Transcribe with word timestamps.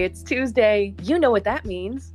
It's 0.00 0.22
Tuesday. 0.22 0.94
You 1.02 1.18
know 1.18 1.30
what 1.30 1.44
that 1.44 1.66
means. 1.66 2.14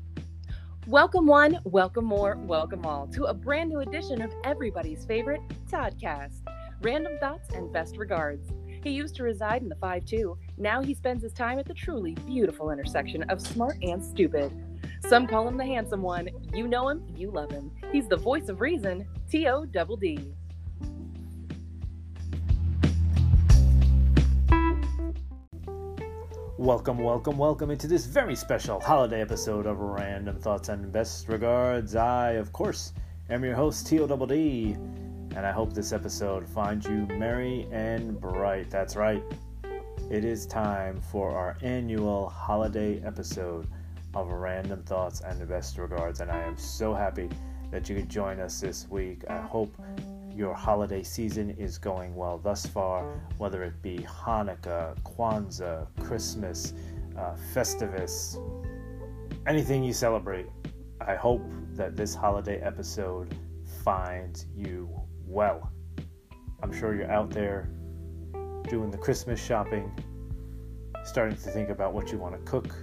Welcome, 0.88 1.28
one, 1.28 1.60
welcome 1.66 2.04
more, 2.04 2.36
welcome 2.36 2.84
all 2.84 3.06
to 3.10 3.26
a 3.26 3.34
brand 3.36 3.70
new 3.70 3.82
edition 3.82 4.24
of 4.24 4.34
everybody's 4.44 5.06
favorite 5.06 5.42
Toddcast 5.70 6.42
Random 6.82 7.16
Thoughts 7.20 7.54
and 7.54 7.72
Best 7.72 7.98
Regards. 7.98 8.50
He 8.84 8.90
used 8.90 9.14
to 9.18 9.24
reside 9.24 9.62
in 9.62 9.70
the 9.70 9.76
5 9.76 10.04
2. 10.04 10.36
Now 10.58 10.82
he 10.82 10.96
spends 10.96 11.22
his 11.22 11.32
time 11.32 11.60
at 11.60 11.68
the 11.68 11.76
truly 11.76 12.16
beautiful 12.26 12.72
intersection 12.72 13.22
of 13.30 13.40
smart 13.40 13.78
and 13.84 14.04
stupid. 14.04 14.52
Some 15.08 15.28
call 15.28 15.48
him 15.48 15.56
the 15.56 15.64
handsome 15.64 16.02
one. 16.02 16.30
You 16.56 16.68
know 16.68 16.90
him, 16.90 17.06
you 17.16 17.30
love 17.30 17.52
him. 17.52 17.70
He's 17.92 18.08
the 18.08 18.18
voice 18.18 18.50
of 18.50 18.62
reason, 18.62 19.08
T 19.30 19.46
O 19.46 19.64
Double 19.64 19.96
D. 19.96 20.34
Welcome, 26.58 27.00
welcome, 27.00 27.38
welcome 27.38 27.70
into 27.70 27.86
this 27.86 28.06
very 28.06 28.34
special 28.34 28.80
holiday 28.80 29.20
episode 29.20 29.66
of 29.66 29.82
Random 29.82 30.40
Thoughts 30.40 30.70
and 30.70 30.90
Best 30.90 31.28
Regards. 31.28 31.98
I, 31.98 32.32
of 32.32 32.54
course, 32.54 32.94
am 33.30 33.44
your 33.44 33.56
host, 33.56 33.88
T.O.D.D., 33.88 34.78
and 35.36 35.46
I 35.46 35.52
hope 35.52 35.74
this 35.74 35.92
episode 35.92 36.48
finds 36.48 36.88
you 36.88 37.08
merry 37.08 37.68
and 37.74 38.22
bright. 38.22 38.70
That's 38.70 38.96
right, 38.96 39.22
it 40.10 40.24
is 40.24 40.46
time 40.46 41.02
for 41.12 41.32
our 41.32 41.58
annual 41.62 42.30
holiday 42.30 43.02
episode 43.04 43.68
of 44.14 44.32
Random 44.32 44.82
Thoughts 44.84 45.20
and 45.20 45.46
Best 45.50 45.78
Regards, 45.78 46.22
and 46.22 46.32
I 46.32 46.42
am 46.42 46.58
so 46.58 46.94
happy 46.94 47.28
that 47.70 47.90
you 47.90 47.98
could 47.98 48.08
join 48.08 48.40
us 48.40 48.62
this 48.62 48.88
week. 48.90 49.26
I 49.30 49.42
hope 49.42 49.76
your 50.36 50.54
holiday 50.54 51.02
season 51.02 51.52
is 51.52 51.78
going 51.78 52.14
well 52.14 52.38
thus 52.38 52.66
far, 52.66 53.22
whether 53.38 53.64
it 53.64 53.82
be 53.82 54.00
Hanukkah, 54.00 54.98
Kwanzaa, 55.04 55.88
Christmas, 56.04 56.74
uh, 57.18 57.36
Festivus, 57.54 58.38
anything 59.48 59.84
you 59.84 59.94
celebrate. 59.94 60.48
I 61.00 61.16
hope 61.16 61.50
that 61.74 61.96
this 61.96 62.14
holiday 62.14 62.60
episode 62.60 63.34
finds 63.84 64.48
you 64.56 64.90
well. 65.26 65.72
I'm 66.62 66.74
sure 66.74 66.94
you're 66.96 67.12
out 67.12 67.30
there 67.30 67.70
doing 68.68 68.92
the 68.92 68.98
Christmas 68.98 69.44
shopping, 69.44 69.90
starting 71.06 71.38
to 71.38 71.50
think 71.50 71.70
about 71.70 71.94
what 71.94 72.12
you 72.12 72.18
want 72.18 72.36
to 72.36 72.52
cook 72.52 72.76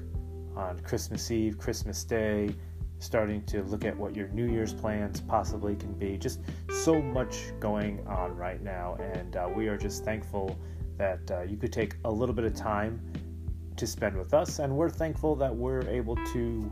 on 0.57 0.79
Christmas 0.81 1.31
Eve, 1.31 1.59
Christmas 1.59 2.03
Day, 2.05 2.55
starting 3.03 3.43
to 3.45 3.63
look 3.65 3.85
at 3.85 3.97
what 3.97 4.15
your 4.15 4.29
New 4.29 4.47
Year's 4.47 4.73
plans 4.73 5.21
possibly 5.21 5.75
can 5.75 5.93
be. 5.95 6.17
Just 6.17 6.41
so 6.71 7.03
much 7.03 7.53
going 7.59 8.07
on 8.07 8.37
right 8.37 8.63
now, 8.63 8.97
and 9.01 9.37
uh, 9.37 9.49
we 9.55 9.69
are 9.69 9.77
just 9.77 10.05
thankful 10.05 10.57
that 10.99 11.31
uh, 11.31 11.43
you 11.43 11.57
could 11.57 11.73
take 11.73 11.97
a 12.05 12.11
little 12.11 12.35
bit 12.35 12.45
of 12.45 12.55
time 12.55 13.01
to 13.77 13.87
spend 13.87 14.17
with 14.17 14.33
us, 14.35 14.61
and 14.61 14.75
we're 14.75 14.91
thankful 14.91 15.35
that 15.37 15.55
we're 15.55 15.87
able 15.89 16.17
to 16.33 16.71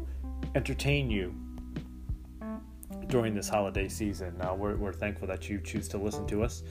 entertain 0.55 1.11
you 1.11 1.35
during 3.09 3.35
this 3.35 3.49
holiday 3.49 3.89
season. 3.89 4.35
Uh, 4.41 4.55
we're, 4.55 4.77
we're 4.77 4.93
thankful 4.93 5.27
that 5.27 5.49
you 5.49 5.61
choose 5.61 5.89
to 5.89 5.99
listen 5.99 6.27
to 6.29 6.45
us. 6.45 6.63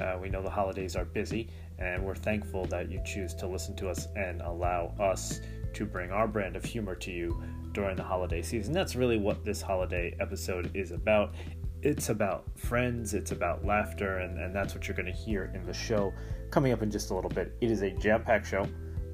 Uh, 0.00 0.16
we 0.20 0.28
know 0.28 0.42
the 0.42 0.50
holidays 0.50 0.94
are 0.94 1.04
busy, 1.04 1.48
and 1.80 2.04
we're 2.04 2.14
thankful 2.14 2.64
that 2.66 2.88
you 2.88 3.00
choose 3.04 3.34
to 3.34 3.48
listen 3.48 3.74
to 3.74 3.88
us 3.88 4.06
and 4.14 4.40
allow 4.42 4.94
us 5.00 5.40
to 5.74 5.84
bring 5.84 6.12
our 6.12 6.28
brand 6.28 6.54
of 6.54 6.64
humor 6.64 6.94
to 6.94 7.10
you 7.10 7.42
during 7.78 7.94
the 7.94 8.02
holiday 8.02 8.42
season. 8.42 8.72
That's 8.72 8.96
really 8.96 9.18
what 9.18 9.44
this 9.44 9.62
holiday 9.62 10.12
episode 10.18 10.72
is 10.74 10.90
about. 10.90 11.34
It's 11.80 12.08
about 12.08 12.44
friends, 12.58 13.14
it's 13.14 13.30
about 13.30 13.64
laughter, 13.64 14.18
and, 14.18 14.36
and 14.36 14.52
that's 14.52 14.74
what 14.74 14.88
you're 14.88 14.96
going 14.96 15.06
to 15.06 15.12
hear 15.12 15.52
in 15.54 15.64
the 15.64 15.72
show 15.72 16.12
coming 16.50 16.72
up 16.72 16.82
in 16.82 16.90
just 16.90 17.10
a 17.10 17.14
little 17.14 17.30
bit. 17.30 17.54
It 17.60 17.70
is 17.70 17.82
a 17.82 17.90
jam 17.90 18.24
packed 18.24 18.48
show, 18.48 18.66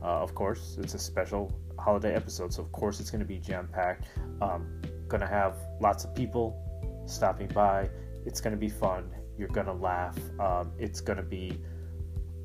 uh, 0.02 0.06
of 0.06 0.34
course. 0.34 0.78
It's 0.80 0.94
a 0.94 0.98
special 0.98 1.52
holiday 1.78 2.14
episode, 2.14 2.54
so 2.54 2.62
of 2.62 2.72
course 2.72 3.00
it's 3.00 3.10
going 3.10 3.20
to 3.20 3.26
be 3.26 3.38
jam 3.38 3.68
packed. 3.70 4.06
Um, 4.40 4.80
going 5.08 5.20
to 5.20 5.26
have 5.26 5.56
lots 5.82 6.04
of 6.04 6.14
people 6.14 6.56
stopping 7.04 7.48
by. 7.48 7.90
It's 8.24 8.40
going 8.40 8.54
to 8.54 8.58
be 8.58 8.70
fun. 8.70 9.10
You're 9.36 9.48
going 9.48 9.66
to 9.66 9.74
laugh. 9.74 10.16
Um, 10.40 10.72
it's 10.78 11.02
going 11.02 11.18
to 11.18 11.22
be 11.22 11.60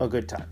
a 0.02 0.08
good 0.10 0.28
time. 0.28 0.52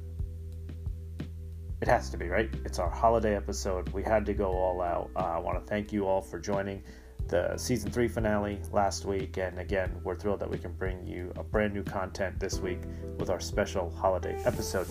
It 1.79 1.87
has 1.87 2.09
to 2.09 2.17
be, 2.17 2.27
right? 2.27 2.49
It's 2.65 2.79
our 2.79 2.89
holiday 2.89 3.35
episode. 3.35 3.89
We 3.89 4.01
had 4.01 4.25
to 4.25 4.33
go 4.33 4.51
all 4.51 4.81
out. 4.81 5.11
Uh, 5.15 5.19
I 5.19 5.37
want 5.37 5.59
to 5.59 5.69
thank 5.69 5.93
you 5.93 6.07
all 6.07 6.21
for 6.21 6.39
joining 6.39 6.81
the 7.27 7.55
season 7.55 7.91
three 7.91 8.07
finale 8.07 8.59
last 8.71 9.05
week. 9.05 9.37
And 9.37 9.59
again, 9.59 9.91
we're 10.03 10.15
thrilled 10.15 10.39
that 10.39 10.49
we 10.49 10.57
can 10.57 10.71
bring 10.73 11.05
you 11.05 11.31
a 11.35 11.43
brand 11.43 11.75
new 11.75 11.83
content 11.83 12.39
this 12.39 12.59
week 12.59 12.79
with 13.19 13.29
our 13.29 13.39
special 13.39 13.91
holiday 13.91 14.41
episode. 14.43 14.87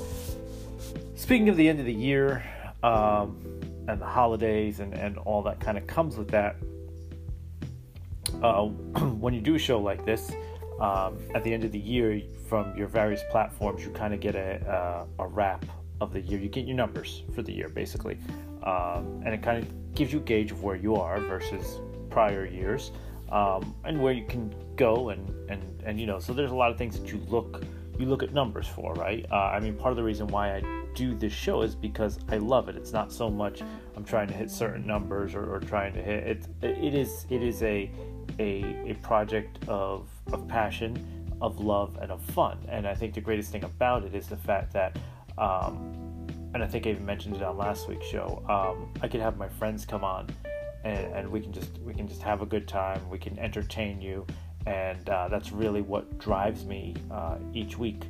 Speaking 1.17 1.49
of 1.49 1.57
the 1.57 1.69
end 1.69 1.81
of 1.81 1.87
the 1.87 1.93
year 1.93 2.45
um, 2.85 3.37
and 3.89 4.01
the 4.01 4.07
holidays 4.07 4.79
and, 4.79 4.95
and 4.95 5.19
all 5.19 5.43
that 5.43 5.59
kind 5.59 5.77
of 5.77 5.89
comes 5.89 6.17
with 6.17 6.29
that, 6.29 6.55
uh, 8.45 8.63
when 9.19 9.35
you 9.35 9.41
do 9.41 9.57
a 9.57 9.59
show 9.59 9.81
like 9.81 10.05
this, 10.05 10.31
um, 10.81 11.19
at 11.35 11.43
the 11.43 11.53
end 11.53 11.65
of 11.65 11.73
the 11.73 11.81
year, 11.81 12.23
from 12.49 12.77
your 12.77 12.87
various 12.87 13.23
platforms, 13.33 13.85
you 13.85 13.91
kind 13.91 14.15
of 14.15 14.21
get 14.21 14.37
a, 14.37 14.65
uh, 14.71 15.25
a 15.25 15.27
wrap 15.27 15.65
of 16.01 16.13
the 16.13 16.21
year. 16.21 16.39
You 16.39 16.49
get 16.49 16.67
your 16.67 16.77
numbers 16.77 17.23
for 17.35 17.43
the 17.43 17.53
year, 17.53 17.69
basically, 17.69 18.19
um, 18.63 19.23
and 19.25 19.35
it 19.35 19.43
kind 19.43 19.63
of 19.63 19.95
gives 19.95 20.13
you 20.13 20.19
a 20.19 20.23
gauge 20.23 20.53
of 20.53 20.63
where 20.63 20.77
you 20.77 20.97
are 20.97 21.21
versus 21.21 21.81
prior 22.11 22.47
years, 22.47 22.93
um, 23.31 23.75
and 23.85 24.01
where 24.01 24.13
you 24.13 24.25
can 24.27 24.55
go 24.77 25.11
and 25.11 25.29
and 25.51 25.83
and 25.85 26.01
you 26.01 26.07
know. 26.07 26.19
So 26.19 26.33
there's 26.33 26.51
a 26.53 26.57
lot 26.57 26.71
of 26.71 26.79
things 26.79 26.99
that 26.99 27.13
you 27.13 27.19
look 27.29 27.65
you 27.99 28.07
look 28.07 28.23
at 28.23 28.33
numbers 28.33 28.67
for, 28.67 28.93
right? 28.95 29.25
Uh, 29.31 29.35
I 29.35 29.61
mean, 29.61 29.75
part 29.75 29.91
of 29.91 29.97
the 29.97 30.03
reason 30.03 30.27
why 30.27 30.57
I 30.57 30.63
do 30.95 31.15
this 31.15 31.33
show 31.33 31.63
is 31.63 31.75
because 31.75 32.19
I 32.29 32.39
love 32.39 32.69
it. 32.69 32.77
It's 32.77 32.93
not 32.93 33.13
so 33.13 33.31
much 33.31 33.63
I'm 33.97 34.05
trying 34.05 34.29
to 34.29 34.35
hit 34.35 34.51
certain 34.51 34.87
numbers 34.87 35.35
or, 35.35 35.55
or 35.55 35.61
trying 35.61 35.93
to 35.95 36.03
hit 36.03 36.27
it. 36.27 36.47
It 36.63 36.95
is 36.95 37.27
it 37.31 37.43
is 37.43 37.63
a 37.63 37.91
a, 38.39 38.91
a 38.91 38.95
project 39.03 39.67
of 39.69 40.09
of 40.33 40.47
passion, 40.49 41.37
of 41.41 41.61
love, 41.61 41.99
and 42.01 42.11
of 42.11 42.21
fun. 42.23 42.59
And 42.69 42.87
I 42.87 42.95
think 42.95 43.15
the 43.15 43.21
greatest 43.21 43.53
thing 43.53 43.65
about 43.65 44.05
it 44.05 44.15
is 44.15 44.27
the 44.27 44.37
fact 44.37 44.73
that 44.73 44.99
um, 45.39 45.97
and 46.55 46.63
I 46.63 46.67
think 46.67 46.87
I 46.87 46.91
even 46.91 47.05
mentioned 47.05 47.37
it 47.37 47.43
on 47.43 47.57
last 47.57 47.89
week's 47.89 48.07
show. 48.07 48.43
Um, 48.49 48.93
I 49.03 49.09
could 49.09 49.21
have 49.21 49.37
my 49.37 49.49
friends 49.49 49.85
come 49.85 50.05
on, 50.05 50.29
and, 50.85 51.13
and, 51.15 51.31
we 51.31 51.41
can 51.41 51.53
just 51.53 51.79
we 51.79 51.93
can 51.93 52.09
just 52.09 52.23
have 52.23 52.41
a 52.41 52.47
good 52.47 52.67
time. 52.67 53.01
We 53.11 53.19
can 53.19 53.39
entertain 53.39 54.01
you, 54.01 54.27
and 54.67 55.09
uh, 55.09 55.29
that's 55.29 55.53
really 55.53 55.83
what 55.83 56.19
drives 56.19 56.65
me 56.65 56.95
uh, 57.11 57.37
each 57.53 57.77
week 57.77 58.05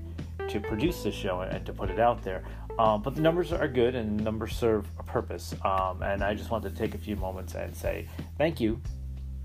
to 0.49 0.61
produce 0.61 1.03
this 1.03 1.15
show 1.15 1.41
and 1.41 1.67
to 1.67 1.73
put 1.73 1.91
it 1.91 1.99
out 1.99 2.23
there. 2.23 2.45
Um, 2.79 3.03
but 3.03 3.15
the 3.15 3.23
numbers 3.23 3.53
are 3.53 3.69
good, 3.69 3.95
and 3.95 4.23
numbers 4.23 4.55
serve 4.55 4.87
a 4.99 5.03
purpose. 5.03 5.55
Um, 5.65 6.03
and 6.03 6.23
I 6.23 6.35
just 6.35 6.51
wanted 6.51 6.77
to 6.77 6.79
take 6.81 6.95
a 6.95 6.99
few 6.99 7.17
moments 7.17 7.55
and 7.55 7.75
say 7.75 8.07
thank 8.39 8.61
you 8.61 8.81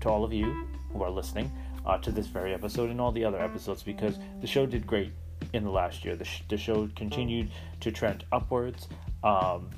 to 0.00 0.08
all 0.08 0.22
of 0.22 0.32
you 0.32 0.66
who 0.92 1.02
are 1.02 1.10
listening 1.10 1.50
uh, 1.86 1.98
to 1.98 2.12
this 2.12 2.26
very 2.26 2.54
episode 2.54 2.90
and 2.90 3.00
all 3.00 3.10
the 3.10 3.24
other 3.24 3.40
episodes 3.40 3.82
because 3.82 4.18
the 4.40 4.46
show 4.46 4.66
did 4.66 4.86
great 4.86 5.12
in 5.52 5.64
the 5.64 5.70
last 5.70 6.04
year. 6.04 6.16
The, 6.16 6.24
sh- 6.24 6.42
the 6.48 6.56
show 6.56 6.88
continued 6.96 7.50
to 7.80 7.90
trend 7.90 8.24
upwards. 8.32 8.88
Um, 9.22 9.70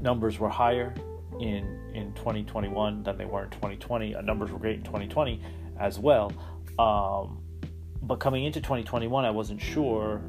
numbers 0.00 0.38
were 0.38 0.48
higher 0.48 0.94
in 1.40 1.78
in 1.94 2.12
2021 2.14 3.02
than 3.02 3.16
they 3.18 3.24
were 3.24 3.44
in 3.44 3.50
2020. 3.50 4.14
Uh, 4.14 4.20
numbers 4.20 4.50
were 4.50 4.58
great 4.58 4.76
in 4.76 4.82
2020 4.82 5.42
as 5.78 5.98
well. 5.98 6.32
Um, 6.78 7.42
but 8.02 8.16
coming 8.16 8.44
into 8.44 8.60
2021, 8.60 9.24
I 9.24 9.30
wasn't 9.30 9.60
sure 9.60 10.22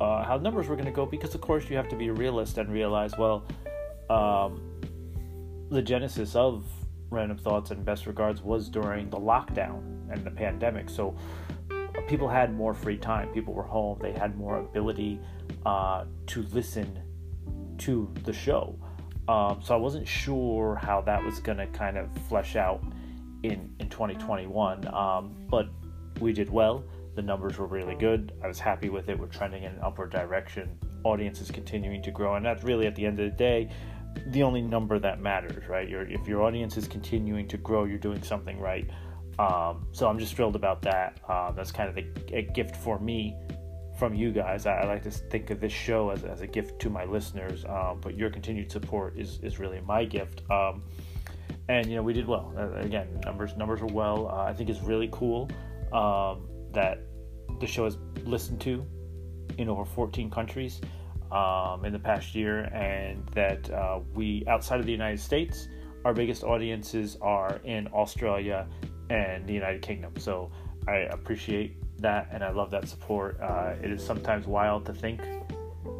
uh, 0.00 0.24
how 0.24 0.38
numbers 0.38 0.68
were 0.68 0.76
going 0.76 0.86
to 0.86 0.92
go 0.92 1.04
because, 1.04 1.34
of 1.34 1.40
course, 1.40 1.68
you 1.68 1.76
have 1.76 1.88
to 1.88 1.96
be 1.96 2.08
a 2.08 2.12
realist 2.12 2.58
and 2.58 2.72
realize, 2.72 3.12
well, 3.18 3.46
um, 4.08 4.62
the 5.70 5.82
genesis 5.82 6.34
of 6.34 6.64
Random 7.10 7.36
Thoughts 7.36 7.70
and 7.70 7.84
Best 7.84 8.06
Regards 8.06 8.40
was 8.40 8.68
during 8.68 9.10
the 9.10 9.18
lockdown 9.18 10.10
and 10.10 10.24
the 10.24 10.30
pandemic. 10.30 10.88
So 10.88 11.16
people 12.06 12.28
had 12.28 12.54
more 12.54 12.74
free 12.74 12.96
time. 12.96 13.28
People 13.28 13.54
were 13.54 13.62
home. 13.62 13.98
They 14.00 14.12
had 14.12 14.36
more 14.36 14.58
ability 14.58 15.20
uh, 15.66 16.04
to 16.26 16.42
listen 16.52 16.98
to 17.78 18.12
the 18.24 18.32
show. 18.32 18.78
Um, 19.28 19.60
so 19.62 19.74
I 19.74 19.78
wasn't 19.78 20.08
sure 20.08 20.76
how 20.82 21.00
that 21.02 21.22
was 21.22 21.38
going 21.38 21.58
to 21.58 21.66
kind 21.68 21.96
of 21.96 22.08
flesh 22.28 22.56
out 22.56 22.82
in 23.42 23.72
in 23.78 23.88
2021. 23.88 24.92
Um, 24.92 25.34
but 25.48 25.68
we 26.20 26.32
did 26.32 26.50
well. 26.50 26.84
The 27.14 27.22
numbers 27.22 27.58
were 27.58 27.66
really 27.66 27.94
good. 27.94 28.32
I 28.42 28.48
was 28.48 28.58
happy 28.58 28.88
with 28.88 29.08
it. 29.08 29.18
We're 29.18 29.26
trending 29.26 29.64
in 29.64 29.72
an 29.72 29.80
upward 29.82 30.10
direction. 30.10 30.78
Audience 31.04 31.40
is 31.40 31.50
continuing 31.50 32.02
to 32.02 32.10
grow, 32.10 32.36
and 32.36 32.44
that's 32.44 32.62
really 32.62 32.86
at 32.86 32.94
the 32.94 33.06
end 33.06 33.18
of 33.20 33.30
the 33.30 33.36
day 33.36 33.70
the 34.28 34.42
only 34.42 34.62
number 34.62 34.98
that 34.98 35.20
matters, 35.20 35.66
right? 35.68 35.88
If 35.88 36.26
your 36.26 36.42
audience 36.42 36.76
is 36.76 36.88
continuing 36.88 37.46
to 37.48 37.56
grow, 37.56 37.84
you're 37.84 37.98
doing 37.98 38.22
something 38.22 38.58
right. 38.58 38.88
Um, 39.40 39.86
so 39.92 40.06
I'm 40.06 40.18
just 40.18 40.34
thrilled 40.34 40.56
about 40.56 40.82
that. 40.82 41.18
Um, 41.26 41.54
that's 41.56 41.72
kind 41.72 41.88
of 41.88 41.96
a, 41.96 42.36
a, 42.36 42.42
gift 42.42 42.76
for 42.76 42.98
me 42.98 43.34
from 43.98 44.12
you 44.12 44.32
guys. 44.32 44.66
I, 44.66 44.80
I, 44.80 44.84
like 44.84 45.02
to 45.04 45.10
think 45.10 45.48
of 45.48 45.60
this 45.60 45.72
show 45.72 46.10
as, 46.10 46.24
as 46.24 46.42
a 46.42 46.46
gift 46.46 46.78
to 46.80 46.90
my 46.90 47.04
listeners, 47.06 47.64
um, 47.64 48.00
but 48.02 48.16
your 48.16 48.28
continued 48.28 48.70
support 48.70 49.18
is, 49.18 49.38
is 49.42 49.58
really 49.58 49.80
my 49.80 50.04
gift. 50.04 50.42
Um, 50.50 50.82
and 51.68 51.86
you 51.86 51.96
know 51.96 52.02
we 52.02 52.12
did 52.12 52.26
well. 52.26 52.52
Uh, 52.54 52.80
again, 52.80 53.08
numbers 53.24 53.56
numbers 53.56 53.80
are 53.80 53.86
well. 53.86 54.28
Uh, 54.28 54.50
I 54.50 54.52
think 54.52 54.68
it's 54.68 54.82
really 54.82 55.08
cool 55.10 55.48
um, 55.92 56.46
that 56.72 56.98
the 57.60 57.66
show 57.66 57.86
is 57.86 57.96
listened 58.24 58.60
to 58.62 58.84
in 59.56 59.68
over 59.70 59.86
14 59.86 60.30
countries. 60.30 60.80
um, 61.30 61.84
in 61.84 61.92
the 61.92 61.98
past 61.98 62.34
year, 62.34 62.64
and 62.74 63.26
that 63.28 63.70
uh, 63.70 64.00
we 64.14 64.44
outside 64.48 64.80
of 64.80 64.86
the 64.86 64.92
United 64.92 65.20
States, 65.20 65.68
our 66.04 66.12
biggest 66.12 66.42
audiences 66.42 67.16
are 67.20 67.60
in 67.64 67.86
Australia 67.88 68.66
and 69.10 69.46
the 69.46 69.52
United 69.52 69.82
Kingdom. 69.82 70.14
So 70.18 70.50
I 70.88 70.98
appreciate 71.10 71.76
that, 72.00 72.28
and 72.32 72.42
I 72.42 72.50
love 72.50 72.70
that 72.70 72.88
support. 72.88 73.38
Uh, 73.40 73.74
it 73.82 73.90
is 73.90 74.04
sometimes 74.04 74.46
wild 74.46 74.86
to 74.86 74.94
think 74.94 75.20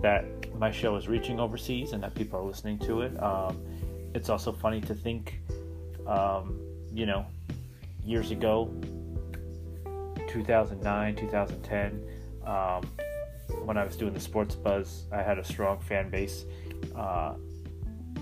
that 0.02 0.24
my 0.56 0.70
show 0.70 0.96
is 0.96 1.08
reaching 1.08 1.38
overseas 1.40 1.92
and 1.92 2.02
that 2.02 2.14
people 2.14 2.38
are 2.38 2.44
listening 2.44 2.78
to 2.80 3.02
it. 3.02 3.22
Um, 3.22 3.60
it's 4.14 4.28
also 4.28 4.52
funny 4.52 4.80
to 4.82 4.94
think, 4.94 5.40
um, 6.06 6.58
you 6.92 7.04
know, 7.04 7.26
years 8.04 8.30
ago, 8.30 8.72
2009, 10.28 11.16
2010, 11.16 12.04
um, 12.46 12.82
when 13.64 13.76
I 13.76 13.84
was 13.84 13.96
doing 13.96 14.14
the 14.14 14.20
Sports 14.20 14.54
Buzz, 14.54 15.04
I 15.12 15.22
had 15.22 15.38
a 15.38 15.44
strong 15.44 15.80
fan 15.80 16.08
base 16.08 16.44
uh, 16.94 17.34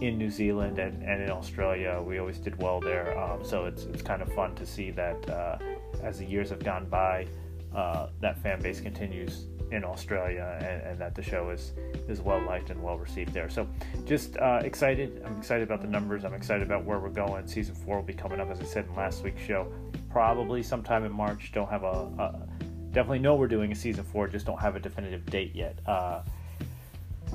in 0.01 0.19
New 0.19 0.31
Zealand 0.31 0.79
and, 0.79 1.03
and 1.03 1.23
in 1.23 1.31
Australia. 1.31 2.03
We 2.05 2.19
always 2.19 2.39
did 2.39 2.61
well 2.61 2.81
there. 2.81 3.19
Um, 3.19 3.45
so 3.45 3.67
it's, 3.67 3.85
it's 3.85 4.03
kind 4.03 4.23
of 4.23 4.33
fun 4.33 4.55
to 4.57 4.67
see 4.67 4.91
that 4.93 5.29
uh, 5.29 5.59
as 6.03 6.19
the 6.19 6.25
years 6.25 6.51
have 6.51 6.63
gone 6.63 6.87
by, 6.87 7.27
uh, 7.75 8.09
that 8.21 8.39
fan 8.39 8.61
base 8.61 8.81
continues 8.81 9.47
in 9.71 9.85
Australia 9.85 10.59
and, 10.63 10.83
and, 10.83 10.99
that 10.99 11.15
the 11.15 11.23
show 11.23 11.51
is 11.51 11.73
is 12.09 12.23
well 12.23 12.41
liked 12.43 12.71
and 12.71 12.83
well 12.83 12.97
received 12.97 13.35
there. 13.35 13.51
So 13.51 13.69
just 14.07 14.39
uh, 14.39 14.61
excited. 14.65 15.23
I'm 15.27 15.37
excited 15.37 15.65
about 15.65 15.83
the 15.83 15.89
numbers. 15.89 16.25
I'm 16.25 16.33
excited 16.33 16.63
about 16.63 16.85
where 16.85 16.99
we're 16.99 17.11
going. 17.11 17.47
Season 17.47 17.75
four 17.75 17.97
will 17.97 18.03
be 18.03 18.15
coming 18.15 18.41
up, 18.41 18.51
as 18.51 18.61
I 18.61 18.65
said 18.65 18.87
in 18.87 18.97
last 18.97 19.23
week's 19.23 19.43
show, 19.43 19.71
probably 20.11 20.63
sometime 20.63 21.05
in 21.05 21.13
March. 21.13 21.53
Don't 21.53 21.69
have 21.69 21.83
a, 21.83 22.11
a 22.19 22.47
definitely 22.93 23.19
know 23.19 23.35
we're 23.35 23.49
doing 23.49 23.71
a 23.71 23.75
season 23.75 24.05
four. 24.05 24.27
Just 24.27 24.47
don't 24.47 24.61
have 24.61 24.75
a 24.75 24.81
definitive 24.81 25.27
date 25.27 25.55
yet 25.55 25.79
uh, 25.87 26.23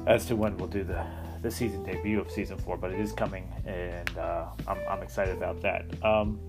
as 0.07 0.25
to 0.25 0.35
when 0.35 0.57
we'll 0.57 0.67
do 0.67 0.83
the 0.83 1.05
the 1.43 1.51
season 1.51 1.83
debut 1.83 2.19
of 2.19 2.31
season 2.31 2.57
four. 2.57 2.77
But 2.77 2.91
it 2.91 2.99
is 2.99 3.11
coming, 3.11 3.47
and 3.67 4.17
uh, 4.17 4.47
I'm 4.67 4.79
I'm 4.89 5.03
excited 5.03 5.37
about 5.37 5.61
that. 5.61 5.85
Um, 6.03 6.39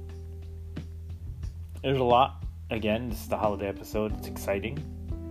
there's 1.82 2.00
a 2.00 2.04
lot. 2.04 2.42
Again, 2.70 3.10
this 3.10 3.20
is 3.20 3.28
the 3.28 3.36
holiday 3.36 3.68
episode. 3.68 4.16
It's 4.16 4.28
exciting. 4.28 4.78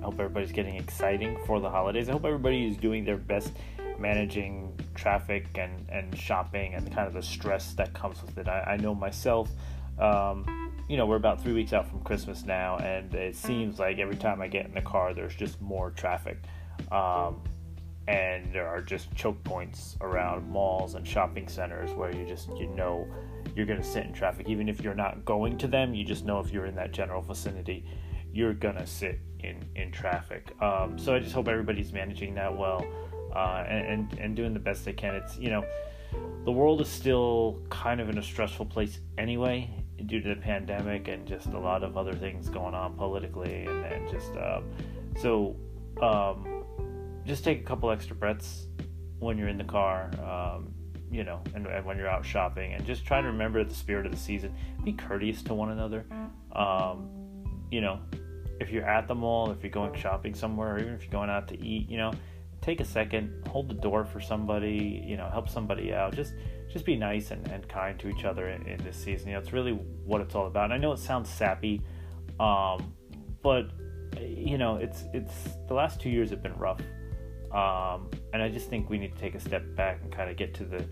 I 0.01 0.05
hope 0.05 0.19
everybody's 0.19 0.51
getting 0.51 0.75
exciting 0.75 1.39
for 1.47 1.59
the 1.59 1.69
holidays. 1.69 2.09
I 2.09 2.11
hope 2.11 2.25
everybody 2.25 2.67
is 2.67 2.77
doing 2.77 3.03
their 3.05 3.17
best 3.17 3.53
managing 3.97 4.77
traffic 4.95 5.47
and, 5.57 5.89
and 5.89 6.15
shopping 6.17 6.75
and 6.75 6.93
kind 6.93 7.07
of 7.07 7.13
the 7.13 7.23
stress 7.23 7.73
that 7.73 7.93
comes 7.93 8.21
with 8.21 8.37
it. 8.37 8.47
I, 8.47 8.73
I 8.73 8.77
know 8.77 8.93
myself, 8.93 9.49
um, 9.99 10.73
you 10.89 10.97
know, 10.97 11.05
we're 11.05 11.15
about 11.15 11.41
three 11.41 11.53
weeks 11.53 11.73
out 11.73 11.87
from 11.89 12.01
Christmas 12.01 12.43
now, 12.43 12.77
and 12.77 13.13
it 13.15 13.35
seems 13.35 13.79
like 13.79 13.99
every 13.99 14.17
time 14.17 14.41
I 14.41 14.47
get 14.47 14.65
in 14.65 14.73
the 14.73 14.81
car, 14.81 15.13
there's 15.13 15.35
just 15.35 15.61
more 15.61 15.91
traffic. 15.91 16.37
Um, 16.91 17.41
and 18.07 18.53
there 18.53 18.67
are 18.67 18.81
just 18.81 19.13
choke 19.15 19.41
points 19.43 19.97
around 20.01 20.49
malls 20.49 20.95
and 20.95 21.07
shopping 21.07 21.47
centers 21.47 21.91
where 21.91 22.13
you 22.13 22.25
just, 22.25 22.49
you 22.57 22.67
know, 22.67 23.07
you're 23.55 23.65
going 23.65 23.81
to 23.81 23.85
sit 23.85 24.05
in 24.05 24.13
traffic. 24.13 24.49
Even 24.49 24.67
if 24.67 24.81
you're 24.81 24.95
not 24.95 25.23
going 25.23 25.57
to 25.59 25.67
them, 25.67 25.93
you 25.93 26.03
just 26.03 26.25
know 26.25 26.39
if 26.39 26.51
you're 26.51 26.65
in 26.65 26.75
that 26.75 26.91
general 26.91 27.21
vicinity, 27.21 27.85
you're 28.33 28.53
going 28.53 28.75
to 28.75 28.87
sit 28.87 29.19
in 29.39 29.63
in 29.75 29.91
traffic. 29.91 30.51
Um, 30.61 30.97
so 30.97 31.15
I 31.15 31.19
just 31.19 31.33
hope 31.33 31.47
everybody's 31.47 31.93
managing 31.93 32.35
that 32.35 32.57
well 32.57 32.85
uh, 33.35 33.63
and, 33.67 33.87
and, 33.87 34.19
and 34.19 34.35
doing 34.35 34.53
the 34.53 34.59
best 34.59 34.85
they 34.85 34.93
can. 34.93 35.15
It's 35.15 35.37
you 35.37 35.49
know 35.49 35.63
the 36.45 36.51
world 36.51 36.81
is 36.81 36.89
still 36.89 37.61
kind 37.69 38.01
of 38.01 38.09
in 38.09 38.17
a 38.17 38.23
stressful 38.23 38.65
place 38.65 38.99
anyway 39.17 39.69
due 40.05 40.21
to 40.21 40.29
the 40.29 40.41
pandemic 40.41 41.07
and 41.07 41.25
just 41.25 41.47
a 41.47 41.59
lot 41.59 41.83
of 41.83 41.97
other 41.97 42.13
things 42.13 42.49
going 42.49 42.73
on 42.73 42.93
politically 42.95 43.65
and, 43.65 43.85
and 43.85 44.09
just 44.09 44.31
um, 44.35 44.65
so 45.17 45.55
um, 46.01 46.62
just 47.25 47.43
take 47.43 47.59
a 47.59 47.63
couple 47.63 47.89
extra 47.91 48.15
breaths 48.15 48.67
when 49.19 49.37
you're 49.37 49.47
in 49.47 49.57
the 49.57 49.63
car 49.63 50.11
um, 50.23 50.73
you 51.11 51.23
know 51.23 51.41
and, 51.55 51.67
and, 51.67 51.85
when 51.85 51.97
you're 51.97 52.07
out 52.07 52.25
shopping 52.25 52.73
and 52.73 52.85
just 52.85 53.05
try 53.05 53.21
to 53.21 53.27
remember 53.27 53.63
the 53.63 53.73
spirit 53.73 54.05
of 54.05 54.11
the 54.11 54.17
season 54.17 54.53
be 54.83 54.93
courteous 54.93 55.41
to 55.41 55.53
one 55.53 55.71
another 55.71 56.05
um, 56.55 57.09
you 57.71 57.81
know 57.81 57.99
if 58.59 58.71
you're 58.71 58.85
at 58.85 59.07
the 59.07 59.15
mall, 59.15 59.51
if 59.51 59.61
you're 59.61 59.71
going 59.71 59.93
shopping 59.93 60.33
somewhere, 60.33 60.75
or 60.75 60.79
even 60.79 60.93
if 60.93 61.03
you're 61.03 61.11
going 61.11 61.29
out 61.29 61.47
to 61.49 61.61
eat, 61.63 61.89
you 61.89 61.97
know, 61.97 62.13
take 62.61 62.79
a 62.79 62.85
second, 62.85 63.45
hold 63.47 63.69
the 63.69 63.75
door 63.75 64.05
for 64.05 64.21
somebody, 64.21 65.03
you 65.05 65.17
know, 65.17 65.29
help 65.29 65.49
somebody 65.49 65.93
out. 65.93 66.15
Just 66.15 66.33
just 66.71 66.85
be 66.85 66.95
nice 66.95 67.31
and, 67.31 67.45
and 67.49 67.67
kind 67.67 67.99
to 67.99 68.09
each 68.09 68.23
other 68.23 68.49
in, 68.49 68.65
in 68.67 68.83
this 68.83 68.95
season. 68.95 69.27
You 69.27 69.33
know, 69.33 69.39
it's 69.39 69.53
really 69.53 69.73
what 69.73 70.21
it's 70.21 70.33
all 70.33 70.47
about. 70.47 70.65
And 70.65 70.73
I 70.73 70.77
know 70.77 70.91
it 70.91 70.99
sounds 70.99 71.29
sappy, 71.29 71.81
um, 72.39 72.93
but 73.41 73.69
you 74.19 74.57
know, 74.57 74.77
it's 74.77 75.03
it's 75.13 75.33
the 75.67 75.73
last 75.73 75.99
two 75.99 76.09
years 76.09 76.29
have 76.29 76.41
been 76.41 76.57
rough. 76.57 76.79
Um, 77.53 78.09
and 78.33 78.41
I 78.41 78.49
just 78.49 78.69
think 78.69 78.89
we 78.89 78.97
need 78.97 79.13
to 79.13 79.19
take 79.19 79.35
a 79.35 79.39
step 79.39 79.63
back 79.75 79.99
and 80.01 80.11
kind 80.11 80.29
of 80.29 80.37
get 80.37 80.53
to 80.55 80.63
the 80.63 80.85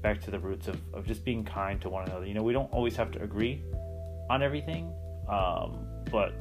back 0.00 0.20
to 0.20 0.30
the 0.30 0.38
roots 0.38 0.68
of, 0.68 0.78
of 0.92 1.06
just 1.06 1.24
being 1.24 1.44
kind 1.44 1.80
to 1.80 1.88
one 1.88 2.06
another. 2.06 2.26
You 2.26 2.34
know, 2.34 2.42
we 2.42 2.52
don't 2.52 2.70
always 2.72 2.94
have 2.96 3.10
to 3.12 3.22
agree 3.22 3.62
on 4.30 4.42
everything, 4.42 4.92
um, 5.28 5.86
but 6.10 6.34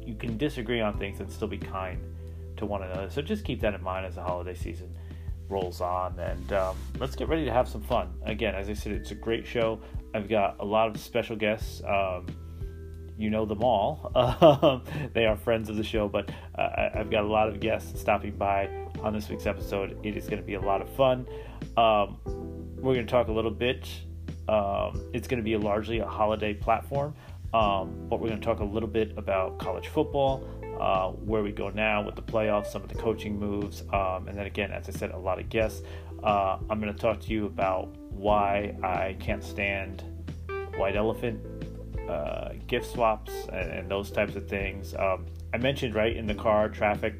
you 0.00 0.14
can 0.14 0.36
disagree 0.36 0.80
on 0.80 0.98
things 0.98 1.20
and 1.20 1.30
still 1.32 1.48
be 1.48 1.58
kind 1.58 1.98
to 2.58 2.66
one 2.66 2.82
another. 2.82 3.08
So 3.10 3.22
just 3.22 3.44
keep 3.44 3.60
that 3.62 3.74
in 3.74 3.82
mind 3.82 4.06
as 4.06 4.16
the 4.16 4.22
holiday 4.22 4.54
season 4.54 4.96
rolls 5.48 5.80
on, 5.80 6.18
and 6.18 6.52
um, 6.52 6.76
let's 6.98 7.16
get 7.16 7.28
ready 7.28 7.44
to 7.44 7.52
have 7.52 7.68
some 7.68 7.82
fun. 7.82 8.12
Again, 8.24 8.54
as 8.54 8.68
I 8.68 8.74
said, 8.74 8.92
it's 8.92 9.10
a 9.10 9.16
great 9.16 9.46
show. 9.46 9.80
I've 10.14 10.28
got 10.28 10.56
a 10.60 10.64
lot 10.64 10.88
of 10.88 11.00
special 11.00 11.34
guests. 11.34 11.82
Um, 11.84 12.26
you 13.18 13.30
know 13.30 13.46
them 13.46 13.62
all. 13.62 14.10
Um, 14.42 14.82
they 15.12 15.26
are 15.26 15.36
friends 15.36 15.68
of 15.68 15.76
the 15.76 15.84
show, 15.84 16.08
but 16.08 16.30
uh, 16.56 16.90
I've 16.94 17.10
got 17.10 17.24
a 17.24 17.26
lot 17.26 17.48
of 17.48 17.60
guests 17.60 18.00
stopping 18.00 18.36
by 18.36 18.68
on 19.02 19.12
this 19.12 19.28
week's 19.28 19.46
episode. 19.46 19.98
It 20.02 20.16
is 20.16 20.24
going 20.24 20.40
to 20.40 20.46
be 20.46 20.54
a 20.54 20.60
lot 20.60 20.80
of 20.80 20.88
fun. 20.90 21.26
Um, 21.76 22.18
we're 22.76 22.94
going 22.94 23.06
to 23.06 23.10
talk 23.10 23.28
a 23.28 23.32
little 23.32 23.50
bit. 23.50 23.88
Um, 24.48 25.10
it's 25.12 25.28
going 25.28 25.38
to 25.38 25.44
be 25.44 25.54
a 25.54 25.58
largely 25.58 25.98
a 25.98 26.06
holiday 26.06 26.54
platform. 26.54 27.14
Um, 27.54 28.06
but 28.08 28.18
we're 28.20 28.28
going 28.28 28.40
to 28.40 28.44
talk 28.44 28.60
a 28.60 28.64
little 28.64 28.88
bit 28.88 29.12
about 29.18 29.58
college 29.58 29.88
football, 29.88 30.48
uh, 30.80 31.10
where 31.10 31.42
we 31.42 31.52
go 31.52 31.68
now 31.68 32.02
with 32.02 32.16
the 32.16 32.22
playoffs, 32.22 32.68
some 32.68 32.82
of 32.82 32.88
the 32.88 32.94
coaching 32.94 33.38
moves, 33.38 33.82
um, 33.92 34.26
and 34.26 34.38
then 34.38 34.46
again, 34.46 34.72
as 34.72 34.88
I 34.88 34.92
said, 34.92 35.10
a 35.10 35.18
lot 35.18 35.38
of 35.38 35.50
guests. 35.50 35.82
Uh, 36.22 36.56
I'm 36.70 36.80
going 36.80 36.92
to 36.92 36.98
talk 36.98 37.20
to 37.20 37.28
you 37.30 37.46
about 37.46 37.94
why 38.10 38.74
I 38.82 39.16
can't 39.20 39.44
stand 39.44 40.04
white 40.76 40.96
elephant 40.96 41.40
uh, 42.08 42.52
gift 42.66 42.90
swaps 42.90 43.32
and, 43.52 43.70
and, 43.70 43.90
those 43.90 44.10
types 44.10 44.34
of 44.34 44.48
things. 44.48 44.94
Um, 44.94 45.26
I 45.52 45.58
mentioned 45.58 45.94
right 45.94 46.16
in 46.16 46.26
the 46.26 46.34
car 46.34 46.68
traffic. 46.68 47.14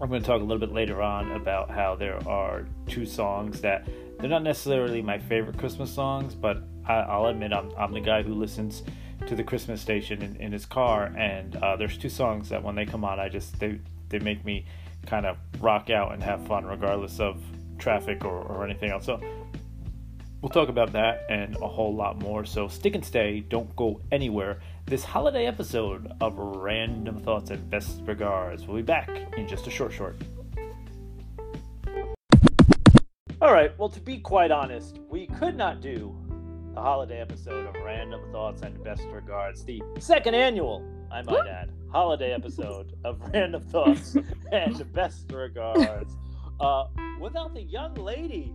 I'm 0.00 0.08
going 0.08 0.22
to 0.22 0.26
talk 0.26 0.40
a 0.40 0.44
little 0.44 0.60
bit 0.60 0.72
later 0.72 1.02
on 1.02 1.32
about 1.32 1.70
how 1.70 1.96
there 1.96 2.18
are 2.28 2.64
two 2.86 3.04
songs 3.04 3.60
that 3.62 3.88
they're 4.20 4.30
not 4.30 4.44
necessarily 4.44 5.02
my 5.02 5.18
favorite 5.18 5.58
Christmas 5.58 5.92
songs, 5.92 6.36
but 6.36 6.62
I, 6.86 7.16
will 7.16 7.26
admit 7.26 7.52
I'm, 7.52 7.72
I'm 7.76 7.92
the 7.92 8.00
guy 8.00 8.22
who 8.22 8.34
listens 8.34 8.84
to 9.26 9.34
the 9.34 9.42
Christmas 9.42 9.80
station 9.80 10.22
in, 10.22 10.36
in 10.36 10.52
his 10.52 10.64
car, 10.64 11.12
and 11.18 11.56
uh, 11.56 11.74
there's 11.76 11.98
two 11.98 12.08
songs 12.08 12.48
that 12.48 12.62
when 12.62 12.76
they 12.76 12.86
come 12.86 13.04
on, 13.04 13.18
I 13.18 13.28
just 13.28 13.58
they 13.58 13.80
they 14.08 14.20
make 14.20 14.44
me 14.44 14.64
kind 15.04 15.26
of 15.26 15.36
rock 15.60 15.90
out 15.90 16.12
and 16.12 16.22
have 16.22 16.46
fun 16.46 16.64
regardless 16.64 17.18
of 17.18 17.42
traffic 17.78 18.24
or, 18.24 18.40
or 18.42 18.64
anything 18.64 18.90
else. 18.90 19.04
So 19.04 19.20
we'll 20.40 20.50
talk 20.50 20.68
about 20.68 20.92
that 20.92 21.26
and 21.28 21.56
a 21.56 21.68
whole 21.68 21.94
lot 21.94 22.20
more. 22.22 22.44
So 22.44 22.68
stick 22.68 22.94
and 22.94 23.04
stay, 23.04 23.40
don't 23.40 23.74
go 23.76 24.00
anywhere. 24.12 24.60
This 24.88 25.04
holiday 25.04 25.44
episode 25.44 26.10
of 26.22 26.38
Random 26.38 27.18
Thoughts 27.18 27.50
and 27.50 27.68
Best 27.68 28.00
Regards 28.06 28.66
will 28.66 28.76
be 28.76 28.80
back 28.80 29.10
in 29.36 29.46
just 29.46 29.66
a 29.66 29.70
short 29.70 29.92
short. 29.92 30.16
All 33.42 33.52
right, 33.52 33.78
well, 33.78 33.90
to 33.90 34.00
be 34.00 34.16
quite 34.16 34.50
honest, 34.50 34.98
we 35.10 35.26
could 35.26 35.58
not 35.58 35.82
do 35.82 36.16
the 36.72 36.80
holiday 36.80 37.20
episode 37.20 37.66
of 37.66 37.74
Random 37.84 38.32
Thoughts 38.32 38.62
and 38.62 38.82
Best 38.82 39.02
Regards, 39.12 39.62
the 39.62 39.82
second 39.98 40.34
annual, 40.34 40.82
I 41.12 41.20
might 41.20 41.46
add, 41.46 41.70
holiday 41.92 42.32
episode 42.32 42.94
of 43.04 43.20
Random 43.34 43.60
Thoughts 43.60 44.16
and 44.52 44.90
Best 44.94 45.30
Regards, 45.30 46.16
uh, 46.60 46.84
without 47.20 47.52
the 47.52 47.62
young 47.62 47.92
lady 47.92 48.54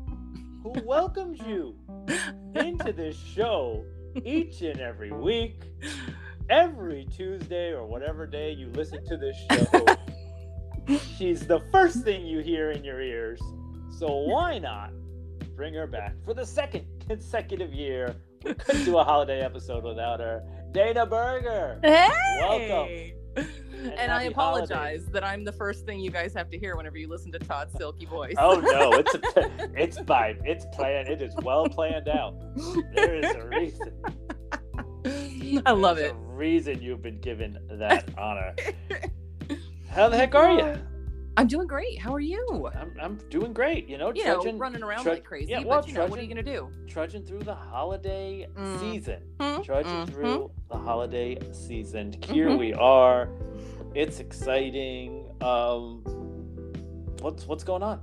who 0.64 0.74
welcomes 0.84 1.40
you 1.42 1.76
into 2.56 2.92
this 2.92 3.16
show 3.16 3.86
each 4.26 4.62
and 4.64 4.80
every 4.80 5.12
week, 5.12 5.62
every 6.50 7.06
Tuesday 7.06 7.72
or 7.72 7.86
whatever 7.86 8.26
day 8.26 8.52
you 8.52 8.70
listen 8.74 9.06
to 9.06 9.18
this 9.18 9.36
show. 9.52 10.98
She's 11.18 11.48
the 11.48 11.62
first 11.72 12.04
thing 12.04 12.26
you 12.26 12.40
hear 12.40 12.72
in 12.72 12.84
your 12.84 13.02
ears. 13.02 13.42
So 13.98 14.08
why 14.08 14.60
not 14.60 14.92
bring 15.56 15.74
her 15.74 15.88
back 15.88 16.16
for 16.26 16.34
the 16.34 16.46
second 16.46 16.86
consecutive 17.08 17.74
year. 17.74 18.16
We 18.44 18.54
couldn't 18.54 18.86
do 18.86 18.98
a 18.98 19.04
holiday 19.04 19.42
episode 19.42 19.84
without 19.84 20.20
her. 20.20 20.44
Dana 20.72 21.06
Berger. 21.06 21.80
Hey. 21.84 22.10
Welcome. 22.40 23.14
And, 23.36 23.94
and 23.98 24.12
I 24.12 24.24
apologize 24.24 24.70
holidays. 24.70 25.06
that 25.08 25.24
I'm 25.24 25.44
the 25.44 25.52
first 25.52 25.86
thing 25.86 26.00
you 26.00 26.12
guys 26.12 26.34
have 26.34 26.50
to 26.52 26.60
hear 26.60 26.76
whenever 26.76 26.98
you 26.98 27.08
listen 27.08 27.32
to 27.32 27.40
Todd's 27.40 27.76
silky 27.78 28.06
voice. 28.06 28.36
Oh 28.38 28.60
no, 28.60 28.94
it's 28.94 29.16
a, 29.16 29.72
it's 29.82 30.00
by 30.00 30.36
it's 30.44 30.66
planned. 30.74 31.08
It 31.08 31.22
is 31.22 31.34
well 31.42 31.68
planned 31.68 32.08
out. 32.08 32.36
There 32.96 33.16
is 33.16 33.36
a 33.36 33.48
reason. 33.48 33.92
I 35.66 35.72
love 35.72 35.98
it. 35.98 36.16
Reason 36.38 36.82
you've 36.82 37.02
been 37.04 37.20
given 37.20 37.60
that 37.70 38.06
honor. 38.18 38.56
How 39.90 40.10
the 40.10 40.18
heck 40.18 40.34
are 40.34 40.52
you? 40.52 40.80
I'm 41.38 41.48
doing 41.48 41.68
great. 41.68 42.00
How 42.00 42.14
are 42.14 42.20
you? 42.20 42.70
I'm, 42.76 42.94
I'm 43.00 43.16
doing 43.30 43.54
great. 43.54 43.88
You 43.88 43.98
know, 43.98 44.12
You 44.16 44.24
know, 44.26 44.36
trudging, 44.36 44.58
running 44.58 44.84
around 44.84 45.06
like 45.06 45.24
crazy. 45.24 45.52
yeah, 45.52 45.60
but 45.60 45.68
well, 45.68 45.84
you 45.88 45.94
know, 45.94 46.06
what 46.08 46.20
are 46.20 46.22
you 46.24 46.28
gonna 46.28 46.44
do? 46.44 46.70
trudging 46.88 47.24
through 47.24 47.40
the 47.44 47.54
holiday 47.56 48.48
Mm. 48.56 48.80
season. 48.80 49.22
Mhm, 49.40 49.64
Trudging 49.64 49.92
mhm. 49.92 50.10
through 50.10 50.52
the 50.70 50.78
holiday 50.78 51.38
season. 51.52 52.14
Here 52.24 52.50
Mhm. 52.50 52.60
we 52.60 52.74
are. 52.74 53.30
It's 53.96 54.20
exciting. 54.20 55.26
Um, 55.42 56.04
what's 57.22 57.48
what's 57.48 57.64
going 57.64 57.84
on? 57.84 58.02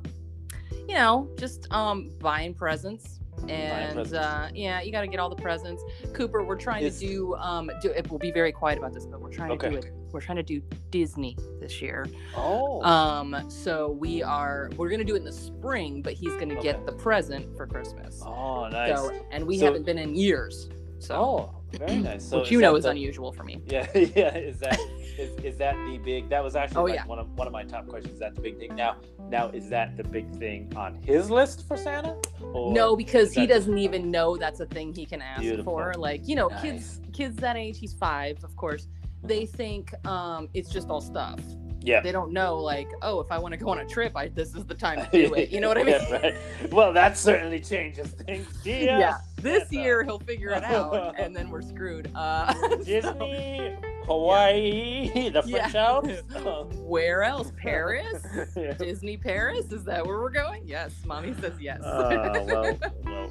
You 0.89 0.95
know, 0.97 1.29
just 1.37 1.67
um 1.73 2.11
buying 2.21 2.55
presents. 2.55 3.20
And 3.49 4.13
uh, 4.15 4.49
yeah, 4.55 4.81
you 4.83 4.93
got 4.93 5.01
to 5.01 5.07
get 5.07 5.19
all 5.19 5.31
the 5.31 5.37
presents. 5.43 5.83
Cooper, 6.13 6.43
we're 6.45 6.57
trying 6.57 6.85
Is- 6.85 7.01
to 7.01 7.07
do 7.07 7.35
um 7.37 7.71
do 7.83 7.91
it. 7.91 8.09
We'll 8.11 8.19
be 8.19 8.31
very 8.31 8.53
quiet 8.53 8.79
about 8.79 8.93
this, 8.93 9.07
but 9.07 9.21
we're 9.21 9.31
trying 9.33 9.59
to 9.59 9.71
do 9.71 9.77
it. 9.77 9.93
We're 10.13 10.21
trying 10.21 10.37
to 10.37 10.43
do 10.43 10.61
Disney 10.91 11.37
this 11.61 11.81
year. 11.81 12.07
Oh, 12.37 12.83
Um, 12.83 13.47
so 13.49 13.93
we 13.93 14.23
are 14.23 14.71
we're 14.77 14.91
gonna 14.91 15.05
do 15.05 15.15
it 15.15 15.19
in 15.19 15.25
the 15.25 15.33
spring, 15.33 16.03
but 16.03 16.13
he's 16.13 16.35
gonna 16.35 16.55
Okay. 16.55 16.63
get 16.63 16.85
the 16.87 16.93
present 16.93 17.57
for 17.57 17.67
Christmas. 17.67 18.21
oh, 18.25 18.69
nice. 18.69 18.97
So 18.99 19.13
and 19.31 19.47
we 19.47 19.59
So- 19.59 19.67
haven't 19.67 19.87
been 19.87 19.99
in 19.99 20.15
years. 20.15 20.69
So 20.99 21.15
oh, 21.15 21.63
very 21.79 21.97
nice. 22.11 22.29
So 22.29 22.41
which 22.41 22.51
you 22.51 22.61
know 22.61 22.77
is 22.77 22.85
the- 22.85 22.91
unusual 22.91 23.33
for 23.33 23.45
me. 23.45 23.63
Yeah, 23.67 23.87
yeah. 23.95 24.37
Is 24.37 24.59
that 24.59 24.79
is, 25.19 25.31
is 25.45 25.57
that 25.59 25.75
the 25.87 25.99
big? 25.99 26.29
That 26.29 26.43
was 26.45 26.57
actually 26.57 26.77
Oh, 26.79 26.85
like 26.85 26.95
yeah. 26.97 27.07
one 27.07 27.19
of 27.19 27.29
one 27.39 27.47
of 27.47 27.53
my 27.53 27.63
top 27.65 27.87
questions. 27.87 28.15
Is 28.15 28.21
that 28.21 28.35
the 28.35 28.41
big 28.43 28.59
thing? 28.59 28.75
Now, 28.75 28.97
now 29.31 29.49
is 29.49 29.69
that 29.71 29.97
the 29.97 30.05
big 30.05 30.31
thing 30.37 30.73
on 30.77 30.95
his 31.03 31.31
list 31.31 31.67
for 31.69 31.77
Santa? 31.77 32.17
Or 32.53 32.73
No, 32.73 32.97
because 32.97 33.33
he 33.33 33.47
doesn't 33.47 33.79
even 33.79 34.11
know 34.11 34.37
that's 34.37 34.61
a 34.61 34.67
thing 34.67 34.93
he 34.95 35.07
can 35.07 35.23
ask 35.23 35.41
Beautiful. 35.41 35.73
for. 35.75 35.95
Like, 35.95 36.27
you 36.27 36.35
know, 36.37 36.49
Nice. 36.49 36.63
kids 36.63 37.01
kids 37.13 37.37
that 37.37 37.57
age, 37.57 37.79
he's 37.79 37.95
five, 37.95 38.43
of 38.45 38.55
course, 38.57 38.89
they 39.23 39.47
think 39.47 39.93
um 40.07 40.49
it's 40.55 40.71
just 40.71 40.89
all 40.91 41.01
stuff. 41.01 41.41
Yeah. 41.83 42.01
They 42.03 42.13
don't 42.13 42.33
know 42.33 42.59
like, 42.59 42.89
oh, 43.01 43.21
if 43.21 43.33
I 43.33 43.39
want 43.39 43.53
to 43.55 43.59
go 43.59 43.71
on 43.71 43.79
a 43.79 43.87
trip, 43.87 44.13
I 44.15 44.29
this 44.29 44.55
is 44.55 44.65
the 44.67 44.75
time 44.75 44.99
to 45.05 45.11
do 45.29 45.35
it. 45.35 45.51
You 45.51 45.61
know 45.61 45.69
what 45.69 45.79
I 45.79 45.83
mean? 45.85 45.95
Yeah, 46.01 46.13
right. 46.19 46.73
Well, 46.73 46.93
that 46.93 47.17
certainly 47.17 47.61
changes 47.61 48.09
things. 48.09 48.47
Yeah. 48.65 48.99
Yeah. 48.99 49.19
This 49.37 49.69
Santa. 49.69 49.83
year 49.83 50.03
he'll 50.05 50.19
figure 50.19 50.51
it 50.51 50.65
out 50.65 51.15
and 51.19 51.35
then 51.35 51.51
we're 51.51 51.63
screwed. 51.63 52.11
Uh 52.15 52.53
so- 52.55 53.77
Hawaii, 54.11 55.09
the 55.31 55.43
Yeah. 55.47 55.69
French 55.69 55.75
Alps. 55.77 56.23
Oh. 56.37 56.65
where 56.79 57.23
else? 57.23 57.53
Paris? 57.57 58.23
Yeah. 58.57 58.73
Disney 58.75 59.17
Paris? 59.17 59.71
Is 59.73 59.85
that 59.85 60.05
where 60.07 60.19
we're 60.19 60.31
going? 60.31 60.63
Yes. 60.67 60.93
Mommy 61.07 61.35
says 61.41 61.53
yes. 61.61 61.81
Uh, 61.83 62.43
well, 62.47 62.79
well, 63.05 63.31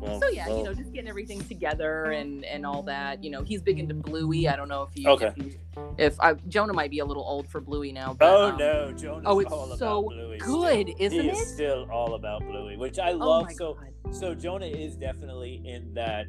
well. 0.00 0.20
so 0.20 0.28
yeah, 0.28 0.48
you 0.48 0.62
know, 0.62 0.74
just 0.74 0.92
getting 0.92 1.08
everything 1.08 1.40
together 1.44 2.10
and 2.12 2.44
and 2.44 2.66
all 2.66 2.82
that. 2.82 3.24
You 3.24 3.30
know, 3.30 3.42
he's 3.42 3.62
big 3.62 3.78
into 3.78 3.94
Bluey. 3.94 4.48
I 4.48 4.56
don't 4.56 4.68
know 4.68 4.82
if 4.82 4.90
you, 4.96 5.08
Okay. 5.10 5.32
if, 5.36 5.38
you, 5.38 5.54
if 5.96 6.20
I 6.20 6.34
Jonah 6.48 6.72
might 6.74 6.90
be 6.90 6.98
a 6.98 7.04
little 7.04 7.24
old 7.24 7.48
for 7.48 7.60
Bluey 7.60 7.92
now. 7.92 8.14
But, 8.14 8.28
Oh 8.34 8.48
um, 8.50 8.58
no, 8.58 8.92
Jonah! 8.92 9.22
oh, 9.26 9.38
it's 9.40 9.50
all 9.52 9.74
so 9.76 10.00
about 10.00 10.10
Bluey. 10.10 10.38
good, 10.38 10.88
still. 10.90 11.06
isn't 11.06 11.20
he 11.20 11.28
it? 11.30 11.34
is 11.36 11.54
still 11.54 11.88
all 11.90 12.14
about 12.14 12.42
Bluey, 12.46 12.76
which 12.76 12.98
I 12.98 13.12
Oh 13.12 13.16
love. 13.16 13.46
my 13.46 13.52
so, 13.54 13.74
god. 14.04 14.14
so 14.14 14.34
Jonah 14.34 14.66
is 14.66 14.94
definitely 14.96 15.62
in 15.64 15.94
that. 15.94 16.26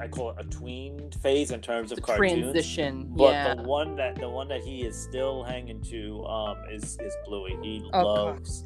I 0.00 0.08
call 0.08 0.30
it 0.30 0.36
a 0.38 0.44
tween 0.44 1.10
phase 1.22 1.50
in 1.50 1.60
terms 1.60 1.92
of 1.92 2.02
cartoons. 2.02 2.32
transition. 2.40 3.08
But 3.10 3.30
yeah. 3.32 3.54
the 3.54 3.62
one 3.62 3.96
that 3.96 4.16
the 4.16 4.28
one 4.28 4.48
that 4.48 4.60
he 4.60 4.82
is 4.82 4.96
still 5.00 5.42
hanging 5.44 5.80
to 5.84 6.24
um 6.24 6.58
is 6.70 6.98
is 7.00 7.14
Bluey. 7.26 7.56
He 7.62 7.82
Oh, 7.92 8.02
God. 8.02 8.04
loves 8.04 8.64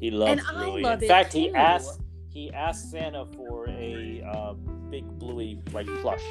he 0.00 0.10
loves 0.10 0.32
And 0.32 0.40
Bluey. 0.56 0.82
love 0.82 1.02
in 1.02 1.08
fact, 1.08 1.32
he 1.32 1.50
asked 1.54 2.00
he 2.28 2.50
asked 2.52 2.90
Santa 2.90 3.26
for 3.36 3.68
a 3.68 4.22
um, 4.22 4.88
big 4.90 5.06
Bluey 5.18 5.60
like 5.72 5.86
plush. 6.00 6.24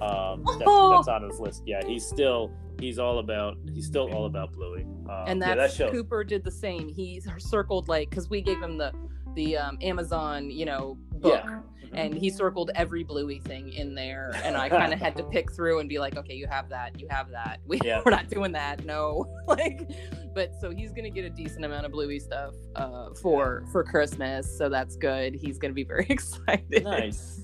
Um, 0.00 0.42
that's, 0.44 0.62
Oh. 0.66 0.90
that's 0.96 1.08
on 1.08 1.22
his 1.28 1.38
list. 1.38 1.62
Yeah, 1.66 1.84
he's 1.86 2.04
still 2.06 2.50
he's 2.80 2.98
all 2.98 3.18
about 3.18 3.58
he's 3.72 3.86
still 3.86 4.12
all 4.14 4.24
about 4.26 4.52
Bluey. 4.52 4.82
Um, 4.82 5.24
and 5.26 5.40
yeah, 5.40 5.54
that's 5.54 5.76
that 5.76 5.84
shows. 5.86 5.92
Cooper 5.92 6.24
did 6.24 6.42
the 6.44 6.50
same. 6.50 6.88
He 6.88 7.20
circled 7.38 7.88
like 7.88 8.08
because 8.10 8.28
we 8.30 8.40
gave 8.40 8.60
him 8.60 8.78
the 8.78 8.92
the 9.34 9.56
um, 9.56 9.78
Amazon, 9.82 10.50
you 10.50 10.64
know, 10.64 10.96
book. 11.16 11.42
Yeah. 11.44 11.60
And 11.94 12.14
he 12.14 12.28
circled 12.30 12.70
every 12.74 13.04
Bluey 13.04 13.38
thing 13.40 13.72
in 13.72 13.94
there, 13.94 14.32
and 14.44 14.56
I 14.56 14.68
kind 14.68 14.92
of 14.92 14.98
had 15.00 15.16
to 15.16 15.22
pick 15.30 15.52
through 15.52 15.78
and 15.80 15.88
be 15.88 15.98
like, 15.98 16.16
"Okay, 16.16 16.34
you 16.34 16.46
have 16.48 16.68
that, 16.70 17.00
you 17.00 17.06
have 17.10 17.30
that. 17.30 17.60
We, 17.66 17.78
Yeah. 17.84 18.02
We're 18.04 18.10
not 18.10 18.28
doing 18.28 18.52
that, 18.52 18.84
no." 18.84 19.26
like, 19.46 19.88
but 20.34 20.52
so 20.60 20.70
he's 20.70 20.92
gonna 20.92 21.10
get 21.10 21.24
a 21.24 21.30
decent 21.30 21.64
amount 21.64 21.86
of 21.86 21.92
Bluey 21.92 22.18
stuff 22.18 22.54
uh, 22.76 23.10
for 23.14 23.64
for 23.72 23.84
Christmas, 23.84 24.56
so 24.58 24.68
that's 24.68 24.96
good. 24.96 25.34
He's 25.34 25.58
gonna 25.58 25.74
be 25.74 25.84
very 25.84 26.06
excited. 26.08 26.82
Nice, 26.84 27.42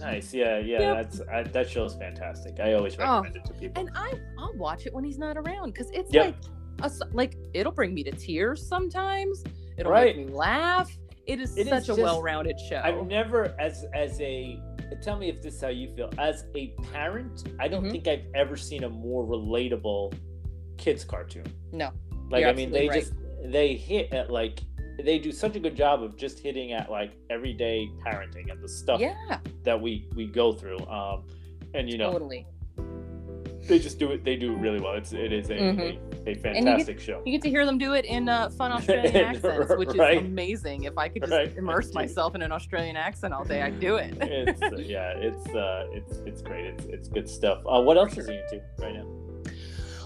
nice. 0.00 0.34
Yeah, 0.34 0.58
yeah. 0.58 0.80
Yep. 0.80 0.96
That's 0.96 1.20
I, 1.30 1.42
that 1.44 1.76
is 1.76 1.94
fantastic. 1.94 2.58
I 2.60 2.72
always 2.74 2.96
Oh, 2.98 3.20
recommend 3.22 3.36
it 3.36 3.44
to 3.46 3.52
people. 3.54 3.80
And 3.80 3.90
I 3.96 4.14
I'll 4.38 4.54
watch 4.54 4.86
it 4.86 4.92
when 4.92 5.04
he's 5.04 5.18
not 5.18 5.36
around 5.36 5.72
because 5.72 5.90
it's 5.92 6.12
Yep. 6.12 6.34
like 6.80 6.90
a, 6.90 7.04
like 7.12 7.36
it'll 7.54 7.72
bring 7.72 7.94
me 7.94 8.02
to 8.04 8.10
tears 8.12 8.66
sometimes. 8.66 9.44
It'll 9.76 9.92
Right. 9.92 10.16
make 10.16 10.26
me 10.28 10.32
laugh. 10.32 10.96
It 11.26 11.40
is 11.40 11.56
It 11.56 11.62
is 11.62 11.68
such 11.68 11.84
a 11.84 11.86
just- 11.88 12.00
well-rounded 12.02 12.58
show. 12.60 12.80
I've 12.84 13.06
never, 13.06 13.54
as 13.58 13.84
as 13.94 14.20
a, 14.20 14.60
tell 15.02 15.16
me 15.16 15.28
if 15.28 15.40
this 15.42 15.54
is 15.54 15.60
how 15.60 15.68
you 15.68 15.88
feel. 15.90 16.10
As 16.18 16.44
a 16.54 16.68
parent, 16.92 17.44
I 17.58 17.68
don't 17.68 17.84
Mhm. 17.84 17.90
think 17.92 18.08
I've 18.08 18.26
ever 18.34 18.56
seen 18.56 18.84
a 18.84 18.88
more 18.90 19.24
relatable 19.26 20.14
kids 20.76 21.04
cartoon. 21.04 21.44
no, 21.72 21.90
Like 22.30 22.44
I 22.44 22.52
mean, 22.52 22.70
they 22.70 22.88
absolutely 22.88 23.00
just 23.00 23.52
they 23.52 23.74
hit 23.76 24.12
at 24.12 24.30
like 24.30 24.60
they 25.02 25.18
do 25.18 25.32
such 25.32 25.56
a 25.56 25.60
good 25.60 25.74
job 25.76 26.02
of 26.02 26.16
just 26.16 26.38
hitting 26.38 26.72
at 26.72 26.90
like 26.90 27.12
everyday 27.30 27.88
parenting 28.06 28.50
and 28.50 28.62
the 28.62 28.68
stuff 28.68 29.00
yeah, 29.00 29.38
that 29.64 29.80
we 29.80 30.06
we 30.14 30.26
go 30.26 30.52
through. 30.52 30.78
Um, 30.86 31.24
and 31.74 31.90
you 31.90 31.98
know 31.98 32.12
totally. 32.12 32.46
they 33.66 33.78
just 33.78 33.98
do 33.98 34.12
it. 34.12 34.24
They 34.24 34.36
do 34.36 34.52
it 34.52 34.58
really 34.58 34.80
well. 34.80 34.92
It's 34.94 35.12
it 35.12 35.32
is 35.32 35.50
a 35.50 35.54
Mhm. 35.54 35.80
a, 35.80 36.13
a 36.26 36.30
you 36.30 36.34
get- 36.36 36.42
fantastic 36.42 37.00
show. 37.00 37.22
You 37.24 37.32
get 37.32 37.42
to 37.42 37.50
hear 37.50 37.64
them 37.66 37.78
do 37.78 37.92
it 37.94 38.04
in 38.04 38.28
uh, 38.28 38.48
fun 38.50 38.72
Australian 38.76 39.16
accents, 39.16 39.72
which 39.76 39.88
is 39.90 39.96
Right. 39.96 40.18
amazing. 40.18 40.84
If 40.84 40.96
I 40.98 41.08
could 41.08 41.22
just 41.22 41.32
Right. 41.32 41.56
immerse 41.56 41.92
myself 42.00 42.34
in 42.34 42.42
an 42.42 42.52
Australian 42.52 42.96
accent 42.96 43.34
all 43.34 43.44
day, 43.44 43.62
I'd 43.62 43.80
do 43.80 43.96
it. 43.96 44.16
it's 44.20 44.62
uh, 44.62 44.70
yeah, 44.76 45.10
it's 45.16 45.46
uh, 45.54 45.86
it's 45.92 46.18
it's 46.26 46.42
great. 46.42 46.66
It's 46.66 46.84
it's 46.86 47.08
good 47.08 47.28
stuff. 47.28 47.62
Uh, 47.66 47.80
what 47.82 47.96
else 47.96 48.16
is 48.18 48.28
he 48.28 48.34
into 48.36 48.60
right 48.78 48.94
now? 48.94 49.06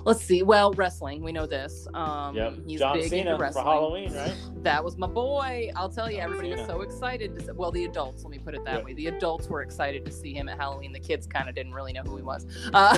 Let's 0.04 0.22
see. 0.24 0.42
Well, 0.42 0.72
wrestling, 0.72 1.22
we 1.22 1.32
know 1.32 1.46
this. 1.46 1.86
Um, 1.94 2.34
Yep, 2.36 2.54
he's 2.66 2.78
John 2.80 2.98
big 2.98 3.08
Cena 3.10 3.20
into 3.32 3.36
for 3.36 3.42
wrestling. 3.42 3.64
Halloween, 3.66 4.12
right? 4.14 4.34
That 4.62 4.84
was 4.84 4.98
my 4.98 5.06
boy. 5.06 5.70
I'll 5.76 5.88
tell 5.88 6.10
you, 6.10 6.16
John 6.16 6.24
everybody 6.24 6.50
was 6.50 6.66
so 6.66 6.82
excited. 6.82 7.38
To 7.46 7.54
well, 7.54 7.70
the 7.70 7.84
adults, 7.84 8.24
let 8.24 8.30
me 8.30 8.38
put 8.38 8.54
it 8.54 8.64
that 8.64 8.76
Yep. 8.78 8.84
way. 8.84 8.92
The 8.94 9.06
adults 9.06 9.46
were 9.48 9.62
excited 9.62 10.04
to 10.04 10.10
see 10.12 10.34
him 10.34 10.48
at 10.48 10.58
Halloween. 10.58 10.92
The 10.92 10.98
kids 11.00 11.26
kind 11.26 11.48
of 11.48 11.54
didn't 11.54 11.72
really 11.72 11.92
know 11.92 12.02
who 12.02 12.16
he 12.16 12.22
was, 12.22 12.44
uh, 12.74 12.96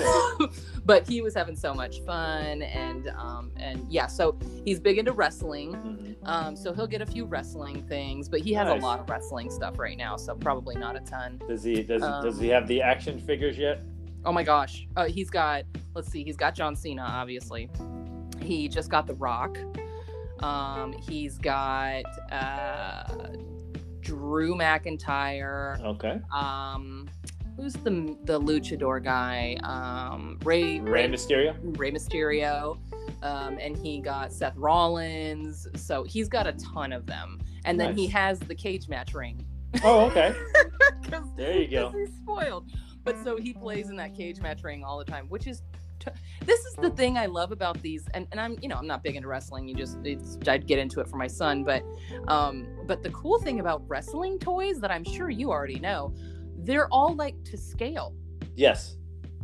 but 0.87 1.07
he 1.07 1.21
was 1.21 1.35
having 1.35 1.55
so 1.57 1.75
much 1.75 2.01
fun, 2.01 2.63
and 2.63 3.09
um, 3.17 3.53
and 3.57 3.87
yeah, 3.91 4.07
so 4.07 4.37
he's 4.65 4.81
big 4.81 4.99
into 4.99 5.13
wrestling. 5.13 5.73
Mhm. 6.23 6.29
Um, 6.29 6.57
so 6.57 6.73
he'll 6.73 6.87
get 6.87 7.03
a 7.03 7.07
few 7.07 7.25
wrestling 7.27 7.83
things, 7.83 8.29
but 8.29 8.41
he 8.41 8.53
has 8.55 8.67
Nice. 8.69 8.81
a 8.83 8.85
lot 8.85 8.99
of 9.01 9.09
wrestling 9.11 9.51
stuff 9.51 9.79
right 9.79 9.97
now, 9.99 10.17
so 10.17 10.35
probably 10.35 10.77
not 10.77 10.97
a 10.97 11.01
ton. 11.01 11.41
Does 11.47 11.63
he 11.63 11.83
does 11.83 12.01
does 12.01 12.37
Um, 12.39 12.43
he 12.43 12.49
have 12.49 12.67
the 12.69 12.81
action 12.83 13.19
figures 13.19 13.59
yet? 13.59 13.81
Oh 14.25 14.33
my 14.33 14.43
gosh, 14.43 14.87
uh, 14.97 15.07
he's 15.07 15.31
got. 15.31 15.65
Let's 15.95 16.11
see, 16.11 16.23
he's 16.25 16.37
got 16.37 16.55
John 16.55 16.77
Cena, 16.77 17.03
obviously. 17.03 17.69
He 18.43 18.69
just 18.69 18.91
got 18.91 19.07
The 19.07 19.15
Rock. 19.15 19.59
Um, 20.41 20.93
he's 20.93 21.37
got 21.39 22.05
uh, 22.33 23.05
Drew 24.01 24.55
McIntyre. 24.55 25.83
Okay. 25.85 26.21
Um, 26.33 27.09
who's 27.57 27.75
the 27.75 28.17
the 28.25 28.41
luchador 28.41 29.03
guy? 29.03 29.57
Um, 29.63 30.39
Ray 30.45 30.81
Rey 30.81 31.09
Mysterio. 31.09 31.57
Rey 31.79 31.91
Mysterio. 31.91 32.79
Um, 33.23 33.59
and 33.61 33.77
he 33.77 34.01
got 34.01 34.33
Seth 34.33 34.57
Rollins. 34.57 35.67
So 35.77 36.05
he's 36.05 36.29
got 36.29 36.47
a 36.47 36.53
ton 36.53 36.93
of 36.93 37.07
them. 37.07 37.39
And 37.65 37.79
then 37.79 37.95
he 37.95 38.07
has 38.07 38.39
the 38.39 38.55
cage 38.55 38.89
match 38.89 39.13
ring. 39.15 39.45
Oh, 39.85 40.07
okay. 40.07 40.35
There 41.37 41.59
you 41.61 41.69
go. 41.69 41.91
He's 41.91 42.11
spoiled. 42.23 42.71
But 43.05 43.23
so 43.25 43.37
he 43.37 43.53
plays 43.53 43.91
in 43.91 43.97
that 43.97 44.15
cage 44.15 44.41
match 44.41 44.63
ring 44.63 44.85
all 44.85 44.99
the 44.99 45.05
time, 45.05 45.27
which 45.29 45.47
is. 45.47 45.63
T- 45.99 46.11
this 46.47 46.61
is 46.61 46.75
the 46.77 46.89
thing 46.89 47.19
I 47.19 47.27
love 47.27 47.53
about 47.53 47.83
these, 47.83 48.07
and, 48.15 48.27
and 48.33 48.41
I'm 48.41 48.57
you 48.63 48.69
know 48.69 48.77
I'm 48.77 48.87
not 48.87 49.03
big 49.03 49.17
into 49.17 49.29
wrestling. 49.29 49.69
You 49.69 49.75
just 49.75 49.99
it's 50.03 50.39
I'd 50.49 50.67
get 50.67 50.79
into 50.79 51.01
it 51.01 51.09
for 51.09 51.19
my 51.19 51.27
son, 51.27 51.63
but 51.63 51.85
um 52.27 52.67
but 52.87 53.03
the 53.03 53.11
cool 53.11 53.39
thing 53.39 53.61
about 53.61 53.87
wrestling 53.87 54.39
toys 54.39 54.81
that 54.81 54.91
I'm 54.91 55.05
sure 55.05 55.29
you 55.29 55.51
already 55.51 55.79
know, 55.79 56.15
they're 56.57 56.89
all 56.89 57.15
like 57.15 57.43
to 57.45 57.59
scale. 57.59 58.15
Yes. 58.57 58.97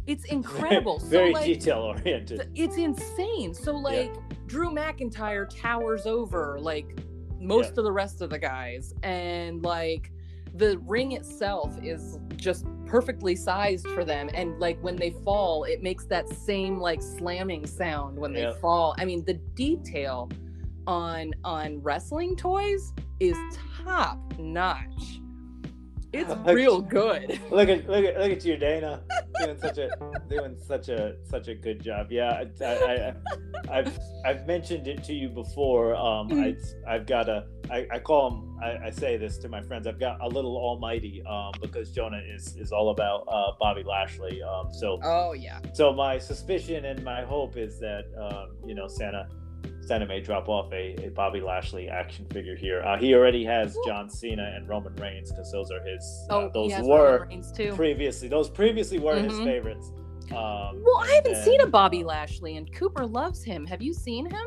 It's 0.06 0.24
incredible. 0.38 0.98
Very 0.98 1.32
so 1.32 1.38
like 1.38 1.44
detail 1.44 1.78
oriented. 1.80 2.50
it's 2.54 2.76
insane. 2.78 3.52
So 3.52 3.72
like 3.76 4.14
Drew 4.46 4.70
McIntyre 4.70 5.46
towers 5.60 6.06
over 6.06 6.58
like 6.58 6.98
most 7.38 7.76
of 7.76 7.84
the 7.84 7.92
rest 7.92 8.22
of 8.22 8.30
the 8.30 8.38
guys 8.38 8.94
and 9.02 9.62
like 9.62 10.10
the 10.56 10.78
ring 10.86 11.12
itself 11.12 11.76
is 11.82 12.18
just 12.36 12.66
perfectly 12.86 13.34
sized 13.34 13.86
for 13.90 14.04
them 14.04 14.30
and 14.34 14.58
like 14.60 14.80
when 14.82 14.94
they 14.96 15.10
fall 15.24 15.64
it 15.64 15.82
makes 15.82 16.06
that 16.06 16.28
same 16.28 16.78
like 16.78 17.02
slamming 17.02 17.66
sound 17.66 18.16
when 18.18 18.32
they 18.32 18.42
Yeah. 18.42 18.52
fall. 18.54 18.94
I 18.98 19.04
mean 19.04 19.24
the 19.24 19.34
detail 19.54 20.30
on 20.86 21.32
on 21.44 21.82
wrestling 21.82 22.36
toys 22.36 22.92
is 23.20 23.36
top 23.84 24.18
notch. 24.38 25.20
It's 26.18 26.34
real 26.46 26.80
good. 26.80 27.40
look 27.50 27.68
at 27.68 27.88
look 27.88 28.04
at 28.04 28.18
look 28.18 28.32
at 28.32 28.44
you, 28.44 28.56
Dana, 28.56 29.02
doing 29.44 29.58
such 29.58 29.78
a 29.78 29.90
doing 30.28 30.56
such 30.56 30.88
a 30.88 31.16
such 31.24 31.48
a 31.48 31.54
good 31.54 31.82
job. 31.82 32.10
Yeah, 32.10 32.42
I, 32.60 32.64
I, 32.64 33.14
I 33.70 33.76
have 33.76 33.98
I've 34.24 34.46
mentioned 34.46 34.88
it 34.88 35.04
to 35.04 35.12
you 35.14 35.28
before. 35.28 35.94
Um, 35.94 36.32
I 36.32 36.56
I've 36.88 37.06
got 37.06 37.28
a 37.28 37.46
I, 37.70 37.86
I 37.90 37.98
call 37.98 38.30
him 38.30 38.58
I, 38.62 38.86
I 38.86 38.90
say 38.90 39.16
this 39.16 39.38
to 39.38 39.48
my 39.48 39.60
friends. 39.62 39.86
I've 39.86 40.00
got 40.00 40.20
a 40.20 40.28
little 40.28 40.56
almighty 40.56 41.22
um, 41.28 41.52
because 41.60 41.90
Jonah 41.90 42.22
is 42.34 42.56
is 42.56 42.72
all 42.72 42.90
about 42.90 43.24
uh, 43.28 43.52
Bobby 43.58 43.82
Lashley. 43.82 44.42
Um, 44.42 44.72
so 44.72 44.98
Oh 45.02 45.32
yeah. 45.32 45.60
so 45.72 45.92
my 45.92 46.18
suspicion 46.18 46.84
and 46.86 47.02
my 47.04 47.22
hope 47.22 47.56
is 47.56 47.78
that 47.80 48.04
um, 48.20 48.56
you 48.66 48.74
know 48.74 48.86
Santa 48.88 49.28
Santa 49.86 50.06
may 50.06 50.20
drop 50.20 50.48
off 50.48 50.72
a, 50.72 50.96
a 51.06 51.10
Bobby 51.10 51.40
Lashley 51.40 51.88
action 51.88 52.26
figure 52.32 52.56
here. 52.56 52.82
Uh, 52.82 52.98
he 52.98 53.14
already 53.14 53.44
has 53.44 53.76
John 53.86 54.10
Cena 54.10 54.52
and 54.56 54.68
Roman 54.68 54.94
Reigns 54.96 55.30
because 55.30 55.50
those 55.52 55.70
are 55.70 55.80
his. 55.82 56.26
Oh, 56.28 56.46
uh, 56.46 56.48
those 56.52 56.72
were 56.82 57.28
previously. 57.76 58.28
Those 58.28 58.50
previously 58.50 58.98
were 58.98 59.16
his 59.16 59.32
Mhm. 59.32 59.44
favorites. 59.44 59.92
Um, 60.32 60.82
Well, 60.84 60.98
I 61.02 61.12
haven't 61.14 61.34
and, 61.34 61.44
seen 61.44 61.60
a 61.60 61.66
Bobby 61.68 62.02
uh, 62.02 62.08
Lashley, 62.08 62.56
and 62.56 62.72
Cooper 62.72 63.06
loves 63.06 63.44
him. 63.44 63.64
Have 63.66 63.80
you 63.80 63.92
seen 63.94 64.28
him? 64.28 64.46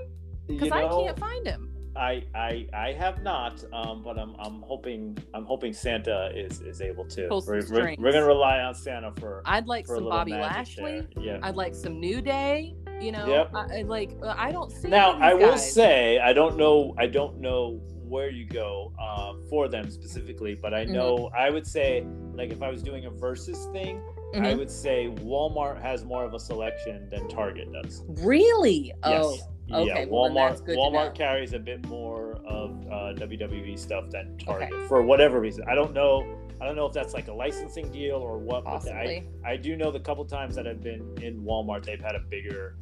you 0.50 0.55
Because 0.60 0.72
I 0.72 0.88
can't 0.88 1.17
find 1.17 1.48
him. 1.48 1.69
I, 1.96 2.24
I 2.36 2.67
I 2.74 2.91
have 2.93 3.24
not, 3.24 3.63
um, 3.74 4.03
but 4.03 4.17
I'm 4.17 4.36
I'm 4.39 4.62
hoping 4.62 5.17
I'm 5.34 5.43
hoping 5.46 5.74
Santa 5.74 6.31
is 6.36 6.62
is 6.62 6.81
able 6.81 7.03
to. 7.05 7.27
We're, 7.29 7.62
we're, 7.69 7.96
we're 7.98 8.12
gonna 8.12 8.25
rely 8.25 8.60
on 8.60 8.74
Santa 8.75 9.12
for 9.19 9.41
I'd 9.46 9.67
like 9.67 9.86
for 9.88 9.96
some 9.96 10.05
Bobby 10.08 10.31
Lashley. 10.34 11.08
there. 11.15 11.24
Yeah. 11.24 11.39
I'd 11.41 11.55
like 11.55 11.74
some 11.75 12.00
New 12.00 12.22
Day. 12.22 12.75
You 13.01 13.12
know, 13.12 13.27
Yep. 13.27 13.51
I, 13.56 13.79
I 13.79 13.82
like 13.84 14.12
uh, 14.22 14.34
I 14.38 14.51
don't 14.51 14.72
see. 14.72 14.88
Now 14.89 15.12
I 15.20 15.34
will 15.34 15.51
guys. 15.51 15.74
say 15.74 16.20
I 16.20 16.34
don't 16.34 16.58
know 16.58 16.94
I 16.98 17.08
don't 17.08 17.39
know 17.39 17.79
where 18.03 18.29
you 18.29 18.46
go 18.46 18.91
uh, 19.00 19.34
for 19.50 19.68
them 19.68 19.89
specifically, 19.91 20.56
but 20.56 20.74
Mm-hmm. 20.74 20.89
I 20.89 20.94
know 20.94 21.29
I 21.38 21.50
would 21.50 21.65
say 21.68 22.06
like 22.34 22.51
if 22.51 22.62
I 22.62 22.70
was 22.70 22.82
doing 22.84 23.06
a 23.06 23.10
versus 23.10 23.68
thing, 23.72 24.01
I 24.34 24.38
Mhm. 24.53 24.58
would 24.58 24.72
say 24.72 25.13
Walmart 25.22 25.82
has 25.82 26.03
more 26.06 26.24
of 26.24 26.34
a 26.34 26.39
selection 26.39 27.08
than 27.10 27.27
Target 27.29 27.72
does. 27.72 28.03
Really? 28.08 28.94
Oh, 29.03 29.32
Yes. 29.32 29.41
okay, 29.72 29.86
Yeah, 29.88 30.06
Walmart 30.06 30.65
to 30.65 30.72
Walmart 30.75 31.15
carries 31.15 31.53
a 31.53 31.60
bit 31.60 31.86
more 31.88 32.34
of 32.46 32.72
uh, 32.91 33.13
WWE 33.15 33.77
stuff 33.77 34.10
than 34.10 34.38
Target 34.38 34.74
for 34.88 35.01
whatever 35.01 35.39
reason. 35.39 35.65
I 35.70 35.75
don't 35.75 35.94
know. 35.94 36.25
I 36.62 36.65
don't 36.65 36.75
know 36.75 36.86
if 36.88 36.94
that's 36.94 37.13
like 37.13 37.27
a 37.29 37.34
licensing 37.34 37.89
deal 37.91 38.18
or 38.18 38.38
what. 38.38 38.65
but 38.65 38.70
I, 38.70 38.74
possibly. 38.74 39.27
I 39.46 39.56
do 39.56 39.75
know 39.77 39.91
the 39.91 40.00
couple 40.00 40.25
times 40.25 40.56
that 40.56 40.68
I've 40.68 40.82
been 40.84 41.15
in 41.22 41.41
Walmart, 41.41 41.86
they've 41.86 42.01
had 42.01 42.15
a 42.15 42.20
bigger 42.20 42.75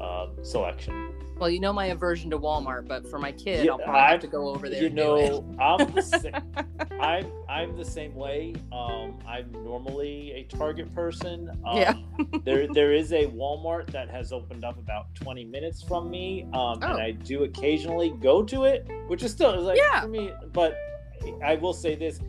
um, 0.00 0.36
selection. 0.42 1.12
Well, 1.38 1.48
you 1.48 1.58
know 1.58 1.72
my 1.72 1.86
aversion 1.86 2.30
to 2.32 2.38
Walmart, 2.38 2.86
but 2.86 3.08
for 3.08 3.18
my 3.18 3.32
kid, 3.32 3.64
Yeah, 3.64 3.72
I'll 3.72 3.78
probably 3.78 4.00
have 4.00 4.10
I'm- 4.10 4.20
to 4.20 4.26
go 4.26 4.48
over 4.48 4.68
there. 4.68 4.80
You 4.80 4.86
and 4.88 4.96
do 4.96 5.16
it. 5.16 5.28
know, 5.30 5.54
I'm 5.58 5.90
the 5.94 6.02
sa- 6.02 6.64
I'm 7.00 7.26
I'm 7.48 7.76
the 7.78 7.84
same 7.84 8.14
way. 8.14 8.54
Um, 8.72 9.18
I'm 9.26 9.50
normally 9.64 10.32
a 10.32 10.42
Target 10.44 10.94
person. 10.94 11.50
Um, 11.64 11.78
Yeah. 11.78 11.94
there 12.44 12.68
there 12.68 12.92
is 12.92 13.12
a 13.14 13.24
Walmart 13.28 13.86
that 13.92 14.10
has 14.10 14.32
opened 14.32 14.64
up 14.66 14.76
about 14.78 15.14
20 15.14 15.44
minutes 15.46 15.82
from 15.82 16.10
me, 16.10 16.42
um, 16.52 16.52
Oh. 16.52 16.78
and 16.82 17.00
I 17.00 17.12
do 17.12 17.44
occasionally 17.44 18.10
go 18.20 18.42
to 18.42 18.64
it, 18.64 18.86
which 19.08 19.22
is 19.22 19.32
still 19.32 19.58
like 19.62 19.78
Yeah. 19.78 20.02
for 20.02 20.08
me. 20.08 20.32
But 20.52 20.76
I 21.42 21.54
will 21.56 21.72
say 21.72 21.94
this: 21.94 22.20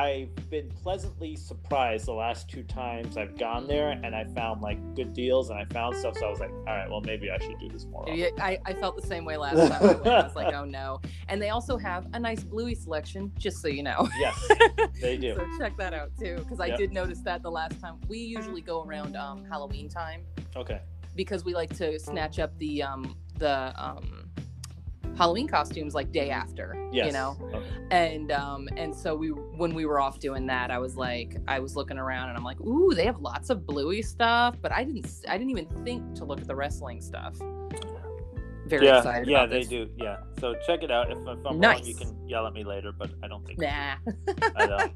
I've 0.00 0.50
been 0.50 0.68
pleasantly 0.82 1.36
surprised 1.36 2.04
the 2.04 2.12
last 2.12 2.50
two 2.50 2.62
times 2.64 3.16
I've 3.16 3.38
gone 3.38 3.66
there, 3.66 3.92
and 3.92 4.14
I 4.14 4.24
found 4.24 4.60
like 4.60 4.76
good 4.94 5.14
deals, 5.14 5.48
and 5.48 5.58
I 5.58 5.64
found 5.72 5.96
stuff. 5.96 6.18
So 6.18 6.26
I 6.26 6.28
was 6.30 6.38
like, 6.38 6.50
all 6.50 6.64
right, 6.66 6.90
well 6.90 7.00
maybe 7.00 7.30
I 7.30 7.38
should 7.38 7.58
do 7.58 7.70
this 7.70 7.86
more. 7.86 8.02
often. 8.02 8.28
I, 8.38 8.58
I 8.66 8.74
felt 8.74 8.96
the 9.00 9.06
same 9.06 9.24
way 9.24 9.38
last 9.38 9.56
time 9.56 9.82
I 9.82 9.94
went. 9.94 10.06
I 10.06 10.22
was 10.24 10.36
like, 10.36 10.52
oh 10.54 10.66
no. 10.66 11.00
And 11.28 11.40
they 11.40 11.48
also 11.48 11.78
have 11.78 12.06
a 12.12 12.18
nice 12.20 12.42
bluey 12.44 12.74
selection, 12.74 13.32
just 13.38 13.62
so 13.62 13.68
you 13.68 13.82
know. 13.82 14.06
Yes, 14.20 14.48
they 15.00 15.16
do. 15.20 15.34
So 15.34 15.46
check 15.58 15.74
that 15.78 15.94
out 15.94 16.10
too, 16.20 16.36
because 16.40 16.60
I 16.60 16.66
Yep. 16.66 16.78
did 16.78 16.92
notice 16.92 17.20
that 17.20 17.42
the 17.42 17.50
last 17.50 17.80
time. 17.80 17.94
We 18.06 18.18
usually 18.18 18.60
go 18.60 18.82
around 18.82 19.16
um, 19.16 19.46
Halloween 19.46 19.88
time 19.88 20.24
Okay. 20.54 20.82
because 21.14 21.42
we 21.42 21.54
like 21.54 21.74
to 21.78 21.98
snatch 21.98 22.38
up 22.38 22.56
the 22.58 22.82
um, 22.82 23.16
the 23.38 23.72
um, 23.82 24.28
Halloween 25.16 25.48
costumes 25.48 25.94
like 25.94 26.12
day 26.12 26.30
after. 26.30 26.74
Yes. 26.92 27.06
You 27.06 27.12
know, 27.12 27.36
Okay. 27.52 27.62
and 27.90 28.32
um 28.32 28.68
and 28.76 28.94
so 28.94 29.14
we 29.14 29.28
when 29.28 29.74
we 29.74 29.86
were 29.86 30.00
off 30.00 30.18
doing 30.18 30.46
that 30.46 30.70
i 30.70 30.78
was 30.78 30.96
like 30.96 31.36
i 31.46 31.58
was 31.58 31.76
looking 31.76 31.98
around 31.98 32.30
and 32.30 32.38
i'm 32.38 32.44
like 32.44 32.60
ooh 32.60 32.92
they 32.94 33.04
have 33.04 33.20
lots 33.20 33.50
of 33.50 33.66
bluey 33.66 34.02
stuff 34.02 34.56
but 34.60 34.72
i 34.72 34.82
didn't 34.82 35.06
I 35.28 35.36
didn't 35.38 35.50
even 35.50 35.66
think 35.84 36.14
to 36.16 36.24
look 36.24 36.40
at 36.40 36.46
the 36.46 36.54
wrestling 36.54 37.00
stuff 37.00 37.36
very 38.66 38.86
yeah, 38.86 38.98
excited 38.98 39.28
yeah, 39.28 39.46
they 39.46 39.62
do. 39.62 39.88
Yeah. 39.96 40.16
So 40.40 40.56
check 40.66 40.82
it 40.82 40.90
out. 40.90 41.10
If, 41.12 41.18
if 41.18 41.46
I'm 41.46 41.60
wrong, 41.60 41.84
you 41.84 41.94
can 41.94 42.28
yell 42.28 42.46
at 42.48 42.52
me 42.52 42.64
later, 42.64 42.90
but 42.90 43.10
I 43.22 43.28
don't 43.28 43.46
think 43.46 43.60
nah 43.60 43.94
I 44.56 44.66
don't. 44.66 44.92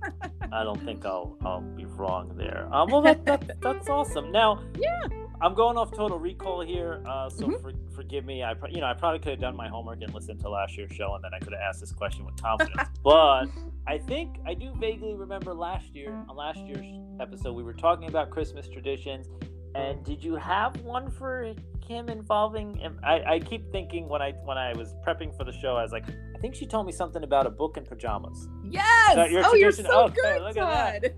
I 0.53 0.65
don't 0.65 0.83
think 0.85 1.07
I'll 1.07 1.37
I'll 1.45 1.61
be 1.61 1.85
wrong 1.85 2.33
there. 2.37 2.69
Um, 2.73 2.91
well, 2.91 3.03
that, 3.03 3.25
that 3.27 3.61
that's 3.61 3.89
awesome. 3.89 4.33
Now, 4.33 4.61
Yeah. 4.79 5.07
I'm 5.43 5.55
going 5.55 5.77
off 5.79 5.91
Total 5.93 6.19
Recall 6.19 6.61
here, 6.61 7.03
uh, 7.07 7.31
so 7.31 7.47
Mhm. 7.49 7.63
for, 7.63 7.73
forgive 7.95 8.25
me. 8.27 8.43
I 8.43 8.55
you 8.69 8.81
know 8.81 8.87
I 8.87 8.95
probably 8.95 9.21
could 9.21 9.31
have 9.31 9.41
done 9.41 9.57
my 9.57 9.69
homework 9.69 10.03
and 10.03 10.13
listened 10.13 10.41
to 10.41 10.49
last 10.51 10.77
year's 10.77 10.93
show, 10.93 11.15
and 11.15 11.25
then 11.25 11.33
I 11.35 11.39
could 11.39 11.53
have 11.53 11.63
asked 11.63 11.81
this 11.81 11.93
question 11.93 12.25
with 12.27 12.41
confidence. 12.43 12.89
but 13.05 13.47
I 13.87 13.99
think 13.99 14.37
I 14.47 14.53
do 14.55 14.73
vaguely 14.79 15.15
remember 15.15 15.55
last 15.55 15.95
year 15.95 16.13
on 16.29 16.37
last 16.37 16.59
year's 16.61 16.85
episode 17.21 17.55
we 17.55 17.63
were 17.63 17.73
talking 17.73 18.09
about 18.09 18.31
Christmas 18.31 18.69
traditions. 18.69 19.29
And 19.75 20.05
did 20.05 20.23
you 20.25 20.35
have 20.35 20.81
one 20.83 21.11
for 21.11 21.55
him 21.87 22.09
involving? 22.09 22.81
I, 23.05 23.35
I 23.35 23.39
keep 23.39 23.71
thinking 23.71 24.09
when 24.09 24.21
I 24.21 24.33
when 24.45 24.59
I 24.59 24.73
was 24.77 24.95
prepping 25.07 25.35
for 25.37 25.45
the 25.45 25.53
show, 25.53 25.77
I 25.77 25.83
was 25.83 25.93
like, 25.93 26.05
I 26.37 26.39
think 26.41 26.55
she 26.57 26.67
told 26.67 26.87
me 26.87 26.93
something 26.93 27.23
about 27.23 27.47
a 27.47 27.51
book 27.51 27.77
and 27.77 27.87
pajamas. 27.89 28.49
yes 28.65 29.31
your 29.31 29.43
oh 29.47 29.55
you're 29.55 29.71
tradition? 29.71 29.87
so 29.87 30.05
Okay, 30.07 30.15
good 30.21 30.43
look 30.43 30.57
at 30.59 31.01
that. 31.01 31.03
Todd. 31.03 31.15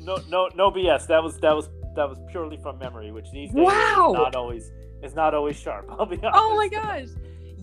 No, 0.00 0.16
no, 0.28 0.48
no 0.56 0.70
BS. 0.70 1.06
That 1.06 1.22
was 1.22 1.38
that 1.40 1.54
was 1.54 1.68
that 1.94 2.08
was 2.08 2.18
purely 2.30 2.56
from 2.56 2.78
memory, 2.78 3.10
which 3.12 3.30
these 3.32 3.50
days 3.52 3.64
Wow. 3.64 4.08
is 4.10 4.14
not 4.14 4.34
always 4.34 4.70
is 5.02 5.14
not 5.14 5.34
always 5.34 5.56
sharp. 5.56 5.86
I'll 5.90 6.06
be 6.06 6.16
honest. 6.18 6.34
oh 6.34 6.54
my 6.56 6.68
gosh 6.68 7.08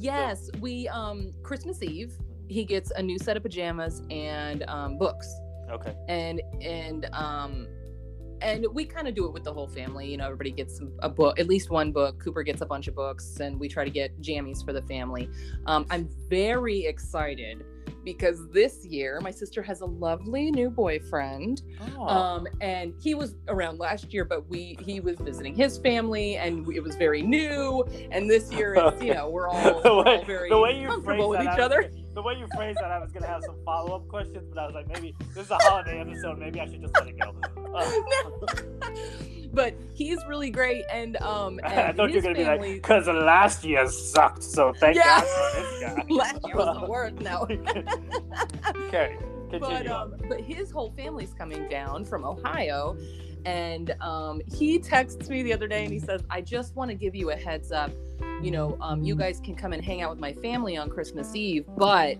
yes 0.02 0.50
we 0.62 0.88
um 0.88 1.34
christmas 1.44 1.84
eve 1.84 2.14
he 2.48 2.64
gets 2.64 2.90
a 2.92 3.04
new 3.04 3.20
set 3.20 3.36
of 3.36 3.44
pajamas 3.44 4.02
and 4.10 4.64
um 4.70 4.98
books 4.98 5.28
Okay. 5.70 5.94
and 6.08 6.42
and 6.62 7.06
um 7.14 7.68
and 8.42 8.66
we 8.74 8.86
kind 8.86 9.10
of 9.10 9.14
do 9.16 9.26
it 9.26 9.34
with 9.34 9.44
the 9.44 9.52
whole 9.54 9.68
family 9.68 10.10
you 10.10 10.16
know 10.16 10.24
everybody 10.24 10.52
gets 10.52 10.80
a 11.00 11.10
book 11.10 11.38
at 11.38 11.48
least 11.48 11.70
one 11.70 11.92
book 11.92 12.18
cooper 12.24 12.44
gets 12.44 12.62
a 12.62 12.66
bunch 12.66 12.88
of 12.88 12.96
books 12.96 13.42
and 13.42 13.60
we 13.60 13.68
try 13.68 13.84
to 13.84 13.90
get 13.92 14.18
jammies 14.22 14.64
for 14.64 14.72
the 14.72 14.82
family 14.84 15.30
um, 15.66 15.86
i'm 15.90 16.08
very 16.30 16.86
excited 16.86 17.66
because 18.14 18.50
this 18.50 18.86
year 18.86 19.20
my 19.22 19.30
sister 19.32 19.62
has 19.62 19.82
a 19.82 19.86
lovely 19.86 20.50
new 20.52 20.70
boyfriend 20.70 21.62
Oh. 21.98 22.08
um, 22.08 22.48
and 22.62 22.94
he 23.02 23.14
was 23.14 23.36
around 23.48 23.78
last 23.80 24.14
year 24.14 24.26
but 24.26 24.48
we 24.50 24.78
he 24.82 25.00
was 25.00 25.18
visiting 25.20 25.54
his 25.56 25.78
family 25.78 26.38
and 26.38 26.68
it 26.74 26.82
was 26.82 26.96
very 26.96 27.22
new 27.22 27.84
and 28.12 28.30
this 28.30 28.52
year 28.52 28.74
it's 28.76 29.02
you 29.04 29.14
know 29.18 29.30
we're 29.30 29.48
all, 29.48 29.82
we're 29.84 30.06
all 30.06 30.26
very 30.26 30.50
the 30.50 30.58
way 30.58 30.80
you 30.80 30.88
comfortable 30.88 31.30
with 31.30 31.42
each 31.42 31.60
other 31.60 31.90
the 32.20 32.24
way 32.24 32.34
you 32.38 32.48
phrased 32.54 32.78
that, 32.80 32.92
I 32.92 33.00
was 33.00 33.14
gonna 33.14 33.28
have 33.28 33.44
some 33.46 33.56
follow 33.64 33.96
up 33.96 34.06
questions, 34.10 34.46
but 34.54 34.60
I 34.62 34.66
was 34.66 34.76
like, 34.76 34.90
maybe 34.90 35.16
this 35.34 35.46
is 35.46 35.52
a 35.52 35.58
holiday 35.62 36.02
episode. 36.02 36.38
Maybe 36.38 36.60
I 36.60 36.66
should 36.66 36.82
just 36.82 36.94
let 36.94 37.08
it 37.08 37.18
go. 37.18 37.34
Uh, 37.74 37.92
but 39.54 39.74
he's 39.94 40.20
really 40.28 40.50
great 40.50 40.84
and 40.92 41.16
um 41.22 41.62
and 41.64 41.80
I 41.80 41.94
thought 41.94 42.10
you 42.10 42.18
were 42.18 42.22
gonna 42.22 42.36
family, 42.36 42.68
be 42.68 42.74
like, 42.74 42.82
because 42.82 43.08
last 43.08 43.64
year 43.64 43.88
sucked, 43.88 44.44
so 44.44 44.74
thank 44.74 44.98
Yeah. 44.98 45.22
God 45.22 45.24
for 45.24 45.62
this 45.62 45.82
guy. 45.82 46.06
last 46.10 46.40
year 46.46 46.56
was 46.58 46.78
the 46.82 46.88
worst 46.88 47.16
no 47.22 47.48
okay, 48.88 49.18
but 49.50 49.62
continue. 49.62 49.92
um 49.94 50.16
but 50.28 50.42
his 50.42 50.72
whole 50.72 50.92
family's 50.98 51.34
coming 51.34 51.70
down 51.70 52.04
from 52.04 52.26
ohio 52.26 52.98
and 53.46 53.92
um 54.02 54.42
he 54.46 54.78
texts 54.78 55.30
me 55.30 55.42
the 55.42 55.54
other 55.54 55.68
day 55.68 55.86
and 55.86 55.94
he 55.94 56.00
says 56.00 56.22
i 56.30 56.42
just 56.42 56.76
want 56.76 56.92
to 56.92 56.96
give 56.96 57.16
you 57.16 57.32
a 57.32 57.36
heads 57.36 57.72
up 57.72 57.92
you 58.42 58.52
know 58.52 58.78
um 58.82 59.04
you 59.04 59.16
guys 59.16 59.40
can 59.40 59.56
come 59.56 59.74
and 59.74 59.84
hang 59.84 60.02
out 60.02 60.10
with 60.10 60.20
my 60.20 60.34
family 60.34 60.78
on 60.78 60.90
christmas 60.90 61.36
eve 61.36 61.66
but 61.78 62.20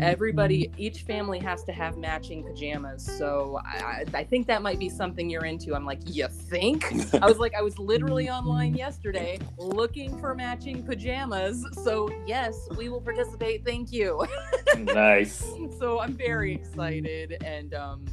everybody 0.00 0.70
each 0.76 1.02
family 1.02 1.38
has 1.38 1.62
to 1.64 1.72
have 1.72 1.96
matching 1.96 2.42
pajamas. 2.42 3.04
So 3.18 3.60
I, 3.64 3.78
I 3.78 4.04
I 4.14 4.24
think 4.24 4.46
that 4.46 4.62
might 4.62 4.78
be 4.78 4.88
something 4.88 5.28
you're 5.28 5.44
into. 5.44 5.74
I'm 5.74 5.84
like 5.84 6.00
you 6.06 6.28
think? 6.28 6.84
I 7.22 7.26
was 7.26 7.38
like 7.38 7.54
i 7.54 7.62
was 7.62 7.78
literally 7.78 8.28
online 8.28 8.74
yesterday 8.74 9.38
looking 9.58 10.18
for 10.18 10.34
matching 10.34 10.82
pajamas. 10.82 11.64
So 11.84 12.10
yes 12.26 12.68
we 12.76 12.88
will 12.88 13.00
participate. 13.00 13.64
Thank 13.64 13.92
you. 13.92 14.24
Nice. 14.76 15.44
so 15.78 16.00
i'm 16.00 16.12
very 16.12 16.52
excited 16.52 17.42
and 17.44 17.72
um 17.74 18.04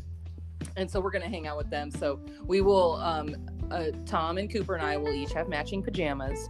and 0.77 0.89
so 0.89 1.01
we're 1.01 1.11
gonna 1.11 1.27
hang 1.27 1.45
out 1.47 1.57
with 1.57 1.69
them. 1.69 1.91
So 1.91 2.19
we 2.45 2.61
will 2.61 2.95
um 2.95 3.35
uh, 3.71 3.87
tom 4.05 4.37
and 4.37 4.51
cooper 4.51 4.75
and 4.75 4.85
i 4.85 4.97
will 4.97 5.13
each 5.13 5.33
have 5.33 5.47
matching 5.47 5.81
pajamas 5.81 6.49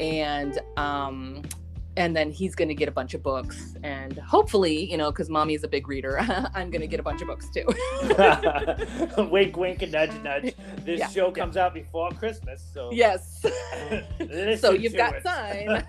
and 0.00 0.58
um 0.76 1.42
and 1.98 2.14
then 2.14 2.30
he's 2.30 2.54
gonna 2.54 2.74
get 2.74 2.88
a 2.88 2.92
bunch 2.92 3.14
of 3.14 3.22
books 3.22 3.74
and 3.82 4.18
hopefully 4.18 4.90
you 4.90 4.96
know 4.98 5.10
because 5.10 5.30
mommy's 5.30 5.64
a 5.64 5.68
big 5.68 5.88
reader 5.88 6.18
i'm 6.54 6.70
gonna 6.70 6.86
get 6.86 7.00
a 7.00 7.02
bunch 7.02 7.22
of 7.22 7.26
books 7.26 7.48
too 7.48 7.64
wink, 9.30 9.56
wink, 9.56 9.80
and 9.82 9.92
nudge, 9.92 10.12
nudge. 10.22 10.54
This 10.84 11.00
Yeah, 11.00 11.08
show 11.08 11.28
yeah. 11.28 11.32
comes 11.32 11.56
out 11.56 11.72
before 11.74 12.10
Christmas, 12.10 12.62
so 12.74 12.90
yes 12.92 13.42
So 14.60 14.72
you've 14.72 14.94
got 14.96 15.14
it. 15.16 15.24
time. 15.24 15.84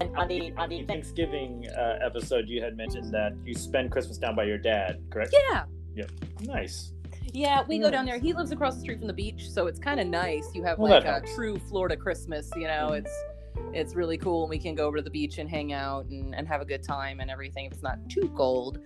And 0.00 0.16
on 0.16 0.26
the 0.28 0.52
on 0.56 0.68
the 0.68 0.82
Thanksgiving 0.84 1.68
uh, 1.76 1.98
episode, 2.02 2.48
you 2.48 2.60
had 2.62 2.76
mentioned 2.76 3.12
that 3.14 3.32
you 3.44 3.54
spend 3.54 3.90
Christmas 3.92 4.18
down 4.18 4.34
by 4.34 4.44
your 4.44 4.58
dad, 4.58 5.00
correct? 5.10 5.32
Yeah. 5.50 5.64
Yeah. 5.94 6.04
Nice. 6.42 6.92
Yeah, 7.34 7.64
we 7.66 7.80
go 7.80 7.90
down 7.90 8.06
there. 8.06 8.16
He 8.18 8.32
lives 8.32 8.52
across 8.52 8.76
the 8.76 8.80
street 8.82 8.98
from 8.98 9.08
the 9.08 9.12
beach, 9.12 9.50
so 9.50 9.66
it's 9.66 9.80
kind 9.80 9.98
of 9.98 10.06
nice. 10.06 10.54
You 10.54 10.62
have 10.62 10.78
Well, 10.78 10.92
like 10.92 11.04
a 11.04 11.12
helps. 11.14 11.34
true 11.34 11.58
Florida 11.58 11.96
Christmas. 11.96 12.48
You 12.54 12.68
know, 12.68 12.90
Mhm. 12.92 12.98
it's 12.98 13.24
it's 13.72 13.94
really 13.94 14.16
cool, 14.18 14.42
and 14.44 14.50
we 14.50 14.58
can 14.58 14.74
go 14.76 14.86
over 14.86 14.96
to 14.98 15.02
the 15.02 15.10
beach 15.10 15.38
and 15.38 15.48
hang 15.48 15.72
out 15.72 16.06
and, 16.06 16.34
and 16.34 16.46
have 16.46 16.60
a 16.60 16.64
good 16.64 16.82
time 16.82 17.18
and 17.20 17.30
everything. 17.30 17.66
If 17.66 17.72
it's 17.72 17.82
not 17.82 17.98
too 18.08 18.28
cold, 18.36 18.78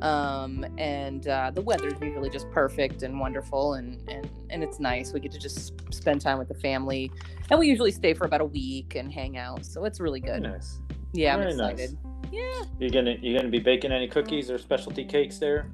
um, 0.00 0.64
and 0.78 1.26
uh, 1.28 1.50
the 1.52 1.60
weather's 1.62 1.94
usually 2.00 2.30
just 2.30 2.48
perfect 2.50 3.02
and 3.04 3.18
wonderful, 3.20 3.74
and 3.74 4.00
and 4.10 4.28
and 4.50 4.64
it's 4.64 4.80
nice. 4.80 5.12
We 5.12 5.20
get 5.20 5.30
to 5.32 5.38
just 5.38 5.72
spend 5.94 6.20
time 6.20 6.38
with 6.38 6.48
the 6.48 6.54
family, 6.54 7.10
and 7.50 7.58
we 7.58 7.68
usually 7.68 7.92
stay 7.92 8.14
for 8.14 8.24
about 8.24 8.40
a 8.40 8.44
week 8.46 8.96
and 8.96 9.12
hang 9.12 9.36
out. 9.38 9.64
So 9.64 9.84
it's 9.84 10.00
really 10.00 10.20
good. 10.20 10.42
Nice. 10.42 10.80
Yeah, 11.12 11.34
I'm 11.34 11.40
Very 11.40 11.54
nice. 11.54 11.72
excited. 11.80 11.98
Yeah. 12.32 12.62
You're 12.80 12.90
gonna 12.90 13.16
you're 13.20 13.38
gonna 13.38 13.50
be 13.50 13.60
baking 13.60 13.92
any 13.92 14.08
cookies 14.08 14.50
or 14.50 14.58
specialty 14.58 15.04
cakes 15.04 15.38
there? 15.38 15.66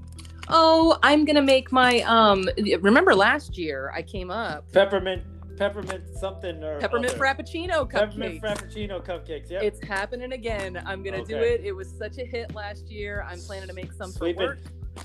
Oh, 0.48 0.98
I'm 1.02 1.24
gonna 1.24 1.42
make 1.42 1.72
my 1.72 2.00
um. 2.02 2.48
Remember 2.80 3.14
last 3.14 3.58
year 3.58 3.92
I 3.94 4.02
came 4.02 4.30
up 4.30 4.70
Peppermint 4.72 5.22
peppermint 5.58 6.04
something 6.16 6.62
or 6.62 6.78
peppermint 6.78 7.12
other. 7.14 7.18
frappuccino 7.18 7.90
cupcakes. 7.90 7.90
Peppermint 7.90 8.42
frappuccino 8.42 9.04
cupcakes. 9.04 9.50
Yep. 9.50 9.62
It's 9.62 9.84
happening 9.84 10.32
again. 10.32 10.80
I'm 10.86 11.02
gonna 11.02 11.24
do 11.24 11.36
it. 11.36 11.62
It 11.64 11.72
was 11.72 11.90
such 11.90 12.18
a 12.18 12.24
hit 12.24 12.54
last 12.54 12.88
year. 12.88 13.26
I'm 13.28 13.40
planning 13.40 13.68
to 13.68 13.74
make 13.74 13.92
some 13.92 14.12
for 14.12 14.18
Sweeping, 14.18 14.46
work 14.46 14.58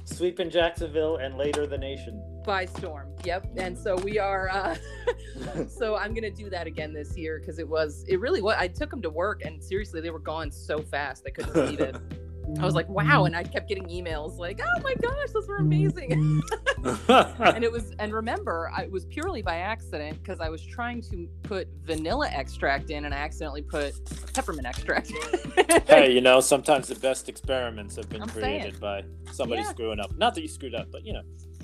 sweeping 0.06 0.50
Jacksonville 0.50 1.18
and 1.18 1.38
later 1.38 1.68
the 1.68 1.78
nation. 1.78 2.22
by 2.46 2.66
storm. 2.66 3.10
Yep. 3.24 3.48
And 3.58 3.78
so 3.78 3.96
we 3.98 4.20
are. 4.20 4.50
uh 4.50 4.76
So 5.68 5.96
I'm 5.96 6.14
gonna 6.14 6.30
do 6.32 6.50
that 6.52 6.68
again 6.68 6.94
this 6.94 7.18
year 7.18 7.40
because 7.40 7.58
it 7.60 7.68
was. 7.68 8.06
It 8.08 8.20
really 8.20 8.42
was. 8.42 8.56
I 8.58 8.68
took 8.68 8.90
them 8.92 9.02
to 9.02 9.10
work 9.10 9.44
and 9.44 9.64
seriously, 9.64 10.02
they 10.02 10.12
were 10.12 10.20
gone 10.20 10.52
so 10.52 10.80
fast 10.80 11.24
I 11.26 11.32
couldn't 11.32 11.54
believe 11.54 11.80
it. 11.80 11.96
I 12.60 12.66
was 12.66 12.76
like, 12.76 12.90
wow, 12.90 13.26
and 13.26 13.36
I 13.36 13.44
kept 13.44 13.70
getting 13.70 13.86
emails 13.86 14.38
like, 14.38 14.60
oh 14.62 14.82
my 14.84 14.94
gosh, 15.02 15.32
those 15.34 15.48
were 15.48 15.58
amazing. 15.58 16.42
and 17.08 17.64
it 17.64 17.72
was 17.72 17.94
and 18.00 18.14
remember 18.14 18.70
I, 18.76 18.84
it 18.84 18.92
was 18.92 19.06
purely 19.06 19.42
by 19.42 19.58
accident 19.58 20.22
because 20.22 20.42
i 20.42 20.50
was 20.50 20.62
trying 20.66 21.02
to 21.04 21.30
put 21.44 21.70
vanilla 21.86 22.28
extract 22.30 22.90
in 22.90 23.06
and 23.06 23.14
i 23.14 23.18
accidentally 23.18 23.62
put 23.62 23.94
peppermint 24.34 24.68
extract 24.68 25.12
hey, 25.88 26.12
you 26.12 26.20
know, 26.22 26.40
sometimes 26.42 26.88
the 26.88 26.96
best 26.96 27.30
experiments 27.30 27.96
have 27.96 28.10
been 28.10 28.22
I'm 28.22 28.30
created 28.30 28.62
saying. 28.62 28.76
by 28.80 29.04
somebody 29.32 29.62
Yeah. 29.62 29.70
screwing 29.70 30.00
up. 30.00 30.16
Not 30.18 30.36
that 30.36 30.42
you 30.42 30.48
screwed 30.48 30.76
up, 30.76 30.88
but 30.92 31.06
you 31.06 31.14
know. 31.14 31.22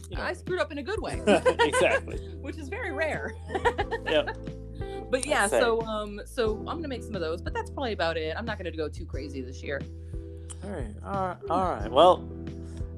You 0.09 0.17
know. 0.17 0.23
i 0.23 0.33
screwed 0.33 0.59
up 0.59 0.71
in 0.71 0.77
a 0.79 0.83
good 0.83 0.99
way 1.01 1.21
exactly. 1.59 2.17
which 2.41 2.57
is 2.57 2.67
very 2.69 2.91
rare 2.91 3.35
Yep. 4.05 4.37
but 5.11 5.25
yeah 5.25 5.45
so 5.47 5.81
um 5.81 6.19
so 6.25 6.57
i'm 6.67 6.77
gonna 6.77 6.87
make 6.87 7.03
some 7.03 7.13
of 7.15 7.21
those 7.21 7.41
but 7.41 7.53
that's 7.53 7.69
probably 7.69 7.93
about 7.93 8.17
it 8.17 8.35
i'm 8.35 8.45
not 8.45 8.57
gonna 8.57 8.71
go 8.71 8.89
too 8.89 9.05
crazy 9.05 9.41
this 9.41 9.61
year 9.61 9.79
All 10.63 10.69
right. 10.69 10.95
All 11.03 11.27
right. 11.27 11.37
All 11.49 11.63
right. 11.71 11.91
Well, 11.91 12.17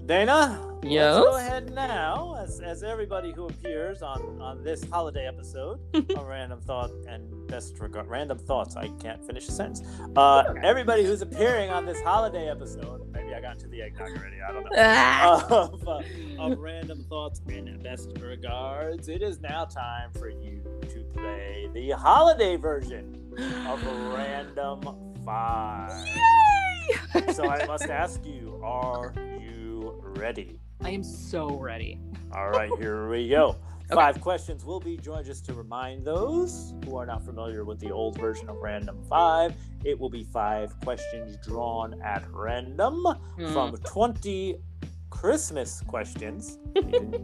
Dana, 0.06 0.60
let's 0.84 1.26
go 1.26 1.38
ahead 1.38 1.74
now, 1.74 2.36
as, 2.42 2.60
as 2.60 2.84
everybody 2.84 3.32
who 3.32 3.46
appears 3.46 4.02
on 4.02 4.42
on 4.42 4.64
this 4.64 4.84
holiday 4.90 5.28
episode 5.28 5.80
of 5.94 6.28
Random 6.28 6.60
Thought 6.60 6.92
and 7.08 7.48
Best 7.48 7.80
Regard, 7.80 8.08
Random 8.08 8.38
Thoughts. 8.38 8.76
I 8.76 8.88
can't 9.00 9.24
finish 9.26 9.48
a 9.48 9.52
sentence. 9.52 9.84
Uh, 10.16 10.54
everybody 10.64 11.04
who's 11.04 11.22
appearing 11.22 11.70
on 11.70 11.86
this 11.86 12.02
holiday 12.02 12.50
episode. 12.50 13.08
Maybe 13.14 13.34
I 13.34 13.42
got 13.42 13.54
into 13.54 13.68
the 13.68 13.84
eggnog 13.84 14.18
already. 14.18 14.42
I 14.42 14.52
don't 14.52 14.64
know. 14.64 14.70
Ah! 14.76 15.70
of, 15.72 15.88
uh, 15.88 16.02
of 16.40 16.60
random 16.60 17.06
thoughts 17.08 17.42
and 17.48 17.82
best 17.84 18.10
regards. 18.20 19.08
It 19.08 19.22
is 19.22 19.40
now 19.40 19.66
time 19.66 20.12
for 20.18 20.30
you 20.30 20.64
to 20.90 21.04
play 21.14 21.70
the 21.74 21.92
holiday 21.92 22.56
version 22.56 23.34
of 23.68 23.86
Random 24.14 25.14
Five. 25.24 26.08
Yay! 26.08 26.71
So 27.34 27.48
I 27.48 27.66
must 27.68 27.86
ask 27.90 28.26
you, 28.26 28.60
are 28.64 29.14
you 29.40 30.02
ready? 30.16 30.60
i 30.84 30.90
am 30.90 31.04
so 31.04 31.58
ready 31.60 32.00
All 32.34 32.50
right, 32.50 32.72
here 32.80 33.08
we 33.10 33.30
go. 33.30 33.56
Five 33.94 34.22
questions 34.22 34.64
will 34.64 34.80
be 34.80 34.96
joined 34.98 35.26
just 35.26 35.46
to 35.48 35.54
remind 35.54 36.06
those 36.06 36.74
who 36.86 36.96
are 36.96 37.06
not 37.06 37.26
familiar 37.26 37.66
with 37.66 37.78
the 37.80 37.92
old 37.92 38.18
version 38.18 38.48
of 38.50 38.56
Random 38.58 38.98
Five. 39.10 39.54
It 39.84 40.00
will 40.00 40.10
be 40.10 40.24
five 40.24 40.80
questions 40.80 41.36
drawn 41.46 42.02
at 42.02 42.24
random 42.32 43.06
Hmm. 43.38 43.52
from 43.52 43.76
20 43.76 44.56
Christmas 45.22 45.84
questions. 45.86 46.58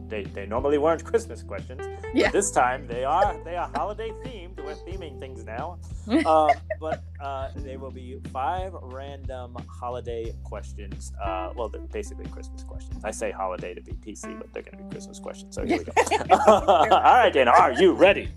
They, 0.08 0.24
they, 0.24 0.46
normally 0.46 0.78
weren't 0.78 1.04
Christmas 1.04 1.44
questions. 1.44 1.82
but 1.82 2.16
Yeah. 2.16 2.32
This 2.32 2.52
time 2.52 2.88
they 2.88 3.04
are 3.04 3.36
they 3.44 3.56
are 3.58 3.70
holiday 3.76 4.12
themed. 4.24 4.58
We're 4.64 4.76
theming 4.76 5.20
things 5.20 5.44
now. 5.44 5.80
Um, 6.26 6.52
but 6.80 7.04
uh, 7.20 7.50
they 7.58 7.76
will 7.76 7.92
be 7.92 8.20
five 8.32 8.74
random 8.82 9.58
holiday 9.68 10.34
questions. 10.44 11.12
Uh, 11.22 11.52
well, 11.56 11.68
they're 11.68 11.82
basically 11.82 12.28
Christmas 12.28 12.64
questions. 12.64 13.04
I 13.04 13.12
say 13.12 13.32
holiday 13.32 13.74
to 13.74 13.82
be 13.82 13.94
PC, 13.94 14.38
but 14.38 14.54
they're 14.54 14.64
going 14.64 14.78
to 14.78 14.84
be 14.84 14.90
Christmas 14.92 15.20
questions. 15.20 15.56
So 15.56 15.66
here 15.66 15.80
we 15.80 15.84
go. 15.84 15.92
All 16.48 16.88
right, 16.88 17.34
Dana, 17.34 17.52
are 17.52 17.74
you 17.74 17.94
ready? 17.94 18.30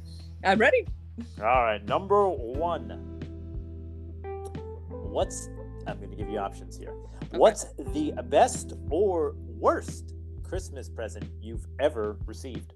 i'm 0.42 0.58
ready 0.58 0.86
All 1.38 1.62
right, 1.68 1.84
number 1.84 2.28
one. 2.28 2.86
What's 4.88 5.48
I'm 5.86 5.98
going 5.98 6.10
to 6.10 6.16
give 6.16 6.28
you 6.28 6.38
options 6.38 6.76
here. 6.76 6.94
What's 7.32 7.66
the 7.94 8.12
best 8.24 8.74
or 8.90 9.34
worst 9.60 10.14
Christmas 10.42 10.88
present 10.88 11.24
you've 11.40 11.66
ever 11.78 12.16
received? 12.26 12.72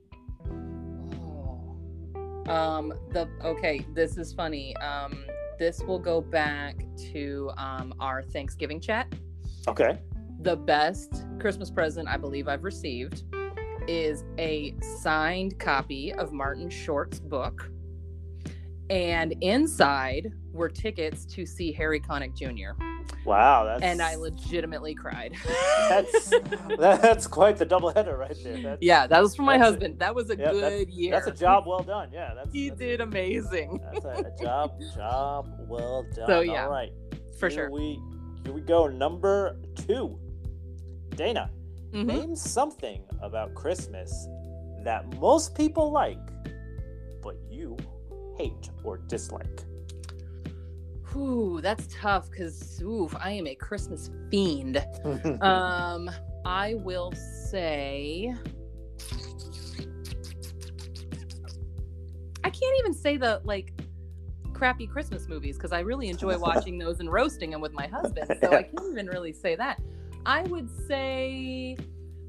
Oh. 0.51 1.77
Um 2.47 2.93
the 3.11 3.29
okay, 3.43 3.85
this 3.95 4.17
is 4.17 4.33
funny. 4.33 4.77
Um 4.77 5.25
this 5.59 5.81
will 5.81 5.99
go 5.99 6.21
back 6.21 6.77
to 7.13 7.51
um 7.57 7.95
our 8.01 8.23
Thanksgiving 8.23 8.81
chat. 8.81 9.13
Okay. 9.67 9.99
The 10.43 10.57
best 10.57 11.25
Christmas 11.41 11.71
present 11.71 12.07
I 12.09 12.17
believe 12.17 12.49
I've 12.49 12.65
received 12.65 13.25
is 13.89 14.25
a 14.39 14.75
signed 15.01 15.59
copy 15.59 16.13
of 16.13 16.33
Martin 16.33 16.69
Short's 16.69 17.19
book. 17.19 17.71
And 18.91 19.35
inside 19.41 20.33
were 20.53 20.69
tickets 20.69 21.25
to 21.27 21.47
see 21.47 21.73
Harry 21.73 22.01
Connick 22.01 22.37
Jr. 22.37 22.81
Wow, 23.25 23.65
that's 23.65 23.83
And 23.83 24.03
I 24.03 24.17
legitimately 24.17 24.95
cried. 24.95 25.35
that's 25.89 26.31
that's 26.79 27.27
quite 27.27 27.57
the 27.57 27.65
double 27.65 27.91
header 27.91 28.17
right 28.19 28.37
there. 28.45 28.61
That's, 28.63 28.83
yeah, 28.83 29.07
that 29.07 29.23
was 29.23 29.35
for 29.35 29.43
my 29.43 29.57
That's 29.57 29.69
a- 29.69 29.73
husband. 29.73 29.99
that 30.01 30.15
was 30.15 30.29
a 30.31 30.37
yeah, 30.37 30.53
that's- 30.53 30.61
good 30.61 30.91
year. 30.91 31.13
That's 31.13 31.27
a 31.29 31.33
job 31.33 31.65
well 31.67 31.83
done. 31.83 32.11
Yeah, 32.13 32.35
that's 32.35 32.53
He 32.53 32.69
that's, 32.69 32.79
did 32.81 33.01
amazing. 33.01 33.81
That's 33.93 34.05
a, 34.05 34.09
a 34.39 34.43
job 34.43 34.79
job 34.95 35.49
well 35.69 36.05
done. 36.15 36.27
So, 36.27 36.41
yeah, 36.41 36.65
All 36.65 36.71
right. 36.71 36.93
For 37.39 37.49
here 37.49 37.69
sure. 37.69 37.71
We 37.71 37.99
here 38.45 38.53
we 38.53 38.61
go. 38.61 38.87
Number 38.89 39.57
two. 39.87 40.19
Dana, 41.17 41.51
Mhm. 41.93 42.07
name 42.07 42.37
something 42.37 43.03
about 43.23 43.55
Christmas 43.55 44.27
that 44.83 45.07
most 45.19 45.55
people 45.55 45.91
like, 45.93 46.19
but 47.23 47.37
you 47.49 47.77
hate 48.37 48.69
or 48.83 48.99
dislike. 48.99 49.63
Ooh, 51.17 51.61
that's 51.61 51.87
tough 51.93 52.31
because 52.31 52.83
oof, 52.83 53.15
I 53.21 53.31
am 53.33 53.47
a 53.47 53.55
Christmas 53.55 54.11
fiend. 54.31 54.85
Um, 55.41 56.11
I 56.45 56.75
will 56.75 57.13
say 57.51 58.35
I 62.43 62.51
can't 62.51 62.79
even 62.79 62.93
say 62.93 63.17
the 63.17 63.41
like 63.45 63.73
crappy 64.53 64.87
Christmas 64.87 65.29
movies 65.29 65.57
because 65.57 65.73
I 65.73 65.81
really 65.81 66.09
enjoy 66.09 66.39
watching 66.51 66.79
those 66.79 67.01
and 67.01 67.11
roasting 67.11 67.51
them 67.51 67.61
with 67.61 67.73
my 67.73 67.87
husband. 67.87 68.39
So 68.41 68.53
I 68.53 68.63
can't 68.63 68.91
even 68.91 69.07
really 69.07 69.33
say 69.33 69.57
that. 69.57 69.81
I 70.27 70.43
would 70.43 70.71
say 70.87 71.77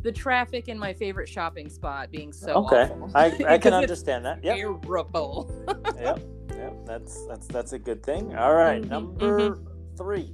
the 0.02 0.12
traffic 0.12 0.68
in 0.68 0.78
my 0.78 0.94
favorite 0.94 1.28
shopping 1.28 1.70
spot 1.70 2.12
being 2.12 2.32
so 2.32 2.66
okay, 2.66 2.84
awful. 2.84 3.12
I, 3.16 3.36
I 3.48 3.58
can 3.60 3.74
understand 3.74 4.26
that. 4.26 4.44
Yep, 4.44 4.58
Terrible. 4.58 5.96
yep, 6.00 6.20
yep. 6.56 6.74
That's 6.86 7.26
that's 7.28 7.48
that's 7.48 7.74
a 7.74 7.80
good 7.80 8.04
thing. 8.04 8.36
All 8.36 8.54
right, 8.54 8.82
Mhm, 8.82 8.90
number 8.90 9.58
three. 9.98 10.34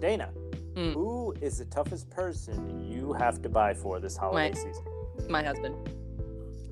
Dana, 0.00 0.30
Mm. 0.74 0.92
who 0.94 1.34
is 1.40 1.58
the 1.58 1.64
toughest 1.66 2.08
person 2.10 2.88
you 2.90 3.12
have 3.14 3.42
to 3.42 3.48
buy 3.48 3.74
for 3.74 3.98
this 4.00 4.16
holiday 4.16 4.50
My- 4.50 4.54
season? 4.54 4.84
my 5.28 5.42
husband 5.42 5.74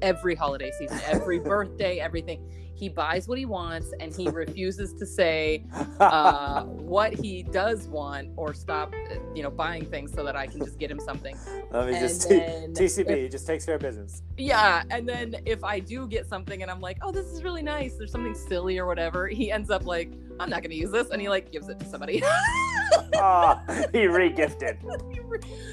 every 0.02 0.34
holiday 0.36 0.70
season 0.78 0.98
every 1.06 1.38
birthday 1.52 1.98
everything 1.98 2.40
he 2.76 2.88
buys 2.88 3.26
what 3.26 3.38
he 3.38 3.46
wants 3.46 3.92
and 4.00 4.14
he 4.14 4.28
refuses 4.42 4.92
to 4.92 5.06
say 5.06 5.64
uh, 6.00 6.62
what 6.64 7.12
he 7.14 7.42
does 7.42 7.88
want 7.88 8.28
or 8.36 8.52
stop 8.54 8.92
you 9.34 9.42
know 9.42 9.50
buying 9.50 9.84
things 9.84 10.12
so 10.12 10.22
that 10.22 10.36
i 10.36 10.46
can 10.46 10.60
just 10.60 10.78
get 10.78 10.90
him 10.90 11.00
something 11.00 11.36
Let 11.72 11.86
me 11.86 11.92
and 11.94 12.00
just 12.00 12.28
then 12.28 12.74
TCB. 12.74 13.10
if- 13.10 13.18
He 13.18 13.28
just 13.28 13.46
takes 13.46 13.64
care 13.64 13.76
of 13.76 13.80
business. 13.80 14.22
yeah 14.36 14.82
and 14.90 15.08
then 15.08 15.36
if 15.46 15.64
i 15.64 15.78
do 15.80 16.06
get 16.06 16.26
something 16.28 16.62
and 16.62 16.70
i'm 16.70 16.80
like 16.80 16.98
oh 17.02 17.10
this 17.10 17.26
is 17.26 17.42
really 17.42 17.62
nice 17.62 17.94
there's 17.94 18.12
something 18.12 18.34
silly 18.34 18.78
or 18.78 18.86
whatever 18.86 19.26
he 19.26 19.50
ends 19.50 19.70
up 19.70 19.84
like 19.86 20.12
i'm 20.38 20.50
not 20.50 20.60
going 20.62 20.70
to 20.70 20.76
use 20.76 20.90
this 20.90 21.08
and 21.10 21.20
he 21.20 21.28
like 21.28 21.50
gives 21.50 21.68
it 21.68 21.78
to 21.78 21.86
somebody 21.86 22.22
Ah, 23.16 23.62
he 23.92 24.06
regifted. 24.06 24.78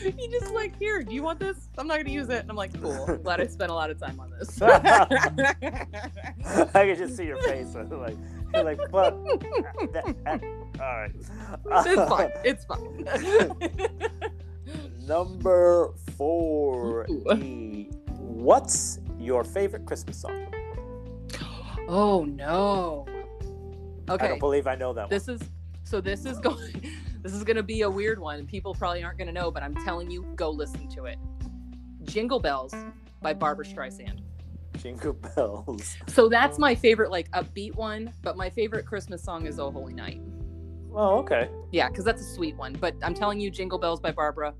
he, 0.18 0.28
just 0.28 0.54
like, 0.54 0.78
here, 0.80 1.04
do 1.04 1.14
you 1.14 1.24
want 1.24 1.40
this? 1.40 1.70
I'm 1.78 1.88
not 1.88 1.98
gonna 1.98 2.10
use 2.10 2.30
it. 2.30 2.42
And 2.42 2.50
I'm 2.50 2.56
like, 2.56 2.80
cool. 2.82 3.18
Glad 3.24 3.42
I 3.42 3.48
spent 3.48 3.72
a 3.72 3.74
lot 3.74 3.90
of 3.90 4.00
time 4.00 4.20
on 4.20 4.32
this. 4.32 4.62
I 4.62 4.78
can 6.74 6.96
just 6.98 7.18
see 7.18 7.26
your 7.26 7.42
face. 7.42 7.76
Like, 7.76 8.18
you're 8.54 8.64
like, 8.64 8.80
but 8.92 9.24
that, 9.94 10.16
that- 10.24 10.44
all 10.80 10.98
right. 10.98 11.12
it's 11.86 12.10
fine. 12.10 12.32
It's 12.44 12.66
fine. 12.66 13.06
Number 15.08 15.94
four. 16.18 17.08
E. 17.36 17.90
What's 18.08 19.00
your 19.20 19.44
favorite 19.44 19.86
Christmas 19.86 20.18
song? 20.18 20.48
oh 21.88 22.24
no. 22.24 23.06
Okay. 24.10 24.26
I 24.26 24.30
don't 24.30 24.40
believe 24.40 24.68
I 24.68 24.76
know 24.76 24.94
that 24.94 25.10
This 25.10 25.28
is 25.28 25.42
so 25.84 26.02
this 26.02 26.26
is 26.26 26.40
going 26.40 26.92
this 27.24 27.34
is 27.34 27.44
gonna 27.44 27.64
be 27.64 27.82
a 27.82 27.90
weird 27.90 28.20
one 28.20 28.46
people 28.46 28.76
probably 28.76 29.04
aren't 29.04 29.18
gonna 29.18 29.32
know, 29.32 29.50
but 29.50 29.64
I'm 29.64 29.76
telling 29.86 30.12
you, 30.12 30.24
go 30.36 30.50
listen 30.50 30.88
to 30.90 31.06
it. 31.06 31.18
Jingle 32.04 32.40
Bells 32.40 32.74
by 33.22 33.34
Barbra 33.34 33.66
Streisand. 33.66 34.20
Jingle 34.78 35.14
Bells. 35.14 35.96
So 36.08 36.28
that's 36.28 36.60
my 36.60 36.76
favorite, 36.76 37.10
like 37.12 37.32
upbeat 37.32 37.76
one, 37.76 38.12
but 38.22 38.36
my 38.36 38.50
favorite 38.50 38.86
Christmas 38.86 39.24
song 39.24 39.46
is 39.46 39.58
Oh 39.60 39.72
Holy 39.72 39.94
Night. 39.94 40.22
Oh, 40.94 41.18
okay. 41.20 41.50
Yeah, 41.72 41.88
because 41.90 42.04
that's 42.04 42.22
a 42.22 42.36
sweet 42.36 42.56
one. 42.58 42.74
But 42.74 42.96
I'm 43.02 43.14
telling 43.14 43.40
you, 43.40 43.50
Jingle 43.50 43.80
Bells 43.80 44.00
by 44.00 44.12
Barbra, 44.12 44.54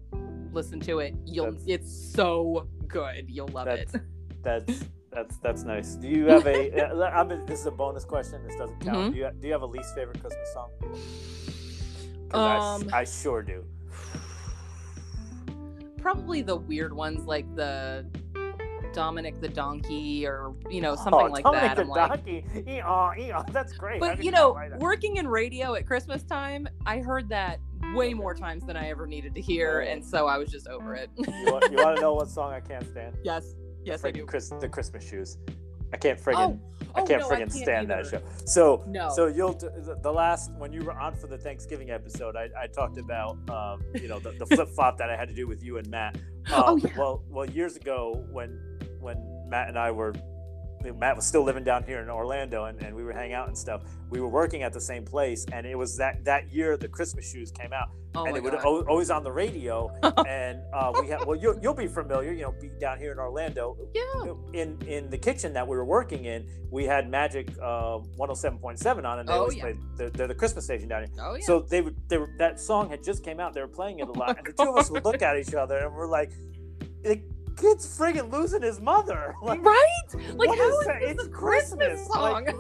listen 0.52 0.80
to 0.82 1.00
it. 1.00 1.16
You'll 1.26 1.46
That's- 1.52 1.64
it's 1.68 2.14
so 2.14 2.68
good. 2.88 3.30
You'll 3.30 3.50
love 3.50 3.68
it. 3.68 3.90
That's 3.92 4.68
that's 4.68 4.84
that's 5.12 5.38
that's 5.38 5.64
nice. 5.64 5.96
Do 5.96 6.08
you 6.08 6.26
have 6.28 6.48
a? 6.48 6.72
uh, 6.92 7.10
I'm, 7.10 7.46
this 7.46 7.60
is 7.60 7.66
a 7.66 7.72
bonus 7.72 8.06
question. 8.06 8.42
This 8.48 8.56
doesn't 8.56 8.80
count. 8.80 9.10
Mhm. 9.10 9.14
Do 9.14 9.18
you 9.20 9.30
do 9.42 9.48
you 9.48 9.54
have 9.54 9.62
a 9.64 9.68
least 9.68 9.94
favorite 9.96 10.22
Christmas 10.22 10.54
song? 10.54 10.70
Um, 12.34 12.90
I, 12.92 13.00
I 13.00 13.04
sure 13.04 13.42
do. 13.42 13.64
Probably 15.98 16.42
the 16.42 16.56
weird 16.56 16.94
ones 16.94 17.26
like 17.26 17.54
the 17.56 18.06
Dominic 18.94 19.42
the 19.42 19.50
Donkey 19.50 20.26
or 20.26 20.54
you 20.70 20.80
know 20.80 20.96
something 20.96 21.14
oh, 21.14 21.26
like 21.26 21.44
Dominic 21.44 21.70
that. 21.70 21.76
the 21.76 21.82
I'm 21.82 21.90
like, 21.90 22.10
Donkey. 22.10 22.46
Ee-aw, 22.68 23.14
ee-aw, 23.18 23.44
That's 23.52 23.74
great. 23.74 24.00
But 24.00 24.24
you 24.24 24.32
know, 24.32 24.58
working 24.78 25.18
in 25.18 25.28
radio 25.28 25.76
at 25.76 25.86
Christmas 25.86 26.24
time, 26.24 26.68
I 26.86 27.00
heard 27.00 27.28
that 27.30 27.60
way 27.94 28.14
more 28.14 28.34
times 28.34 28.64
than 28.66 28.78
I 28.78 28.90
ever 28.90 29.06
needed 29.08 29.36
to 29.36 29.42
hear, 29.42 29.82
and 29.82 30.04
so 30.06 30.28
I 30.28 30.38
was 30.38 30.50
just 30.50 30.68
over 30.68 30.96
it. 30.96 31.10
you, 31.18 31.26
want, 31.46 31.72
you 31.72 31.78
want 31.78 31.98
to 31.98 32.02
know 32.02 32.14
what 32.14 32.30
song 32.30 32.54
I 32.54 32.60
can't 32.60 32.88
stand? 32.90 33.18
yes, 33.24 33.56
yes, 33.84 34.06
I 34.06 34.12
do. 34.12 34.26
Chris, 34.26 34.50
the 34.62 34.70
Christmas 34.70 35.08
shoes. 35.08 35.38
I 35.92 35.98
can't 35.98 36.20
friggin' 36.20 36.60
Oh, 36.60 36.83
I 36.96 37.02
oh, 37.02 37.06
can't 37.06 37.22
no, 37.22 37.30
friggin' 37.30 37.52
stand 37.52 37.90
that 37.90 38.06
show. 38.06 38.22
So 38.46 38.84
No. 38.88 39.10
so 39.10 39.28
you'll 39.28 39.54
the- 39.54 39.98
the 40.02 40.12
last 40.12 40.52
when 40.54 40.72
you 40.72 40.84
were 40.84 40.94
on 40.94 41.16
for 41.16 41.28
the 41.28 41.38
Thanksgiving 41.38 41.90
episode, 41.90 42.36
I, 42.36 42.50
I 42.60 42.68
talked 42.68 42.98
about 42.98 43.38
um, 43.50 43.82
you 43.96 44.08
know 44.08 44.20
the, 44.20 44.32
the 44.32 44.46
flip 44.56 44.70
flop 44.70 44.98
that 45.00 45.10
I 45.10 45.16
had 45.16 45.28
to 45.28 45.34
do 45.34 45.48
with 45.48 45.64
you 45.64 45.78
and 45.78 45.88
Matt. 45.90 46.16
Um, 46.52 46.64
Oh, 46.66 46.76
yeah. 46.78 46.92
Well 46.98 47.24
well 47.30 47.46
years 47.50 47.76
ago 47.78 48.26
when 48.32 48.60
when 49.00 49.18
Matt 49.48 49.70
and 49.70 49.78
I 49.78 49.92
were 49.92 50.14
Matt 50.92 51.16
was 51.16 51.26
still 51.26 51.44
living 51.44 51.64
down 51.64 51.84
here 51.84 52.00
in 52.00 52.10
Orlando 52.10 52.66
and, 52.66 52.82
and 52.82 52.96
we 52.96 53.04
were 53.04 53.14
hanging 53.14 53.34
out 53.34 53.48
and 53.48 53.58
stuff. 53.58 53.82
We 54.10 54.20
were 54.22 54.28
working 54.28 54.64
at 54.64 54.74
the 54.74 54.82
same 54.82 55.06
place 55.06 55.46
and 55.52 55.66
it 55.66 55.76
was 55.78 55.98
that 55.98 56.24
that 56.26 56.52
year 56.54 56.78
the 56.78 56.88
Christmas 56.88 57.30
shoes 57.30 57.52
came 57.52 57.74
out 57.74 57.90
Oh 58.16 58.26
and 58.26 58.38
it 58.38 58.44
would 58.44 58.54
always 58.54 59.10
on 59.10 59.24
the 59.24 59.32
radio 59.32 59.90
and 60.28 60.60
uh, 60.72 60.92
we 61.02 61.08
had 61.08 61.26
well 61.26 61.36
you, 61.36 61.58
you'll 61.64 61.74
be 61.74 61.88
familiar 61.88 62.32
you 62.32 62.44
know 62.44 62.54
being 62.62 62.78
down 62.78 63.00
here 63.00 63.12
in 63.12 63.18
orlando 63.18 63.76
yeah. 63.92 64.34
in 64.54 64.78
in 64.86 65.10
the 65.10 65.18
kitchen 65.18 65.52
that 65.54 65.68
we 65.68 65.76
were 65.76 65.84
working 65.84 66.26
in 66.26 66.48
we 66.70 66.84
had 66.86 67.10
magic 67.10 67.50
uh, 67.60 67.98
107.7 68.20 69.04
on 69.04 69.18
and 69.20 69.28
they 69.28 69.34
Oh, 69.34 69.40
always 69.40 69.56
yeah. 69.56 69.64
played 69.64 69.78
they're, 69.98 70.10
they're 70.12 70.28
the 70.28 70.36
christmas 70.36 70.64
station 70.66 70.88
down 70.88 71.06
here 71.06 71.12
Oh 71.20 71.34
yeah. 71.34 71.44
so 71.44 71.62
they 71.62 71.82
would 71.82 71.96
they 72.08 72.20
were 72.20 72.30
that 72.38 72.60
song 72.60 72.88
had 72.90 73.04
just 73.04 73.24
came 73.24 73.40
out 73.40 73.54
they 73.56 73.62
were 73.62 73.68
playing 73.68 73.98
it 73.98 74.04
a 74.08 74.12
Oh 74.12 74.14
lot 74.20 74.28
my 74.28 74.34
and 74.38 74.46
the 74.46 74.54
two 74.54 74.70
of 74.70 74.78
us 74.78 74.92
would 74.92 75.04
look 75.06 75.24
at 75.24 75.36
each 75.38 75.56
other 75.56 75.78
and 75.80 75.96
we're 75.96 76.06
like 76.08 76.32
the 77.04 77.20
kid's 77.56 77.98
friggin' 77.98 78.32
losing 78.32 78.62
his 78.62 78.80
mother 78.82 79.34
like, 79.44 79.64
right? 79.64 79.88
Like 80.36 80.50
what 80.50 80.58
how 80.58 80.70
is 80.70 80.76
is 80.80 80.86
this 80.86 80.96
It's 81.02 81.24
a 81.26 81.30
Christmas, 81.30 81.78
Christmas, 81.88 82.08
song? 82.08 82.46
like- 82.46 82.56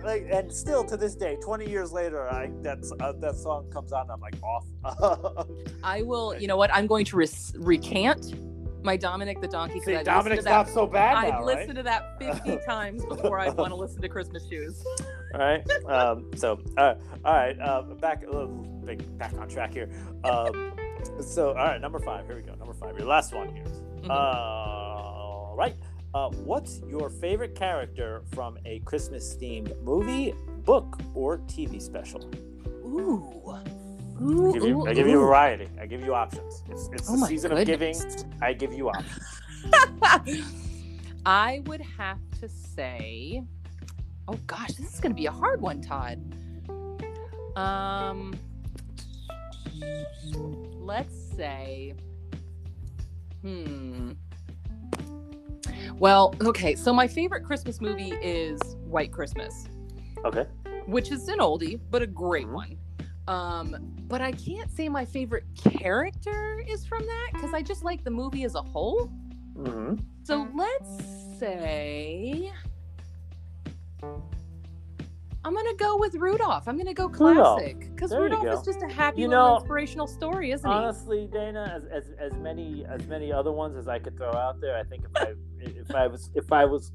like 0.04 0.26
and 0.30 0.52
still 0.52 0.84
to 0.84 0.96
this 0.96 1.16
day 1.16 1.36
20 1.42 1.68
years 1.68 1.90
later 1.90 2.30
i 2.30 2.48
that's 2.62 2.92
uh, 3.00 3.10
that 3.18 3.34
song 3.34 3.68
comes 3.72 3.92
on 3.92 4.02
and 4.02 4.12
i'm 4.12 4.20
like 4.20 4.36
off 4.44 4.64
I 5.82 6.02
will. 6.02 6.36
You 6.38 6.46
know 6.46 6.56
what? 6.56 6.72
I'm 6.72 6.86
going 6.86 7.04
to 7.06 7.16
res- 7.16 7.52
recant 7.58 8.34
my 8.84 8.96
Dominic 8.96 9.40
the 9.40 9.48
Donkey 9.48 9.80
See, 9.80 9.96
I 9.96 10.02
Dominic's 10.04 10.44
that. 10.44 10.50
not 10.50 10.68
so 10.68 10.86
bad 10.86 11.16
I'd 11.16 11.28
now, 11.30 11.36
right? 11.44 11.58
listened 11.58 11.76
to 11.76 11.82
that 11.82 12.16
50 12.20 12.58
times 12.64 13.04
before 13.04 13.38
I'd 13.40 13.54
want 13.56 13.70
to 13.70 13.74
listen 13.76 14.00
to 14.02 14.08
Christmas 14.08 14.48
Shoes. 14.48 14.84
All 15.34 15.40
right. 15.40 15.68
Um, 15.88 16.30
so, 16.36 16.60
uh, 16.76 16.94
all 17.24 17.34
right. 17.34 17.58
Uh, 17.60 17.82
back 17.82 18.22
a 18.22 18.30
little 18.30 18.46
big, 18.46 19.18
back 19.18 19.34
on 19.34 19.48
track 19.48 19.72
here. 19.74 19.90
Um, 20.24 20.72
so, 21.20 21.48
all 21.48 21.54
right. 21.54 21.80
Number 21.80 21.98
five. 21.98 22.26
Here 22.26 22.36
we 22.36 22.42
go. 22.42 22.54
Number 22.54 22.74
five. 22.74 22.96
Your 22.96 23.08
last 23.08 23.34
one 23.34 23.54
here. 23.54 23.64
All 24.10 25.54
right. 25.56 25.76
Uh, 26.14 26.30
what's 26.30 26.80
your 26.88 27.10
favorite 27.10 27.54
character 27.54 28.22
from 28.34 28.58
a 28.64 28.78
Christmas 28.80 29.36
themed 29.36 29.80
movie, 29.82 30.34
book, 30.64 30.98
or 31.14 31.38
TV 31.38 31.80
special? 31.80 32.30
Ooh. 32.84 33.56
I 34.18 34.52
give 34.52 34.64
you, 34.64 34.80
ooh, 34.80 34.86
I 34.86 34.94
give 34.94 35.06
you 35.06 35.18
ooh. 35.18 35.26
variety. 35.26 35.68
I 35.80 35.86
give 35.86 36.02
you 36.04 36.14
options. 36.14 36.62
It's, 36.68 36.88
it's 36.92 37.08
Oh 37.08 37.16
the 37.16 37.26
season 37.26 37.52
of 37.52 37.64
giving. 37.64 37.94
I 38.42 38.52
give 38.52 38.72
you 38.72 38.88
options. 38.88 40.44
I 41.26 41.62
would 41.66 41.82
have 41.82 42.18
to 42.40 42.48
say, 42.48 43.44
oh 44.26 44.38
gosh, 44.46 44.72
this 44.72 44.94
is 44.94 45.00
going 45.00 45.12
to 45.12 45.16
be 45.16 45.26
a 45.26 45.32
hard 45.32 45.60
one, 45.60 45.82
Todd. 45.82 46.18
Um, 47.54 48.34
let's 50.80 51.14
say, 51.36 51.94
hmm. 53.42 54.12
Well, 55.98 56.34
okay, 56.42 56.74
so 56.76 56.92
my 56.92 57.08
favorite 57.08 57.44
Christmas 57.44 57.80
movie 57.80 58.12
is 58.22 58.60
White 58.84 59.12
Christmas, 59.12 59.66
Okay. 60.24 60.46
which 60.86 61.10
is 61.10 61.28
an 61.28 61.38
oldie, 61.38 61.80
but 61.90 62.02
a 62.02 62.06
great 62.06 62.46
Mhm. 62.46 62.52
one. 62.54 62.78
Um, 63.26 63.76
but 64.06 64.20
I 64.22 64.32
can't 64.32 64.70
say 64.70 64.88
my 64.88 65.04
favorite 65.04 65.44
character 65.54 66.64
is 66.66 66.86
from 66.86 67.04
that 67.04 67.30
because 67.34 67.52
I 67.52 67.62
just 67.62 67.84
like 67.84 68.04
the 68.04 68.10
movie 68.10 68.44
as 68.44 68.54
a 68.54 68.62
whole. 68.62 69.10
Mm-hmm. 69.54 69.96
So 70.22 70.48
let's 70.54 71.04
say 71.38 72.52
I'm 75.44 75.54
gonna 75.54 75.74
go 75.74 75.96
with 75.96 76.14
Rudolph. 76.16 76.66
I'm 76.66 76.76
gonna 76.76 76.92
go 76.94 77.08
classic 77.08 77.88
because 77.94 78.10
you 78.12 78.18
Rudolph 78.18 78.46
is 78.46 78.62
just 78.62 78.82
a 78.82 78.88
happy 78.88 79.22
You 79.22 79.28
little 79.28 79.44
know, 79.50 79.56
inspirational 79.56 80.06
story, 80.06 80.50
isn't 80.50 80.68
he? 80.68 80.74
Honestly, 80.76 81.28
Dana, 81.32 81.72
as, 81.74 81.84
as 81.86 82.10
as 82.18 82.32
many 82.38 82.84
as 82.88 83.06
many 83.06 83.32
other 83.32 83.52
ones 83.52 83.76
as 83.76 83.88
I 83.88 83.98
could 83.98 84.16
throw 84.16 84.32
out 84.32 84.60
there, 84.60 84.76
I 84.76 84.82
think 84.84 85.04
if 85.04 85.16
I 85.16 85.34
if 85.60 85.94
I 85.94 86.06
was 86.06 86.30
if 86.34 86.52
I 86.52 86.64
was 86.64 86.92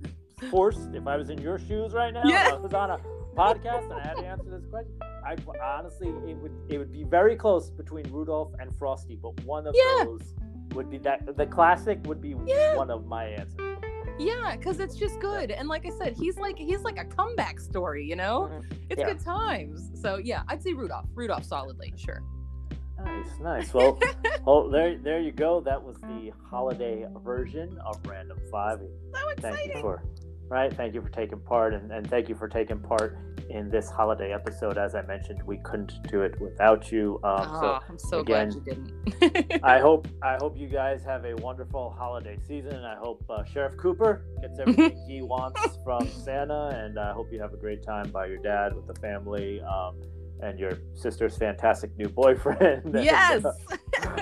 forced, 0.51 0.93
if 0.93 1.07
I 1.07 1.15
was 1.15 1.29
in 1.29 1.37
your 1.39 1.57
shoes 1.57 1.93
right 1.93 2.13
now, 2.13 2.23
Yeah. 2.25 2.49
I 2.53 2.55
was 2.57 2.73
on 2.73 2.91
a 2.91 2.99
podcast 3.35 3.85
and 3.85 3.93
I 3.93 4.07
had 4.07 4.17
to 4.17 4.25
answer 4.25 4.49
this 4.51 4.65
question, 4.69 4.93
I 5.25 5.35
honestly 5.63 6.09
it 6.09 6.37
would 6.37 6.51
it 6.69 6.77
would 6.77 6.91
be 6.91 7.03
very 7.03 7.35
close 7.35 7.69
between 7.69 8.05
Rudolph 8.11 8.51
and 8.59 8.75
Frosty, 8.77 9.15
but 9.15 9.39
one 9.45 9.65
of 9.67 9.73
Yeah. 9.75 10.03
those 10.03 10.33
would 10.73 10.89
be 10.89 10.97
that 10.99 11.37
the 11.37 11.45
classic 11.45 11.99
would 12.05 12.21
be 12.21 12.35
Yeah. 12.45 12.75
one 12.75 12.91
of 12.91 13.05
my 13.07 13.25
answers. 13.25 13.72
Yeah, 14.19 14.55
because 14.55 14.79
it's 14.79 14.95
just 14.95 15.19
good. 15.19 15.51
And 15.51 15.67
like 15.67 15.85
I 15.85 15.89
said, 15.89 16.15
he's 16.15 16.37
like 16.37 16.57
he's 16.57 16.81
like 16.81 16.97
a 16.99 17.05
comeback 17.05 17.59
story, 17.59 18.05
you 18.05 18.15
know? 18.15 18.49
Mm, 18.51 18.77
it's 18.89 18.99
Yeah. 18.99 19.07
good 19.07 19.19
times. 19.19 19.89
So 19.99 20.17
yeah, 20.17 20.43
I'd 20.47 20.61
say 20.61 20.73
Rudolph. 20.73 21.05
Rudolph 21.13 21.45
solidly, 21.45 21.93
sure. 21.97 22.21
Nice, 23.03 23.27
nice. 23.41 23.73
Well, 23.73 23.99
well, 24.45 24.69
there, 24.69 24.97
there 24.97 25.19
you 25.19 25.31
go. 25.31 25.61
That 25.61 25.81
was 25.81 25.97
the 26.01 26.31
holiday 26.49 27.05
version 27.23 27.77
of 27.85 27.99
Random 28.05 28.39
Five. 28.51 28.79
So 29.13 29.19
Thank 29.41 29.73
you 29.73 29.81
for, 29.81 30.03
right? 30.53 30.71
Thank 30.71 30.93
you 30.93 31.01
for 31.01 31.09
taking 31.09 31.39
part, 31.39 31.73
and, 31.73 31.91
and 31.91 32.07
thank 32.07 32.29
you 32.29 32.35
for 32.35 32.47
taking 32.47 32.79
part 32.79 33.17
in 33.49 33.69
this 33.69 33.89
holiday 33.89 34.31
episode. 34.31 34.77
As 34.77 34.93
I 34.93 35.01
mentioned, 35.01 35.41
we 35.43 35.57
couldn't 35.57 35.93
do 36.07 36.21
it 36.21 36.39
without 36.39 36.91
you. 36.91 37.19
Um, 37.23 37.47
oh, 37.49 37.79
I'm 37.89 37.97
so 37.97 38.19
again, 38.19 38.49
glad 38.49 38.53
you 38.53 38.61
didn't. 38.61 39.63
I 39.63 39.79
hope, 39.79 40.07
I 40.23 40.35
hope 40.39 40.55
you 40.55 40.67
guys 40.67 41.03
have 41.05 41.25
a 41.25 41.35
wonderful 41.37 41.89
holiday 41.97 42.37
season. 42.47 42.75
and 42.75 42.85
I 42.85 42.95
hope 42.95 43.25
uh, 43.29 43.43
Sheriff 43.43 43.75
Cooper 43.77 44.25
gets 44.41 44.59
everything 44.59 44.95
he 45.07 45.21
wants 45.33 45.79
from 45.83 46.07
Santa, 46.07 46.67
and 46.67 46.99
I 46.99 47.13
hope 47.13 47.33
you 47.33 47.41
have 47.41 47.53
a 47.53 47.57
great 47.57 47.81
time 47.81 48.11
by 48.11 48.27
your 48.27 48.37
dad 48.37 48.75
with 48.75 48.85
the 48.85 48.95
family. 49.01 49.59
Um, 49.61 49.99
and 50.43 50.59
your 50.59 50.73
sister's 50.93 51.37
fantastic 51.37 51.95
new 51.97 52.09
boyfriend. 52.09 52.93
Yes. 53.03 53.45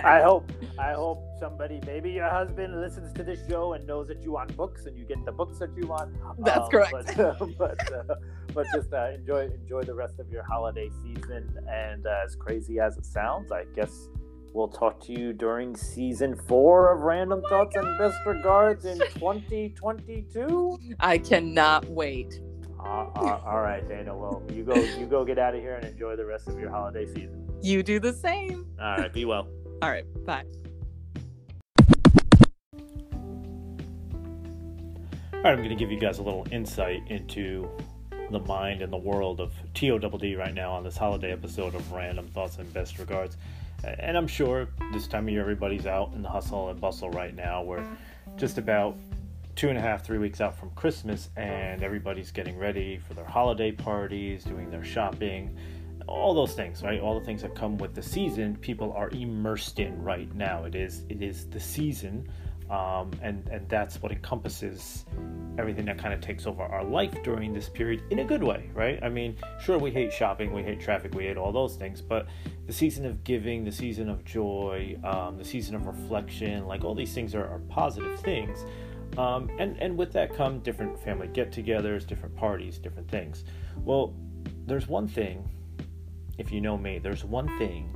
I 0.03 0.21
hope 0.21 0.51
I 0.77 0.93
hope 0.93 1.23
somebody, 1.39 1.79
maybe 1.85 2.11
your 2.11 2.29
husband, 2.29 2.79
listens 2.79 3.11
to 3.13 3.23
this 3.23 3.39
show 3.49 3.73
and 3.73 3.85
knows 3.87 4.07
that 4.09 4.21
you 4.23 4.31
want 4.31 4.55
books 4.55 4.85
and 4.85 4.97
you 4.97 5.05
get 5.05 5.23
the 5.25 5.31
books 5.31 5.59
that 5.59 5.71
you 5.75 5.87
want. 5.87 6.15
That's 6.39 6.59
Um, 6.59 6.69
correct. 6.69 6.91
But 6.93 7.19
uh, 7.19 7.45
but, 7.57 7.93
uh, 7.93 8.15
but 8.53 8.65
just 8.73 8.93
uh, 8.93 9.09
enjoy 9.11 9.49
enjoy 9.61 9.81
the 9.83 9.93
rest 9.95 10.19
of 10.19 10.29
your 10.29 10.43
holiday 10.43 10.89
season. 11.03 11.43
And 11.69 12.05
uh, 12.05 12.25
as 12.25 12.35
crazy 12.35 12.79
as 12.79 12.97
it 12.97 13.05
sounds, 13.05 13.51
I 13.51 13.65
guess 13.75 14.09
we'll 14.53 14.67
talk 14.67 14.99
to 15.05 15.11
you 15.19 15.33
during 15.33 15.75
season 15.75 16.35
four 16.47 16.93
of 16.93 17.01
Random 17.01 17.41
Thoughts 17.49 17.75
and 17.75 17.97
Best 17.97 18.17
Regards 18.25 18.85
in 18.85 18.99
2022. 18.99 20.77
I 20.99 21.17
cannot 21.17 21.85
wait. 21.87 22.41
Uh, 22.83 23.39
all 23.45 23.61
right, 23.61 23.87
Dana. 23.87 24.15
Well, 24.15 24.41
you 24.51 24.63
go 24.63 24.73
you 24.73 25.05
go 25.05 25.23
get 25.23 25.37
out 25.37 25.53
of 25.53 25.61
here 25.61 25.75
and 25.75 25.85
enjoy 25.85 26.15
the 26.15 26.25
rest 26.25 26.47
of 26.47 26.59
your 26.59 26.71
holiday 26.71 27.05
season. 27.05 27.47
You 27.61 27.83
do 27.83 27.99
the 27.99 28.13
same. 28.13 28.65
All 28.81 28.97
right, 28.97 29.13
be 29.13 29.25
well. 29.25 29.47
All 29.81 29.89
right, 29.89 30.05
bye. 30.25 30.43
All 35.33 35.47
right, 35.47 35.53
I'm 35.53 35.57
going 35.57 35.69
to 35.69 35.75
give 35.75 35.91
you 35.91 35.99
guys 35.99 36.19
a 36.19 36.23
little 36.23 36.45
insight 36.51 37.01
into 37.07 37.67
the 38.29 38.39
mind 38.39 38.81
and 38.81 38.93
the 38.93 38.97
world 38.97 39.39
of 39.39 39.51
TODD 39.73 40.37
right 40.37 40.53
now 40.53 40.71
on 40.71 40.83
this 40.83 40.95
holiday 40.95 41.31
episode 41.31 41.73
of 41.73 41.91
Random 41.91 42.27
Thoughts 42.27 42.57
and 42.57 42.71
Best 42.73 42.99
Regards. 42.99 43.37
And 43.83 44.15
I'm 44.15 44.27
sure 44.27 44.67
this 44.93 45.07
time 45.07 45.27
of 45.27 45.33
year 45.33 45.41
everybody's 45.41 45.87
out 45.87 46.13
in 46.13 46.21
the 46.21 46.29
hustle 46.29 46.69
and 46.69 46.79
bustle 46.79 47.09
right 47.09 47.35
now. 47.35 47.63
We're 47.63 47.83
just 48.37 48.59
about 48.59 48.95
two 49.55 49.69
and 49.69 49.77
a 49.77 49.81
half, 49.81 50.05
three 50.05 50.17
weeks 50.17 50.41
out 50.41 50.57
from 50.57 50.71
Christmas, 50.71 51.29
and 51.35 51.83
everybody's 51.83 52.31
getting 52.31 52.57
ready 52.57 52.97
for 52.97 53.13
their 53.13 53.25
holiday 53.25 53.71
parties, 53.71 54.43
doing 54.43 54.69
their 54.69 54.83
shopping, 54.83 55.57
all 56.07 56.33
those 56.33 56.53
things, 56.53 56.83
right? 56.83 56.99
All 56.99 57.19
the 57.19 57.25
things 57.25 57.41
that 57.41 57.55
come 57.55 57.77
with 57.77 57.93
the 57.93 58.01
season, 58.01 58.55
people 58.57 58.93
are 58.93 59.09
immersed 59.09 59.79
in 59.79 60.01
right 60.03 60.33
now. 60.35 60.65
It 60.65 60.75
is 60.75 61.03
it 61.09 61.21
is 61.21 61.49
the 61.49 61.59
season 61.59 62.27
um, 62.71 63.11
and 63.21 63.47
and 63.49 63.67
that's 63.67 64.01
what 64.01 64.13
encompasses 64.13 65.05
everything 65.59 65.85
that 65.85 65.97
kind 65.97 66.13
of 66.13 66.21
takes 66.21 66.47
over 66.47 66.63
our 66.63 66.85
life 66.85 67.13
during 67.21 67.51
this 67.53 67.67
period 67.67 68.01
in 68.09 68.19
a 68.19 68.23
good 68.23 68.41
way, 68.41 68.69
right? 68.73 68.97
I 69.03 69.09
mean, 69.09 69.35
sure, 69.59 69.77
we 69.77 69.91
hate 69.91 70.13
shopping, 70.13 70.53
we 70.53 70.63
hate 70.63 70.79
traffic, 70.79 71.13
we 71.13 71.25
hate 71.25 71.35
all 71.35 71.51
those 71.51 71.75
things, 71.75 72.01
but 72.01 72.27
the 72.67 72.73
season 72.73 73.05
of 73.05 73.25
giving, 73.25 73.65
the 73.65 73.71
season 73.73 74.07
of 74.07 74.23
joy, 74.23 74.97
um, 75.03 75.37
the 75.37 75.43
season 75.43 75.75
of 75.75 75.85
reflection, 75.85 76.65
like 76.65 76.85
all 76.85 76.95
these 76.95 77.13
things 77.13 77.35
are, 77.35 77.45
are 77.45 77.59
positive 77.67 78.17
things. 78.21 78.65
Um, 79.17 79.49
and 79.59 79.77
and 79.81 79.97
with 79.97 80.13
that 80.13 80.35
come 80.35 80.59
different 80.59 80.97
family 81.03 81.27
get-togethers, 81.27 82.07
different 82.07 82.35
parties, 82.35 82.77
different 82.77 83.09
things. 83.09 83.43
Well, 83.77 84.15
there's 84.65 84.87
one 84.87 85.07
thing. 85.07 85.49
If 86.37 86.51
you 86.51 86.61
know 86.61 86.77
me, 86.77 86.99
there's 86.99 87.23
one 87.23 87.57
thing. 87.57 87.93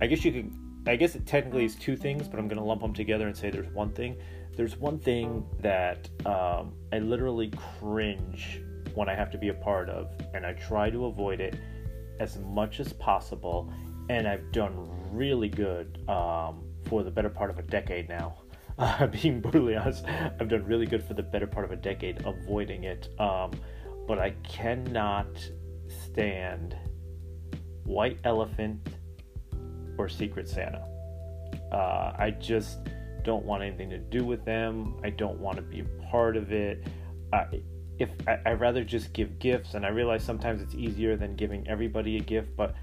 I 0.00 0.06
guess 0.06 0.24
you 0.24 0.32
could 0.32 0.52
I 0.88 0.96
guess 0.96 1.14
it 1.14 1.26
technically 1.26 1.64
is 1.64 1.74
two 1.74 1.96
things, 1.96 2.28
but 2.28 2.38
I'm 2.38 2.48
going 2.48 2.58
to 2.58 2.64
lump 2.64 2.80
them 2.80 2.94
together 2.94 3.26
and 3.26 3.36
say 3.36 3.50
there's 3.50 3.70
one 3.72 3.90
thing. 3.90 4.16
There's 4.56 4.76
one 4.76 4.98
thing 4.98 5.44
that 5.60 6.08
um, 6.24 6.72
I 6.92 6.98
literally 6.98 7.52
cringe 7.78 8.62
when 8.94 9.08
I 9.08 9.14
have 9.14 9.30
to 9.32 9.38
be 9.38 9.48
a 9.48 9.54
part 9.54 9.90
of, 9.90 10.10
and 10.34 10.46
I 10.46 10.54
try 10.54 10.88
to 10.90 11.06
avoid 11.06 11.40
it 11.40 11.56
as 12.20 12.38
much 12.38 12.80
as 12.80 12.92
possible. 12.94 13.70
And 14.08 14.26
I've 14.26 14.50
done 14.50 14.88
really 15.12 15.48
good 15.48 16.00
um, 16.08 16.64
for 16.86 17.02
the 17.02 17.10
better 17.10 17.28
part 17.28 17.50
of 17.50 17.58
a 17.58 17.62
decade 17.62 18.08
now. 18.08 18.38
Uh, 18.78 19.06
being 19.22 19.40
brutally 19.40 19.76
honest, 19.76 20.04
I've 20.06 20.48
done 20.48 20.64
really 20.64 20.86
good 20.86 21.02
for 21.02 21.14
the 21.14 21.22
better 21.22 21.46
part 21.46 21.64
of 21.64 21.72
a 21.72 21.76
decade 21.76 22.24
avoiding 22.24 22.84
it. 22.84 23.08
Um, 23.18 23.52
but 24.06 24.18
I 24.18 24.30
cannot 24.42 25.28
stand 26.04 26.76
white 27.84 28.18
elephant 28.24 28.88
or 29.98 30.08
Secret 30.08 30.48
Santa. 30.48 30.86
Uh, 31.72 32.14
I 32.18 32.34
just 32.38 32.78
don't 33.24 33.44
want 33.44 33.62
anything 33.62 33.90
to 33.90 33.98
do 33.98 34.24
with 34.24 34.44
them. 34.44 34.98
I 35.04 35.10
don't 35.10 35.38
want 35.38 35.56
to 35.56 35.62
be 35.62 35.80
a 35.80 35.84
part 36.10 36.36
of 36.36 36.52
it. 36.52 36.86
Uh, 37.32 37.44
if 37.98 38.10
I, 38.26 38.38
I'd 38.46 38.60
rather 38.60 38.84
just 38.84 39.12
give 39.12 39.38
gifts, 39.38 39.74
and 39.74 39.84
I 39.84 39.88
realize 39.88 40.22
sometimes 40.22 40.62
it's 40.62 40.74
easier 40.74 41.16
than 41.16 41.34
giving 41.34 41.66
everybody 41.68 42.16
a 42.16 42.20
gift, 42.20 42.56
but 42.56 42.74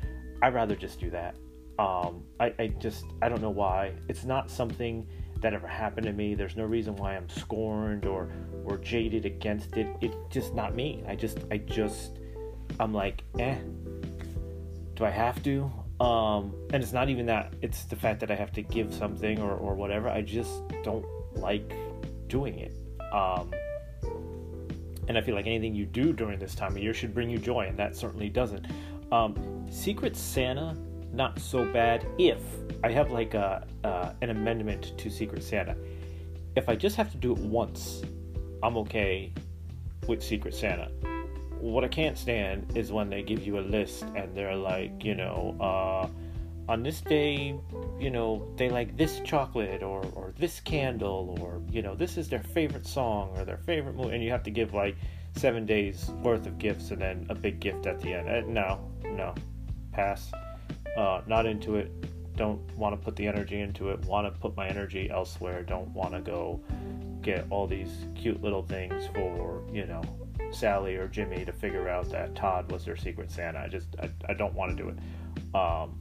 I'd 0.41 0.53
rather 0.53 0.75
just 0.75 0.99
do 0.99 1.09
that. 1.11 1.35
Um, 1.79 2.23
I, 2.39 2.53
I 2.59 2.67
just 2.79 3.05
I 3.21 3.29
don't 3.29 3.41
know 3.41 3.49
why. 3.49 3.93
It's 4.07 4.23
not 4.23 4.51
something 4.51 5.07
that 5.45 5.53
ever 5.53 5.67
happened 5.67 6.07
to 6.07 6.11
me. 6.11 6.33
There's 6.33 6.55
no 6.55 6.63
reason 6.63 6.95
why 6.95 7.15
I'm 7.15 7.29
scorned 7.29 8.07
or 8.07 8.31
or 8.63 8.79
jaded 8.79 9.25
against 9.27 9.77
it. 9.77 9.85
It's 10.01 10.15
just 10.31 10.55
not 10.55 10.73
me. 10.73 11.03
I 11.07 11.15
just 11.15 11.37
I 11.51 11.57
just 11.59 12.17
I'm 12.79 12.95
like, 12.95 13.23
eh. 13.37 13.55
Do 14.95 15.05
I 15.05 15.11
have 15.11 15.43
to? 15.43 15.71
Um, 15.99 16.55
and 16.73 16.81
it's 16.81 16.93
not 16.93 17.09
even 17.09 17.27
that, 17.27 17.53
it's 17.61 17.83
the 17.83 17.95
fact 17.95 18.19
that 18.21 18.31
I 18.31 18.35
have 18.35 18.51
to 18.53 18.63
give 18.63 18.91
something 18.91 19.39
or, 19.39 19.53
or 19.53 19.75
whatever. 19.75 20.09
I 20.09 20.21
just 20.21 20.51
don't 20.83 21.05
like 21.35 21.73
doing 22.27 22.57
it. 22.57 22.73
Um, 23.13 23.51
and 25.07 25.15
I 25.15 25.21
feel 25.21 25.35
like 25.35 25.45
anything 25.45 25.75
you 25.75 25.85
do 25.85 26.11
during 26.11 26.39
this 26.39 26.55
time 26.55 26.71
of 26.75 26.81
year 26.81 26.93
should 26.93 27.13
bring 27.13 27.29
you 27.29 27.37
joy, 27.37 27.67
and 27.67 27.77
that 27.77 27.95
certainly 27.95 28.29
doesn't. 28.29 28.65
Um, 29.11 29.65
Secret 29.69 30.17
Santa, 30.17 30.75
not 31.15 31.39
so 31.39 31.65
bad 31.71 32.05
if 32.17 32.39
I 32.83 32.91
have 32.91 33.11
like 33.11 33.33
a, 33.33 33.65
uh, 33.83 34.13
an 34.21 34.29
amendment 34.29 34.97
to 34.97 35.09
Secret 35.09 35.43
Santa. 35.43 35.75
If 36.55 36.69
I 36.69 36.75
just 36.75 36.95
have 36.95 37.11
to 37.11 37.17
do 37.17 37.31
it 37.31 37.39
once, 37.39 38.01
I'm 38.63 38.77
okay 38.77 39.33
with 40.07 40.23
Secret 40.23 40.53
Santa 40.53 40.89
what 41.59 41.83
I 41.83 41.87
can't 41.87 42.17
stand 42.17 42.77
is 42.77 42.91
when 42.91 43.09
they 43.09 43.23
give 43.23 43.45
you 43.45 43.59
a 43.59 43.61
list 43.61 44.03
and 44.15 44.35
they're 44.35 44.55
like, 44.55 45.03
you 45.03 45.15
know, 45.15 45.55
uh, 45.59 46.07
on 46.71 46.83
this 46.83 47.01
day, 47.01 47.55
you 47.99 48.09
know, 48.09 48.47
they 48.55 48.69
like 48.69 48.97
this 48.97 49.19
chocolate 49.21 49.83
or, 49.83 50.05
or 50.13 50.33
this 50.37 50.59
candle 50.59 51.37
or, 51.41 51.61
you 51.71 51.81
know, 51.81 51.95
this 51.95 52.17
is 52.17 52.27
their 52.29 52.43
favorite 52.43 52.85
song 52.85 53.31
or 53.37 53.45
their 53.45 53.57
favorite 53.57 53.95
movie. 53.95 54.15
And 54.15 54.23
you 54.23 54.31
have 54.31 54.43
to 54.43 54.51
give 54.51 54.73
like 54.73 54.95
seven 55.35 55.65
days 55.65 56.09
worth 56.23 56.45
of 56.45 56.57
gifts 56.57 56.91
and 56.91 57.01
then 57.01 57.25
a 57.29 57.35
big 57.35 57.59
gift 57.59 57.85
at 57.85 57.99
the 57.99 58.13
end. 58.13 58.29
Uh, 58.29 58.41
no, 58.47 58.91
no, 59.03 59.33
pass. 59.91 60.31
Uh, 60.95 61.21
not 61.27 61.45
into 61.45 61.75
it. 61.75 61.91
Don't 62.35 62.61
want 62.75 62.97
to 62.97 63.03
put 63.03 63.15
the 63.15 63.27
energy 63.27 63.61
into 63.61 63.89
it. 63.89 63.99
Want 64.05 64.31
to 64.33 64.39
put 64.39 64.55
my 64.55 64.67
energy 64.67 65.09
elsewhere. 65.09 65.63
Don't 65.63 65.89
want 65.89 66.13
to 66.13 66.21
go 66.21 66.61
get 67.21 67.45
all 67.49 67.65
these 67.65 68.05
cute 68.13 68.41
little 68.41 68.63
things 68.63 69.07
for, 69.13 69.63
you 69.71 69.85
know, 69.85 70.03
Sally 70.51 70.95
or 70.95 71.07
Jimmy 71.07 71.43
to 71.45 71.51
figure 71.51 71.89
out 71.89 72.09
that 72.11 72.35
Todd 72.35 72.71
was 72.71 72.85
their 72.85 72.95
secret 72.95 73.31
Santa. 73.31 73.59
I 73.59 73.67
just 73.67 73.87
I, 74.01 74.09
I 74.29 74.33
don't 74.33 74.53
want 74.53 74.77
to 74.77 74.83
do 74.83 74.89
it. 74.89 75.55
Um, 75.55 75.99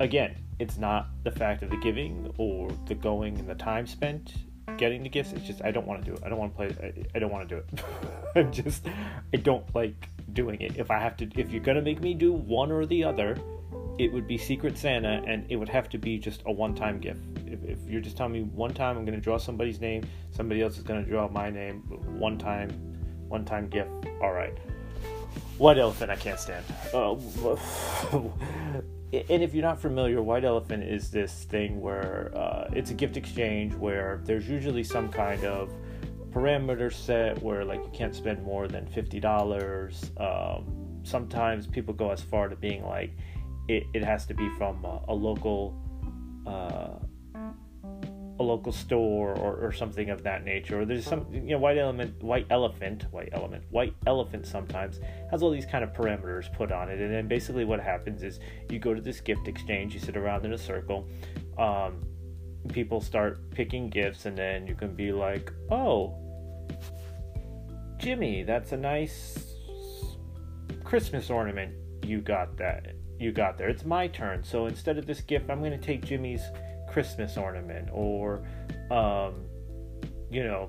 again, 0.00 0.36
it's 0.58 0.78
not 0.78 1.08
the 1.24 1.30
fact 1.30 1.62
of 1.62 1.70
the 1.70 1.76
giving 1.76 2.32
or 2.38 2.70
the 2.86 2.94
going 2.94 3.38
and 3.38 3.48
the 3.48 3.54
time 3.54 3.86
spent 3.86 4.34
getting 4.76 5.02
the 5.02 5.08
gifts. 5.08 5.32
It's 5.32 5.46
just 5.46 5.64
I 5.64 5.70
don't 5.70 5.86
want 5.86 6.04
to 6.04 6.10
do 6.10 6.16
it. 6.16 6.22
I 6.24 6.28
don't 6.28 6.38
want 6.38 6.52
to 6.52 6.56
play. 6.56 6.76
I, 6.82 7.16
I 7.16 7.18
don't 7.18 7.30
want 7.30 7.48
to 7.48 7.54
do 7.54 7.62
it. 7.62 7.84
I'm 8.36 8.52
just 8.52 8.86
I 9.32 9.36
don't 9.36 9.64
like 9.74 10.08
doing 10.32 10.60
it. 10.60 10.76
If 10.76 10.90
I 10.90 10.98
have 10.98 11.16
to, 11.18 11.28
if 11.36 11.50
you're 11.50 11.62
gonna 11.62 11.82
make 11.82 12.00
me 12.00 12.14
do 12.14 12.32
one 12.32 12.70
or 12.70 12.84
the 12.86 13.04
other, 13.04 13.36
it 13.98 14.12
would 14.12 14.26
be 14.28 14.38
Secret 14.38 14.78
Santa, 14.78 15.22
and 15.26 15.44
it 15.50 15.56
would 15.56 15.68
have 15.68 15.88
to 15.90 15.98
be 15.98 16.18
just 16.18 16.42
a 16.46 16.52
one-time 16.52 17.00
gift. 17.00 17.20
If, 17.46 17.64
if 17.64 17.78
you're 17.86 18.00
just 18.00 18.16
telling 18.16 18.32
me 18.32 18.42
one 18.42 18.72
time 18.72 18.96
I'm 18.96 19.04
gonna 19.04 19.18
draw 19.18 19.38
somebody's 19.38 19.80
name, 19.80 20.04
somebody 20.30 20.62
else 20.62 20.78
is 20.78 20.84
gonna 20.84 21.02
draw 21.02 21.28
my 21.28 21.50
name 21.50 21.80
one 22.18 22.38
time 22.38 22.70
one 23.28 23.44
time 23.44 23.68
gift. 23.68 23.90
All 24.22 24.32
right. 24.32 24.56
White 25.58 25.78
elephant, 25.78 26.10
I 26.10 26.16
can't 26.16 26.38
stand. 26.38 26.64
Uh, 26.94 27.14
and 29.12 29.42
if 29.42 29.52
you're 29.52 29.64
not 29.64 29.80
familiar, 29.80 30.22
white 30.22 30.44
elephant 30.44 30.84
is 30.84 31.10
this 31.10 31.44
thing 31.44 31.80
where 31.80 32.30
uh, 32.34 32.70
it's 32.72 32.92
a 32.92 32.94
gift 32.94 33.16
exchange 33.16 33.74
where 33.74 34.20
there's 34.24 34.48
usually 34.48 34.84
some 34.84 35.08
kind 35.08 35.44
of 35.44 35.72
parameter 36.30 36.92
set 36.92 37.42
where 37.42 37.64
like 37.64 37.80
you 37.80 37.90
can't 37.92 38.14
spend 38.14 38.42
more 38.44 38.68
than 38.68 38.86
fifty 38.86 39.18
dollars. 39.18 40.12
Um, 40.18 41.00
sometimes 41.02 41.66
people 41.66 41.94
go 41.94 42.10
as 42.10 42.20
far 42.20 42.48
to 42.48 42.56
being 42.56 42.84
like 42.84 43.12
it, 43.68 43.84
it 43.94 44.04
has 44.04 44.26
to 44.26 44.34
be 44.34 44.48
from 44.56 44.84
a, 44.84 45.02
a 45.08 45.14
local 45.14 45.76
uh, 46.46 46.98
a 48.40 48.42
local 48.42 48.72
store 48.72 49.36
or, 49.36 49.56
or 49.56 49.72
something 49.72 50.10
of 50.10 50.22
that 50.22 50.44
nature. 50.44 50.80
Or 50.80 50.84
there's 50.84 51.04
some, 51.04 51.26
you 51.32 51.40
know, 51.40 51.58
white 51.58 51.76
element, 51.76 52.22
white 52.22 52.46
elephant, 52.50 53.06
white 53.10 53.30
element, 53.32 53.64
white 53.70 53.94
elephant 54.06 54.46
sometimes 54.46 55.00
has 55.30 55.42
all 55.42 55.50
these 55.50 55.66
kind 55.66 55.82
of 55.82 55.92
parameters 55.92 56.52
put 56.54 56.70
on 56.70 56.88
it. 56.88 57.00
And 57.00 57.12
then 57.12 57.26
basically 57.26 57.64
what 57.64 57.80
happens 57.80 58.22
is 58.22 58.38
you 58.70 58.78
go 58.78 58.94
to 58.94 59.00
this 59.00 59.20
gift 59.20 59.48
exchange, 59.48 59.92
you 59.92 60.00
sit 60.00 60.16
around 60.16 60.44
in 60.44 60.52
a 60.52 60.58
circle, 60.58 61.08
um, 61.58 62.04
people 62.72 63.00
start 63.00 63.50
picking 63.50 63.90
gifts, 63.90 64.26
and 64.26 64.38
then 64.38 64.66
you 64.66 64.74
can 64.74 64.94
be 64.94 65.10
like, 65.10 65.52
oh, 65.70 66.16
Jimmy, 67.98 68.44
that's 68.44 68.70
a 68.70 68.76
nice 68.76 69.56
Christmas 70.84 71.28
ornament 71.28 71.74
you 72.04 72.20
got 72.20 72.56
that 72.56 72.86
you 73.18 73.32
got 73.32 73.58
there. 73.58 73.68
It's 73.68 73.84
my 73.84 74.06
turn. 74.06 74.44
So 74.44 74.66
instead 74.66 74.98
of 74.98 75.06
this 75.06 75.20
gift, 75.20 75.50
I'm 75.50 75.60
going 75.60 75.72
to 75.72 75.78
take 75.78 76.04
Jimmy's 76.04 76.42
Christmas 76.88 77.36
ornament 77.36 77.88
or, 77.92 78.46
um, 78.90 79.44
you 80.30 80.44
know, 80.44 80.68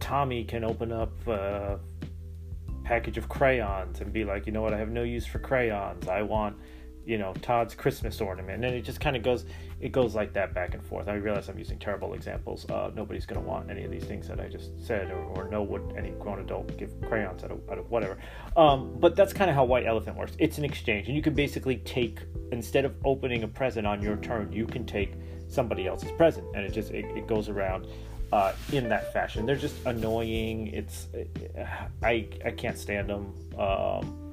Tommy 0.00 0.44
can 0.44 0.64
open 0.64 0.92
up 0.92 1.12
a 1.26 1.78
package 2.84 3.16
of 3.16 3.28
crayons 3.28 4.00
and 4.00 4.12
be 4.12 4.24
like, 4.24 4.46
you 4.46 4.52
know 4.52 4.62
what, 4.62 4.74
I 4.74 4.78
have 4.78 4.90
no 4.90 5.02
use 5.02 5.26
for 5.26 5.38
crayons. 5.38 6.08
I 6.08 6.22
want, 6.22 6.56
you 7.06 7.18
know, 7.18 7.34
Todd's 7.42 7.74
Christmas 7.74 8.20
ornament. 8.20 8.64
And 8.64 8.74
it 8.74 8.82
just 8.82 9.00
kind 9.00 9.16
of 9.16 9.22
goes, 9.22 9.44
it 9.80 9.92
goes 9.92 10.14
like 10.14 10.32
that 10.32 10.54
back 10.54 10.74
and 10.74 10.82
forth. 10.82 11.08
I 11.08 11.14
realize 11.14 11.48
I'm 11.48 11.58
using 11.58 11.78
terrible 11.78 12.14
examples. 12.14 12.68
Uh, 12.70 12.90
nobody's 12.94 13.26
going 13.26 13.40
to 13.40 13.46
want 13.46 13.70
any 13.70 13.84
of 13.84 13.90
these 13.90 14.04
things 14.04 14.28
that 14.28 14.40
I 14.40 14.48
just 14.48 14.70
said 14.84 15.10
or, 15.10 15.22
or 15.36 15.48
know 15.48 15.62
what 15.62 15.82
any 15.96 16.10
grown 16.12 16.40
adult 16.40 16.76
give 16.78 16.90
crayons 17.02 17.44
out 17.44 17.50
of, 17.50 17.60
out 17.70 17.78
of 17.78 17.90
whatever. 17.90 18.18
Um, 18.56 18.96
but 18.98 19.16
that's 19.16 19.32
kind 19.32 19.50
of 19.50 19.56
how 19.56 19.64
White 19.64 19.86
Elephant 19.86 20.16
works. 20.16 20.32
It's 20.38 20.58
an 20.58 20.64
exchange, 20.64 21.08
and 21.08 21.16
you 21.16 21.22
can 21.22 21.34
basically 21.34 21.76
take 21.78 22.20
instead 22.52 22.84
of 22.84 22.94
opening 23.04 23.42
a 23.42 23.48
present 23.48 23.86
on 23.86 24.00
your 24.00 24.16
turn, 24.16 24.52
you 24.52 24.66
can 24.66 24.86
take 24.86 25.14
somebody 25.48 25.86
else's 25.86 26.12
present, 26.12 26.46
and 26.54 26.64
it 26.64 26.72
just 26.72 26.90
it, 26.90 27.04
it 27.16 27.26
goes 27.26 27.48
around. 27.48 27.86
Uh, 28.32 28.52
in 28.72 28.88
that 28.88 29.12
fashion, 29.12 29.46
they're 29.46 29.54
just 29.54 29.76
annoying. 29.86 30.68
It's 30.68 31.08
I 32.02 32.26
I 32.44 32.50
can't 32.50 32.78
stand 32.78 33.10
them. 33.10 33.32
Um, 33.58 34.23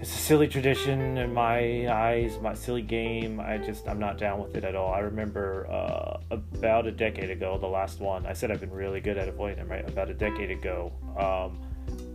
it's 0.00 0.14
a 0.14 0.18
silly 0.18 0.48
tradition 0.48 1.18
in 1.18 1.34
my 1.34 1.86
eyes, 1.92 2.38
my 2.40 2.54
silly 2.54 2.80
game. 2.80 3.38
I 3.38 3.58
just 3.58 3.86
I'm 3.86 3.98
not 3.98 4.16
down 4.16 4.40
with 4.40 4.56
it 4.56 4.64
at 4.64 4.74
all. 4.74 4.94
I 4.94 5.00
remember 5.00 5.66
uh, 5.70 6.20
about 6.30 6.86
a 6.86 6.92
decade 6.92 7.28
ago, 7.28 7.58
the 7.58 7.66
last 7.66 8.00
one. 8.00 8.24
I 8.24 8.32
said 8.32 8.50
I've 8.50 8.60
been 8.60 8.70
really 8.70 9.02
good 9.02 9.18
at 9.18 9.28
avoiding 9.28 9.58
them. 9.58 9.68
Right, 9.68 9.86
about 9.86 10.08
a 10.08 10.14
decade 10.14 10.50
ago, 10.50 10.90
um, 11.18 11.60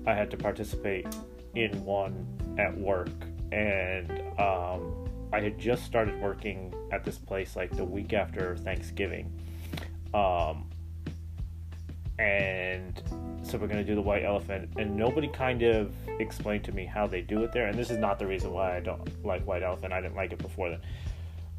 I 0.07 0.15
had 0.15 0.31
to 0.31 0.38
participate 0.38 1.05
in 1.53 1.86
one 1.86 2.25
at 2.57 2.75
work, 2.75 3.11
and 3.51 4.09
um, 4.39 5.07
I 5.31 5.39
had 5.41 5.59
just 5.59 5.86
started 5.86 6.19
working 6.19 6.73
at 6.91 7.03
this 7.03 7.19
place 7.19 7.55
like 7.55 7.69
the 7.75 7.86
week 7.86 8.13
after 8.13 8.57
Thanksgiving. 8.57 9.31
Um, 10.11 10.71
and 12.20 13.01
so 13.43 13.57
we're 13.57 13.68
going 13.68 13.80
to 13.80 13.84
do 13.84 13.95
the 13.95 14.01
white 14.01 14.24
elephant 14.24 14.70
and 14.78 14.95
nobody 14.95 15.28
kind 15.28 15.61
of 15.63 15.93
explained 16.20 16.63
to 16.63 16.72
me 16.72 16.86
how 16.86 17.05
they 17.05 17.22
do 17.22 17.43
it 17.43 17.51
there 17.51 17.68
and 17.68 17.78
this 17.78 17.89
is 17.89 17.97
not 17.97 18.18
the 18.18 18.26
reason 18.26 18.51
why 18.51 18.78
i 18.78 18.80
don't 18.80 19.26
like 19.26 19.45
white 19.45 19.63
elephant 19.63 19.91
i 19.91 20.01
didn't 20.01 20.16
like 20.16 20.32
it 20.32 20.39
before 20.39 20.70
then. 20.70 20.80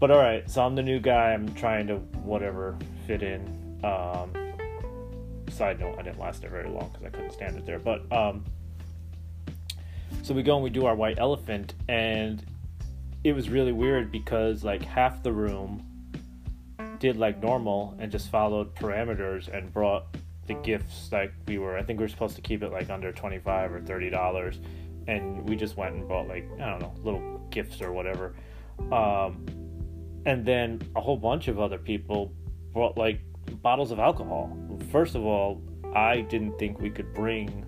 But 0.01 0.11
all 0.11 0.19
right 0.19 0.49
so 0.51 0.65
i'm 0.65 0.75
the 0.75 0.83
new 0.83 0.99
guy 0.99 1.33
i'm 1.33 1.53
trying 1.55 1.87
to 1.89 1.97
whatever 1.97 2.77
fit 3.07 3.23
in 3.23 3.43
um, 3.85 4.33
side 5.51 5.79
note 5.79 5.97
i 5.99 6.03
didn't 6.03 6.19
last 6.19 6.41
there 6.41 6.51
very 6.51 6.69
long 6.69 6.91
because 6.91 7.07
i 7.07 7.11
couldn't 7.11 7.33
stand 7.33 7.57
it 7.57 7.67
there 7.67 7.79
but 7.79 8.11
um, 8.13 8.45
so 10.23 10.35
we 10.35 10.43
go 10.43 10.55
and 10.55 10.65
we 10.65 10.71
do 10.71 10.87
our 10.87 10.97
white 10.97 11.19
elephant 11.19 11.75
and 11.89 12.45
it 13.25 13.33
was 13.33 13.51
really 13.51 13.73
weird 13.73 14.11
because 14.11 14.65
like 14.65 14.83
half 14.83 15.23
the 15.23 15.33
room 15.33 15.85
did 16.99 17.17
like 17.17 17.43
normal 17.43 17.95
and 17.99 18.11
just 18.11 18.31
followed 18.31 18.75
parameters 18.75 19.49
and 19.49 19.73
brought 19.73 20.07
the 20.47 20.55
gifts 20.55 21.11
like 21.13 21.33
we 21.47 21.59
were 21.59 21.77
i 21.77 21.83
think 21.83 21.99
we 21.99 22.05
were 22.05 22.09
supposed 22.09 22.37
to 22.37 22.43
keep 22.43 22.63
it 22.63 22.71
like 22.73 22.91
under 22.91 23.13
25 23.13 23.73
or 23.73 23.81
30 23.81 24.11
dollars. 24.11 24.61
And 25.09 25.49
we 25.49 25.55
just 25.55 25.77
went 25.77 25.95
and 25.95 26.09
bought 26.09 26.27
like 26.29 26.49
i 26.61 26.67
don't 26.71 26.81
know 26.81 26.95
little 27.03 27.39
gifts 27.51 27.81
or 27.81 27.93
whatever. 27.93 28.35
Um, 28.91 29.47
and 30.27 30.45
then 30.45 30.83
a 30.97 31.01
whole 31.01 31.17
bunch 31.17 31.49
of 31.49 31.61
other 31.61 31.79
people 31.79 32.33
brought 32.73 32.99
like 32.99 33.21
bottles 33.63 33.93
of 33.93 33.99
alcohol. 33.99 34.57
First 34.91 35.15
of 35.15 35.25
all 35.25 35.63
i 35.95 36.21
didn't 36.23 36.59
think 36.59 36.81
we 36.81 36.91
could 36.91 37.13
bring 37.15 37.65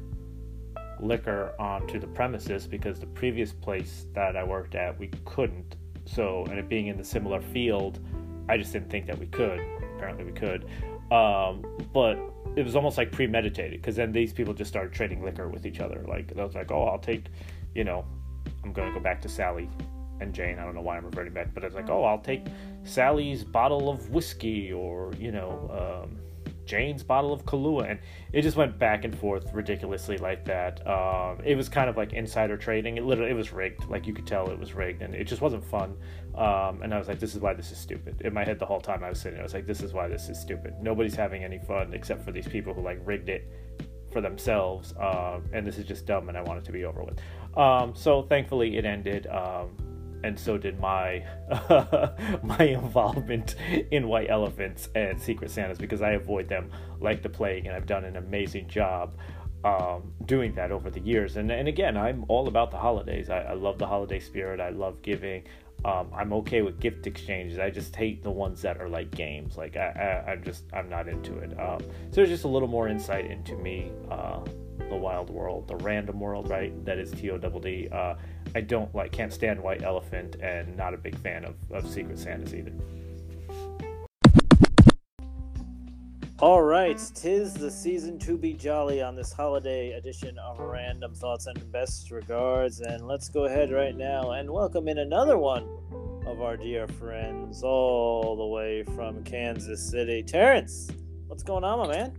liquor 1.01 1.55
onto 1.61 2.01
the 2.01 2.09
premises 2.09 2.66
because 2.66 2.99
the 2.99 3.07
previous 3.07 3.53
place 3.53 4.07
that 4.14 4.37
i 4.37 4.43
worked 4.43 4.74
at 4.74 4.99
we 4.99 5.09
couldn't. 5.24 5.76
So 6.07 6.45
and 6.51 6.59
it 6.59 6.68
being 6.68 6.89
in 6.89 6.97
the 6.97 7.05
similar 7.05 7.41
field 7.41 8.01
i 8.49 8.57
just 8.57 8.72
didn't 8.72 8.91
think 8.91 9.07
that 9.07 9.18
we 9.18 9.26
could. 9.26 9.61
Apparently 9.97 10.24
we 10.24 10.33
could. 10.33 10.64
Um, 11.12 11.64
but 11.93 12.16
it 12.59 12.64
was 12.64 12.74
almost 12.74 12.98
like 12.98 13.12
premeditated 13.12 13.80
because 13.80 13.94
then 13.94 14.11
these 14.11 14.32
people 14.32 14.52
just 14.52 14.68
started 14.68 14.92
trading 14.92 15.22
liquor 15.22 15.48
with 15.48 15.64
each 15.64 15.78
other. 15.78 16.04
Like 16.09 16.34
they 16.34 16.42
was 16.42 16.56
like, 16.56 16.72
oh, 16.72 16.84
I'll 16.84 16.98
take, 16.98 17.26
you 17.72 17.84
know, 17.84 18.04
I'm 18.64 18.72
gonna 18.72 18.92
go 18.92 18.98
back 18.98 19.22
to 19.22 19.28
Sally 19.28 19.70
and 20.20 20.34
Jane. 20.34 20.59
I 20.59 20.64
don't 20.64 20.74
know 20.74 20.80
why 20.80 20.96
I'm 20.96 21.04
reverting 21.04 21.32
back, 21.32 21.54
but 21.54 21.62
it's 21.62 21.76
like, 21.76 21.88
oh, 21.88 22.02
I'll 22.02 22.18
take 22.18 22.46
Sally's 22.82 23.44
bottle 23.44 23.88
of 23.88 24.11
whiskey 24.11 24.72
or 24.72 25.12
you 25.20 25.30
know, 25.30 26.02
um, 26.04 26.18
Jane's 26.69 27.03
bottle 27.03 27.33
of 27.33 27.45
Kahlua, 27.45 27.91
and 27.91 28.01
it 28.33 28.43
just 28.43 28.57
went 28.57 28.79
back 28.79 29.05
and 29.05 29.19
forth 29.19 29.53
ridiculously 29.53 30.19
like 30.19 30.45
that. 30.45 30.87
Um, 30.87 31.39
it 31.45 31.57
was 31.57 31.69
kind 31.69 31.89
of 31.89 31.97
like 31.97 32.12
insider 32.12 32.57
trading. 32.57 32.99
It 32.99 33.05
literally 33.05 33.31
it 33.31 33.35
was 33.35 33.53
rigged. 33.53 33.89
Like 33.89 34.07
you 34.07 34.12
could 34.12 34.27
tell 34.27 34.51
it 34.51 34.59
was 34.59 34.75
rigged, 34.75 35.03
and 35.03 35.14
it 35.14 35.25
just 35.25 35.41
wasn't 35.41 35.64
fun. 35.64 35.97
Um, 36.35 36.83
and 36.83 36.95
I 36.95 36.99
was 36.99 37.09
like, 37.09 37.19
this 37.19 37.35
is 37.35 37.41
why 37.41 37.55
this 37.55 37.73
is 37.73 37.79
stupid. 37.79 38.21
In 38.21 38.33
my 38.33 38.45
head, 38.45 38.59
the 38.61 38.66
whole 38.66 38.81
time 38.81 39.03
I 39.03 39.09
was 39.09 39.21
sitting, 39.21 39.41
I 39.41 39.43
was 39.43 39.55
like, 39.55 39.66
this 39.66 39.81
is 39.81 39.93
why 39.93 40.07
this 40.07 40.29
is 40.29 40.39
stupid. 40.39 40.75
Nobody's 40.81 41.16
having 41.16 41.43
any 41.43 41.59
fun 41.59 41.95
except 41.95 42.25
for 42.25 42.31
these 42.31 42.47
people 42.47 42.75
who 42.75 42.83
like 42.83 43.01
rigged 43.05 43.31
it 43.31 43.51
for 44.12 44.21
themselves, 44.21 44.95
uh, 45.01 45.41
and 45.53 45.66
this 45.66 45.79
is 45.79 45.85
just 45.85 46.07
dumb, 46.07 46.29
and 46.29 46.37
I 46.37 46.43
want 46.43 46.59
it 46.59 46.64
to 46.66 46.73
be 46.73 46.85
over 46.85 47.03
with. 47.03 47.19
Um, 47.59 47.95
so 47.97 48.23
thankfully, 48.23 48.77
it 48.77 48.85
ended. 48.85 49.27
And 50.25 50.39
so 50.39 50.59
did 50.59 50.81
my 50.81 51.25
my 52.43 52.64
involvement 52.64 53.55
in 53.91 54.09
white 54.09 54.31
elephants 54.31 54.89
and 54.95 55.21
secret 55.21 55.51
santas 55.51 55.79
because 55.79 56.03
I 56.03 56.12
avoid 56.12 56.49
them 56.49 56.71
like 57.01 57.23
the 57.23 57.29
plague, 57.29 57.66
and 57.66 57.75
I've 57.75 57.87
done 57.87 58.05
an 58.05 58.16
amazing 58.16 58.69
job 58.69 59.14
um, 59.64 60.12
doing 60.25 60.55
that 60.55 60.71
over 60.71 60.91
the 60.91 61.01
years. 61.01 61.37
And 61.37 61.51
and 61.51 61.69
again, 61.69 61.97
I'm 61.97 62.25
all 62.29 62.49
about 62.49 62.71
the 62.71 62.79
holidays. 62.79 63.31
I, 63.31 63.41
I 63.41 63.53
love 63.55 63.79
the 63.79 63.87
holiday 63.87 64.21
spirit. 64.21 64.61
I 64.61 64.71
love 64.71 65.03
giving. 65.03 65.45
Um, 65.85 66.11
I'm 66.12 66.33
okay 66.33 66.62
with 66.62 66.81
gift 66.81 67.07
exchanges. 67.07 67.59
I 67.61 67.71
just 67.71 67.95
hate 67.95 68.23
the 68.25 68.31
ones 68.31 68.61
that 68.62 68.81
are 68.81 68.89
like 68.89 69.12
games. 69.12 69.57
Like 69.57 69.77
I, 69.77 70.25
I, 70.27 70.33
am 70.33 70.43
just 70.43 70.64
I'm 70.73 70.89
not 70.89 71.09
into 71.09 71.39
it. 71.39 71.59
Um, 71.59 71.79
so 71.81 72.16
there's 72.16 72.29
just 72.29 72.45
a 72.45 72.49
little 72.49 72.69
more 72.69 72.89
insight 72.89 73.31
into 73.31 73.57
me, 73.57 73.93
uh, 74.11 74.41
the 74.89 74.97
wild 74.97 75.31
world, 75.31 75.69
the 75.69 75.77
random 75.77 76.19
world, 76.19 76.51
right? 76.51 76.73
That 76.85 76.99
is 76.99 77.12
T 77.12 77.31
O 77.31 77.39
D 77.39 77.49
D. 77.61 77.89
Uh, 77.93 78.14
I 78.55 78.61
don't 78.61 78.94
like, 78.94 79.12
can't 79.12 79.32
stand 79.32 79.62
White 79.62 79.82
Elephant, 79.82 80.36
and 80.36 80.76
not 80.76 80.94
a 80.94 80.96
big 80.96 81.18
fan 81.18 81.44
of, 81.44 81.55
of 81.70 81.88
Secret 81.88 82.18
Santas 82.18 82.55
either. 82.55 82.72
All 86.40 86.62
right, 86.62 86.96
tis 87.16 87.53
the 87.55 87.68
season 87.68 88.16
to 88.20 88.38
be 88.38 88.53
jolly 88.53 89.03
on 89.03 89.16
this 89.16 89.32
holiday 89.32 89.90
edition 89.92 90.38
of 90.38 90.61
Random 90.61 91.12
Thoughts 91.12 91.46
and 91.46 91.72
Best 91.72 92.12
Regards. 92.12 92.78
And 92.78 93.09
let's 93.09 93.28
go 93.28 93.46
ahead 93.46 93.72
right 93.72 93.96
now 93.96 94.30
and 94.30 94.49
welcome 94.49 94.86
in 94.86 94.99
another 94.99 95.36
one 95.36 95.68
of 96.26 96.40
our 96.40 96.57
dear 96.57 96.86
friends, 96.86 97.64
all 97.64 98.36
the 98.36 98.46
way 98.46 98.84
from 98.94 99.24
Kansas 99.24 99.90
City. 99.90 100.22
Terrence, 100.22 100.88
what's 101.26 101.42
going 101.42 101.64
on, 101.64 101.78
my 101.88 101.88
man? 101.88 102.16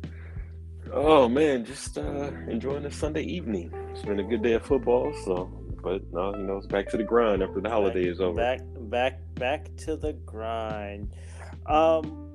Oh 0.92 1.30
man, 1.30 1.64
just 1.64 1.98
uh, 1.98 2.32
enjoying 2.50 2.84
the 2.84 2.92
Sunday 2.92 3.24
evening. 3.24 3.72
It's 3.92 4.02
been 4.02 4.20
a 4.20 4.24
good 4.24 4.42
day 4.42 4.54
of 4.54 4.66
football, 4.66 5.14
so 5.24 5.50
but 5.82 6.12
no, 6.12 6.36
you 6.36 6.44
know, 6.44 6.58
it's 6.58 6.68
back 6.68 6.90
to 6.90 6.98
the 6.98 7.04
grind 7.04 7.42
after 7.42 7.62
the 7.62 7.70
holiday 7.70 8.04
back, 8.04 8.12
is 8.12 8.22
over. 8.22 8.36
Back, 8.36 8.62
back, 8.64 9.20
back 9.36 9.76
to 9.78 9.96
the 9.96 10.14
grind. 10.14 11.14
Um, 11.66 12.34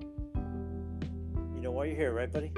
you 1.54 1.60
know 1.60 1.70
why 1.70 1.86
you're 1.86 1.96
here, 1.96 2.12
right, 2.12 2.32
buddy? 2.32 2.52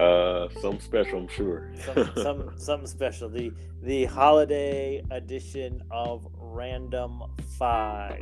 Uh, 0.00 0.48
something 0.60 0.80
special, 0.80 1.20
I'm 1.20 1.28
sure. 1.28 1.70
some, 1.84 2.10
some, 2.16 2.58
something 2.58 2.86
special. 2.86 3.28
The 3.28 3.52
the 3.82 4.06
holiday 4.06 5.04
edition 5.10 5.82
of 5.90 6.26
Random 6.36 7.22
5 7.58 8.12
Are 8.12 8.18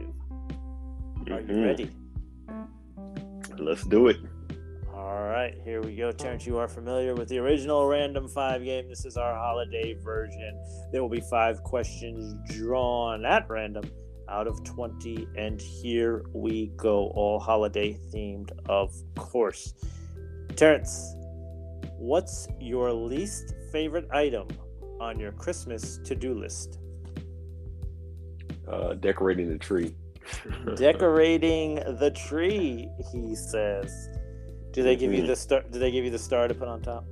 mm-hmm. 1.25 1.51
you 1.51 1.65
ready? 1.65 1.91
Let's 3.59 3.85
do 3.85 4.09
it. 4.09 4.17
Right, 5.43 5.59
here 5.65 5.83
we 5.83 5.97
go. 5.97 6.13
Terrence, 6.13 6.47
you 6.47 6.57
are 6.59 6.69
familiar 6.69 7.17
with 7.17 7.29
the 7.29 7.39
original 7.39 7.85
Random 7.89 8.29
5 8.29 8.63
game. 8.63 8.89
This 8.89 9.05
is 9.05 9.17
our 9.17 9.35
holiday 9.35 9.93
version. 9.95 10.57
There 10.93 11.03
will 11.03 11.09
be 11.09 11.21
five 11.29 11.65
questions 11.65 12.37
drawn 12.55 13.25
at 13.25 13.51
random 13.51 13.91
out 14.29 14.47
of 14.47 14.63
20. 14.63 15.27
And 15.37 15.61
here 15.61 16.23
we 16.33 16.69
go, 16.77 17.09
all 17.17 17.41
holiday 17.41 17.99
themed, 18.15 18.53
of 18.69 18.95
course. 19.17 19.75
Terrence, 20.55 21.17
what's 21.99 22.47
your 22.61 22.93
least 22.93 23.53
favorite 23.73 24.07
item 24.13 24.47
on 25.01 25.19
your 25.19 25.33
Christmas 25.33 25.99
to 26.05 26.15
do 26.15 26.35
list? 26.35 26.79
Uh, 28.69 28.95
decorating 28.95 29.49
the 29.49 29.59
tree. 29.59 29.93
decorating 30.77 31.75
the 31.99 32.13
tree, 32.13 32.89
he 33.11 33.35
says. 33.35 34.12
Do 34.73 34.83
they 34.83 34.97
give 34.97 35.13
you 35.13 35.27
the 35.27 35.37
star? 35.37 35.63
Do 35.71 35.79
they 35.79 35.91
give 35.91 36.05
you 36.05 36.11
the 36.11 36.19
star 36.19 36.49
to 36.49 36.55
put 36.55 36.69
on 36.69 36.83
top? 36.83 37.05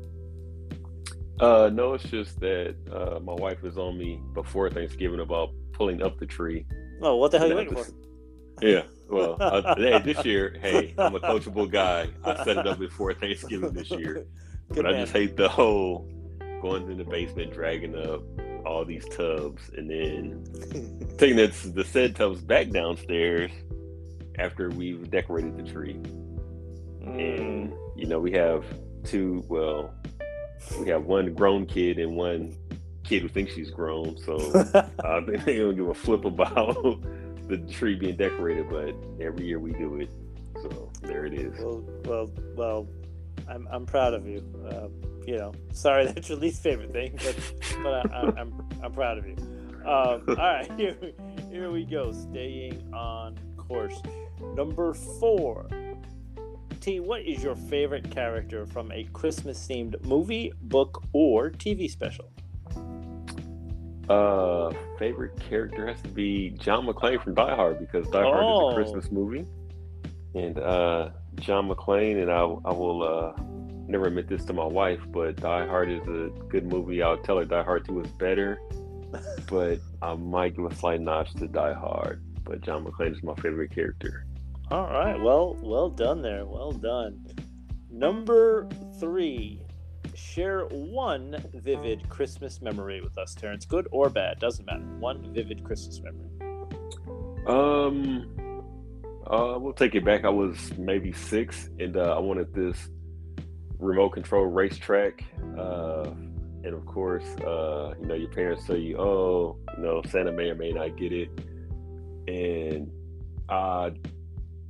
Uh, 1.39 1.71
no, 1.73 1.95
it's 1.95 2.05
just 2.05 2.39
that 2.41 2.75
uh, 2.93 3.19
my 3.21 3.33
wife 3.33 3.63
was 3.63 3.79
on 3.79 3.97
me 3.97 4.21
before 4.35 4.69
Thanksgiving 4.69 5.21
about 5.21 5.51
pulling 5.73 6.03
up 6.03 6.19
the 6.19 6.27
tree, 6.27 6.67
Oh, 7.03 7.17
what 7.17 7.31
the 7.31 7.39
hell 7.39 7.47
are 7.47 7.51
you 7.51 7.57
waiting 7.57 7.75
for? 7.75 7.87
Yeah, 8.61 8.83
well, 9.09 9.37
uh, 9.41 9.75
hey, 9.79 9.99
this 10.01 10.25
year, 10.25 10.57
hey, 10.61 10.95
I'm 10.99 11.15
a 11.15 11.21
coachable 11.21 11.71
guy. 11.71 12.09
I 12.23 12.45
set 12.45 12.59
it 12.59 12.67
up 12.67 12.79
before 12.79 13.15
Thanksgiving 13.15 13.73
this 13.73 13.91
year, 13.91 14.27
but 14.69 14.85
man. 14.85 14.95
I 14.95 15.01
just 15.01 15.13
hate 15.13 15.37
the 15.37 15.49
whole 15.49 16.07
going 16.61 16.91
in 16.91 16.99
the 16.99 17.05
basement, 17.05 17.55
dragging 17.55 17.97
up 17.97 18.23
all 18.67 18.85
these 18.85 19.09
tubs, 19.09 19.71
and 19.75 19.89
then 19.89 20.45
taking 21.19 21.37
the, 21.37 21.47
the 21.75 21.85
said 21.85 22.15
tubs 22.15 22.43
back 22.43 22.69
downstairs 22.69 23.51
after 24.39 24.69
we've 24.69 25.11
decorated 25.11 25.57
the 25.57 25.73
tree. 25.73 25.99
Mm. 27.03 27.41
And 27.41 27.73
you 27.97 28.07
know, 28.07 28.19
we 28.19 28.33
have 28.33 28.65
two. 29.05 29.45
Well, 29.49 29.95
we 30.79 30.89
have 30.89 31.05
one 31.05 31.35
grown 31.35 31.67
kid 31.67 31.99
and 31.99 32.17
one 32.17 32.57
kid 33.05 33.23
who 33.23 33.29
thinks 33.29 33.55
she's 33.55 33.71
grown. 33.71 34.17
So 34.19 34.37
uh, 35.05 35.21
they 35.21 35.59
don't 35.59 35.77
give 35.77 35.89
a 35.89 35.95
flip 35.95 36.25
about 36.25 36.75
the 37.49 37.59
tree 37.71 37.95
being 37.95 38.17
decorated. 38.17 38.69
But 38.71 38.95
every 39.21 39.47
year 39.47 39.59
we 39.59 39.73
do 39.73 40.01
it. 40.01 40.11
So 40.63 40.91
there 41.03 41.25
it 41.25 41.35
is. 41.35 41.59
Well, 41.59 41.85
well, 42.05 42.31
well. 42.57 42.89
I'm 43.49 43.67
I'm 43.71 43.87
proud 43.87 44.15
of 44.15 44.29
you. 44.29 44.45
Uh, 44.71 44.89
you 45.27 45.37
know, 45.39 45.53
sorry 45.73 46.07
that's 46.13 46.29
your 46.29 46.39
least 46.39 46.63
favorite 46.63 46.93
thing, 46.93 47.19
but 47.25 47.37
but 47.83 48.13
I, 48.13 48.21
am 48.21 48.39
I'm, 48.39 48.69
I'm 48.83 48.93
proud 48.93 49.19
of 49.19 49.27
you. 49.27 49.37
Um, 49.81 50.23
all 50.29 50.35
right, 50.37 50.71
here 50.77 50.97
here 51.51 51.71
we 51.71 51.85
go. 51.85 52.13
Staying 52.13 52.93
on 52.93 53.39
course. 53.71 54.03
Number 54.57 54.93
four. 54.95 55.67
T, 56.81 56.99
what 57.01 57.21
is 57.23 57.43
your 57.43 57.55
favorite 57.55 58.11
character 58.11 58.65
from 58.67 58.91
a 58.93 59.05
Christmas 59.13 59.59
themed 59.69 60.03
movie, 60.05 60.53
book, 60.63 61.03
or 61.13 61.51
TV 61.51 61.91
special? 61.91 62.31
Uh, 64.09 64.73
favorite 64.99 65.39
character 65.39 65.87
has 65.87 66.01
to 66.03 66.09
be 66.09 66.51
John 66.59 66.87
McClane 66.87 67.23
from 67.23 67.35
Die 67.35 67.55
Hard 67.55 67.79
because 67.79 68.09
Die 68.09 68.23
Hard 68.23 68.43
Oh. 68.45 68.69
is 68.71 68.73
a 68.73 68.77
Christmas 68.77 69.13
movie, 69.13 69.45
and 70.35 70.59
uh, 70.59 71.11
John 71.37 71.69
McClane 71.69 72.21
and 72.23 72.31
I, 72.31 72.41
I 72.69 72.73
will 72.73 73.03
uh, 73.05 73.33
never 73.87 74.07
admit 74.07 74.27
this 74.29 74.45
to 74.47 74.53
my 74.53 74.65
wife, 74.65 75.01
but 75.13 75.37
Die 75.37 75.67
Hard 75.67 75.91
is 75.91 76.03
a 76.09 76.31
good 76.49 76.65
movie. 76.67 77.03
I'll 77.03 77.19
tell 77.19 77.39
her 77.39 77.45
Die 77.45 77.63
Hard 77.63 77.85
Two 77.85 78.01
is 78.01 78.11
better, 78.13 78.59
but 79.49 79.79
I 80.03 80.15
might 80.15 80.57
give 80.57 80.65
a 80.65 80.75
slight 80.75 81.01
notch 81.03 81.35
to 81.35 81.47
Die 81.47 81.75
Hard. 81.75 82.25
But 82.43 82.63
John 82.63 82.85
McClane 82.85 83.13
is 83.17 83.23
my 83.23 83.35
favorite 83.35 83.71
character. 83.71 84.25
All 84.71 84.87
right. 84.87 85.21
Well, 85.21 85.57
well 85.63 85.91
done 85.91 86.23
there. 86.23 86.47
Well 86.47 86.73
done. 86.73 87.27
Number 87.91 88.69
three. 89.01 89.63
Share 90.15 90.67
one 90.67 91.37
vivid 91.55 92.09
Christmas 92.09 92.61
memory 92.61 93.01
with 93.01 93.17
us, 93.19 93.35
Terrence. 93.35 93.65
Good 93.65 93.89
or 93.91 94.09
bad, 94.11 94.39
doesn't 94.39 94.65
matter. 94.67 94.85
One 94.99 95.33
vivid 95.33 95.65
Christmas 95.65 96.01
memory. 96.01 96.31
Um, 97.47 98.29
uh, 99.27 99.59
we'll 99.59 99.73
take 99.73 99.95
it 99.95 100.05
back. 100.05 100.25
I 100.25 100.29
was 100.29 100.73
maybe 100.77 101.13
six, 101.13 101.69
and 101.79 101.97
uh, 101.97 102.17
I 102.17 102.19
wanted 102.19 102.53
this 102.55 102.91
remote 103.79 104.11
control 104.11 104.47
racetrack. 104.47 105.25
Uh, 105.59 106.11
and 106.63 106.75
of 106.75 106.85
course, 106.87 107.25
uh, 107.41 107.95
you 108.01 108.07
know, 108.07 108.15
your 108.15 108.31
parents 108.31 108.67
tell 108.67 108.77
you, 108.77 108.99
"Oh, 108.99 109.59
you 109.77 109.83
know, 109.83 110.03
Santa 110.09 110.33
may 110.33 110.51
or 110.51 110.55
may 110.55 110.73
not 110.73 110.97
get 110.97 111.13
it," 111.13 111.29
and 112.29 112.91
I 113.49 113.93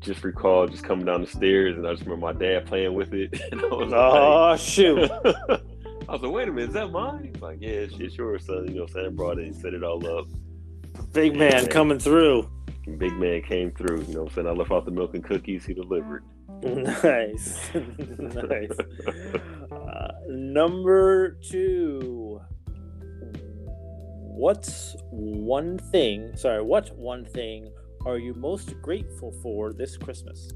just 0.01 0.25
recall 0.25 0.67
just 0.67 0.85
coming 0.85 1.05
down 1.05 1.21
the 1.21 1.27
stairs, 1.27 1.77
and 1.77 1.87
I 1.87 1.93
just 1.93 2.05
remember 2.05 2.27
my 2.27 2.33
dad 2.33 2.67
playing 2.67 2.95
with 2.95 3.13
it. 3.15 3.41
And 3.53 3.61
I 3.61 3.67
was 3.67 3.91
like, 3.91 4.01
Oh 4.01 4.57
shoot! 4.57 5.11
I 6.11 6.15
was 6.15 6.23
like, 6.23 6.33
"Wait 6.33 6.49
a 6.49 6.53
minute, 6.53 6.71
is 6.71 6.75
that 6.75 6.91
mine?" 6.91 7.31
He's 7.33 7.41
like, 7.41 7.59
"Yeah, 7.61 7.71
it's, 7.71 8.17
yours, 8.17 8.45
son." 8.47 8.67
You 8.67 8.81
know, 8.81 8.87
Santa 8.87 9.13
brought 9.13 9.39
it, 9.39 9.47
and 9.47 9.55
set 9.55 9.75
it 9.75 9.85
all 9.85 10.05
up. 10.19 10.27
Big 11.13 11.37
man 11.37 11.67
coming 11.69 12.01
through. 12.01 12.51
Big 12.99 13.13
man 13.17 13.43
came 13.43 13.71
through. 13.71 14.01
You 14.03 14.15
know 14.15 14.23
what 14.23 14.31
I'm 14.31 14.35
saying? 14.35 14.47
I 14.49 14.51
left 14.51 14.73
out 14.73 14.85
the 14.85 14.91
milk 14.91 15.15
and 15.15 15.23
cookies. 15.23 15.65
He 15.65 15.75
delivered. 15.75 16.25
Nice, 16.63 17.71
nice. 18.19 18.73
Uh, 19.71 20.13
number 20.29 21.39
two. 21.49 22.41
What's 24.41 24.97
one 25.11 25.79
thing? 25.79 26.35
Sorry, 26.35 26.63
what 26.63 26.97
one 26.97 27.25
thing 27.25 27.71
are 28.07 28.19
you 28.19 28.35
most 28.35 28.81
grateful 28.83 29.33
for 29.43 29.73
this 29.73 29.97
Christmas? 29.97 30.53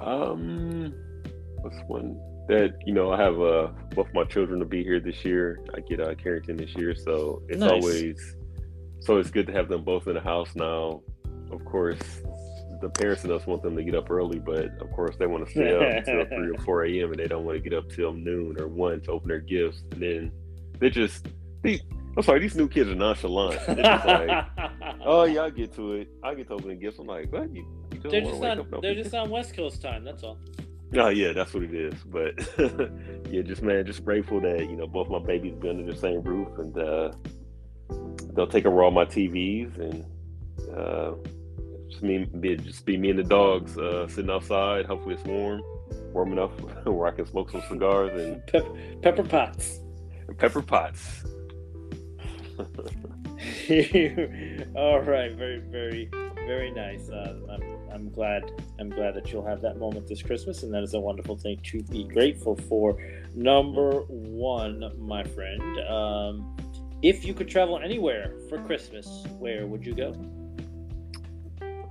Um, 0.00 0.92
what's 1.60 1.76
one 1.86 2.20
that 2.48 2.74
you 2.86 2.92
know? 2.92 3.10
I 3.12 3.20
have 3.22 3.40
uh 3.40 3.68
both 3.94 4.08
my 4.12 4.24
children 4.24 4.58
to 4.60 4.66
be 4.66 4.82
here 4.82 5.00
this 5.00 5.24
year. 5.24 5.60
I 5.74 5.80
get 5.80 6.00
uh 6.00 6.14
Carrington 6.14 6.56
this 6.56 6.74
year, 6.74 6.94
so 6.94 7.42
it's 7.48 7.60
Nice. 7.60 7.70
always 7.70 8.36
so 9.00 9.18
it's 9.18 9.30
good 9.30 9.46
to 9.46 9.52
have 9.52 9.68
them 9.68 9.84
both 9.84 10.06
in 10.08 10.14
the 10.14 10.20
house 10.20 10.48
now. 10.54 11.02
Of 11.50 11.64
course, 11.64 11.98
the 12.80 12.88
parents 12.88 13.24
in 13.24 13.30
us 13.30 13.46
want 13.46 13.62
them 13.62 13.76
to 13.76 13.82
get 13.84 13.94
up 13.94 14.10
early, 14.10 14.38
but 14.38 14.66
of 14.80 14.90
course 14.92 15.14
they 15.18 15.26
want 15.26 15.44
to 15.46 15.50
stay 15.50 15.74
up 15.74 16.06
until 16.06 16.24
three 16.36 16.50
or 16.50 16.58
four 16.64 16.84
a.m. 16.84 17.10
and 17.10 17.18
they 17.18 17.26
don't 17.26 17.44
want 17.44 17.62
to 17.62 17.68
get 17.68 17.76
up 17.76 17.88
till 17.90 18.12
noon 18.12 18.60
or 18.60 18.66
one 18.68 19.00
to 19.02 19.12
open 19.12 19.28
their 19.28 19.40
gifts, 19.40 19.82
and 19.92 20.02
then 20.02 20.32
they 20.78 20.90
just 20.90 21.28
these. 21.62 21.82
I'm 22.16 22.22
sorry, 22.22 22.40
these 22.40 22.54
new 22.54 22.68
kids 22.68 22.90
are 22.90 22.94
nonchalant. 22.94 23.60
They're 23.66 23.76
like, 23.76 24.46
oh 25.04 25.24
yeah, 25.24 25.42
I 25.42 25.50
get 25.50 25.74
to 25.74 25.94
it. 25.94 26.08
I 26.22 26.34
get 26.34 26.48
to 26.48 26.54
opening 26.54 26.78
gifts. 26.78 26.98
I'm 26.98 27.06
like, 27.06 27.32
what? 27.32 27.52
You, 27.54 27.66
you 27.92 28.00
they're 28.10 28.20
just 28.20 28.34
on 28.34 28.40
they're 28.40 28.60
open 28.60 28.94
just 28.94 29.14
on 29.14 29.30
West 29.30 29.54
Coast 29.54 29.82
time. 29.82 30.04
That's 30.04 30.22
all. 30.22 30.38
Oh 30.96 31.08
yeah, 31.08 31.32
that's 31.32 31.52
what 31.52 31.64
it 31.64 31.74
is. 31.74 31.94
But 32.04 32.38
yeah, 33.30 33.42
just 33.42 33.62
man, 33.62 33.84
just 33.84 34.04
grateful 34.04 34.40
that 34.40 34.60
you 34.60 34.76
know 34.76 34.86
both 34.86 35.08
my 35.08 35.18
babies 35.18 35.54
be 35.54 35.68
under 35.68 35.84
the 35.84 35.98
same 35.98 36.22
roof, 36.22 36.48
and 36.58 36.78
uh, 36.78 37.12
they'll 38.34 38.46
take 38.46 38.66
over 38.66 38.82
all 38.82 38.90
my 38.92 39.04
TVs, 39.04 39.76
and 39.78 40.04
uh, 40.76 41.14
just 41.88 42.02
me, 42.02 42.24
be, 42.38 42.56
just 42.56 42.84
be 42.84 42.96
me 42.96 43.10
and 43.10 43.18
the 43.18 43.24
dogs 43.24 43.76
uh, 43.76 44.06
sitting 44.06 44.30
outside. 44.30 44.86
Hopefully, 44.86 45.14
it's 45.14 45.24
warm, 45.24 45.62
warm 46.12 46.32
enough 46.32 46.52
where 46.84 47.08
I 47.08 47.10
can 47.12 47.26
smoke 47.26 47.50
some 47.50 47.62
cigars 47.68 48.12
and, 48.20 48.46
Pep- 48.46 49.02
Pepper 49.02 49.24
pots. 49.24 49.80
pepper 50.38 50.62
pots. 50.62 51.24
all 54.76 55.00
right, 55.00 55.32
very, 55.32 55.58
very, 55.58 56.08
very 56.46 56.70
nice. 56.70 57.08
Uh, 57.08 57.36
I'm, 57.50 57.62
I'm 57.92 58.10
glad. 58.10 58.50
I'm 58.78 58.90
glad 58.90 59.14
that 59.14 59.32
you'll 59.32 59.46
have 59.46 59.60
that 59.62 59.78
moment 59.78 60.06
this 60.06 60.22
Christmas, 60.22 60.62
and 60.62 60.72
that 60.74 60.82
is 60.82 60.94
a 60.94 61.00
wonderful 61.00 61.36
thing 61.36 61.58
to 61.64 61.82
be 61.84 62.04
grateful 62.04 62.56
for. 62.56 62.96
Number 63.34 64.02
one, 64.08 64.92
my 64.98 65.24
friend. 65.24 65.80
Um, 65.88 66.56
if 67.02 67.24
you 67.24 67.34
could 67.34 67.48
travel 67.48 67.78
anywhere 67.78 68.34
for 68.48 68.58
Christmas, 68.58 69.24
where 69.38 69.66
would 69.66 69.84
you 69.84 69.94
go? 69.94 70.12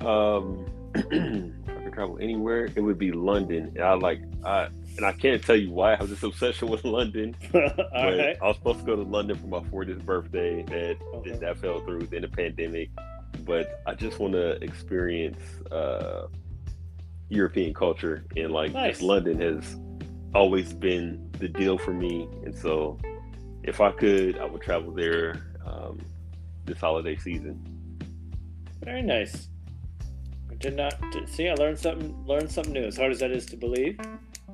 Um, 0.08 0.66
if 0.96 1.70
I 1.70 1.84
could 1.84 1.94
travel 1.94 2.18
anywhere, 2.20 2.70
it 2.76 2.82
would 2.82 2.98
be 2.98 3.12
London. 3.12 3.76
I 3.82 3.94
like 3.94 4.22
I 4.46 4.70
and 4.98 5.06
I 5.06 5.12
can't 5.12 5.42
tell 5.44 5.56
you 5.56 5.72
why 5.72 5.94
I 5.94 5.96
have 5.98 6.10
this 6.10 6.24
obsession 6.24 6.68
with 6.70 6.84
London. 6.86 7.36
But 7.52 7.78
right. 7.94 8.38
I 8.42 8.48
was 8.48 8.58
supposed 8.58 8.80
to 8.80 8.86
go 8.86 8.96
to 8.96 9.04
London 9.04 9.38
for 9.38 9.48
my 9.48 9.60
40th 9.60 10.04
birthday. 10.06 10.64
That 10.64 10.98
Okay. 11.16 11.32
that 11.38 11.58
fell 11.58 11.80
through 11.82 12.08
in 12.12 12.22
the 12.22 12.28
pandemic. 12.28 12.90
But 13.46 13.82
I 13.86 13.94
just 13.96 14.20
want 14.20 14.34
to 14.34 14.52
experience 14.64 15.40
uh, 15.72 16.28
European 17.30 17.74
culture, 17.74 18.26
and 18.38 18.52
like 18.52 18.74
Nice. 18.74 19.02
London 19.02 19.40
has 19.42 19.78
always 20.36 20.74
been 20.74 21.30
the 21.40 21.48
deal 21.48 21.78
for 21.78 21.92
me. 21.94 22.28
And 22.46 22.56
so, 22.56 22.98
if 23.64 23.82
I 23.82 23.92
could, 23.92 24.38
I 24.38 24.46
would 24.46 24.62
travel 24.62 24.92
there 24.92 25.42
um, 25.66 26.00
this 26.66 26.80
holiday 26.80 27.18
season. 27.18 27.60
Very 28.84 29.02
nice. 29.02 29.50
I 30.52 30.56
did 30.56 30.76
not 30.76 30.94
see. 31.28 31.50
I 31.50 31.56
learned 31.56 31.80
something. 31.80 32.16
Learned 32.26 32.52
something 32.52 32.74
new. 32.74 32.84
As 32.86 32.98
hard 32.98 33.12
as 33.12 33.20
that 33.20 33.32
is 33.32 33.46
to 33.48 33.58
believe, 33.58 33.98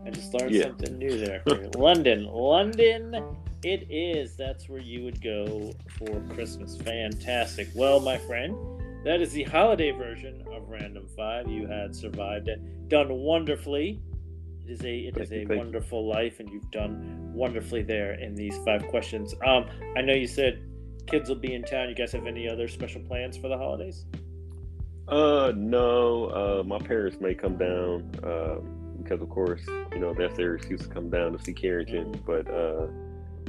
I 0.06 0.10
just 0.12 0.34
learned 0.34 0.56
Yeah. 0.56 0.64
something 0.64 0.98
new 0.98 1.18
there. 1.18 1.44
London, 1.78 2.26
London, 2.26 3.16
it 3.64 3.88
is. 3.92 4.36
That's 4.36 4.70
where 4.70 4.80
you 4.82 5.04
would 5.04 5.22
go 5.22 5.74
for 5.98 6.22
Christmas. 6.34 6.78
Fantastic. 6.78 7.68
Well, 7.76 8.00
my 8.00 8.18
friend, 8.18 8.56
that 9.04 9.22
is 9.22 9.32
the 9.34 9.44
holiday 9.44 9.92
version 9.92 10.44
of 10.54 10.70
Random 10.70 11.08
Five. 11.16 11.50
You 11.50 11.68
had 11.68 11.96
survived 11.96 12.48
and 12.48 12.90
done 12.90 13.10
wonderfully. 13.14 14.00
It 14.66 14.72
is 14.72 14.82
a 14.84 14.96
it 15.00 15.16
Thank 15.16 15.26
is 15.26 15.32
you, 15.32 15.38
a 15.38 15.40
thank 15.42 15.52
you. 15.52 15.58
wonderful 15.58 16.08
life, 16.08 16.40
and 16.40 16.50
you've 16.50 16.70
done 16.72 17.32
wonderfully 17.34 17.82
there 17.84 18.14
in 18.14 18.36
these 18.36 18.58
five 18.66 18.88
questions. 18.88 19.34
Um, 19.46 19.66
I 19.98 20.02
know 20.02 20.14
you 20.14 20.28
said 20.28 20.62
kids 21.08 21.28
will 21.28 21.36
be 21.38 21.54
in 21.54 21.64
town. 21.64 21.90
You 21.90 21.96
guys 21.96 22.12
have 22.14 22.28
any 22.28 22.48
other 22.48 22.68
special 22.68 23.02
plans 23.02 23.36
for 23.36 23.48
the 23.50 23.58
holidays? 23.58 24.06
Uh, 25.08 25.52
no. 25.56 26.26
Uh, 26.28 26.64
my 26.64 26.78
parents 26.78 27.18
may 27.20 27.34
come 27.34 27.58
down 27.58 28.12
um, 28.24 28.79
because, 29.10 29.24
of 29.24 29.30
course, 29.30 29.62
you 29.92 30.00
know 30.00 30.14
that's 30.14 30.38
their 30.38 30.56
excuse 30.56 30.82
to 30.82 30.88
come 30.88 31.10
down 31.10 31.36
to 31.36 31.44
see 31.44 31.54
Carrington. 31.54 32.22
But 32.26 32.48
uh, 32.50 32.88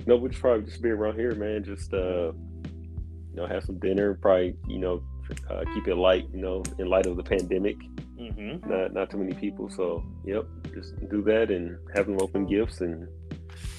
no, 0.07 0.17
we'll 0.17 0.29
just 0.29 0.41
probably 0.41 0.65
just 0.65 0.81
be 0.81 0.89
around 0.89 1.17
here, 1.17 1.35
man. 1.35 1.63
Just 1.65 1.93
uh, 1.93 2.33
you 2.33 3.37
know, 3.37 3.47
have 3.47 3.65
some 3.65 3.79
dinner. 3.79 4.15
Probably, 4.15 4.57
you 4.67 4.79
know, 4.79 5.03
uh, 5.51 5.65
keep 5.75 5.87
it 5.89 5.97
light. 5.97 6.29
You 6.33 6.41
know, 6.41 6.63
in 6.79 6.89
light 6.89 7.07
of 7.07 7.17
the 7.17 7.23
pandemic, 7.23 7.77
Mm-hmm. 8.19 8.71
not 8.71 8.93
not 8.93 9.11
too 9.11 9.17
many 9.17 9.33
people. 9.35 9.71
So, 9.71 10.05
yep, 10.25 10.47
just 10.75 10.95
do 11.09 11.23
that 11.23 11.51
and 11.51 11.79
have 11.95 12.07
them 12.07 12.19
open 12.21 12.47
gifts 12.47 12.81
and 12.83 13.09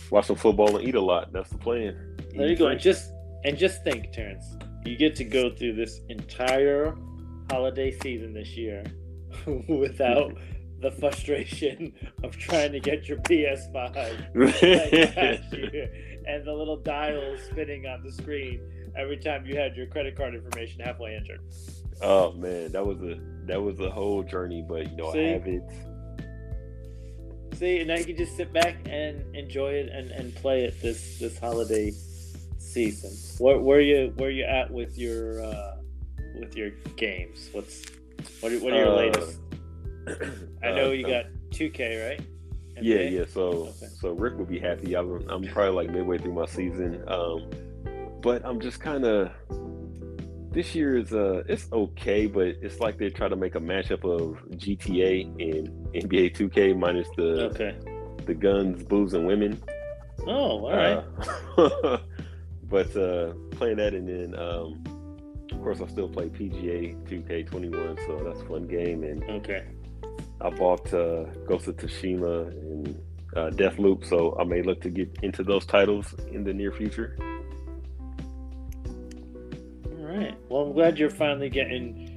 watch 0.09 0.25
some 0.27 0.35
football 0.35 0.77
and 0.77 0.87
eat 0.87 0.95
a 0.95 1.01
lot. 1.01 1.31
That's 1.31 1.49
the 1.49 1.57
plan. 1.57 2.17
There 2.35 2.47
you 2.47 2.55
go. 2.55 2.67
And 2.67 2.79
just 2.79 3.11
and 3.43 3.57
just 3.57 3.83
think, 3.83 4.11
Terrence, 4.11 4.45
you 4.83 4.97
get 4.97 5.15
to 5.17 5.23
go 5.23 5.55
through 5.55 5.73
this 5.75 6.01
entire 6.09 6.95
holiday 7.51 7.91
season 7.99 8.33
this 8.33 8.55
year 8.57 8.83
without 9.67 10.33
the 10.81 10.91
frustration 10.91 11.93
of 12.23 12.37
trying 12.37 12.71
to 12.71 12.79
get 12.79 13.07
your 13.07 13.17
PS5 13.19 13.73
like 14.35 14.61
and 16.27 16.45
the 16.45 16.53
little 16.53 16.77
dial 16.77 17.37
spinning 17.49 17.85
on 17.87 18.03
the 18.03 18.11
screen 18.11 18.61
every 18.97 19.17
time 19.17 19.45
you 19.45 19.55
had 19.55 19.75
your 19.75 19.87
credit 19.87 20.15
card 20.15 20.35
information 20.35 20.81
halfway 20.81 21.15
entered. 21.15 21.39
Oh 22.01 22.31
man, 22.33 22.71
that 22.71 22.85
was 22.85 23.01
a 23.01 23.19
that 23.45 23.61
was 23.61 23.79
a 23.79 23.89
whole 23.89 24.23
journey, 24.23 24.63
but 24.67 24.89
you 24.89 24.97
know 24.97 25.11
See? 25.13 25.19
I 25.19 25.29
have 25.33 25.47
it. 25.47 25.63
See, 27.55 27.79
and 27.79 27.89
now 27.89 27.95
you 27.95 28.05
can 28.05 28.17
just 28.17 28.35
sit 28.35 28.51
back 28.51 28.77
and 28.89 29.23
enjoy 29.35 29.73
it 29.73 29.89
and, 29.89 30.09
and 30.11 30.33
play 30.35 30.63
it 30.63 30.81
this 30.81 31.19
this 31.19 31.37
holiday 31.37 31.91
season. 32.57 33.11
Where 33.43 33.59
where 33.59 33.81
you 33.81 34.13
where 34.17 34.31
you 34.31 34.45
at 34.45 34.71
with 34.71 34.97
your 34.97 35.43
uh, 35.43 35.75
with 36.39 36.55
your 36.55 36.71
games? 36.95 37.49
What's 37.51 37.83
what 38.39 38.51
are, 38.51 38.59
what 38.59 38.73
are 38.73 38.77
your 38.77 38.87
Uh, 38.87 38.95
latest? 38.95 39.39
I 40.63 40.71
know 40.71 40.89
uh, 40.89 40.91
you 40.91 41.05
um, 41.05 41.11
got 41.11 41.25
2K, 41.51 42.09
right? 42.09 42.21
Yeah, 42.81 42.97
NBA? 42.97 43.11
yeah. 43.11 43.25
So, 43.31 43.73
Okay. 43.81 43.87
so 43.99 44.11
Rick 44.13 44.37
will 44.37 44.45
be 44.45 44.59
happy. 44.59 44.95
I'm, 44.95 45.27
I'm 45.29 45.43
probably 45.43 45.71
like 45.85 45.89
midway 45.89 46.17
through 46.17 46.33
my 46.33 46.45
season, 46.45 47.03
um, 47.07 47.49
but 48.21 48.43
I'm 48.45 48.59
just 48.59 48.79
kind 48.79 49.05
of. 49.05 49.31
This 50.51 50.75
year 50.75 50.97
is 50.97 51.13
uh, 51.13 51.43
it's 51.47 51.71
okay, 51.71 52.27
but 52.27 52.47
it's 52.61 52.81
like 52.81 52.97
they 52.97 53.09
try 53.09 53.29
to 53.29 53.37
make 53.37 53.55
a 53.55 53.59
matchup 53.59 54.03
of 54.03 54.37
GTA 54.57 55.23
and 55.39 55.69
NBA 55.93 56.35
2K 56.35 56.77
minus 56.77 57.07
the 57.15 57.45
Okay. 57.45 57.77
the 58.25 58.33
guns, 58.33 58.83
booze, 58.83 59.13
and 59.13 59.25
women. 59.25 59.61
Oh, 60.27 60.65
all 60.65 60.75
right. 60.75 61.03
Uh, 61.57 61.97
but 62.63 62.93
uh, 62.97 63.33
playing 63.51 63.77
that, 63.77 63.93
and 63.93 64.07
then 64.09 64.37
um, 64.37 64.83
of 65.53 65.61
course 65.63 65.79
I 65.79 65.87
still 65.87 66.09
play 66.09 66.27
PGA 66.27 66.97
2K21, 67.07 68.05
so 68.05 68.21
that's 68.23 68.41
a 68.41 68.45
fun 68.45 68.67
game. 68.67 69.03
And 69.03 69.23
Okay. 69.23 69.63
I 70.43 70.49
bought 70.49 70.93
uh, 70.93 71.25
Ghost 71.47 71.67
of 71.67 71.77
Tsushima 71.77 72.47
and 72.49 73.01
uh, 73.35 73.49
Deathloop, 73.51 74.05
so 74.05 74.35
I 74.39 74.43
may 74.43 74.61
look 74.61 74.81
to 74.81 74.89
get 74.89 75.09
into 75.23 75.43
those 75.43 75.65
titles 75.65 76.13
in 76.31 76.43
the 76.43 76.53
near 76.53 76.71
future. 76.71 77.15
All 79.85 80.05
right. 80.05 80.35
Well, 80.49 80.63
I'm 80.63 80.73
glad 80.73 80.97
you're 80.97 81.09
finally 81.09 81.49
getting. 81.49 82.07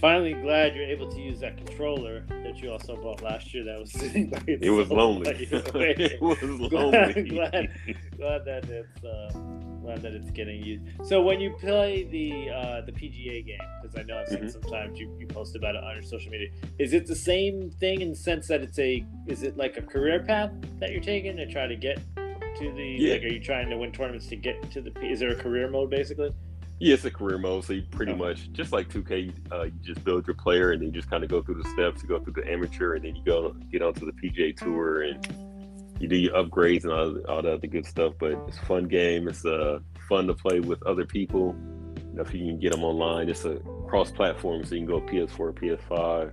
Finally, 0.00 0.34
glad 0.34 0.74
you're 0.74 0.84
able 0.88 1.08
to 1.12 1.20
use 1.20 1.38
that 1.40 1.56
controller 1.56 2.24
that 2.28 2.56
you 2.60 2.72
also 2.72 2.96
bought 2.96 3.22
last 3.22 3.54
year. 3.54 3.62
That 3.64 3.78
was 3.78 3.92
sitting 4.00 4.32
It 4.48 4.70
was 4.70 4.90
lonely. 4.90 5.32
by 5.32 5.38
your 5.38 5.62
way. 5.74 5.94
it 5.96 6.20
was 6.20 6.38
glad, 6.70 6.72
lonely. 6.72 7.28
glad, 7.28 7.70
glad 8.16 8.44
that 8.44 8.64
it's 8.68 9.04
uh, 9.04 9.30
glad 9.82 10.02
that 10.02 10.12
it's 10.12 10.30
getting 10.30 10.62
used. 10.64 10.84
So 11.04 11.22
when 11.22 11.40
you 11.40 11.50
play 11.58 12.04
the 12.04 12.50
uh, 12.50 12.80
the 12.82 12.92
PGA 12.92 13.44
game, 13.44 13.58
because 13.82 13.96
I 13.98 14.02
know 14.04 14.18
I've 14.18 14.28
seen 14.28 14.38
Mhm. 14.44 14.52
sometimes 14.52 14.98
you, 14.98 15.14
you 15.18 15.26
post 15.26 15.56
about 15.56 15.74
it 15.74 15.82
on 15.84 15.94
your 15.94 16.02
social 16.02 16.30
media, 16.30 16.48
is 16.78 16.92
it 16.92 17.06
the 17.06 17.16
same 17.16 17.70
thing 17.70 18.00
in 18.00 18.10
the 18.10 18.16
sense 18.16 18.48
that 18.48 18.62
it's 18.62 18.78
a 18.78 19.04
is 19.26 19.42
it 19.42 19.56
like 19.56 19.76
a 19.76 19.82
career 19.82 20.22
path 20.22 20.52
that 20.80 20.92
you're 20.92 21.00
taking 21.02 21.36
to 21.36 21.46
try 21.46 21.66
to 21.66 21.76
get 21.76 21.98
to 22.58 22.72
the 22.72 22.84
Yeah. 22.98 23.14
like 23.14 23.24
are 23.24 23.28
you 23.28 23.40
trying 23.40 23.68
to 23.70 23.76
win 23.76 23.92
tournaments 23.92 24.28
to 24.28 24.36
get 24.36 24.70
to 24.72 24.80
the 24.82 24.92
is 25.04 25.20
there 25.20 25.30
a 25.32 25.36
career 25.36 25.68
mode 25.68 25.90
basically? 25.90 26.32
Yeah, 26.78 26.94
it's 26.94 27.04
a 27.04 27.10
career 27.12 27.38
mode, 27.38 27.64
so 27.64 27.74
you 27.74 27.82
pretty 27.90 28.12
Oh. 28.12 28.16
much 28.16 28.50
just 28.52 28.72
like 28.72 28.88
2K, 28.88 29.30
uh, 29.52 29.62
you 29.64 29.72
just 29.82 30.02
build 30.04 30.26
your 30.26 30.34
player, 30.34 30.72
and 30.72 30.80
then 30.82 30.88
you 30.88 30.92
just 30.92 31.08
kind 31.08 31.22
of 31.22 31.30
go 31.30 31.40
through 31.40 31.62
the 31.62 31.68
steps. 31.68 32.02
You 32.02 32.08
go 32.08 32.18
through 32.18 32.32
the 32.42 32.50
amateur, 32.50 32.94
and 32.94 33.04
then 33.04 33.14
you 33.14 33.22
go 33.24 33.54
get 33.70 33.82
onto 33.82 34.04
the 34.04 34.12
PGA 34.12 34.52
Tour, 34.52 35.02
and 35.02 35.24
you 36.02 36.08
do 36.08 36.16
your 36.16 36.34
upgrades 36.34 36.82
and 36.82 36.92
all, 36.92 37.16
all 37.28 37.42
the 37.42 37.52
other 37.52 37.68
good 37.68 37.86
stuff. 37.86 38.14
But 38.18 38.32
it's 38.48 38.58
a 38.58 38.66
fun 38.66 38.88
game. 38.88 39.28
It's 39.28 39.44
uh, 39.46 39.78
fun 40.08 40.26
to 40.26 40.34
play 40.34 40.58
with 40.58 40.82
other 40.82 41.06
people. 41.06 41.54
You 41.96 42.16
know, 42.16 42.22
if 42.22 42.34
you 42.34 42.44
can 42.44 42.58
get 42.58 42.72
them 42.72 42.82
online, 42.82 43.28
it's 43.28 43.44
a 43.44 43.56
cross-platform, 43.88 44.64
so 44.64 44.74
you 44.74 44.84
can 44.84 44.88
go 44.88 45.00
PS4, 45.00 45.54
PS5, 45.54 46.32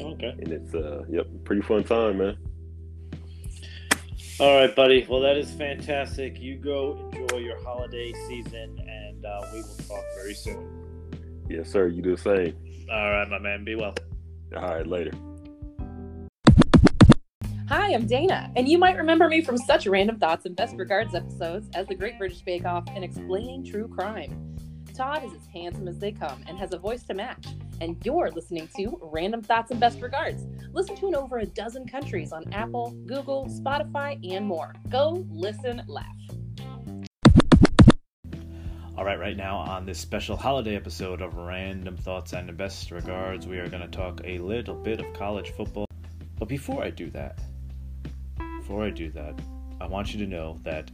Okay. 0.00 0.34
and 0.38 0.48
it's 0.48 0.74
uh, 0.74 1.02
yep, 1.10 1.26
pretty 1.44 1.62
fun 1.62 1.82
time, 1.82 2.18
man. 2.18 2.36
All 4.40 4.54
right, 4.60 4.74
buddy. 4.74 5.04
Well, 5.08 5.20
that 5.20 5.36
is 5.36 5.50
fantastic. 5.50 6.40
You 6.40 6.56
go 6.56 7.10
enjoy 7.12 7.38
your 7.38 7.60
holiday 7.64 8.12
season, 8.28 8.78
and 8.78 9.26
uh, 9.26 9.40
we 9.52 9.62
will 9.62 9.76
talk 9.88 10.04
very 10.16 10.34
soon. 10.34 10.68
Yes, 11.50 11.68
sir. 11.70 11.88
You 11.88 12.02
do 12.02 12.14
the 12.14 12.22
same. 12.22 12.56
All 12.90 13.10
right, 13.10 13.28
my 13.28 13.40
man. 13.40 13.64
Be 13.64 13.74
well. 13.74 13.94
All 14.56 14.62
right, 14.62 14.86
later. 14.86 15.10
Hi, 17.68 17.92
I'm 17.92 18.06
Dana, 18.06 18.50
and 18.56 18.66
you 18.66 18.78
might 18.78 18.96
remember 18.96 19.28
me 19.28 19.42
from 19.42 19.58
such 19.58 19.86
random 19.86 20.18
thoughts 20.18 20.46
and 20.46 20.56
best 20.56 20.74
regards 20.78 21.14
episodes 21.14 21.68
as 21.74 21.86
The 21.86 21.94
Great 21.94 22.16
British 22.18 22.40
Bake 22.40 22.64
Off 22.64 22.84
and 22.94 23.04
Explaining 23.04 23.62
True 23.62 23.86
Crime. 23.86 24.56
Todd 24.94 25.22
is 25.22 25.34
as 25.34 25.46
handsome 25.52 25.86
as 25.86 25.98
they 25.98 26.10
come 26.10 26.42
and 26.48 26.58
has 26.58 26.72
a 26.72 26.78
voice 26.78 27.02
to 27.02 27.12
match. 27.12 27.44
And 27.82 27.98
you're 28.06 28.30
listening 28.30 28.70
to 28.78 28.98
Random 29.02 29.42
Thoughts 29.42 29.70
and 29.70 29.78
Best 29.78 30.00
Regards. 30.00 30.46
Listen 30.72 30.96
to 30.96 31.08
in 31.08 31.14
over 31.14 31.40
a 31.40 31.44
dozen 31.44 31.86
countries 31.86 32.32
on 32.32 32.50
Apple, 32.54 32.96
Google, 33.04 33.44
Spotify, 33.48 34.18
and 34.32 34.46
more. 34.46 34.72
Go 34.88 35.26
listen, 35.30 35.82
laugh. 35.88 36.06
All 38.96 39.04
right, 39.04 39.18
right 39.18 39.36
now 39.36 39.58
on 39.58 39.84
this 39.84 39.98
special 39.98 40.38
holiday 40.38 40.74
episode 40.74 41.20
of 41.20 41.34
Random 41.36 41.98
Thoughts 41.98 42.32
and 42.32 42.56
Best 42.56 42.90
Regards, 42.90 43.46
we 43.46 43.58
are 43.58 43.68
going 43.68 43.82
to 43.82 43.88
talk 43.88 44.22
a 44.24 44.38
little 44.38 44.74
bit 44.74 45.00
of 45.00 45.12
college 45.12 45.50
football. 45.50 45.84
But 46.38 46.48
before 46.48 46.82
I 46.82 46.88
do 46.88 47.10
that, 47.10 47.38
before 48.68 48.84
I 48.84 48.90
do 48.90 49.10
that, 49.12 49.34
I 49.80 49.86
want 49.86 50.12
you 50.12 50.18
to 50.22 50.26
know 50.30 50.60
that 50.62 50.90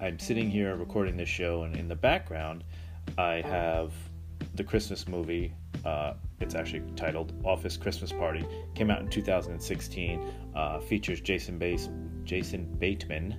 I'm 0.00 0.18
sitting 0.18 0.50
here 0.50 0.74
recording 0.74 1.18
this 1.18 1.28
show, 1.28 1.64
and 1.64 1.76
in 1.76 1.86
the 1.86 1.94
background, 1.94 2.64
I 3.18 3.42
have 3.42 3.92
the 4.54 4.64
Christmas 4.64 5.06
movie. 5.06 5.52
Uh, 5.84 6.14
it's 6.40 6.54
actually 6.54 6.82
titled 6.96 7.34
Office 7.44 7.76
Christmas 7.76 8.10
Party. 8.10 8.46
Came 8.74 8.90
out 8.90 9.02
in 9.02 9.10
2016. 9.10 10.32
Uh, 10.56 10.80
features 10.80 11.20
Jason 11.20 11.58
Base, 11.58 11.90
Jason 12.24 12.74
Bateman, 12.78 13.36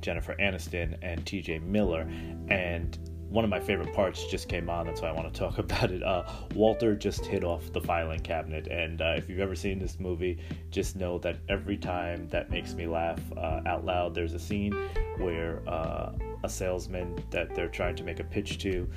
Jennifer 0.00 0.34
Aniston 0.40 0.98
and 1.02 1.24
TJ 1.24 1.62
Miller. 1.62 2.10
And 2.48 2.98
one 3.30 3.44
of 3.44 3.50
my 3.50 3.60
favorite 3.60 3.94
parts 3.94 4.26
just 4.26 4.48
came 4.48 4.68
on, 4.68 4.86
that's 4.86 5.00
why 5.00 5.08
I 5.08 5.12
want 5.12 5.32
to 5.32 5.38
talk 5.38 5.58
about 5.58 5.90
it. 5.90 6.02
Uh, 6.02 6.24
Walter 6.54 6.94
just 6.94 7.24
hit 7.24 7.44
off 7.44 7.72
the 7.72 7.80
filing 7.80 8.20
cabinet. 8.20 8.66
And 8.66 9.00
uh, 9.00 9.14
if 9.16 9.28
you've 9.28 9.40
ever 9.40 9.54
seen 9.54 9.78
this 9.78 9.98
movie, 10.00 10.38
just 10.70 10.96
know 10.96 11.18
that 11.20 11.38
every 11.48 11.76
time 11.76 12.28
that 12.28 12.50
makes 12.50 12.74
me 12.74 12.86
laugh 12.86 13.20
uh, 13.36 13.60
out 13.66 13.84
loud, 13.84 14.14
there's 14.14 14.34
a 14.34 14.38
scene 14.38 14.72
where 15.18 15.62
uh, 15.68 16.12
a 16.42 16.48
salesman 16.48 17.22
that 17.30 17.54
they're 17.54 17.68
trying 17.68 17.96
to 17.96 18.04
make 18.04 18.20
a 18.20 18.24
pitch 18.24 18.58
to. 18.58 18.90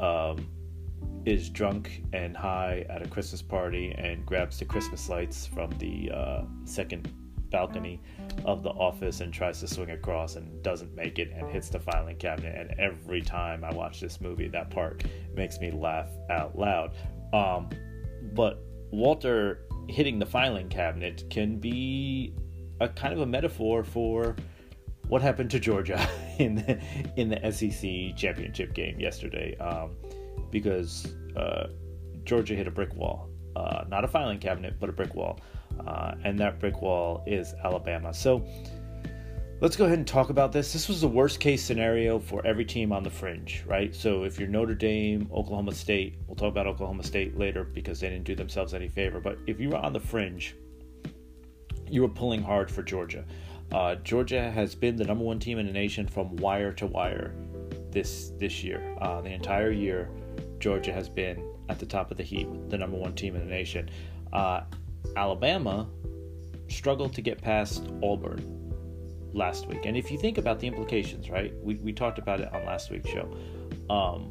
Um, 0.00 0.48
is 1.26 1.48
drunk 1.48 2.02
and 2.12 2.36
high 2.36 2.84
at 2.90 3.00
a 3.00 3.08
Christmas 3.08 3.40
party 3.40 3.94
and 3.96 4.26
grabs 4.26 4.58
the 4.58 4.64
Christmas 4.64 5.08
lights 5.08 5.46
from 5.46 5.70
the 5.78 6.10
uh, 6.10 6.42
second 6.64 7.10
balcony 7.50 8.00
of 8.44 8.62
the 8.62 8.70
office 8.70 9.20
and 9.20 9.32
tries 9.32 9.60
to 9.60 9.68
swing 9.68 9.90
across 9.90 10.36
and 10.36 10.62
doesn't 10.62 10.94
make 10.94 11.18
it 11.18 11.32
and 11.34 11.50
hits 11.50 11.68
the 11.68 11.80
filing 11.80 12.16
cabinet. 12.16 12.54
And 12.56 12.78
every 12.78 13.22
time 13.22 13.64
I 13.64 13.72
watch 13.72 14.00
this 14.00 14.20
movie, 14.20 14.48
that 14.48 14.70
part 14.70 15.04
makes 15.34 15.58
me 15.60 15.70
laugh 15.70 16.08
out 16.30 16.58
loud. 16.58 16.94
Um, 17.32 17.70
but 18.34 18.62
Walter 18.90 19.66
hitting 19.88 20.18
the 20.18 20.26
filing 20.26 20.68
cabinet 20.68 21.24
can 21.30 21.58
be 21.58 22.34
a 22.80 22.88
kind 22.88 23.12
of 23.12 23.20
a 23.20 23.26
metaphor 23.26 23.84
for 23.84 24.36
what 25.08 25.22
happened 25.22 25.50
to 25.50 25.60
Georgia 25.60 26.08
in 26.38 26.56
the 26.56 26.80
in 27.16 27.28
the 27.28 27.52
SEC 27.52 28.16
championship 28.16 28.74
game 28.74 28.98
yesterday. 28.98 29.56
Um, 29.58 29.96
because 30.50 31.06
uh, 31.36 31.68
Georgia 32.24 32.54
hit 32.54 32.66
a 32.66 32.70
brick 32.70 32.94
wall, 32.94 33.28
uh, 33.56 33.84
not 33.88 34.04
a 34.04 34.08
filing 34.08 34.38
cabinet, 34.38 34.78
but 34.78 34.88
a 34.88 34.92
brick 34.92 35.14
wall, 35.14 35.40
uh, 35.86 36.14
and 36.24 36.38
that 36.38 36.58
brick 36.60 36.82
wall 36.82 37.22
is 37.26 37.54
Alabama. 37.64 38.12
So 38.12 38.44
let's 39.60 39.76
go 39.76 39.84
ahead 39.84 39.98
and 39.98 40.06
talk 40.06 40.30
about 40.30 40.52
this. 40.52 40.72
This 40.72 40.88
was 40.88 41.00
the 41.00 41.08
worst 41.08 41.40
case 41.40 41.62
scenario 41.62 42.18
for 42.18 42.44
every 42.46 42.64
team 42.64 42.92
on 42.92 43.02
the 43.02 43.10
fringe, 43.10 43.64
right? 43.66 43.94
So 43.94 44.24
if 44.24 44.38
you're 44.38 44.48
Notre 44.48 44.74
Dame, 44.74 45.28
Oklahoma 45.32 45.72
State, 45.72 46.18
we'll 46.26 46.36
talk 46.36 46.50
about 46.50 46.66
Oklahoma 46.66 47.02
State 47.02 47.38
later 47.38 47.64
because 47.64 48.00
they 48.00 48.08
didn't 48.08 48.24
do 48.24 48.34
themselves 48.34 48.74
any 48.74 48.88
favor. 48.88 49.20
But 49.20 49.38
if 49.46 49.60
you 49.60 49.70
were 49.70 49.76
on 49.76 49.92
the 49.92 50.00
fringe, 50.00 50.56
you 51.88 52.02
were 52.02 52.08
pulling 52.08 52.42
hard 52.42 52.70
for 52.70 52.82
Georgia. 52.82 53.24
Uh, 53.72 53.96
Georgia 53.96 54.50
has 54.50 54.74
been 54.74 54.96
the 54.96 55.04
number 55.04 55.24
one 55.24 55.38
team 55.38 55.58
in 55.58 55.66
the 55.66 55.72
nation 55.72 56.06
from 56.06 56.36
wire 56.36 56.72
to 56.72 56.86
wire 56.86 57.34
this 57.90 58.32
this 58.38 58.62
year. 58.62 58.96
Uh, 59.00 59.20
the 59.20 59.30
entire 59.30 59.70
year, 59.70 60.10
Georgia 60.58 60.92
has 60.92 61.08
been 61.08 61.42
at 61.68 61.78
the 61.78 61.86
top 61.86 62.10
of 62.10 62.16
the 62.16 62.22
heap, 62.22 62.48
the 62.68 62.76
number 62.76 62.96
one 62.96 63.14
team 63.14 63.34
in 63.34 63.40
the 63.40 63.50
nation. 63.50 63.88
Uh, 64.32 64.62
Alabama 65.16 65.88
struggled 66.68 67.12
to 67.14 67.22
get 67.22 67.40
past 67.40 67.86
Auburn 68.02 68.64
last 69.32 69.66
week. 69.66 69.84
And 69.84 69.96
if 69.96 70.10
you 70.10 70.18
think 70.18 70.38
about 70.38 70.60
the 70.60 70.66
implications, 70.66 71.30
right, 71.30 71.52
we, 71.62 71.76
we 71.76 71.92
talked 71.92 72.18
about 72.18 72.40
it 72.40 72.52
on 72.54 72.64
last 72.64 72.90
week's 72.90 73.10
show. 73.10 73.28
Um, 73.90 74.30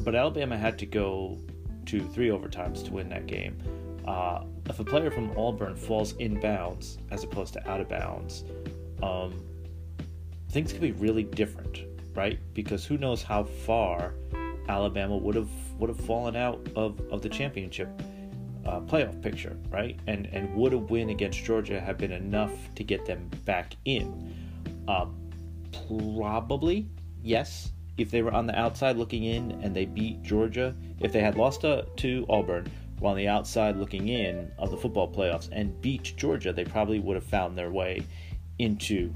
but 0.00 0.14
Alabama 0.14 0.56
had 0.56 0.78
to 0.80 0.86
go 0.86 1.38
to 1.86 2.00
three 2.00 2.28
overtimes 2.28 2.84
to 2.84 2.92
win 2.92 3.08
that 3.10 3.26
game. 3.26 3.58
Uh, 4.06 4.44
if 4.66 4.80
a 4.80 4.84
player 4.84 5.10
from 5.10 5.36
Auburn 5.38 5.76
falls 5.76 6.12
in 6.14 6.40
bounds 6.40 6.98
as 7.10 7.22
opposed 7.22 7.52
to 7.54 7.70
out 7.70 7.80
of 7.80 7.88
bounds, 7.88 8.44
um, 9.02 9.44
things 10.50 10.72
could 10.72 10.80
be 10.80 10.92
really 10.92 11.22
different, 11.22 11.84
right? 12.14 12.38
Because 12.52 12.84
who 12.84 12.98
knows 12.98 13.22
how 13.22 13.44
far 13.44 14.14
Alabama 14.68 15.16
would 15.16 15.34
have 15.34 15.50
would 15.78 15.88
have 15.88 16.00
fallen 16.00 16.36
out 16.36 16.60
of, 16.76 17.00
of 17.10 17.22
the 17.22 17.28
championship 17.28 17.88
uh, 18.64 18.80
playoff 18.80 19.20
picture, 19.22 19.56
right? 19.70 19.98
And 20.06 20.26
and 20.32 20.54
would 20.54 20.72
a 20.72 20.78
win 20.78 21.10
against 21.10 21.44
Georgia 21.44 21.80
have 21.80 21.98
been 21.98 22.12
enough 22.12 22.52
to 22.76 22.84
get 22.84 23.04
them 23.06 23.30
back 23.44 23.74
in? 23.84 24.34
Uh, 24.88 25.06
probably 25.88 26.88
yes. 27.22 27.72
If 27.98 28.10
they 28.10 28.22
were 28.22 28.32
on 28.32 28.46
the 28.46 28.58
outside 28.58 28.96
looking 28.96 29.24
in 29.24 29.52
and 29.62 29.76
they 29.76 29.84
beat 29.84 30.22
Georgia, 30.22 30.74
if 31.00 31.12
they 31.12 31.20
had 31.20 31.36
lost 31.36 31.60
to, 31.60 31.84
to 31.96 32.24
Auburn, 32.28 32.70
while 32.98 33.12
on 33.12 33.18
the 33.18 33.28
outside 33.28 33.76
looking 33.76 34.08
in 34.08 34.50
of 34.58 34.70
the 34.70 34.76
football 34.76 35.10
playoffs 35.12 35.48
and 35.52 35.78
beat 35.82 36.14
Georgia, 36.16 36.52
they 36.52 36.64
probably 36.64 37.00
would 37.00 37.16
have 37.16 37.24
found 37.24 37.56
their 37.56 37.70
way 37.70 38.02
into 38.58 39.12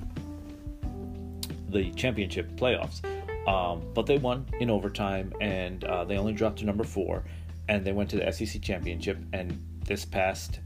the 1.71 1.91
championship 1.93 2.51
playoffs. 2.57 3.01
Um, 3.49 3.83
but 3.95 4.07
they 4.07 4.19
won 4.19 4.45
in 4.59 4.71
overtime 4.71 5.33
and 5.41 5.85
uh, 5.85 6.05
they 6.05 6.19
only 6.19 6.33
dropped 6.33 6.59
to 6.59 6.65
number 6.65 6.85
four 6.85 7.25
and 7.69 7.85
they 7.85 7.93
went 7.93 8.11
to 8.11 8.17
the 8.17 8.33
SEC 8.33 8.63
championship. 8.63 9.19
And 9.33 9.63
this 9.85 10.05
past 10.05 10.61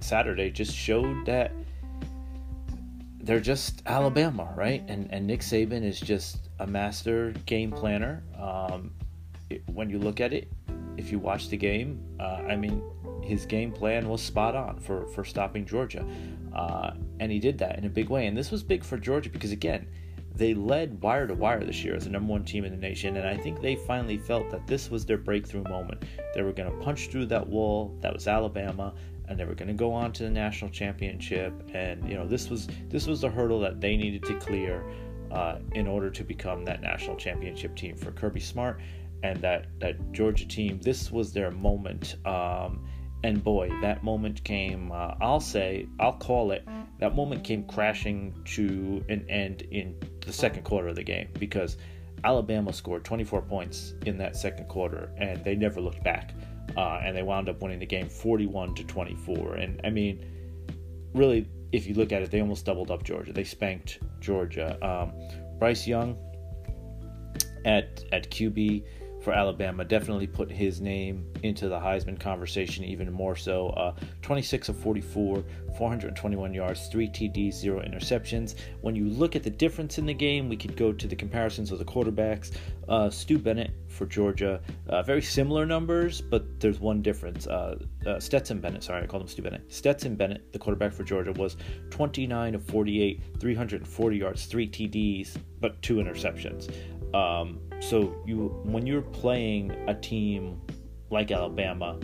Saturday 0.00 0.50
just 0.50 0.74
showed 0.74 1.26
that 1.26 1.52
they're 3.20 3.40
just 3.40 3.82
Alabama, 3.86 4.52
right? 4.56 4.82
And 4.88 5.08
and 5.12 5.26
Nick 5.26 5.40
Saban 5.40 5.84
is 5.84 6.00
just 6.00 6.48
a 6.60 6.66
master 6.66 7.32
game 7.46 7.70
planner. 7.70 8.22
Um, 8.38 8.92
it, 9.50 9.62
when 9.72 9.90
you 9.90 9.98
look 9.98 10.20
at 10.20 10.32
it, 10.32 10.50
if 10.96 11.12
you 11.12 11.18
watch 11.18 11.48
the 11.48 11.56
game, 11.56 12.02
uh, 12.20 12.42
I 12.48 12.56
mean, 12.56 12.82
his 13.22 13.44
game 13.46 13.72
plan 13.72 14.08
was 14.08 14.22
spot 14.22 14.54
on 14.54 14.78
for 14.80 15.06
for 15.08 15.24
stopping 15.24 15.66
Georgia, 15.66 16.06
uh, 16.54 16.92
and 17.20 17.30
he 17.30 17.38
did 17.38 17.58
that 17.58 17.78
in 17.78 17.84
a 17.84 17.88
big 17.88 18.08
way. 18.08 18.26
And 18.26 18.36
this 18.36 18.50
was 18.50 18.62
big 18.62 18.82
for 18.82 18.96
Georgia 18.96 19.30
because 19.30 19.52
again, 19.52 19.86
they 20.38 20.54
led 20.54 21.02
wire 21.02 21.26
to 21.26 21.34
wire 21.34 21.64
this 21.64 21.82
year 21.82 21.96
as 21.96 22.04
the 22.04 22.10
number 22.10 22.30
one 22.30 22.44
team 22.44 22.64
in 22.64 22.70
the 22.70 22.78
nation, 22.78 23.16
and 23.16 23.28
I 23.28 23.36
think 23.36 23.60
they 23.60 23.74
finally 23.74 24.18
felt 24.18 24.50
that 24.50 24.66
this 24.68 24.88
was 24.88 25.04
their 25.04 25.18
breakthrough 25.18 25.64
moment. 25.64 26.04
They 26.34 26.42
were 26.42 26.52
going 26.52 26.70
to 26.70 26.84
punch 26.84 27.08
through 27.08 27.26
that 27.26 27.46
wall 27.46 27.98
that 28.00 28.14
was 28.14 28.28
Alabama, 28.28 28.94
and 29.26 29.38
they 29.38 29.44
were 29.44 29.56
going 29.56 29.68
to 29.68 29.74
go 29.74 29.92
on 29.92 30.12
to 30.12 30.22
the 30.22 30.30
national 30.30 30.70
championship. 30.70 31.52
And 31.74 32.08
you 32.08 32.14
know, 32.14 32.26
this 32.26 32.48
was 32.48 32.68
this 32.88 33.06
was 33.06 33.20
the 33.20 33.28
hurdle 33.28 33.58
that 33.60 33.80
they 33.80 33.96
needed 33.96 34.22
to 34.24 34.34
clear 34.38 34.84
uh, 35.32 35.58
in 35.74 35.88
order 35.88 36.08
to 36.08 36.22
become 36.22 36.64
that 36.66 36.80
national 36.80 37.16
championship 37.16 37.74
team 37.74 37.96
for 37.96 38.12
Kirby 38.12 38.40
Smart 38.40 38.80
and 39.24 39.40
that 39.40 39.66
that 39.80 40.12
Georgia 40.12 40.46
team. 40.46 40.78
This 40.80 41.10
was 41.10 41.32
their 41.32 41.50
moment. 41.50 42.14
Um, 42.24 42.86
and 43.24 43.42
boy, 43.42 43.68
that 43.80 44.04
moment 44.04 44.44
came, 44.44 44.92
uh, 44.92 45.14
I'll 45.20 45.40
say, 45.40 45.88
I'll 45.98 46.18
call 46.18 46.52
it, 46.52 46.64
that 47.00 47.16
moment 47.16 47.42
came 47.42 47.64
crashing 47.64 48.32
to 48.54 49.04
an 49.08 49.26
end 49.28 49.62
in 49.62 49.96
the 50.28 50.32
second 50.32 50.62
quarter 50.62 50.88
of 50.88 50.94
the 50.94 51.02
game 51.02 51.28
because 51.38 51.78
Alabama 52.22 52.72
scored 52.72 53.04
24 53.04 53.42
points 53.42 53.94
in 54.06 54.18
that 54.18 54.36
second 54.36 54.68
quarter 54.68 55.10
and 55.16 55.42
they 55.42 55.56
never 55.56 55.80
looked 55.80 56.04
back. 56.04 56.34
Uh, 56.76 57.00
and 57.02 57.16
they 57.16 57.22
wound 57.22 57.48
up 57.48 57.62
winning 57.62 57.78
the 57.78 57.86
game 57.86 58.08
41 58.08 58.74
to 58.74 58.84
24. 58.84 59.54
And 59.54 59.80
I 59.84 59.90
mean, 59.90 60.24
really, 61.14 61.48
if 61.72 61.86
you 61.86 61.94
look 61.94 62.12
at 62.12 62.22
it, 62.22 62.30
they 62.30 62.40
almost 62.40 62.66
doubled 62.66 62.90
up 62.90 63.02
Georgia. 63.02 63.32
They 63.32 63.42
spanked 63.42 64.00
Georgia. 64.20 64.78
Um, 64.86 65.12
Bryce 65.58 65.86
Young 65.86 66.16
at 67.64 68.04
at 68.12 68.30
QB 68.30 68.84
for 69.28 69.34
Alabama. 69.34 69.84
Definitely 69.84 70.26
put 70.26 70.50
his 70.50 70.80
name 70.80 71.30
into 71.42 71.68
the 71.68 71.78
Heisman 71.78 72.18
conversation 72.18 72.82
even 72.82 73.12
more 73.12 73.36
so. 73.36 73.68
Uh, 73.70 73.94
26 74.22 74.70
of 74.70 74.78
44, 74.78 75.44
421 75.76 76.54
yards, 76.54 76.88
3 76.88 77.08
TDs, 77.08 77.52
0 77.52 77.82
interceptions. 77.82 78.54
When 78.80 78.96
you 78.96 79.04
look 79.10 79.36
at 79.36 79.42
the 79.42 79.50
difference 79.50 79.98
in 79.98 80.06
the 80.06 80.14
game, 80.14 80.48
we 80.48 80.56
could 80.56 80.78
go 80.78 80.94
to 80.94 81.06
the 81.06 81.14
comparisons 81.14 81.70
of 81.70 81.78
the 81.78 81.84
quarterbacks. 81.84 82.56
Uh, 82.88 83.10
Stu 83.10 83.36
Bennett 83.36 83.72
for 83.86 84.06
Georgia, 84.06 84.62
uh, 84.88 85.02
very 85.02 85.20
similar 85.20 85.66
numbers, 85.66 86.22
but 86.22 86.58
there's 86.58 86.80
one 86.80 87.02
difference. 87.02 87.46
Uh, 87.46 87.78
uh, 88.06 88.18
Stetson 88.18 88.60
Bennett, 88.60 88.82
sorry, 88.82 89.02
I 89.02 89.06
called 89.06 89.24
him 89.24 89.28
Stu 89.28 89.42
Bennett. 89.42 89.70
Stetson 89.70 90.16
Bennett, 90.16 90.50
the 90.54 90.58
quarterback 90.58 90.94
for 90.94 91.04
Georgia, 91.04 91.32
was 91.32 91.58
29 91.90 92.54
of 92.54 92.64
48, 92.64 93.22
340 93.38 94.16
yards, 94.16 94.46
3 94.46 94.70
TDs, 94.70 95.36
but 95.60 95.82
2 95.82 95.96
interceptions. 95.96 96.72
Um, 97.14 97.60
so 97.80 98.14
you 98.26 98.60
when 98.64 98.86
you're 98.86 99.02
playing 99.02 99.70
a 99.88 99.94
team 99.94 100.60
like 101.10 101.30
Alabama, 101.30 101.98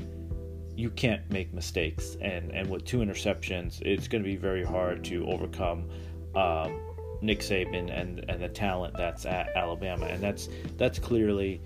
you 0.76 0.90
can't 0.90 1.28
make 1.30 1.52
mistakes, 1.52 2.16
and 2.20 2.50
and 2.52 2.68
with 2.68 2.84
two 2.84 2.98
interceptions, 2.98 3.80
it's 3.82 4.08
going 4.08 4.22
to 4.22 4.28
be 4.28 4.36
very 4.36 4.64
hard 4.64 5.04
to 5.04 5.26
overcome. 5.26 5.88
Um, 6.34 6.80
Nick 7.20 7.40
Saban 7.40 7.90
and 7.90 8.24
and 8.28 8.42
the 8.42 8.48
talent 8.48 8.94
that's 8.96 9.24
at 9.24 9.48
Alabama, 9.56 10.06
and 10.06 10.22
that's 10.22 10.48
that's 10.76 10.98
clearly 10.98 11.60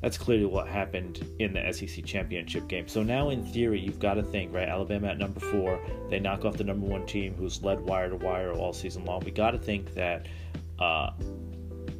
that's 0.00 0.18
clearly 0.18 0.44
what 0.44 0.68
happened 0.68 1.26
in 1.38 1.54
the 1.54 1.72
SEC 1.72 2.04
championship 2.04 2.68
game. 2.68 2.88
So 2.88 3.02
now, 3.02 3.30
in 3.30 3.44
theory, 3.44 3.80
you've 3.80 3.98
got 3.98 4.14
to 4.14 4.22
think 4.22 4.52
right. 4.52 4.68
Alabama 4.68 5.08
at 5.08 5.18
number 5.18 5.40
four, 5.40 5.80
they 6.10 6.20
knock 6.20 6.44
off 6.44 6.56
the 6.56 6.64
number 6.64 6.86
one 6.86 7.06
team 7.06 7.34
who's 7.34 7.62
led 7.62 7.80
wire 7.80 8.10
to 8.10 8.16
wire 8.16 8.52
all 8.52 8.72
season 8.72 9.04
long. 9.04 9.22
We 9.24 9.30
got 9.30 9.52
to 9.52 9.58
think 9.58 9.94
that 9.94 10.26
uh, 10.78 11.10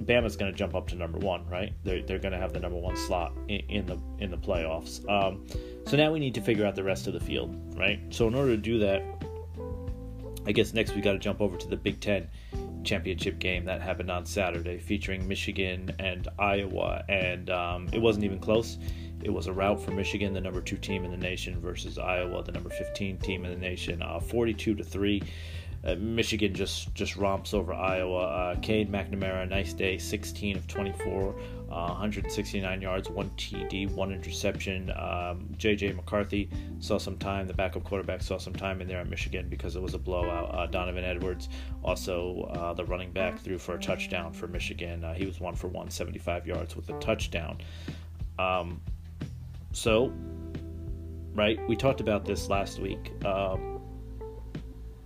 Bama's 0.06 0.36
going 0.36 0.52
to 0.52 0.56
jump 0.56 0.74
up 0.74 0.88
to 0.88 0.94
number 0.94 1.18
one, 1.18 1.46
right? 1.48 1.72
They're, 1.84 2.02
they're 2.02 2.18
going 2.18 2.32
to 2.32 2.38
have 2.38 2.52
the 2.52 2.60
number 2.60 2.78
one 2.78 2.96
slot 2.96 3.32
in, 3.48 3.60
in 3.68 3.86
the 3.86 3.98
in 4.18 4.30
the 4.30 4.36
playoffs. 4.36 5.08
Um, 5.08 5.46
so 5.86 5.96
now 5.96 6.12
we 6.12 6.18
need 6.18 6.34
to 6.34 6.40
figure 6.40 6.66
out 6.66 6.74
the 6.74 6.84
rest 6.84 7.06
of 7.06 7.12
the 7.12 7.20
field, 7.20 7.56
right? 7.78 8.00
So 8.10 8.26
in 8.28 8.34
order 8.34 8.50
to 8.50 8.56
do 8.56 8.78
that, 8.80 9.02
I 10.46 10.52
guess 10.52 10.74
next 10.74 10.94
we 10.94 11.00
got 11.00 11.12
to 11.12 11.18
jump 11.18 11.40
over 11.40 11.56
to 11.56 11.68
the 11.68 11.76
Big 11.76 12.00
Ten 12.00 12.28
championship 12.84 13.38
game 13.38 13.64
that 13.64 13.80
happened 13.80 14.10
on 14.10 14.26
Saturday, 14.26 14.78
featuring 14.78 15.26
Michigan 15.26 15.90
and 15.98 16.28
Iowa, 16.38 17.02
and 17.08 17.50
um, 17.50 17.88
it 17.92 18.00
wasn't 18.00 18.24
even 18.24 18.38
close. 18.38 18.78
It 19.22 19.30
was 19.30 19.46
a 19.46 19.52
rout 19.52 19.80
for 19.80 19.90
Michigan, 19.90 20.34
the 20.34 20.40
number 20.40 20.60
two 20.60 20.76
team 20.76 21.04
in 21.04 21.10
the 21.10 21.16
nation, 21.16 21.58
versus 21.60 21.98
Iowa, 21.98 22.42
the 22.42 22.52
number 22.52 22.68
15 22.68 23.18
team 23.18 23.44
in 23.46 23.52
the 23.52 23.58
nation, 23.58 24.02
uh, 24.02 24.20
42 24.20 24.74
to 24.74 24.84
three. 24.84 25.22
Uh, 25.84 25.94
Michigan 25.96 26.54
just 26.54 26.94
just 26.94 27.16
romps 27.16 27.52
over 27.52 27.74
Iowa. 27.74 28.20
Uh, 28.20 28.60
Cade 28.60 28.90
McNamara, 28.90 29.48
nice 29.48 29.72
day, 29.74 29.98
16 29.98 30.56
of 30.56 30.66
24, 30.66 31.34
uh, 31.70 31.88
169 31.88 32.80
yards, 32.80 33.10
one 33.10 33.30
TD, 33.36 33.90
one 33.90 34.10
interception. 34.10 34.90
Um, 34.90 35.46
JJ 35.58 35.94
McCarthy 35.94 36.48
saw 36.78 36.96
some 36.98 37.18
time. 37.18 37.46
The 37.46 37.54
backup 37.54 37.84
quarterback 37.84 38.22
saw 38.22 38.38
some 38.38 38.54
time 38.54 38.80
in 38.80 38.88
there 38.88 38.98
at 38.98 39.08
Michigan 39.08 39.48
because 39.48 39.76
it 39.76 39.82
was 39.82 39.92
a 39.92 39.98
blowout. 39.98 40.54
Uh, 40.54 40.66
Donovan 40.66 41.04
Edwards, 41.04 41.50
also 41.82 42.50
uh, 42.54 42.72
the 42.72 42.84
running 42.86 43.12
back, 43.12 43.38
threw 43.40 43.58
for 43.58 43.74
a 43.74 43.80
touchdown 43.80 44.32
for 44.32 44.46
Michigan. 44.46 45.04
He 45.14 45.26
was 45.26 45.38
one 45.38 45.54
for 45.54 45.66
175 45.66 46.46
yards 46.46 46.76
with 46.76 46.88
a 46.88 46.98
touchdown. 46.98 47.58
Um, 48.38 48.80
so, 49.72 50.12
right, 51.34 51.58
we 51.68 51.76
talked 51.76 52.00
about 52.00 52.24
this 52.24 52.48
last 52.48 52.78
week. 52.78 53.12
Um, 53.24 53.73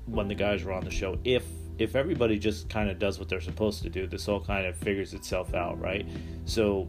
when 0.09 0.29
the 0.29 0.35
guys 0.35 0.65
were 0.65 0.73
on 0.73 0.85
the 0.85 0.91
show. 0.91 1.19
If 1.25 1.45
if 1.79 1.95
everybody 1.95 2.39
just 2.39 2.69
kind 2.69 2.91
of 2.91 2.99
does 2.99 3.19
what 3.19 3.29
they're 3.29 3.41
supposed 3.41 3.83
to 3.85 3.91
do, 3.91 4.07
this 4.07 4.27
all 4.27 4.41
kind 4.41 4.67
of 4.67 4.77
figures 4.77 5.15
itself 5.15 5.55
out, 5.55 5.81
right? 5.81 6.07
So 6.45 6.89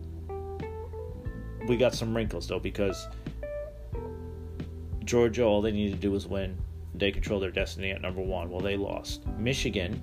we 1.68 1.78
got 1.78 1.94
some 1.94 2.16
wrinkles 2.16 2.48
though 2.48 2.60
because 2.60 3.08
Georgia, 5.04 5.44
all 5.44 5.62
they 5.62 5.72
needed 5.72 5.96
to 5.96 6.00
do 6.00 6.12
was 6.12 6.28
win. 6.28 6.58
They 6.96 7.12
control 7.12 7.40
their 7.40 7.52
destiny 7.52 7.92
at 7.92 8.02
number 8.02 8.22
one. 8.22 8.50
Well, 8.50 8.62
they 8.62 8.78
lost. 8.78 9.28
Michigan, 9.38 10.02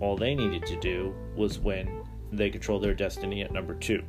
all 0.00 0.16
they 0.16 0.34
needed 0.34 0.64
to 0.66 0.78
do 0.80 1.14
was 1.34 1.58
win. 1.58 2.04
They 2.32 2.50
control 2.50 2.80
their 2.80 2.94
destiny 2.94 3.42
at 3.42 3.52
number 3.52 3.74
two. 3.74 4.02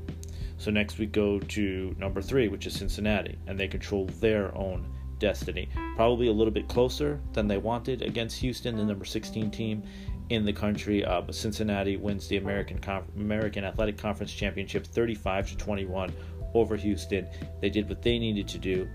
So 0.58 0.70
next 0.70 0.97
we 0.97 1.08
go 1.08 1.39
to 1.39 1.95
number 1.97 2.22
three, 2.22 2.47
which 2.47 2.68
is 2.68 2.74
Cincinnati, 2.74 3.38
and 3.47 3.60
they 3.60 3.68
control 3.68 4.06
their 4.20 4.56
own 4.56 4.88
destiny. 5.22 5.69
Probably 5.95 6.28
a 6.28 6.34
little 6.34 6.51
bit 6.51 6.67
closer 6.67 7.22
than 7.32 7.47
they 7.47 7.57
wanted 7.57 8.01
against 8.01 8.38
Houston, 8.39 8.76
the 8.76 8.84
number 8.84 9.05
16 9.05 9.49
team 9.51 9.84
in 10.30 10.43
the 10.43 10.51
country. 10.51 11.05
Uh, 11.05 11.22
but 11.22 11.36
Cincinnati 11.36 11.95
wins 11.95 12.28
the 12.28 12.36
American 12.36 12.82
American 13.15 13.63
Athletic 13.63 13.97
Conference 13.97 14.34
Championship 14.34 14.86
35 14.86 15.51
to 15.51 15.57
21 15.57 16.11
over 16.53 16.76
Houston. 16.76 17.26
They 17.61 17.69
did 17.69 17.88
what 17.88 18.01
they 18.01 18.19
needed 18.19 18.49
to 18.49 18.57
do 18.57 18.89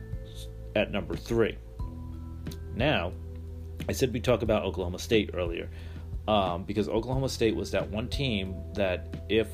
at 0.75 0.91
number 0.91 1.17
three. 1.17 1.57
Now, 2.75 3.13
I 3.89 3.93
said 3.93 4.13
we 4.13 4.21
talk 4.21 4.43
about 4.43 4.65
Oklahoma 4.65 4.99
State 4.99 5.31
earlier 5.33 5.71
um, 6.29 6.65
because 6.65 6.89
Oklahoma 6.89 7.31
State 7.31 7.57
was 7.57 7.71
that 7.71 7.89
one 7.89 8.09
team 8.09 8.55
that 8.75 9.23
if 9.31 9.49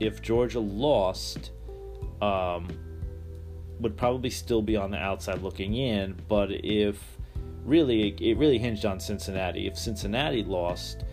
if 0.00 0.22
Georgia 0.22 0.60
lost. 0.60 1.50
Um, 2.22 2.68
would 3.82 3.96
probably 3.96 4.30
still 4.30 4.62
be 4.62 4.76
on 4.76 4.90
the 4.90 4.96
outside 4.96 5.42
looking 5.42 5.74
in, 5.74 6.16
but 6.28 6.50
if 6.50 6.98
really 7.64 8.08
it 8.20 8.36
really 8.38 8.58
hinged 8.58 8.84
on 8.84 8.98
Cincinnati. 8.98 9.66
If 9.66 9.78
Cincinnati 9.78 10.42
lost, 10.42 11.04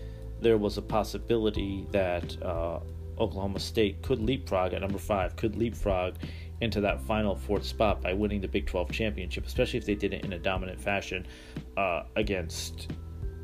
there 0.41 0.57
was 0.57 0.77
a 0.77 0.81
possibility 0.81 1.85
that 1.91 2.41
uh, 2.41 2.79
Oklahoma 3.19 3.59
State 3.59 4.01
could 4.01 4.19
leapfrog 4.19 4.73
at 4.73 4.81
number 4.81 4.97
five, 4.97 5.35
could 5.35 5.55
leapfrog 5.55 6.15
into 6.61 6.81
that 6.81 7.01
final 7.01 7.35
fourth 7.35 7.65
spot 7.65 8.01
by 8.01 8.13
winning 8.13 8.41
the 8.41 8.47
Big 8.47 8.65
12 8.65 8.91
championship, 8.91 9.45
especially 9.45 9.77
if 9.77 9.85
they 9.85 9.95
did 9.95 10.13
it 10.13 10.25
in 10.25 10.33
a 10.33 10.39
dominant 10.39 10.79
fashion 10.79 11.25
uh, 11.77 12.03
against 12.15 12.91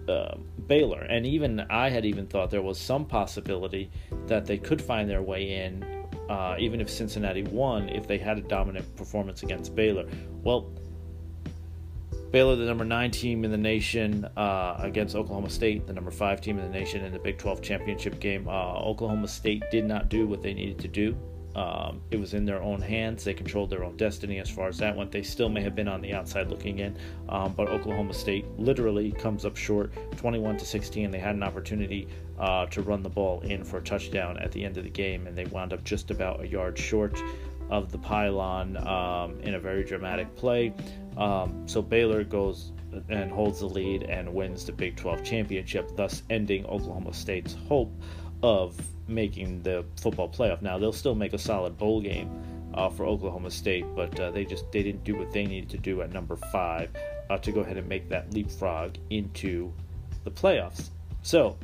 uh, 0.09 0.35
Baylor. 0.67 1.01
And 1.03 1.25
even 1.25 1.61
I 1.69 1.89
had 1.89 2.05
even 2.05 2.27
thought 2.27 2.51
there 2.51 2.61
was 2.61 2.79
some 2.79 3.05
possibility 3.05 3.89
that 4.27 4.45
they 4.45 4.57
could 4.57 4.81
find 4.81 5.09
their 5.09 5.21
way 5.21 5.65
in 5.65 5.94
uh, 6.29 6.55
even 6.59 6.81
if 6.81 6.89
Cincinnati 6.89 7.43
won, 7.43 7.89
if 7.89 8.07
they 8.07 8.17
had 8.17 8.37
a 8.37 8.41
dominant 8.41 8.95
performance 8.95 9.43
against 9.43 9.75
Baylor. 9.75 10.05
Well, 10.43 10.71
Baylor, 12.31 12.55
the 12.55 12.65
number 12.65 12.83
nine 12.83 13.11
team 13.11 13.45
in 13.45 13.51
the 13.51 13.57
nation, 13.57 14.25
uh, 14.35 14.75
against 14.79 15.15
Oklahoma 15.15 15.49
State, 15.49 15.87
the 15.87 15.93
number 15.93 16.11
five 16.11 16.41
team 16.41 16.59
in 16.59 16.65
the 16.65 16.77
nation 16.77 17.03
in 17.05 17.13
the 17.13 17.19
Big 17.19 17.37
12 17.37 17.61
championship 17.61 18.19
game. 18.19 18.47
Uh, 18.47 18.73
Oklahoma 18.79 19.27
State 19.27 19.63
did 19.71 19.85
not 19.85 20.09
do 20.09 20.27
what 20.27 20.41
they 20.41 20.53
needed 20.53 20.79
to 20.79 20.87
do. 20.87 21.15
Um, 21.55 22.01
it 22.11 22.19
was 22.19 22.33
in 22.33 22.45
their 22.45 22.61
own 22.61 22.81
hands. 22.81 23.23
They 23.23 23.33
controlled 23.33 23.69
their 23.69 23.83
own 23.83 23.95
destiny 23.95 24.39
as 24.39 24.49
far 24.49 24.67
as 24.67 24.77
that 24.79 24.95
went. 24.95 25.11
They 25.11 25.23
still 25.23 25.49
may 25.49 25.61
have 25.61 25.75
been 25.75 25.87
on 25.87 26.01
the 26.01 26.13
outside 26.13 26.49
looking 26.49 26.79
in, 26.79 26.97
um, 27.29 27.53
but 27.53 27.69
Oklahoma 27.69 28.13
State 28.13 28.45
literally 28.57 29.11
comes 29.11 29.45
up 29.45 29.55
short, 29.55 29.93
21 30.17 30.57
to 30.57 30.65
16. 30.65 31.11
They 31.11 31.19
had 31.19 31.35
an 31.35 31.43
opportunity 31.43 32.07
uh, 32.37 32.65
to 32.67 32.81
run 32.81 33.01
the 33.03 33.09
ball 33.09 33.41
in 33.41 33.63
for 33.63 33.77
a 33.77 33.81
touchdown 33.81 34.37
at 34.39 34.51
the 34.51 34.63
end 34.63 34.77
of 34.77 34.83
the 34.83 34.89
game, 34.89 35.27
and 35.27 35.37
they 35.37 35.45
wound 35.45 35.71
up 35.71 35.83
just 35.83 36.11
about 36.11 36.41
a 36.41 36.47
yard 36.47 36.77
short 36.77 37.21
of 37.69 37.91
the 37.91 37.97
pylon 37.97 38.77
um, 38.87 39.39
in 39.41 39.55
a 39.55 39.59
very 39.59 39.83
dramatic 39.83 40.35
play. 40.35 40.73
Um, 41.17 41.67
so 41.67 41.81
Baylor 41.81 42.23
goes 42.23 42.71
and 43.09 43.31
holds 43.31 43.59
the 43.59 43.65
lead 43.65 44.03
and 44.03 44.33
wins 44.33 44.65
the 44.65 44.71
Big 44.71 44.95
12 44.95 45.23
championship, 45.23 45.95
thus 45.95 46.23
ending 46.29 46.65
Oklahoma 46.65 47.13
State's 47.13 47.55
hope 47.67 47.91
of 48.41 48.75
making 49.07 49.61
the 49.63 49.85
football 49.97 50.29
playoff. 50.29 50.61
Now 50.61 50.77
they'll 50.77 50.91
still 50.93 51.15
make 51.15 51.33
a 51.33 51.37
solid 51.37 51.77
bowl 51.77 52.01
game 52.01 52.29
uh, 52.73 52.89
for 52.89 53.05
Oklahoma 53.05 53.51
State, 53.51 53.85
but 53.95 54.19
uh, 54.19 54.31
they 54.31 54.45
just 54.45 54.71
they 54.71 54.83
didn't 54.83 55.03
do 55.03 55.15
what 55.15 55.31
they 55.31 55.45
needed 55.45 55.69
to 55.69 55.77
do 55.77 56.01
at 56.01 56.11
number 56.11 56.35
five 56.51 56.89
uh, 57.29 57.37
to 57.37 57.51
go 57.51 57.61
ahead 57.61 57.77
and 57.77 57.87
make 57.87 58.09
that 58.09 58.33
leapfrog 58.33 58.95
into 59.09 59.71
the 60.23 60.31
playoffs. 60.31 60.89
So 61.21 61.57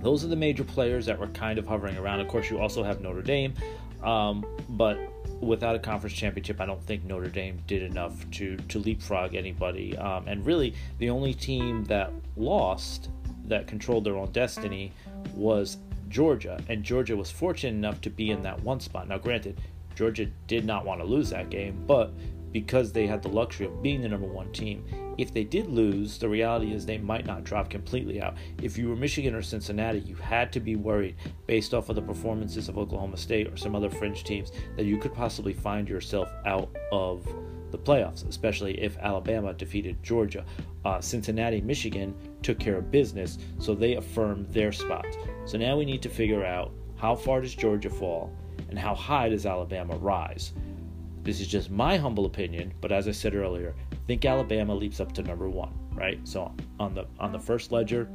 Those 0.00 0.24
are 0.24 0.28
the 0.28 0.36
major 0.36 0.64
players 0.64 1.06
that 1.06 1.18
were 1.18 1.26
kind 1.28 1.58
of 1.58 1.66
hovering 1.66 1.96
around. 1.96 2.20
Of 2.20 2.28
course, 2.28 2.50
you 2.50 2.58
also 2.60 2.84
have 2.84 3.00
Notre 3.00 3.22
Dame, 3.22 3.54
um, 4.02 4.44
but 4.68 4.98
without 5.40 5.74
a 5.74 5.78
conference 5.78 6.14
championship, 6.14 6.60
I 6.60 6.66
don't 6.66 6.82
think 6.84 7.04
Notre 7.04 7.28
Dame 7.28 7.58
did 7.66 7.82
enough 7.82 8.28
to 8.32 8.56
to 8.56 8.78
leapfrog 8.78 9.34
anybody. 9.34 9.96
Um, 9.96 10.28
and 10.28 10.44
really, 10.46 10.74
the 10.98 11.10
only 11.10 11.34
team 11.34 11.84
that 11.84 12.12
lost, 12.36 13.10
that 13.46 13.66
controlled 13.66 14.04
their 14.04 14.16
own 14.16 14.30
destiny, 14.30 14.92
was 15.34 15.78
Georgia. 16.08 16.60
And 16.68 16.82
Georgia 16.82 17.16
was 17.16 17.30
fortunate 17.30 17.76
enough 17.76 18.00
to 18.02 18.10
be 18.10 18.30
in 18.30 18.42
that 18.42 18.62
one 18.62 18.80
spot. 18.80 19.08
Now, 19.08 19.18
granted, 19.18 19.60
Georgia 19.94 20.26
did 20.46 20.64
not 20.64 20.84
want 20.84 21.00
to 21.00 21.06
lose 21.06 21.30
that 21.30 21.50
game, 21.50 21.84
but 21.86 22.12
because 22.52 22.92
they 22.92 23.06
had 23.06 23.22
the 23.22 23.28
luxury 23.28 23.66
of 23.66 23.82
being 23.82 24.00
the 24.00 24.08
number 24.08 24.26
one 24.26 24.50
team, 24.52 24.84
if 25.18 25.34
they 25.34 25.44
did 25.44 25.66
lose, 25.66 26.18
the 26.18 26.28
reality 26.28 26.72
is 26.72 26.86
they 26.86 26.98
might 26.98 27.26
not 27.26 27.44
drop 27.44 27.68
completely 27.68 28.22
out. 28.22 28.36
If 28.62 28.78
you 28.78 28.88
were 28.88 28.96
Michigan 28.96 29.34
or 29.34 29.42
Cincinnati, 29.42 29.98
you 29.98 30.14
had 30.14 30.52
to 30.52 30.60
be 30.60 30.76
worried 30.76 31.16
based 31.46 31.74
off 31.74 31.88
of 31.88 31.96
the 31.96 32.02
performances 32.02 32.68
of 32.68 32.78
Oklahoma 32.78 33.16
State 33.16 33.48
or 33.48 33.56
some 33.56 33.74
other 33.74 33.90
fringe 33.90 34.24
teams 34.24 34.52
that 34.76 34.86
you 34.86 34.96
could 34.96 35.12
possibly 35.12 35.52
find 35.52 35.88
yourself 35.88 36.30
out 36.46 36.74
of 36.92 37.26
the 37.70 37.78
playoffs, 37.78 38.26
especially 38.28 38.80
if 38.80 38.96
Alabama 38.98 39.52
defeated 39.52 40.02
Georgia. 40.02 40.44
Uh, 40.84 41.00
Cincinnati, 41.00 41.60
Michigan 41.60 42.14
took 42.42 42.58
care 42.58 42.76
of 42.76 42.90
business, 42.90 43.38
so 43.58 43.74
they 43.74 43.96
affirmed 43.96 44.48
their 44.48 44.72
spot. 44.72 45.06
So 45.44 45.58
now 45.58 45.76
we 45.76 45.84
need 45.84 46.02
to 46.02 46.08
figure 46.08 46.44
out 46.44 46.72
how 46.96 47.14
far 47.14 47.40
does 47.40 47.54
Georgia 47.54 47.90
fall 47.90 48.32
and 48.68 48.78
how 48.78 48.94
high 48.94 49.28
does 49.28 49.46
Alabama 49.46 49.96
rise. 49.96 50.52
This 51.22 51.40
is 51.40 51.46
just 51.46 51.70
my 51.70 51.96
humble 51.96 52.26
opinion, 52.26 52.72
but 52.80 52.92
as 52.92 53.08
I 53.08 53.12
said 53.12 53.34
earlier, 53.34 53.74
think 54.08 54.24
Alabama 54.24 54.74
leaps 54.74 55.00
up 55.00 55.12
to 55.12 55.22
number 55.22 55.50
one, 55.50 55.78
right? 55.92 56.18
So 56.26 56.52
on 56.80 56.94
the 56.94 57.06
on 57.20 57.30
the 57.30 57.38
first 57.38 57.70
ledger, 57.70 58.08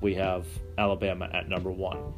we 0.00 0.14
have 0.14 0.44
Alabama 0.78 1.30
at 1.32 1.48
number 1.48 1.70
one. 1.70 2.12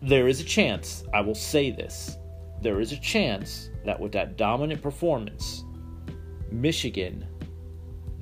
There 0.00 0.26
is 0.26 0.40
a 0.40 0.44
chance, 0.44 1.04
I 1.12 1.20
will 1.20 1.34
say 1.34 1.70
this, 1.70 2.16
there 2.62 2.80
is 2.80 2.92
a 2.92 2.96
chance 2.96 3.70
that 3.84 4.00
with 4.00 4.12
that 4.12 4.38
dominant 4.38 4.80
performance, 4.80 5.64
Michigan 6.50 7.26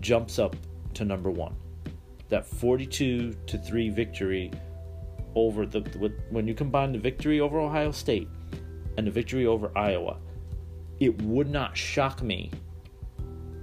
jumps 0.03 0.39
up 0.39 0.55
to 0.95 1.05
number 1.05 1.31
one. 1.31 1.55
That 2.29 2.45
42 2.45 3.35
to 3.47 3.59
3 3.59 3.91
victory 3.91 4.51
over 5.35 5.65
the 5.65 5.81
when 6.31 6.47
you 6.47 6.55
combine 6.55 6.93
the 6.93 6.99
victory 6.99 7.41
over 7.41 7.59
Ohio 7.59 7.91
State 7.91 8.29
and 8.99 9.07
the 9.07 9.11
victory 9.11 9.47
over 9.47 9.71
Iowa, 9.77 10.19
it 11.01 11.21
would 11.23 11.49
not 11.49 11.77
shock 11.77 12.23
me. 12.23 12.51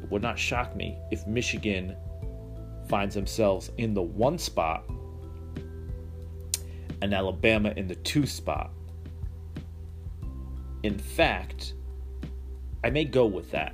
It 0.03 0.09
would 0.09 0.23
not 0.23 0.39
shock 0.39 0.75
me 0.75 0.97
if 1.11 1.27
Michigan 1.27 1.95
finds 2.87 3.13
themselves 3.13 3.71
in 3.77 3.93
the 3.93 4.01
one 4.01 4.39
spot 4.39 4.83
and 7.01 7.13
Alabama 7.13 7.73
in 7.77 7.87
the 7.87 7.95
two 7.95 8.25
spot. 8.25 8.71
In 10.83 10.97
fact, 10.97 11.73
I 12.83 12.89
may 12.89 13.05
go 13.05 13.25
with 13.25 13.51
that. 13.51 13.73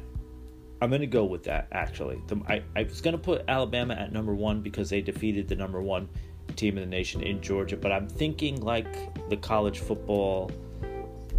I'm 0.85 0.91
going 0.91 1.01
to 1.01 1.07
go 1.07 1.25
with 1.25 1.45
that, 1.45 1.67
actually. 1.71 2.21
The, 2.27 2.39
I, 2.47 2.61
I 2.75 2.83
was 2.83 3.01
going 3.01 3.17
to 3.17 3.21
put 3.21 3.43
Alabama 3.47 3.95
at 3.95 4.13
number 4.13 4.35
one 4.35 4.61
because 4.61 4.87
they 4.87 5.01
defeated 5.01 5.47
the 5.47 5.55
number 5.55 5.81
one 5.81 6.07
team 6.55 6.77
in 6.77 6.83
the 6.83 6.95
nation 6.95 7.23
in 7.23 7.41
Georgia, 7.41 7.75
but 7.75 7.91
I'm 7.91 8.07
thinking 8.07 8.61
like 8.61 9.27
the 9.27 9.35
college 9.35 9.79
football 9.79 10.51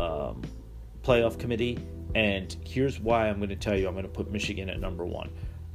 um, 0.00 0.42
playoff 1.04 1.38
committee 1.38 1.78
and 2.16 2.56
here's 2.64 2.98
why 2.98 3.28
I'm 3.28 3.36
going 3.36 3.50
to 3.50 3.54
tell 3.54 3.78
you 3.78 3.86
I'm 3.86 3.94
going 3.94 4.02
to 4.02 4.10
put 4.10 4.32
Michigan 4.32 4.68
at 4.68 4.80
number 4.80 5.06
one, 5.06 5.30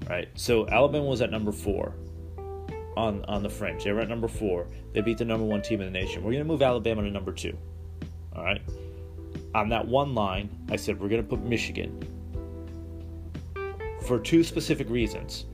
right? 0.10 0.28
So 0.36 0.68
Alabama 0.68 1.06
was 1.06 1.22
at 1.22 1.32
number 1.32 1.54
four 1.54 1.96
on 2.98 3.24
on 3.26 3.42
the 3.42 3.50
French. 3.50 3.86
They 3.86 3.94
were 3.94 4.02
at 4.02 4.10
number 4.10 4.28
four. 4.28 4.68
They 4.92 5.00
beat 5.00 5.18
the 5.18 5.24
number 5.24 5.46
one 5.46 5.62
team 5.62 5.80
in 5.80 5.94
the 5.94 5.98
nation. 5.98 6.24
We're 6.24 6.32
going 6.32 6.44
to 6.44 6.48
move 6.48 6.62
Alabama 6.62 7.04
to 7.04 7.10
number 7.10 7.32
two. 7.32 7.58
All 8.36 8.44
right. 8.44 8.62
On 9.56 9.70
that 9.70 9.88
one 9.88 10.14
line, 10.14 10.50
I 10.70 10.76
said 10.76 11.00
we're 11.00 11.08
going 11.08 11.24
to 11.24 11.30
put 11.30 11.42
Michigan 11.42 12.21
for 14.08 14.20
two 14.20 14.44
specific 14.44 14.90
reasons. 14.90 15.46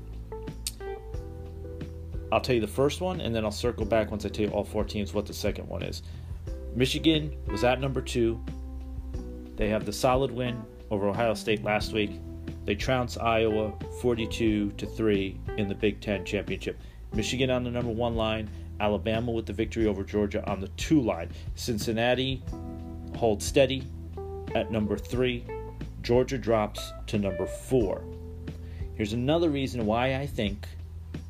I'll 2.32 2.42
tell 2.42 2.56
you 2.56 2.62
the 2.62 2.68
first 2.68 3.00
one, 3.00 3.22
and 3.22 3.34
then 3.34 3.46
I'll 3.46 3.52
circle 3.52 3.86
back 3.86 4.12
once 4.12 4.26
I 4.26 4.30
tell 4.30 4.46
you 4.46 4.52
all 4.52 4.64
four 4.64 4.84
teams 4.84 5.14
what 5.14 5.26
the 5.26 5.34
second 5.34 5.68
one 5.68 5.84
is. 5.84 6.02
Michigan 6.76 7.36
was 7.48 7.64
at 7.64 7.80
number 7.80 8.02
two. 8.02 8.44
They 9.56 9.70
have 9.70 9.86
the 9.86 9.94
solid 9.94 10.32
win 10.32 10.62
over 10.92 11.08
Ohio 11.08 11.34
State 11.34 11.64
last 11.64 11.94
week. 11.94 12.20
They 12.66 12.76
trounce 12.76 13.18
Iowa 13.18 13.74
42 14.02 14.72
to 14.72 14.86
3 14.86 15.40
in 15.58 15.68
the 15.68 15.76
Big 15.76 16.02
10 16.02 16.26
championship. 16.26 16.78
Michigan 17.14 17.50
on 17.50 17.64
the 17.64 17.72
number 17.72 17.92
1 17.92 18.16
line, 18.16 18.50
Alabama 18.80 19.32
with 19.32 19.46
the 19.46 19.54
victory 19.54 19.88
over 19.88 20.04
Georgia 20.04 20.46
on 20.50 20.60
the 20.60 20.68
2 20.70 21.02
line. 21.02 21.32
Cincinnati 21.56 22.44
holds 23.16 23.46
steady 23.46 23.84
at 24.54 24.70
number 24.70 24.98
3. 24.98 25.46
Georgia 26.02 26.38
drops 26.38 26.92
to 27.08 27.18
number 27.18 27.46
4. 27.46 28.04
Here's 28.98 29.14
another 29.14 29.52
reason 29.52 29.86
why 29.86 30.16
I 30.16 30.26
think 30.26 30.68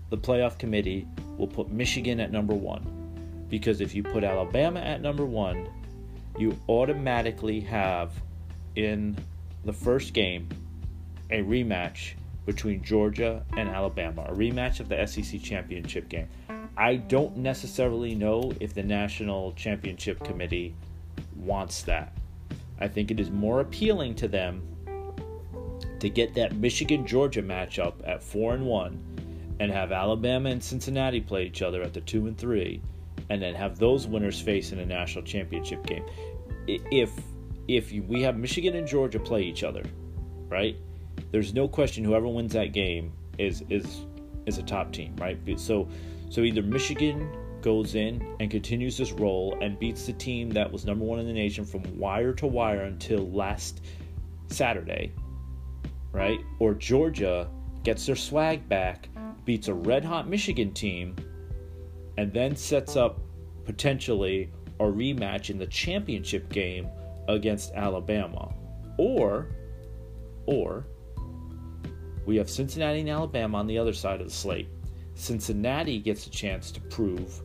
the 0.09 0.18
playoff 0.18 0.57
committee 0.57 1.05
will 1.38 1.47
put 1.47 1.70
Michigan 1.70 2.22
at 2.22 2.32
number 2.32 2.53
1. 2.53 3.45
Because 3.49 3.82
if 3.82 3.93
you 3.93 4.03
put 4.03 4.24
Alabama 4.24 4.80
at 4.80 5.01
number 5.01 5.26
1, 5.26 5.68
you 6.39 6.57
automatically 6.70 7.59
have 7.59 8.13
in 8.78 9.18
the 9.65 9.74
first 9.74 10.13
game 10.13 10.47
a 11.30 11.41
rematch 11.41 12.13
between 12.45 12.82
Georgia 12.84 13.43
and 13.57 13.68
Alabama, 13.68 14.24
a 14.30 14.34
rematch 14.34 14.80
of 14.80 14.88
the 14.88 15.05
SEC 15.05 15.41
championship 15.41 16.07
game. 16.07 16.30
I 16.78 16.95
don't 16.95 17.36
necessarily 17.36 18.15
know 18.15 18.53
if 18.61 18.74
the 18.76 18.84
National 18.84 19.51
Championship 19.53 20.24
Committee 20.24 20.74
wants 21.36 21.82
that. 21.82 22.13
I 22.80 22.88
think 22.88 23.11
it 23.11 23.20
is 23.20 23.30
more 23.30 23.59
appealing 23.59 24.15
to 24.15 24.30
them 24.30 24.61
to 25.99 26.09
get 26.09 26.33
that 26.35 26.55
Michigan 26.55 27.05
Georgia 27.05 27.41
matchup 27.41 27.93
at 28.05 28.23
4 28.23 28.55
and 28.55 28.65
1 28.65 29.55
and 29.59 29.71
have 29.71 29.91
Alabama 29.91 30.49
and 30.49 30.63
Cincinnati 30.63 31.21
play 31.21 31.45
each 31.45 31.61
other 31.61 31.81
at 31.81 31.93
the 31.93 32.01
2 32.01 32.27
and 32.27 32.37
3 32.37 32.81
and 33.29 33.41
then 33.41 33.55
have 33.55 33.77
those 33.77 34.07
winners 34.07 34.39
face 34.39 34.71
in 34.71 34.79
a 34.79 34.85
national 34.85 35.23
championship 35.23 35.85
game. 35.85 36.05
If 36.67 37.11
if 37.67 37.91
we 37.91 38.21
have 38.21 38.37
Michigan 38.37 38.75
and 38.75 38.87
Georgia 38.87 39.19
play 39.19 39.43
each 39.43 39.63
other, 39.63 39.83
right? 40.47 40.77
There's 41.31 41.53
no 41.53 41.67
question 41.67 42.03
whoever 42.03 42.27
wins 42.27 42.53
that 42.53 42.71
game 42.73 43.11
is 43.37 43.63
is 43.69 44.05
is 44.45 44.57
a 44.57 44.63
top 44.63 44.93
team, 44.93 45.15
right? 45.17 45.37
So 45.59 45.87
so 46.29 46.41
either 46.41 46.61
Michigan 46.61 47.29
goes 47.61 47.95
in 47.95 48.35
and 48.39 48.49
continues 48.51 48.97
this 48.97 49.11
role 49.11 49.57
and 49.61 49.79
beats 49.79 50.05
the 50.05 50.13
team 50.13 50.49
that 50.51 50.71
was 50.71 50.85
number 50.85 51.03
one 51.03 51.19
in 51.19 51.25
the 51.25 51.33
nation 51.33 51.65
from 51.65 51.83
wire 51.97 52.31
to 52.33 52.47
wire 52.47 52.83
until 52.83 53.29
last 53.31 53.81
Saturday, 54.47 55.11
right? 56.18 56.39
Or 56.57 56.74
Georgia 56.74 57.47
gets 57.84 58.07
their 58.07 58.15
swag 58.15 58.68
back, 58.68 59.07
beats 59.45 59.68
a 59.68 59.74
red 59.74 60.03
hot 60.03 60.28
Michigan 60.28 60.74
team, 60.74 61.15
and 62.18 62.34
then 62.34 62.55
sets 62.55 62.95
up 62.95 63.20
potentially 63.65 64.51
a 64.80 64.84
rematch 64.84 65.51
in 65.51 65.59
the 65.59 65.68
championship 65.68 66.49
game 66.49 66.89
against 67.28 67.72
Alabama. 67.74 68.51
Or, 68.97 69.49
or, 70.47 70.88
we 72.26 72.36
have 72.38 72.49
Cincinnati 72.49 73.01
and 73.01 73.09
Alabama 73.09 73.59
on 73.59 73.68
the 73.68 73.78
other 73.78 73.93
side 73.93 74.20
of 74.20 74.28
the 74.28 74.34
slate. 74.34 74.70
Cincinnati 75.13 75.99
gets 75.99 76.26
a 76.26 76.32
chance 76.32 76.72
to 76.72 76.82
prove 76.82 77.41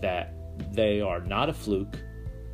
that 0.00 0.34
they 0.72 1.00
are 1.00 1.20
not 1.20 1.48
a 1.48 1.52
fluke, 1.52 1.96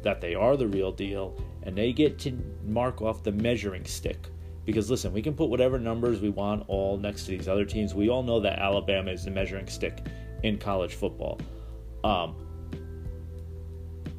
that 0.02 0.20
they 0.20 0.34
are 0.34 0.56
the 0.56 0.68
real 0.68 0.92
deal, 0.92 1.42
and 1.62 1.76
they 1.76 1.92
get 1.92 2.18
to 2.18 2.38
mark 2.64 3.00
off 3.00 3.22
the 3.22 3.32
measuring 3.32 3.84
stick. 3.84 4.28
Because 4.64 4.90
listen, 4.90 5.12
we 5.12 5.22
can 5.22 5.34
put 5.34 5.48
whatever 5.48 5.78
numbers 5.78 6.20
we 6.20 6.28
want 6.30 6.64
all 6.68 6.96
next 6.96 7.24
to 7.24 7.30
these 7.32 7.48
other 7.48 7.64
teams. 7.64 7.94
We 7.94 8.08
all 8.08 8.22
know 8.22 8.40
that 8.40 8.58
Alabama 8.58 9.10
is 9.10 9.24
the 9.24 9.30
measuring 9.30 9.66
stick 9.66 10.06
in 10.42 10.58
college 10.58 10.94
football. 10.94 11.40
Um, 12.04 12.36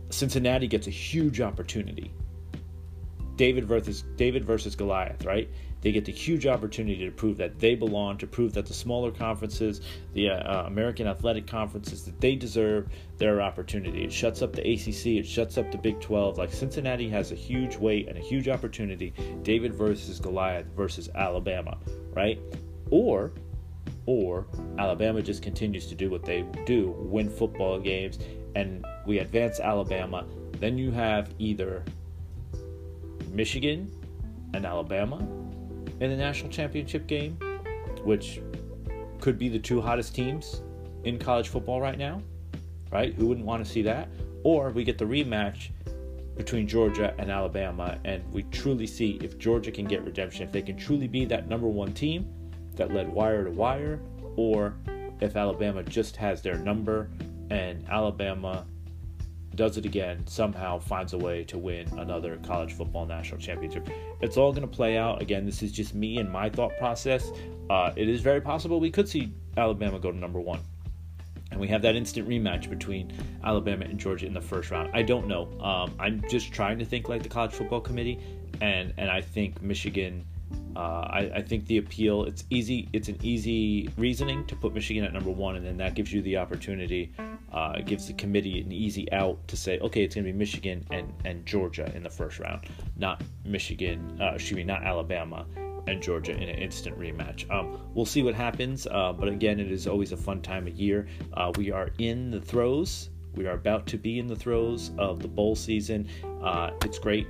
Cincinnati 0.09 0.67
gets 0.67 0.87
a 0.87 0.91
huge 0.91 1.41
opportunity 1.41 2.11
David 3.35 3.65
versus 3.65 4.03
David 4.15 4.45
versus 4.45 4.75
Goliath, 4.75 5.25
right? 5.25 5.49
They 5.83 5.91
get 5.91 6.05
the 6.05 6.13
huge 6.13 6.47
opportunity 6.47 7.05
to 7.05 7.11
prove 7.11 7.35
that 7.37 7.59
they 7.59 7.75
belong, 7.75 8.17
to 8.19 8.27
prove 8.27 8.53
that 8.53 8.65
the 8.65 8.73
smaller 8.73 9.11
conferences, 9.11 9.81
the 10.13 10.29
uh, 10.29 10.33
uh 10.35 10.63
American 10.65 11.07
athletic 11.07 11.45
conferences, 11.45 12.05
that 12.05 12.19
they 12.21 12.35
deserve 12.35 12.87
their 13.17 13.41
opportunity. 13.41 14.05
It 14.05 14.13
shuts 14.13 14.41
up 14.41 14.53
the 14.53 14.61
ACC, 14.61 15.17
it 15.17 15.27
shuts 15.27 15.57
up 15.57 15.71
the 15.73 15.77
Big 15.77 15.99
12. 15.99 16.37
Like 16.37 16.53
Cincinnati 16.53 17.09
has 17.09 17.33
a 17.33 17.35
huge 17.35 17.75
weight 17.75 18.07
and 18.07 18.17
a 18.17 18.21
huge 18.21 18.47
opportunity. 18.47 19.13
David 19.41 19.73
versus 19.73 20.21
Goliath 20.21 20.67
versus 20.67 21.09
Alabama, 21.15 21.77
right? 22.13 22.39
Or 22.89 23.33
or 24.05 24.47
Alabama 24.77 25.21
just 25.21 25.41
continues 25.41 25.87
to 25.87 25.95
do 25.95 26.09
what 26.09 26.23
they 26.23 26.45
do, 26.65 26.95
win 26.97 27.29
football 27.29 27.77
games, 27.79 28.19
and 28.55 28.85
we 29.05 29.19
advance 29.19 29.59
Alabama. 29.59 30.25
Then 30.59 30.77
you 30.77 30.91
have 30.91 31.33
either 31.39 31.83
Michigan 33.31 33.91
and 34.53 34.65
Alabama 34.65 35.25
in 36.03 36.09
the 36.09 36.17
national 36.17 36.51
championship 36.51 37.07
game, 37.07 37.37
which 38.03 38.41
could 39.21 39.39
be 39.39 39.47
the 39.47 39.57
two 39.57 39.79
hottest 39.79 40.13
teams 40.13 40.61
in 41.05 41.17
college 41.17 41.47
football 41.47 41.79
right 41.79 41.97
now, 41.97 42.21
right? 42.91 43.13
Who 43.13 43.27
wouldn't 43.27 43.45
want 43.45 43.65
to 43.65 43.71
see 43.71 43.81
that? 43.83 44.09
Or 44.43 44.69
we 44.71 44.83
get 44.83 44.97
the 44.97 45.05
rematch 45.05 45.69
between 46.35 46.67
Georgia 46.67 47.13
and 47.17 47.31
Alabama, 47.31 47.97
and 48.03 48.21
we 48.33 48.43
truly 48.43 48.85
see 48.85 49.17
if 49.23 49.37
Georgia 49.37 49.71
can 49.71 49.85
get 49.85 50.03
redemption, 50.03 50.43
if 50.43 50.51
they 50.51 50.61
can 50.61 50.75
truly 50.75 51.07
be 51.07 51.23
that 51.23 51.47
number 51.47 51.67
one 51.67 51.93
team 51.93 52.27
that 52.75 52.93
led 52.93 53.07
wire 53.07 53.45
to 53.45 53.51
wire, 53.51 54.01
or 54.35 54.75
if 55.21 55.37
Alabama 55.37 55.83
just 55.83 56.17
has 56.17 56.41
their 56.41 56.57
number 56.57 57.09
and 57.49 57.85
Alabama 57.87 58.65
does 59.55 59.77
it 59.77 59.85
again, 59.85 60.25
somehow 60.27 60.79
finds 60.79 61.13
a 61.13 61.17
way 61.17 61.43
to 61.45 61.57
win 61.57 61.87
another 61.99 62.37
college 62.43 62.73
football 62.73 63.05
national 63.05 63.39
championship. 63.39 63.87
It's 64.21 64.37
all 64.37 64.51
going 64.51 64.67
to 64.67 64.75
play 64.75 64.97
out. 64.97 65.21
Again, 65.21 65.45
this 65.45 65.61
is 65.61 65.71
just 65.71 65.93
me 65.93 66.17
and 66.17 66.29
my 66.29 66.49
thought 66.49 66.77
process. 66.77 67.31
Uh, 67.69 67.91
it 67.95 68.09
is 68.09 68.21
very 68.21 68.41
possible 68.41 68.79
we 68.79 68.91
could 68.91 69.07
see 69.07 69.31
Alabama 69.57 69.99
go 69.99 70.11
to 70.11 70.17
number 70.17 70.39
one. 70.39 70.59
And 71.51 71.59
we 71.59 71.67
have 71.67 71.83
that 71.83 71.95
instant 71.95 72.27
rematch 72.27 72.67
between 72.67 73.13
Alabama 73.43 73.85
and 73.85 73.99
Georgia 73.99 74.25
in 74.25 74.33
the 74.33 74.41
first 74.41 74.71
round. 74.71 74.89
I 74.91 75.03
don't 75.03 75.27
know. 75.27 75.43
Um, 75.61 75.93
I'm 75.99 76.23
just 76.27 76.51
trying 76.51 76.79
to 76.79 76.85
think 76.85 77.09
like 77.09 77.21
the 77.21 77.29
college 77.29 77.51
football 77.51 77.79
committee, 77.79 78.19
and 78.59 78.91
and 78.97 79.11
I 79.11 79.21
think 79.21 79.61
Michigan 79.61 80.25
uh, 80.75 81.07
I, 81.09 81.31
I, 81.35 81.41
think 81.41 81.67
the 81.67 81.77
appeal 81.77 82.23
it's 82.23 82.45
easy 82.49 82.89
it's 82.93 83.07
an 83.07 83.17
easy 83.21 83.89
reasoning 83.97 84.45
to 84.47 84.55
put 84.55 84.73
Michigan 84.73 85.03
at 85.03 85.13
number 85.13 85.29
one 85.29 85.55
and 85.55 85.65
then 85.65 85.77
that 85.77 85.93
gives 85.93 86.11
you 86.11 86.21
the 86.23 86.37
opportunity 86.37 87.13
uh, 87.51 87.73
it 87.77 87.85
gives 87.85 88.07
the 88.07 88.13
committee 88.13 88.61
an 88.61 88.71
easy 88.71 89.11
out 89.11 89.47
to 89.47 89.55
say 89.55 89.77
okay 89.79 90.03
it's 90.03 90.15
going 90.15 90.25
to 90.25 90.31
be 90.31 90.37
Michigan 90.37 90.83
and, 90.89 91.13
and 91.25 91.45
Georgia 91.45 91.91
in 91.95 92.01
the 92.01 92.09
first 92.09 92.39
round 92.39 92.65
not 92.97 93.23
Michigan 93.45 94.17
uh, 94.19 94.31
excuse 94.33 94.57
me 94.57 94.63
not 94.63 94.83
Alabama 94.83 95.45
and 95.85 96.01
Georgia 96.01 96.31
in 96.31 96.43
an 96.43 96.57
instant 96.57 96.97
rematch. 96.97 97.49
Um, 97.51 97.77
we'll 97.93 98.05
see 98.05 98.23
what 98.23 98.33
happens 98.33 98.87
uh, 98.87 99.13
but 99.13 99.27
again 99.27 99.59
it 99.59 99.71
is 99.71 99.87
always 99.87 100.11
a 100.11 100.17
fun 100.17 100.41
time 100.41 100.65
of 100.65 100.73
year. 100.73 101.07
Uh, 101.33 101.51
we 101.55 101.71
are 101.71 101.91
in 101.99 102.31
the 102.31 102.41
throes. 102.41 103.09
We 103.35 103.47
are 103.47 103.53
about 103.53 103.85
to 103.87 103.97
be 103.97 104.17
in 104.19 104.27
the 104.27 104.35
throes 104.35 104.91
of 104.97 105.19
the 105.19 105.27
bowl 105.27 105.55
season. 105.55 106.07
Uh, 106.41 106.71
it's 106.83 106.99
great 106.99 107.27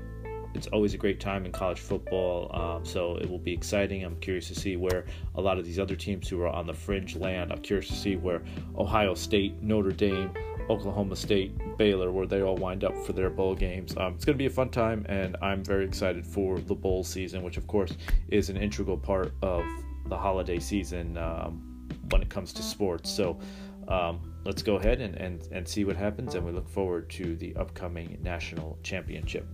it's 0.53 0.67
always 0.67 0.93
a 0.93 0.97
great 0.97 1.19
time 1.19 1.45
in 1.45 1.51
college 1.51 1.79
football. 1.79 2.49
Um, 2.55 2.85
so 2.85 3.17
it 3.17 3.29
will 3.29 3.39
be 3.39 3.53
exciting. 3.53 4.03
I'm 4.03 4.17
curious 4.17 4.47
to 4.49 4.55
see 4.55 4.75
where 4.75 5.05
a 5.35 5.41
lot 5.41 5.57
of 5.57 5.65
these 5.65 5.79
other 5.79 5.95
teams 5.95 6.27
who 6.27 6.41
are 6.41 6.47
on 6.47 6.67
the 6.67 6.73
fringe 6.73 7.15
land. 7.15 7.51
I'm 7.51 7.61
curious 7.61 7.87
to 7.87 7.95
see 7.95 8.15
where 8.15 8.43
Ohio 8.77 9.13
State, 9.13 9.61
Notre 9.61 9.91
Dame, 9.91 10.31
Oklahoma 10.69 11.15
State, 11.15 11.77
Baylor, 11.77 12.11
where 12.11 12.27
they 12.27 12.41
all 12.41 12.55
wind 12.55 12.83
up 12.83 12.95
for 13.05 13.13
their 13.13 13.29
bowl 13.29 13.55
games. 13.55 13.95
Um, 13.97 14.13
it's 14.15 14.25
going 14.25 14.37
to 14.37 14.41
be 14.41 14.45
a 14.45 14.49
fun 14.49 14.69
time, 14.69 15.05
and 15.09 15.35
I'm 15.41 15.63
very 15.63 15.85
excited 15.85 16.25
for 16.25 16.59
the 16.59 16.75
bowl 16.75 17.03
season, 17.03 17.43
which 17.43 17.57
of 17.57 17.67
course 17.67 17.97
is 18.29 18.49
an 18.49 18.57
integral 18.57 18.97
part 18.97 19.33
of 19.41 19.65
the 20.07 20.17
holiday 20.17 20.59
season 20.59 21.17
um, 21.17 21.87
when 22.09 22.21
it 22.21 22.29
comes 22.29 22.53
to 22.53 22.63
sports. 22.63 23.09
So. 23.09 23.39
Um, 23.85 24.33
let's 24.45 24.61
go 24.61 24.75
ahead 24.75 25.01
and, 25.01 25.15
and, 25.15 25.45
and 25.51 25.67
see 25.67 25.83
what 25.83 25.97
happens, 25.97 26.35
and 26.35 26.45
we 26.45 26.53
look 26.53 26.69
forward 26.69 27.09
to 27.09 27.35
the 27.35 27.53
upcoming 27.57 28.17
national 28.21 28.79
championship. 28.81 29.45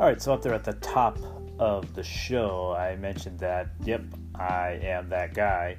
All 0.00 0.06
right, 0.06 0.22
so 0.22 0.32
up 0.32 0.40
there 0.40 0.54
at 0.54 0.64
the 0.64 0.72
top 0.72 1.18
of 1.58 1.94
the 1.94 2.02
show, 2.02 2.72
I 2.72 2.96
mentioned 2.96 3.38
that, 3.40 3.68
yep, 3.84 4.02
I 4.34 4.80
am 4.82 5.10
that 5.10 5.34
guy 5.34 5.76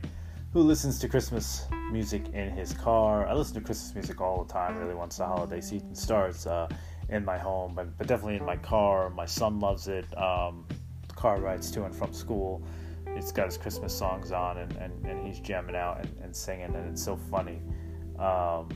who 0.53 0.61
listens 0.61 0.99
to 0.99 1.09
Christmas 1.09 1.65
music 1.91 2.29
in 2.31 2.51
his 2.51 2.71
car. 2.71 3.25
I 3.27 3.33
listen 3.33 3.55
to 3.55 3.61
Christmas 3.61 3.95
music 3.95 4.21
all 4.21 4.43
the 4.43 4.53
time, 4.53 4.77
really, 4.77 4.93
once 4.93 5.17
the 5.17 5.25
holiday 5.25 5.59
season 5.59 5.95
starts 5.95 6.45
uh, 6.45 6.69
in 7.09 7.25
my 7.25 7.39
home, 7.39 7.73
but, 7.73 7.97
but 7.97 8.05
definitely 8.05 8.35
in 8.35 8.45
my 8.45 8.57
car. 8.57 9.09
My 9.09 9.25
son 9.25 9.59
loves 9.59 9.87
it. 9.87 10.05
Um, 10.15 10.67
car 11.15 11.41
rides 11.41 11.71
to 11.71 11.85
and 11.85 11.95
from 11.95 12.13
school. 12.13 12.61
He's 13.15 13.31
got 13.31 13.47
his 13.47 13.57
Christmas 13.57 13.91
songs 13.91 14.31
on 14.31 14.59
and, 14.59 14.71
and, 14.73 15.03
and 15.03 15.25
he's 15.25 15.39
jamming 15.39 15.75
out 15.75 15.99
and, 15.99 16.15
and 16.21 16.35
singing, 16.35 16.75
and 16.75 16.91
it's 16.91 17.03
so 17.03 17.17
funny. 17.31 17.59
Um, 18.19 18.69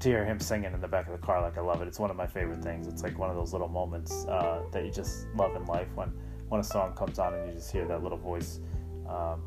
to 0.00 0.08
hear 0.08 0.24
him 0.24 0.38
singing 0.38 0.72
in 0.72 0.80
the 0.80 0.88
back 0.88 1.06
of 1.06 1.12
the 1.12 1.26
car, 1.26 1.42
like 1.42 1.58
I 1.58 1.60
love 1.60 1.82
it. 1.82 1.88
It's 1.88 1.98
one 1.98 2.10
of 2.10 2.16
my 2.16 2.26
favorite 2.26 2.62
things. 2.62 2.86
It's 2.86 3.02
like 3.02 3.18
one 3.18 3.30
of 3.30 3.36
those 3.36 3.52
little 3.52 3.68
moments 3.68 4.26
uh, 4.26 4.62
that 4.72 4.84
you 4.84 4.90
just 4.90 5.26
love 5.34 5.56
in 5.56 5.64
life 5.66 5.88
when 5.94 6.12
when 6.48 6.60
a 6.60 6.64
song 6.64 6.94
comes 6.94 7.18
on 7.18 7.34
and 7.34 7.46
you 7.48 7.54
just 7.54 7.70
hear 7.70 7.86
that 7.86 8.02
little 8.02 8.16
voice, 8.16 8.60
um, 9.08 9.42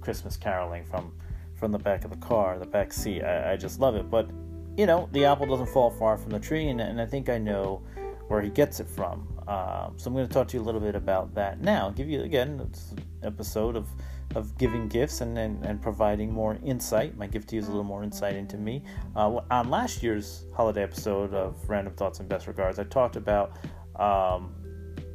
Christmas 0.00 0.36
caroling 0.36 0.84
from 0.84 1.12
from 1.54 1.72
the 1.72 1.78
back 1.78 2.04
of 2.04 2.10
the 2.10 2.16
car, 2.16 2.58
the 2.58 2.66
back 2.66 2.92
seat. 2.92 3.22
I, 3.22 3.52
I, 3.52 3.56
just 3.56 3.80
love 3.80 3.96
it. 3.96 4.08
But 4.08 4.30
you 4.76 4.86
know, 4.86 5.08
the 5.10 5.24
apple 5.24 5.46
doesn't 5.46 5.68
fall 5.70 5.90
far 5.90 6.16
from 6.16 6.30
the 6.30 6.38
tree, 6.38 6.68
and, 6.68 6.80
and 6.80 7.00
I 7.00 7.06
think 7.06 7.28
I 7.28 7.36
know 7.36 7.82
where 8.28 8.40
he 8.40 8.48
gets 8.48 8.78
it 8.78 8.88
from. 8.88 9.26
Um, 9.48 9.94
so 9.96 10.08
I'm 10.08 10.14
going 10.14 10.28
to 10.28 10.32
talk 10.32 10.46
to 10.48 10.56
you 10.56 10.62
a 10.62 10.66
little 10.66 10.80
bit 10.80 10.94
about 10.94 11.34
that 11.34 11.60
now. 11.60 11.86
I'll 11.86 11.92
give 11.92 12.08
you 12.08 12.22
again 12.22 12.70
episode 13.22 13.74
of 13.74 13.88
of 14.38 14.56
giving 14.56 14.88
gifts 14.88 15.20
and, 15.20 15.36
and, 15.36 15.64
and, 15.64 15.82
providing 15.82 16.32
more 16.32 16.56
insight. 16.64 17.16
My 17.16 17.26
gift 17.26 17.48
to 17.48 17.56
you 17.56 17.60
is 17.60 17.66
a 17.66 17.70
little 17.70 17.84
more 17.84 18.04
insight 18.04 18.36
into 18.36 18.56
me. 18.56 18.84
Uh, 19.16 19.40
on 19.50 19.68
last 19.68 20.00
year's 20.02 20.44
holiday 20.54 20.84
episode 20.84 21.34
of 21.34 21.68
Random 21.68 21.92
Thoughts 21.94 22.20
and 22.20 22.28
Best 22.28 22.46
Regards, 22.46 22.78
I 22.78 22.84
talked 22.84 23.16
about 23.16 23.56
um, 23.96 24.54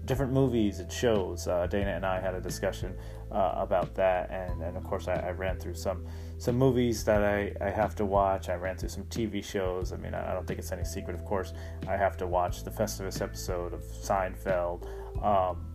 different 0.03 0.33
movies 0.33 0.79
and 0.79 0.91
shows. 0.91 1.47
Uh, 1.47 1.67
Dana 1.67 1.91
and 1.91 2.05
I 2.05 2.19
had 2.19 2.35
a 2.35 2.41
discussion 2.41 2.93
uh, 3.31 3.53
about 3.55 3.95
that, 3.95 4.29
and, 4.29 4.61
and 4.61 4.75
of 4.75 4.83
course, 4.83 5.07
I, 5.07 5.13
I, 5.13 5.31
ran 5.31 5.57
through 5.57 5.75
some 5.75 6.05
some 6.37 6.55
movies 6.55 7.05
that 7.05 7.23
I, 7.23 7.53
I 7.61 7.69
have 7.69 7.95
to 7.95 8.05
watch. 8.05 8.49
I 8.49 8.55
ran 8.55 8.77
through 8.77 8.89
some 8.89 9.05
TV 9.05 9.43
shows. 9.43 9.93
I 9.93 9.97
mean, 9.97 10.13
I, 10.13 10.31
I 10.31 10.33
don't 10.33 10.45
think 10.45 10.59
it's 10.59 10.73
any 10.73 10.83
secret, 10.83 11.15
of 11.15 11.23
course, 11.23 11.53
I 11.87 11.95
have 11.95 12.17
to 12.17 12.27
watch 12.27 12.63
the 12.63 12.71
Festivus 12.71 13.21
episode 13.21 13.73
of 13.73 13.81
Seinfeld. 13.81 14.85
Um, 15.23 15.65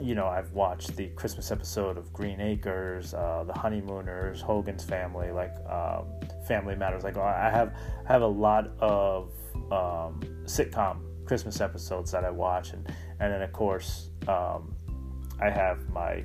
you 0.00 0.14
know, 0.14 0.26
I've 0.26 0.52
watched 0.52 0.96
the 0.96 1.08
Christmas 1.08 1.50
episode 1.50 1.96
of 1.96 2.12
Green 2.12 2.40
Acres, 2.40 3.14
uh, 3.14 3.44
The 3.46 3.52
Honeymooners, 3.52 4.40
Hogan's 4.40 4.84
Family, 4.84 5.30
like 5.30 5.54
um, 5.70 6.06
Family 6.46 6.74
Matters. 6.74 7.02
Like 7.02 7.16
I 7.16 7.50
have 7.50 7.74
I 8.06 8.12
have 8.12 8.22
a 8.22 8.26
lot 8.26 8.70
of 8.80 9.32
um, 9.72 10.20
sitcom 10.44 10.98
Christmas 11.24 11.60
episodes 11.60 12.10
that 12.12 12.24
I 12.24 12.30
watch, 12.30 12.72
and 12.72 12.86
and 13.20 13.32
then 13.32 13.42
of 13.42 13.52
course 13.52 14.10
um, 14.28 14.74
I 15.40 15.50
have 15.50 15.88
my 15.88 16.24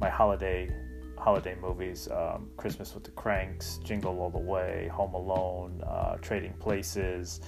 my 0.00 0.08
holiday 0.08 0.70
holiday 1.18 1.56
movies: 1.60 2.08
um, 2.12 2.48
Christmas 2.56 2.94
with 2.94 3.04
the 3.04 3.10
Cranks, 3.12 3.80
Jingle 3.82 4.20
All 4.20 4.30
the 4.30 4.38
Way, 4.38 4.88
Home 4.92 5.14
Alone, 5.14 5.82
uh, 5.86 6.16
Trading 6.16 6.54
Places. 6.54 7.40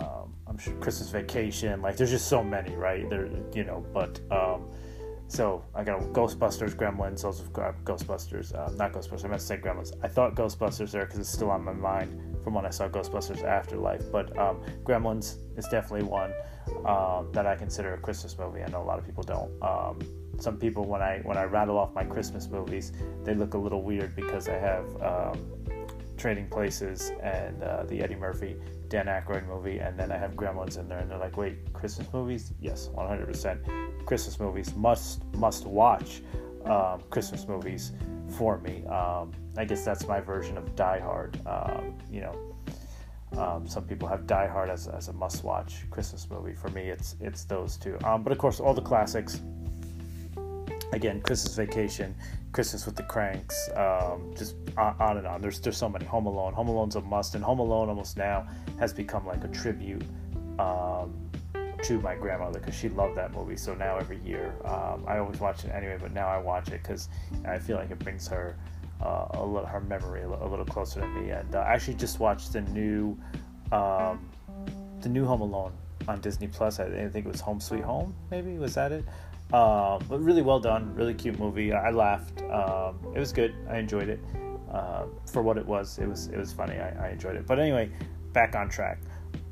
Um, 0.00 0.34
I'm 0.46 0.58
sure 0.58 0.74
Christmas 0.74 1.10
Vacation. 1.10 1.80
Like 1.82 1.96
there's 1.96 2.10
just 2.10 2.28
so 2.28 2.44
many, 2.44 2.76
right? 2.76 3.08
There, 3.08 3.28
you 3.54 3.64
know, 3.64 3.84
but 3.92 4.20
um, 4.30 4.68
so 5.28 5.62
I 5.74 5.84
got 5.84 6.00
Ghostbusters, 6.14 6.74
Gremlins, 6.74 7.22
those 7.22 7.40
are 7.40 7.74
Ghostbusters, 7.84 8.54
uh, 8.54 8.72
not 8.76 8.92
Ghostbusters. 8.92 9.26
I 9.26 9.28
meant 9.28 9.40
to 9.40 9.46
say 9.46 9.58
Gremlins. 9.58 9.92
I 10.02 10.08
thought 10.08 10.34
Ghostbusters 10.34 10.90
there 10.90 11.04
because 11.04 11.18
it's 11.20 11.28
still 11.28 11.50
on 11.50 11.62
my 11.62 11.74
mind 11.74 12.18
from 12.42 12.54
when 12.54 12.64
I 12.64 12.70
saw 12.70 12.88
Ghostbusters 12.88 13.44
Afterlife. 13.44 14.10
But 14.10 14.36
um, 14.38 14.62
Gremlins 14.84 15.36
is 15.58 15.66
definitely 15.68 16.08
one 16.08 16.32
um, 16.86 17.30
that 17.32 17.46
I 17.46 17.56
consider 17.56 17.92
a 17.92 17.98
Christmas 17.98 18.38
movie. 18.38 18.62
I 18.62 18.68
know 18.68 18.82
a 18.82 18.84
lot 18.84 18.98
of 18.98 19.04
people 19.04 19.22
don't. 19.22 19.62
Um, 19.62 19.98
some 20.40 20.56
people, 20.56 20.84
when 20.84 21.02
I 21.02 21.18
when 21.24 21.36
I 21.36 21.44
rattle 21.44 21.76
off 21.76 21.92
my 21.94 22.04
Christmas 22.04 22.48
movies, 22.48 22.92
they 23.24 23.34
look 23.34 23.52
a 23.52 23.58
little 23.58 23.82
weird 23.82 24.16
because 24.16 24.48
I 24.48 24.56
have 24.56 25.02
um, 25.02 25.46
Trading 26.16 26.48
Places 26.48 27.12
and 27.22 27.62
uh, 27.62 27.84
the 27.84 28.02
Eddie 28.02 28.16
Murphy 28.16 28.56
Dan 28.88 29.06
Aykroyd 29.06 29.46
movie, 29.46 29.78
and 29.78 29.98
then 29.98 30.10
I 30.10 30.16
have 30.16 30.32
Gremlins 30.32 30.78
in 30.78 30.88
there, 30.88 30.98
and 30.98 31.10
they're 31.10 31.18
like, 31.18 31.36
"Wait, 31.36 31.72
Christmas 31.72 32.12
movies? 32.12 32.52
Yes, 32.60 32.88
100%. 32.94 34.06
Christmas 34.06 34.40
movies 34.40 34.74
must 34.74 35.24
must 35.34 35.66
watch 35.66 36.22
um, 36.64 37.02
Christmas 37.10 37.46
movies 37.46 37.92
for 38.36 38.58
me. 38.58 38.84
Um, 38.86 39.32
I 39.56 39.64
guess 39.64 39.84
that's 39.84 40.06
my 40.06 40.20
version 40.20 40.56
of 40.56 40.74
Die 40.76 41.00
Hard. 41.00 41.38
Um, 41.46 41.98
you 42.10 42.20
know, 42.20 42.56
um, 43.36 43.66
some 43.66 43.84
people 43.84 44.08
have 44.08 44.26
Die 44.26 44.46
Hard 44.46 44.70
as, 44.70 44.88
as 44.88 45.08
a 45.08 45.12
must 45.12 45.44
watch 45.44 45.88
Christmas 45.90 46.28
movie. 46.30 46.54
For 46.54 46.68
me, 46.68 46.88
it's 46.88 47.16
it's 47.20 47.44
those 47.44 47.76
two. 47.76 47.98
Um, 48.04 48.22
but 48.22 48.32
of 48.32 48.38
course, 48.38 48.60
all 48.60 48.74
the 48.74 48.82
classics. 48.82 49.42
Again, 50.92 51.20
Christmas 51.20 51.54
Vacation, 51.54 52.14
Christmas 52.52 52.86
with 52.86 52.96
the 52.96 53.02
Cranks, 53.02 53.68
um, 53.76 54.32
just 54.36 54.56
on 54.76 55.18
and 55.18 55.26
on. 55.26 55.40
There's 55.42 55.60
there's 55.60 55.76
so 55.76 55.88
many. 55.88 56.06
Home 56.06 56.26
Alone. 56.26 56.54
Home 56.54 56.68
Alone's 56.68 56.96
a 56.96 57.00
must, 57.02 57.34
and 57.34 57.44
Home 57.44 57.58
Alone 57.58 57.88
almost 57.88 58.16
now 58.16 58.48
has 58.78 58.92
become 58.92 59.26
like 59.26 59.44
a 59.44 59.48
tribute 59.48 60.02
um, 60.58 61.14
to 61.82 62.00
my 62.00 62.14
grandmother 62.14 62.58
because 62.58 62.74
she 62.74 62.88
loved 62.88 63.16
that 63.16 63.32
movie. 63.32 63.56
So 63.56 63.74
now 63.74 63.96
every 63.96 64.18
year, 64.24 64.54
um, 64.64 65.04
I 65.06 65.18
always 65.18 65.40
watch 65.40 65.64
it 65.64 65.70
anyway, 65.70 65.98
but 66.00 66.12
now 66.12 66.26
I 66.28 66.38
watch 66.38 66.68
it 66.68 66.82
because 66.82 67.08
I 67.44 67.58
feel 67.58 67.76
like 67.76 67.90
it 67.90 67.98
brings 67.98 68.26
her 68.28 68.56
uh, 69.02 69.26
a 69.30 69.44
little 69.44 69.66
her 69.66 69.80
memory 69.80 70.22
a 70.22 70.28
little, 70.28 70.64
closer 70.64 71.00
to 71.00 71.06
me. 71.06 71.30
And 71.30 71.54
uh, 71.54 71.60
I 71.60 71.74
actually 71.74 71.94
just 71.94 72.18
watched 72.18 72.52
the 72.52 72.62
new 72.62 73.16
um, 73.72 74.28
the 75.00 75.08
new 75.08 75.24
Home 75.24 75.42
Alone 75.42 75.72
on 76.08 76.20
Disney 76.20 76.48
Plus. 76.48 76.80
I 76.80 77.08
think 77.08 77.26
it 77.26 77.30
was 77.30 77.40
Home 77.40 77.60
Sweet 77.60 77.84
Home. 77.84 78.14
Maybe 78.30 78.58
was 78.58 78.74
that 78.74 78.92
it? 78.92 79.04
Uh, 79.52 79.98
but 80.08 80.22
really 80.22 80.42
well 80.42 80.60
done, 80.60 80.94
really 80.94 81.14
cute 81.14 81.38
movie. 81.38 81.72
I 81.72 81.90
laughed. 81.90 82.42
Um, 82.42 82.98
it 83.14 83.18
was 83.18 83.32
good. 83.32 83.54
I 83.70 83.78
enjoyed 83.78 84.08
it 84.08 84.20
uh, 84.70 85.04
for 85.26 85.42
what 85.42 85.56
it 85.56 85.64
was. 85.64 85.98
It 85.98 86.06
was 86.06 86.26
it 86.26 86.36
was 86.36 86.52
funny. 86.52 86.76
I, 86.76 87.06
I 87.06 87.10
enjoyed 87.10 87.36
it. 87.36 87.46
But 87.46 87.58
anyway, 87.58 87.90
back 88.32 88.54
on 88.54 88.68
track. 88.68 89.00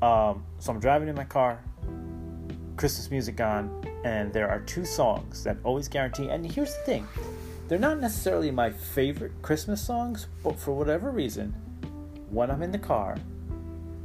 Um, 0.01 0.43
so 0.59 0.71
I'm 0.71 0.79
driving 0.79 1.07
in 1.07 1.15
my 1.15 1.23
car, 1.23 1.59
Christmas 2.75 3.09
music 3.09 3.41
on, 3.41 3.83
and 4.03 4.31
there 4.31 4.47
are 4.49 4.59
two 4.59 4.85
songs 4.85 5.43
that 5.43 5.57
always 5.63 5.87
guarantee. 5.87 6.29
And 6.29 6.45
here's 6.45 6.75
the 6.75 6.81
thing: 6.81 7.07
they're 7.67 7.79
not 7.79 7.99
necessarily 7.99 8.51
my 8.51 8.69
favorite 8.69 9.31
Christmas 9.41 9.81
songs, 9.81 10.27
but 10.43 10.59
for 10.59 10.73
whatever 10.73 11.09
reason, 11.09 11.55
when 12.29 12.51
I'm 12.51 12.61
in 12.61 12.71
the 12.71 12.77
car 12.79 13.17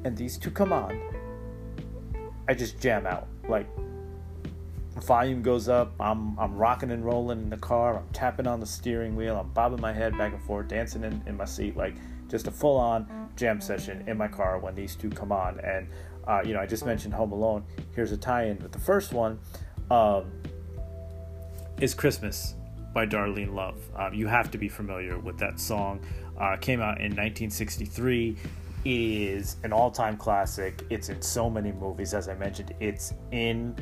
and 0.04 0.16
these 0.16 0.38
two 0.38 0.50
come 0.50 0.72
on, 0.72 0.98
I 2.48 2.54
just 2.54 2.80
jam 2.80 3.06
out. 3.06 3.28
Like 3.46 3.68
volume 5.04 5.42
goes 5.42 5.68
up, 5.68 5.92
I'm 6.00 6.38
I'm 6.38 6.56
rocking 6.56 6.90
and 6.90 7.04
rolling 7.04 7.42
in 7.42 7.50
the 7.50 7.56
car, 7.56 7.98
I'm 7.98 8.08
tapping 8.12 8.46
on 8.46 8.60
the 8.60 8.66
steering 8.66 9.16
wheel, 9.16 9.36
I'm 9.36 9.50
bobbing 9.50 9.80
my 9.80 9.92
head 9.92 10.16
back 10.16 10.32
and 10.32 10.42
forth, 10.42 10.68
dancing 10.68 11.04
in, 11.04 11.22
in 11.26 11.36
my 11.36 11.44
seat, 11.44 11.76
like 11.76 11.94
just 12.28 12.46
a 12.46 12.50
full 12.50 12.76
on 12.76 13.30
jam 13.36 13.60
session 13.60 14.04
in 14.06 14.16
my 14.16 14.28
car 14.28 14.58
when 14.58 14.74
these 14.74 14.96
two 14.96 15.10
come 15.10 15.32
on. 15.32 15.60
And 15.60 15.88
uh, 16.26 16.42
you 16.44 16.54
know, 16.54 16.60
I 16.60 16.66
just 16.66 16.86
mentioned 16.86 17.14
Home 17.14 17.32
Alone. 17.32 17.64
Here's 17.94 18.12
a 18.12 18.16
tie-in 18.16 18.58
with 18.58 18.72
the 18.72 18.78
first 18.78 19.12
one. 19.12 19.38
Um, 19.90 20.30
is 21.80 21.94
Christmas 21.94 22.54
by 22.94 23.06
Darlene 23.06 23.54
Love. 23.54 23.80
Um, 23.96 24.14
you 24.14 24.26
have 24.26 24.50
to 24.52 24.58
be 24.58 24.68
familiar 24.68 25.18
with 25.18 25.38
that 25.38 25.58
song. 25.58 26.00
Uh, 26.38 26.56
came 26.56 26.80
out 26.80 26.98
in 26.98 27.10
1963. 27.10 28.36
It 28.84 28.88
is 28.88 29.56
an 29.64 29.72
all-time 29.72 30.16
classic. 30.16 30.84
It's 30.90 31.08
in 31.08 31.20
so 31.22 31.48
many 31.48 31.72
movies, 31.72 32.14
as 32.14 32.28
I 32.28 32.34
mentioned. 32.34 32.74
It's 32.80 33.14
in 33.30 33.76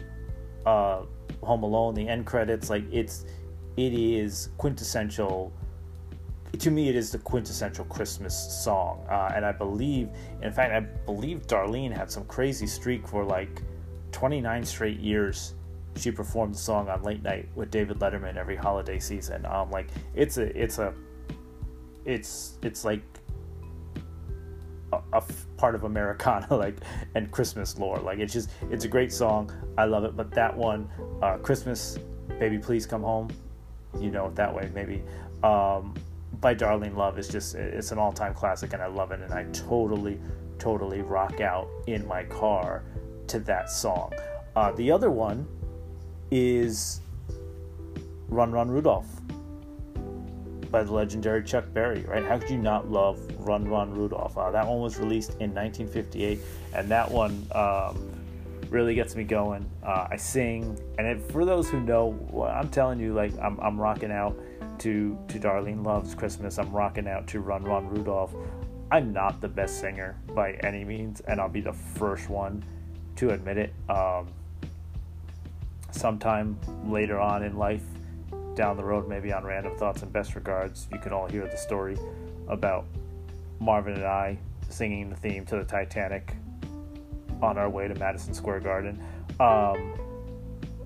uh, 0.67 1.03
Home 1.43 1.63
Alone, 1.63 1.95
the 1.95 2.07
end 2.09 2.27
credits. 2.27 2.71
Like 2.71 2.85
it's, 2.93 3.25
it 3.77 3.93
is 3.93 4.51
quintessential. 4.59 5.53
To 6.59 6.71
me, 6.71 6.89
it 6.89 6.97
is 6.97 7.13
the 7.13 7.19
quintessential 7.19 7.85
Christmas 7.85 8.35
song, 8.65 9.07
uh, 9.09 9.31
and 9.35 9.45
I 9.45 9.53
believe, 9.53 10.09
in 10.43 10.53
fact, 10.53 10.73
I 10.73 10.81
believe 10.81 11.47
Darlene 11.47 11.97
had 11.97 12.11
some 12.11 12.25
crazy 12.25 12.67
streak 12.67 13.07
for 13.07 13.25
like 13.25 13.63
29 14.11 14.65
straight 14.65 14.99
years 14.99 15.55
she 15.97 16.11
performed 16.11 16.55
the 16.55 16.59
song 16.59 16.89
on 16.89 17.03
late 17.03 17.23
night 17.23 17.49
with 17.55 17.71
David 17.71 17.99
Letterman 17.99 18.37
every 18.37 18.57
holiday 18.57 18.99
season. 18.99 19.45
Um, 19.47 19.71
like 19.71 19.89
it's 20.15 20.39
a, 20.39 20.61
it's 20.61 20.79
a, 20.79 20.95
it's 22.05 22.59
it's 22.63 22.85
like 22.85 23.03
a, 24.93 25.23
part 25.57 25.75
of 25.75 25.85
Americana, 25.85 26.47
like 26.57 26.77
and 27.15 27.31
Christmas 27.31 27.79
lore. 27.79 27.99
Like 27.99 28.19
it's 28.19 28.33
just, 28.33 28.51
it's 28.71 28.85
a 28.85 28.89
great 28.89 29.13
song. 29.13 29.53
I 29.77 29.85
love 29.85 30.05
it. 30.05 30.17
But 30.17 30.31
that 30.33 30.57
one, 30.57 30.89
uh, 31.23 31.39
Christmas, 31.39 31.99
baby, 32.39 32.59
please 32.59 32.87
come 32.87 33.03
home. 33.03 33.31
You 33.99 34.11
know 34.11 34.27
it 34.27 34.35
that 34.37 34.55
way, 34.55 34.71
maybe. 34.75 35.03
Um, 35.43 35.95
by 36.41 36.55
Darlene 36.55 36.97
Love 36.97 37.19
is 37.19 37.29
just, 37.29 37.55
it's 37.55 37.93
an 37.93 37.99
all-time 37.99 38.35
classic, 38.35 38.73
and 38.73 38.83
I 38.83 38.87
love 38.87 39.11
it. 39.11 39.21
And 39.21 39.33
I 39.33 39.45
totally, 39.53 40.19
totally 40.59 41.03
rock 41.03 41.41
out 41.41 41.69
in 41.87 42.07
my 42.07 42.25
car 42.25 42.85
to 43.27 43.41
that 43.41 43.71
song. 43.71 44.13
Uh, 44.55 44.73
the 44.73 44.91
other 44.91 45.11
one 45.11 45.47
is 46.31 47.01
Run 48.29 48.53
Run 48.53 48.71
Rudolph 48.71 49.09
by 50.71 50.83
the 50.83 50.93
legendary 50.93 51.43
Chuck 51.43 51.65
Berry, 51.73 52.03
right? 52.03 52.25
How 52.25 52.39
could 52.39 52.51
you 52.51 52.59
not 52.59 52.91
love 52.91 53.21
Run 53.39 53.69
Run 53.69 53.93
Rudolph? 53.93 54.37
Uh, 54.37 54.51
that 54.51 54.67
one 54.67 54.81
was 54.81 54.99
released 54.99 55.31
in 55.41 55.55
1958, 55.55 56.39
and 56.75 56.89
that 56.89 57.11
one 57.11 57.47
um, 57.53 58.11
really 58.71 58.95
gets 58.95 59.17
me 59.17 59.25
going. 59.25 59.69
Uh, 59.83 60.09
I 60.11 60.17
sing, 60.17 60.79
and 60.99 61.07
it, 61.07 61.33
for 61.33 61.45
those 61.45 61.69
who 61.69 61.81
know, 61.81 62.49
I'm 62.53 62.69
telling 62.69 63.01
you, 63.01 63.13
like 63.15 63.33
I'm, 63.39 63.59
I'm 63.61 63.81
rocking 63.81 64.13
out 64.13 64.39
to 64.81 65.19
to 65.29 65.39
Darlene 65.39 65.85
Love's 65.85 66.15
Christmas. 66.15 66.59
I'm 66.59 66.73
rocking 66.73 67.09
out 67.09 67.27
to 67.29 67.41
Run 67.41 67.65
Run 67.65 67.89
Rudolph. 67.89 68.35
I'm 68.93 69.13
not 69.13 69.41
the 69.41 69.49
best 69.49 69.81
singer 69.81 70.17
by 70.35 70.53
any 70.63 70.85
means, 70.85 71.21
and 71.21 71.41
I'll 71.41 71.49
be 71.49 71.61
the 71.61 71.73
first 71.73 72.29
one 72.29 72.65
to 73.17 73.31
admit 73.31 73.59
it. 73.59 73.73
Um, 73.89 74.29
sometime 75.93 76.59
later 76.87 77.19
on 77.19 77.43
in 77.43 77.57
life, 77.57 77.83
down 78.61 78.77
the 78.77 78.85
road, 78.85 79.09
maybe 79.09 79.33
on 79.33 79.43
Random 79.43 79.75
Thoughts 79.79 80.03
and 80.03 80.13
Best 80.13 80.35
Regards, 80.35 80.87
you 80.93 80.99
can 80.99 81.15
all 81.15 81.27
hear 81.27 81.49
the 81.49 81.57
story 81.57 81.97
about 82.47 82.85
Marvin 83.59 83.95
and 83.95 84.05
I 84.05 84.37
singing 84.69 85.09
the 85.09 85.17
theme 85.17 85.47
to 85.47 85.57
the 85.57 85.65
Titanic 85.65 86.37
on 87.41 87.57
our 87.57 87.71
way 87.71 87.89
to 87.89 87.95
Madison 87.95 88.35
Square 88.35 88.61
Garden. 88.61 89.03
Um, 89.41 89.95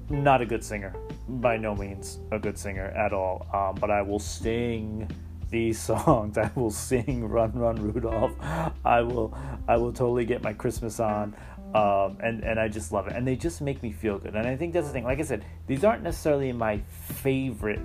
not 0.08 0.40
a 0.40 0.46
good 0.46 0.62
singer, 0.62 0.94
by 1.28 1.56
no 1.56 1.74
means 1.74 2.20
a 2.30 2.38
good 2.38 2.56
singer 2.56 2.86
at 2.90 3.12
all, 3.12 3.44
um, 3.52 3.74
but 3.80 3.90
I 3.90 4.02
will 4.02 4.20
sing 4.20 5.10
these 5.50 5.76
songs. 5.90 6.38
I 6.38 6.52
will 6.54 6.70
sing 6.70 7.28
"Run, 7.28 7.50
Run, 7.54 7.74
Rudolph." 7.74 8.36
I 8.84 9.00
will, 9.00 9.36
I 9.66 9.78
will 9.78 9.92
totally 9.92 10.24
get 10.24 10.44
my 10.44 10.52
Christmas 10.52 11.00
on 11.00 11.34
um, 11.74 12.18
and 12.22 12.44
and 12.44 12.60
I 12.60 12.68
just 12.68 12.92
love 12.92 13.08
it, 13.08 13.14
and 13.16 13.26
they 13.26 13.36
just 13.36 13.60
make 13.60 13.82
me 13.82 13.92
feel 13.92 14.18
good. 14.18 14.34
And 14.34 14.46
I 14.46 14.56
think 14.56 14.72
that's 14.72 14.86
the 14.86 14.92
thing. 14.92 15.04
Like 15.04 15.18
I 15.18 15.22
said, 15.22 15.44
these 15.66 15.82
aren't 15.82 16.04
necessarily 16.04 16.52
my 16.52 16.78
favorite 16.78 17.80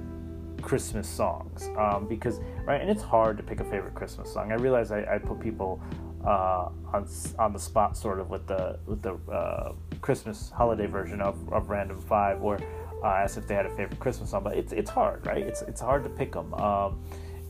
Christmas 0.61 1.07
songs 1.07 1.69
um, 1.77 2.07
because 2.07 2.39
right, 2.65 2.79
and 2.79 2.89
it's 2.89 3.01
hard 3.01 3.37
to 3.37 3.43
pick 3.43 3.59
a 3.59 3.63
favorite 3.63 3.95
Christmas 3.95 4.31
song. 4.31 4.51
I 4.51 4.55
realize 4.55 4.91
I, 4.91 5.15
I 5.15 5.17
put 5.17 5.39
people 5.39 5.81
uh, 6.23 6.69
on 6.93 7.07
on 7.39 7.53
the 7.53 7.59
spot 7.59 7.97
sort 7.97 8.19
of 8.19 8.29
with 8.29 8.45
the 8.45 8.77
with 8.85 9.01
the 9.01 9.15
uh, 9.31 9.73
Christmas 10.01 10.51
holiday 10.51 10.85
version 10.85 11.19
of, 11.19 11.51
of 11.51 11.69
Random 11.69 11.99
Five, 11.99 12.43
or 12.43 12.59
uh, 13.03 13.13
as 13.23 13.37
if 13.37 13.47
they 13.47 13.55
had 13.55 13.65
a 13.65 13.75
favorite 13.75 13.99
Christmas 13.99 14.29
song. 14.29 14.43
But 14.43 14.55
it's 14.55 14.71
it's 14.71 14.89
hard, 14.91 15.25
right? 15.25 15.41
It's 15.41 15.63
it's 15.63 15.81
hard 15.81 16.03
to 16.03 16.09
pick 16.11 16.33
them. 16.33 16.53
Um, 16.53 17.01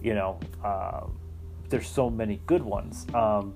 you 0.02 0.14
know, 0.14 0.40
um, 0.64 1.20
there's 1.68 1.88
so 1.88 2.10
many 2.10 2.40
good 2.46 2.64
ones. 2.64 3.06
Um, 3.14 3.54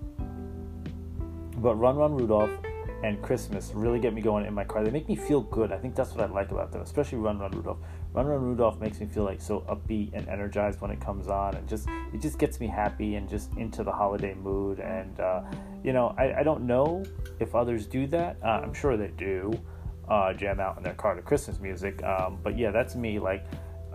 but 1.57 1.75
Run 1.75 1.95
Run 1.95 2.13
Rudolph 2.17 2.51
and 3.03 3.21
Christmas 3.21 3.71
really 3.75 3.99
get 3.99 4.13
me 4.13 4.21
going 4.21 4.45
in 4.45 4.53
my 4.53 4.63
car. 4.63 4.83
They 4.83 4.89
make 4.89 5.09
me 5.09 5.15
feel 5.15 5.41
good. 5.41 5.73
I 5.73 5.77
think 5.77 5.93
that's 5.93 6.11
what 6.11 6.21
I 6.21 6.33
like 6.33 6.51
about 6.51 6.71
them, 6.71 6.81
especially 6.81 7.17
Run 7.17 7.37
Run 7.37 7.51
Rudolph. 7.51 7.79
Run 8.13 8.25
Run 8.25 8.41
Rudolph 8.41 8.79
makes 8.79 8.99
me 9.01 9.07
feel 9.07 9.25
like 9.25 9.41
so 9.41 9.59
upbeat 9.69 10.13
and 10.13 10.27
energized 10.29 10.79
when 10.79 10.89
it 10.89 11.01
comes 11.01 11.27
on, 11.27 11.55
and 11.55 11.67
just 11.67 11.87
it 12.13 12.21
just 12.21 12.39
gets 12.39 12.61
me 12.61 12.67
happy 12.67 13.15
and 13.15 13.27
just 13.29 13.53
into 13.57 13.83
the 13.83 13.91
holiday 13.91 14.33
mood. 14.33 14.79
And 14.79 15.19
uh, 15.19 15.43
you 15.83 15.91
know, 15.91 16.15
I, 16.17 16.39
I, 16.39 16.43
don't 16.43 16.65
know 16.65 17.03
if 17.39 17.55
others 17.55 17.85
do 17.85 18.07
that. 18.07 18.37
Uh, 18.41 18.61
I'm 18.63 18.73
sure 18.73 18.95
they 18.95 19.11
do. 19.17 19.51
Uh, 20.07 20.33
jam 20.33 20.59
out 20.59 20.77
in 20.77 20.83
their 20.83 20.93
car 20.93 21.15
to 21.15 21.21
Christmas 21.21 21.59
music. 21.59 22.01
Um, 22.03 22.39
but 22.41 22.57
yeah, 22.57 22.71
that's 22.71 22.95
me. 22.95 23.19
Like 23.19 23.45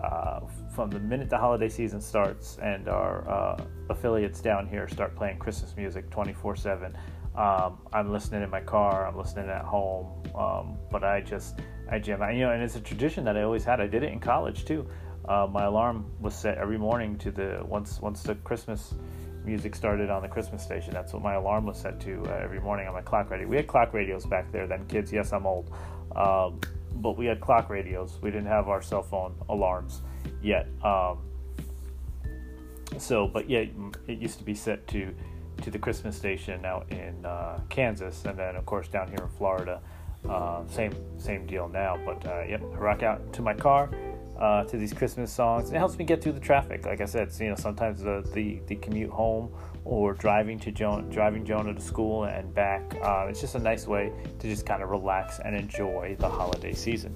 uh, 0.03 0.41
from 0.75 0.91
the 0.91 0.99
minute 0.99 1.29
the 1.29 1.37
holiday 1.37 1.69
season 1.69 1.99
starts 1.99 2.57
and 2.61 2.87
our 2.87 3.27
uh, 3.29 3.63
affiliates 3.89 4.39
down 4.39 4.67
here 4.67 4.87
start 4.87 5.15
playing 5.15 5.37
Christmas 5.39 5.75
music 5.75 6.09
24 6.09 6.55
7 6.55 6.95
um, 7.39 7.77
I'm 7.93 8.11
listening 8.11 8.43
in 8.43 8.49
my 8.49 8.59
car, 8.59 9.07
I'm 9.07 9.17
listening 9.17 9.49
at 9.49 9.63
home, 9.63 10.07
um, 10.35 10.77
but 10.91 11.05
I 11.05 11.21
just 11.21 11.61
I 11.89 11.97
jam. 11.97 12.21
you 12.33 12.41
know, 12.41 12.51
and 12.51 12.61
it's 12.61 12.75
a 12.75 12.81
tradition 12.81 13.23
that 13.23 13.37
I 13.37 13.43
always 13.43 13.63
had. 13.63 13.79
I 13.79 13.87
did 13.87 14.03
it 14.03 14.11
in 14.11 14.19
college 14.19 14.65
too. 14.65 14.85
Uh, 15.25 15.47
my 15.49 15.63
alarm 15.63 16.11
was 16.19 16.35
set 16.35 16.57
every 16.57 16.77
morning 16.77 17.17
to 17.19 17.31
the 17.31 17.61
once 17.65 18.01
once 18.01 18.23
the 18.23 18.35
Christmas 18.35 18.93
music 19.45 19.73
started 19.73 20.09
on 20.09 20.21
the 20.21 20.27
Christmas 20.27 20.61
station. 20.61 20.93
That's 20.93 21.13
what 21.13 21.23
my 21.23 21.35
alarm 21.35 21.65
was 21.65 21.79
set 21.79 22.01
to 22.01 22.21
uh, 22.27 22.41
every 22.43 22.59
morning 22.59 22.89
on 22.89 22.93
my 22.93 23.01
clock 23.01 23.29
radio. 23.29 23.47
We 23.47 23.55
had 23.55 23.67
clock 23.67 23.93
radios 23.93 24.25
back 24.25 24.51
there 24.51 24.67
then, 24.67 24.85
kids. 24.87 25.13
Yes, 25.13 25.31
I'm 25.31 25.47
old, 25.47 25.73
um, 26.17 26.59
but 26.95 27.17
we 27.17 27.25
had 27.25 27.39
clock 27.39 27.69
radios. 27.69 28.19
We 28.21 28.31
didn't 28.31 28.47
have 28.47 28.67
our 28.67 28.81
cell 28.81 29.01
phone 29.01 29.33
alarms 29.47 30.01
yet. 30.41 30.67
Um, 30.83 31.19
so, 32.97 33.27
but 33.27 33.49
yeah, 33.49 33.63
it 34.07 34.17
used 34.17 34.39
to 34.39 34.43
be 34.43 34.55
set 34.55 34.85
to 34.89 35.15
to 35.61 35.71
the 35.71 35.79
Christmas 35.79 36.15
station 36.15 36.65
out 36.65 36.89
in 36.91 37.25
uh, 37.25 37.59
Kansas, 37.69 38.25
and 38.25 38.37
then 38.37 38.55
of 38.55 38.65
course 38.65 38.87
down 38.87 39.07
here 39.07 39.23
in 39.23 39.29
Florida, 39.29 39.81
uh, 40.27 40.63
same 40.67 40.93
same 41.17 41.45
deal 41.45 41.67
now. 41.67 41.97
But 42.05 42.25
uh, 42.25 42.43
yep, 42.47 42.61
I 42.61 42.77
rock 42.77 43.03
out 43.03 43.33
to 43.33 43.41
my 43.41 43.53
car 43.53 43.89
uh, 44.39 44.63
to 44.65 44.77
these 44.77 44.93
Christmas 44.93 45.31
songs. 45.31 45.71
It 45.71 45.77
helps 45.77 45.97
me 45.97 46.05
get 46.05 46.21
through 46.21 46.33
the 46.33 46.39
traffic. 46.39 46.85
Like 46.85 47.01
I 47.01 47.05
said, 47.05 47.31
you 47.39 47.49
know 47.49 47.55
sometimes 47.55 48.01
the 48.01 48.27
the, 48.33 48.61
the 48.67 48.75
commute 48.75 49.11
home 49.11 49.53
or 49.85 50.13
driving 50.13 50.59
to 50.59 50.71
driving 50.71 51.45
Jonah 51.45 51.73
to 51.73 51.81
school 51.81 52.25
and 52.25 52.53
back. 52.53 52.95
Uh, 53.03 53.27
it's 53.29 53.41
just 53.41 53.55
a 53.55 53.59
nice 53.59 53.87
way 53.87 54.11
to 54.39 54.47
just 54.47 54.65
kind 54.65 54.83
of 54.83 54.89
relax 54.89 55.39
and 55.39 55.55
enjoy 55.55 56.15
the 56.19 56.29
holiday 56.29 56.73
season. 56.73 57.15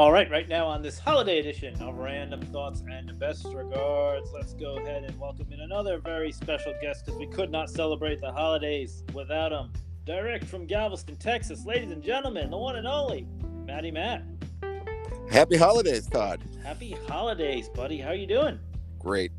All 0.00 0.10
right, 0.10 0.30
right 0.30 0.48
now 0.48 0.66
on 0.66 0.80
this 0.80 0.98
holiday 0.98 1.40
edition 1.40 1.74
of 1.82 1.98
Random 1.98 2.40
Thoughts 2.40 2.82
and 2.90 3.18
Best 3.18 3.44
Regards, 3.44 4.30
let's 4.32 4.54
go 4.54 4.78
ahead 4.78 5.04
and 5.04 5.20
welcome 5.20 5.52
in 5.52 5.60
another 5.60 5.98
very 5.98 6.32
special 6.32 6.72
guest 6.80 7.04
because 7.04 7.18
we 7.18 7.26
could 7.26 7.50
not 7.50 7.68
celebrate 7.68 8.18
the 8.18 8.32
holidays 8.32 9.04
without 9.12 9.52
him. 9.52 9.70
Direct 10.06 10.46
from 10.46 10.64
Galveston, 10.64 11.16
Texas, 11.16 11.66
ladies 11.66 11.90
and 11.90 12.02
gentlemen, 12.02 12.48
the 12.48 12.56
one 12.56 12.76
and 12.76 12.86
only 12.86 13.28
Matty 13.66 13.90
Matt. 13.90 14.22
Happy 15.30 15.58
holidays, 15.58 16.06
Todd. 16.06 16.40
Happy 16.64 16.96
holidays, 17.06 17.68
buddy. 17.68 17.98
How 17.98 18.08
are 18.08 18.14
you 18.14 18.26
doing? 18.26 18.58
Great. 18.98 19.32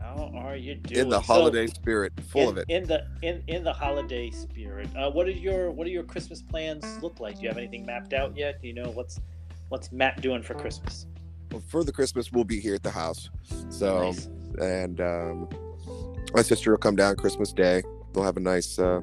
How 0.00 0.32
are 0.34 0.56
you 0.56 0.76
doing? 0.76 1.02
In 1.02 1.08
the 1.10 1.20
holiday 1.20 1.66
so, 1.66 1.74
spirit, 1.74 2.14
full 2.30 2.44
in, 2.44 2.48
of 2.48 2.56
it. 2.56 2.64
In 2.70 2.84
the 2.84 3.06
in 3.20 3.42
in 3.46 3.62
the 3.62 3.74
holiday 3.74 4.30
spirit. 4.30 4.88
Uh, 4.96 5.10
what 5.10 5.26
are 5.26 5.32
your 5.32 5.70
what 5.70 5.86
are 5.86 5.90
your 5.90 6.04
Christmas 6.04 6.40
plans 6.40 6.82
look 7.02 7.20
like? 7.20 7.36
Do 7.36 7.42
you 7.42 7.48
have 7.48 7.58
anything 7.58 7.84
mapped 7.84 8.14
out 8.14 8.34
yet? 8.38 8.62
Do 8.62 8.68
you 8.68 8.74
know 8.74 8.88
what's 8.88 9.20
what's 9.68 9.92
Matt 9.92 10.20
doing 10.20 10.42
for 10.42 10.54
Christmas? 10.54 11.06
Well, 11.52 11.62
for 11.68 11.84
the 11.84 11.92
Christmas, 11.92 12.32
we'll 12.32 12.44
be 12.44 12.60
here 12.60 12.74
at 12.74 12.82
the 12.82 12.90
house. 12.90 13.30
So, 13.68 14.10
nice. 14.10 14.28
and 14.60 15.00
um, 15.00 15.48
my 16.34 16.42
sister 16.42 16.70
will 16.70 16.78
come 16.78 16.96
down 16.96 17.16
Christmas 17.16 17.52
Day. 17.52 17.82
They'll 18.12 18.24
have 18.24 18.36
a 18.36 18.40
nice, 18.40 18.78
uh, 18.78 19.00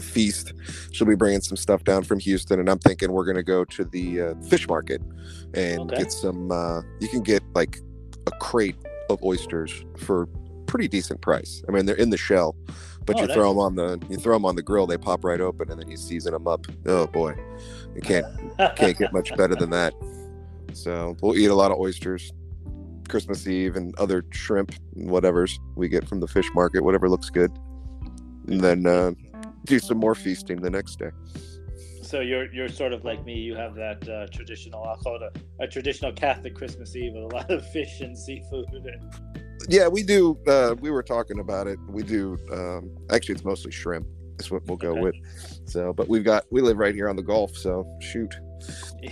feast. 0.00 0.52
She'll 0.92 1.06
be 1.06 1.14
bringing 1.16 1.40
some 1.40 1.56
stuff 1.56 1.82
down 1.84 2.02
from 2.04 2.18
Houston, 2.20 2.60
and 2.60 2.68
I'm 2.68 2.78
thinking 2.78 3.10
we're 3.12 3.24
gonna 3.26 3.42
go 3.42 3.64
to 3.64 3.84
the 3.84 4.20
uh, 4.20 4.34
fish 4.48 4.68
market 4.68 5.02
and 5.54 5.80
Okay. 5.80 5.96
get 6.02 6.12
some. 6.12 6.50
Uh, 6.50 6.82
you 7.00 7.08
can 7.08 7.22
get 7.22 7.42
like 7.54 7.78
a 8.26 8.30
crate 8.40 8.76
of 9.08 9.22
oysters 9.24 9.84
for 9.98 10.26
pretty 10.66 10.86
decent 10.86 11.20
price. 11.20 11.62
I 11.68 11.72
mean, 11.72 11.86
they're 11.86 11.96
in 11.96 12.10
the 12.10 12.16
shell, 12.16 12.54
but 13.04 13.16
Oh, 13.16 13.22
you 13.22 13.26
nice. 13.26 13.34
throw 13.34 13.48
them 13.48 13.58
on 13.58 13.74
the 13.74 13.98
you 14.08 14.16
throw 14.16 14.36
them 14.36 14.44
on 14.44 14.54
the 14.54 14.62
grill, 14.62 14.86
they 14.86 14.96
pop 14.96 15.24
right 15.24 15.40
open, 15.40 15.70
and 15.72 15.80
then 15.80 15.88
you 15.88 15.96
season 15.96 16.32
them 16.34 16.46
up. 16.46 16.66
Oh 16.86 17.08
boy, 17.08 17.34
you 18.00 18.06
can't 18.06 18.76
can't 18.76 18.98
get 18.98 19.12
much 19.12 19.34
better 19.36 19.54
than 19.54 19.70
that. 19.70 19.94
So 20.72 21.16
we'll 21.20 21.36
eat 21.36 21.46
a 21.46 21.54
lot 21.54 21.70
of 21.70 21.78
oysters. 21.78 22.32
Christmas 23.08 23.46
Eve 23.46 23.74
and 23.74 23.96
other 23.98 24.24
shrimp 24.30 24.72
and 24.94 25.10
whatever's 25.10 25.58
we 25.74 25.88
get 25.88 26.08
from 26.08 26.20
the 26.20 26.28
fish 26.28 26.48
market, 26.54 26.84
whatever 26.84 27.08
looks 27.08 27.28
good. 27.28 27.50
And 28.46 28.60
then 28.60 28.86
uh, 28.86 29.12
do 29.64 29.78
some 29.80 29.98
more 29.98 30.14
feasting 30.14 30.60
the 30.60 30.70
next 30.70 30.98
day. 31.00 31.10
So 32.02 32.20
you're 32.20 32.52
you're 32.52 32.68
sort 32.68 32.92
of 32.92 33.04
like 33.04 33.24
me. 33.24 33.34
You 33.34 33.54
have 33.56 33.74
that 33.74 34.08
uh, 34.08 34.26
traditional. 34.28 34.82
I'll 34.84 34.96
call 34.96 35.16
it 35.16 35.22
a, 35.22 35.64
a 35.64 35.68
traditional 35.68 36.12
Catholic 36.12 36.54
Christmas 36.54 36.96
Eve 36.96 37.12
with 37.14 37.32
a 37.32 37.36
lot 37.36 37.50
of 37.50 37.66
fish 37.70 38.00
and 38.00 38.16
seafood. 38.16 38.66
And, 38.72 39.12
Yeah, 39.68 39.88
we 39.88 40.02
do. 40.02 40.38
Uh, 40.46 40.74
we 40.80 40.90
were 40.90 41.02
talking 41.02 41.38
about 41.38 41.66
it. 41.66 41.78
We 41.88 42.02
do. 42.02 42.38
Um, 42.52 42.90
actually, 43.10 43.36
it's 43.36 43.44
mostly 43.44 43.70
shrimp. 43.70 44.06
That's 44.40 44.50
what 44.50 44.64
we'll 44.66 44.78
go 44.78 44.92
Okay. 44.92 45.00
with. 45.02 45.14
So, 45.66 45.92
but 45.92 46.08
we've 46.08 46.24
got 46.24 46.46
we 46.50 46.62
live 46.62 46.78
right 46.78 46.94
here 46.94 47.10
on 47.10 47.16
the 47.16 47.22
Gulf, 47.22 47.54
so 47.54 47.86
shoot. 48.00 48.34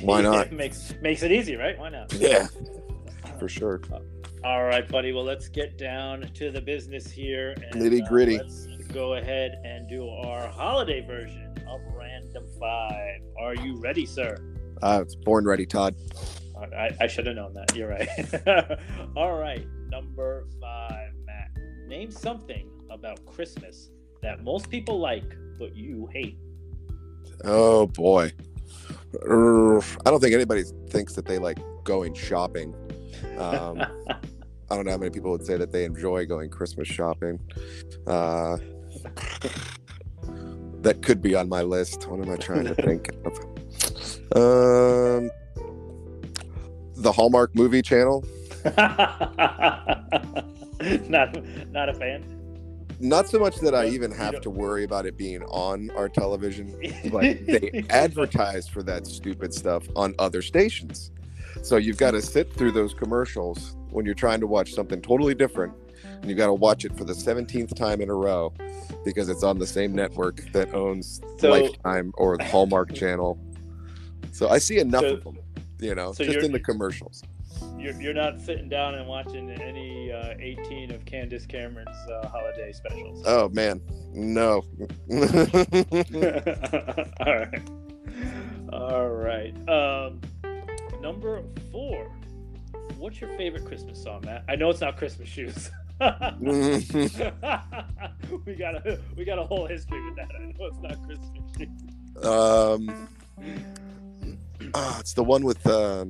Why 0.00 0.22
not? 0.22 0.50
makes 0.52 0.94
makes 1.02 1.22
it 1.22 1.30
easy, 1.30 1.54
right? 1.54 1.78
Why 1.78 1.90
not? 1.90 2.10
Yeah, 2.14 2.46
for 3.38 3.46
sure. 3.46 3.82
All 4.42 4.64
right, 4.64 4.88
buddy. 4.88 5.12
Well, 5.12 5.24
let's 5.24 5.48
get 5.48 5.76
down 5.76 6.22
to 6.32 6.50
the 6.50 6.62
business 6.62 7.10
here. 7.10 7.54
And, 7.70 7.74
Nitty-gritty. 7.82 8.40
Uh, 8.40 8.42
let's 8.44 8.66
go 8.94 9.14
ahead 9.16 9.60
and 9.66 9.86
do 9.86 10.08
our 10.08 10.48
holiday 10.48 11.04
version 11.06 11.54
of 11.68 11.80
Random 11.94 12.46
Five. 12.58 13.20
Are 13.38 13.54
you 13.54 13.78
ready, 13.80 14.06
sir? 14.06 14.34
Uh, 14.82 15.00
it's 15.02 15.14
born 15.14 15.44
ready, 15.44 15.66
Todd. 15.66 15.94
I, 16.74 16.90
I 17.02 17.06
should 17.06 17.26
have 17.26 17.36
known 17.36 17.52
that. 17.52 17.76
You're 17.76 17.90
right. 17.90 18.78
All 19.16 19.38
right, 19.38 19.66
number 19.90 20.46
five, 20.58 21.10
Matt. 21.26 21.50
Name 21.86 22.10
something 22.10 22.70
about 22.90 23.24
Christmas 23.26 23.90
that 24.22 24.42
most 24.42 24.70
people 24.70 24.98
like, 24.98 25.36
but 25.58 25.74
you 25.74 26.08
hate. 26.12 26.38
Oh 27.44 27.86
boy. 27.86 28.32
I 29.14 30.10
don't 30.10 30.20
think 30.20 30.34
anybody 30.34 30.64
thinks 30.90 31.14
that 31.14 31.24
they 31.26 31.38
like 31.38 31.58
going 31.84 32.14
shopping. 32.14 32.74
Um, 33.38 33.80
I 34.70 34.76
don't 34.76 34.84
know 34.84 34.90
how 34.90 34.98
many 34.98 35.10
people 35.10 35.30
would 35.30 35.46
say 35.46 35.56
that 35.56 35.72
they 35.72 35.84
enjoy 35.84 36.26
going 36.26 36.50
Christmas 36.50 36.86
shopping. 36.88 37.40
Uh, 38.06 38.58
that 40.82 41.00
could 41.02 41.22
be 41.22 41.34
on 41.34 41.48
my 41.48 41.62
list. 41.62 42.06
What 42.06 42.24
am 42.24 42.30
I 42.30 42.36
trying 42.36 42.64
to 42.64 42.74
think 42.74 43.08
of? 43.24 43.32
Um, 44.36 45.30
the 46.96 47.10
Hallmark 47.12 47.54
movie 47.54 47.80
channel. 47.80 48.24
not, 51.08 51.34
not 51.70 51.88
a 51.88 51.94
fan. 51.94 52.37
Not 53.00 53.28
so 53.28 53.38
much 53.38 53.56
that 53.60 53.74
I 53.74 53.86
even 53.88 54.10
have 54.10 54.40
to 54.40 54.50
worry 54.50 54.82
about 54.84 55.06
it 55.06 55.16
being 55.16 55.42
on 55.44 55.90
our 55.90 56.08
television, 56.08 56.74
but 57.12 57.46
they 57.46 57.84
advertise 57.90 58.66
for 58.66 58.82
that 58.84 59.06
stupid 59.06 59.54
stuff 59.54 59.84
on 59.94 60.14
other 60.18 60.42
stations. 60.42 61.12
So 61.62 61.76
you've 61.76 61.96
got 61.96 62.12
to 62.12 62.22
sit 62.22 62.52
through 62.54 62.72
those 62.72 62.94
commercials 62.94 63.76
when 63.90 64.04
you're 64.04 64.14
trying 64.14 64.40
to 64.40 64.46
watch 64.46 64.72
something 64.74 65.00
totally 65.00 65.34
different, 65.34 65.72
and 66.04 66.26
you've 66.28 66.38
got 66.38 66.46
to 66.46 66.54
watch 66.54 66.84
it 66.84 66.96
for 66.96 67.04
the 67.04 67.12
17th 67.12 67.74
time 67.76 68.00
in 68.00 68.10
a 68.10 68.14
row 68.14 68.52
because 69.04 69.28
it's 69.28 69.44
on 69.44 69.58
the 69.58 69.66
same 69.66 69.94
network 69.94 70.44
that 70.52 70.74
owns 70.74 71.20
So- 71.38 71.50
Lifetime 71.50 72.12
or 72.16 72.36
the 72.36 72.44
Hallmark 72.44 72.94
Channel. 72.94 73.38
So 74.32 74.48
I 74.48 74.58
see 74.58 74.78
enough 74.78 75.02
So- 75.02 75.14
of 75.14 75.24
them, 75.24 75.38
you 75.80 75.94
know, 75.94 76.12
so 76.12 76.24
just 76.24 76.44
in 76.44 76.52
the 76.52 76.60
commercials. 76.60 77.22
You're, 77.78 78.00
you're 78.00 78.14
not 78.14 78.40
sitting 78.40 78.68
down 78.68 78.96
and 78.96 79.06
watching 79.06 79.50
any 79.50 80.10
uh, 80.10 80.34
18 80.38 80.90
of 80.90 81.04
Candace 81.04 81.46
Cameron's 81.46 81.96
uh, 82.10 82.26
holiday 82.28 82.72
specials. 82.72 83.22
Oh 83.24 83.48
man, 83.50 83.80
no. 84.12 84.64
All 87.20 87.36
right. 87.36 87.62
All 88.72 89.08
right. 89.08 89.54
Um, 89.68 90.20
number 91.00 91.42
four. 91.70 92.10
What's 92.98 93.20
your 93.20 93.30
favorite 93.36 93.64
Christmas 93.64 94.02
song, 94.02 94.22
Matt? 94.26 94.42
I 94.48 94.56
know 94.56 94.70
it's 94.70 94.80
not 94.80 94.96
Christmas 94.96 95.28
shoes. 95.28 95.70
we 96.00 96.06
got 98.56 98.84
a 98.86 98.98
we 99.16 99.24
got 99.24 99.38
a 99.38 99.44
whole 99.44 99.66
history 99.66 100.04
with 100.04 100.16
that. 100.16 100.28
I 100.34 100.38
know 100.46 100.66
it's 100.66 100.78
not 100.78 101.00
Christmas 101.06 101.30
shoes. 101.56 101.68
Um, 102.24 103.08
ah, 104.74 104.98
it's 105.00 105.12
the 105.12 105.22
one 105.22 105.44
with 105.44 105.64
uh, 105.66 106.06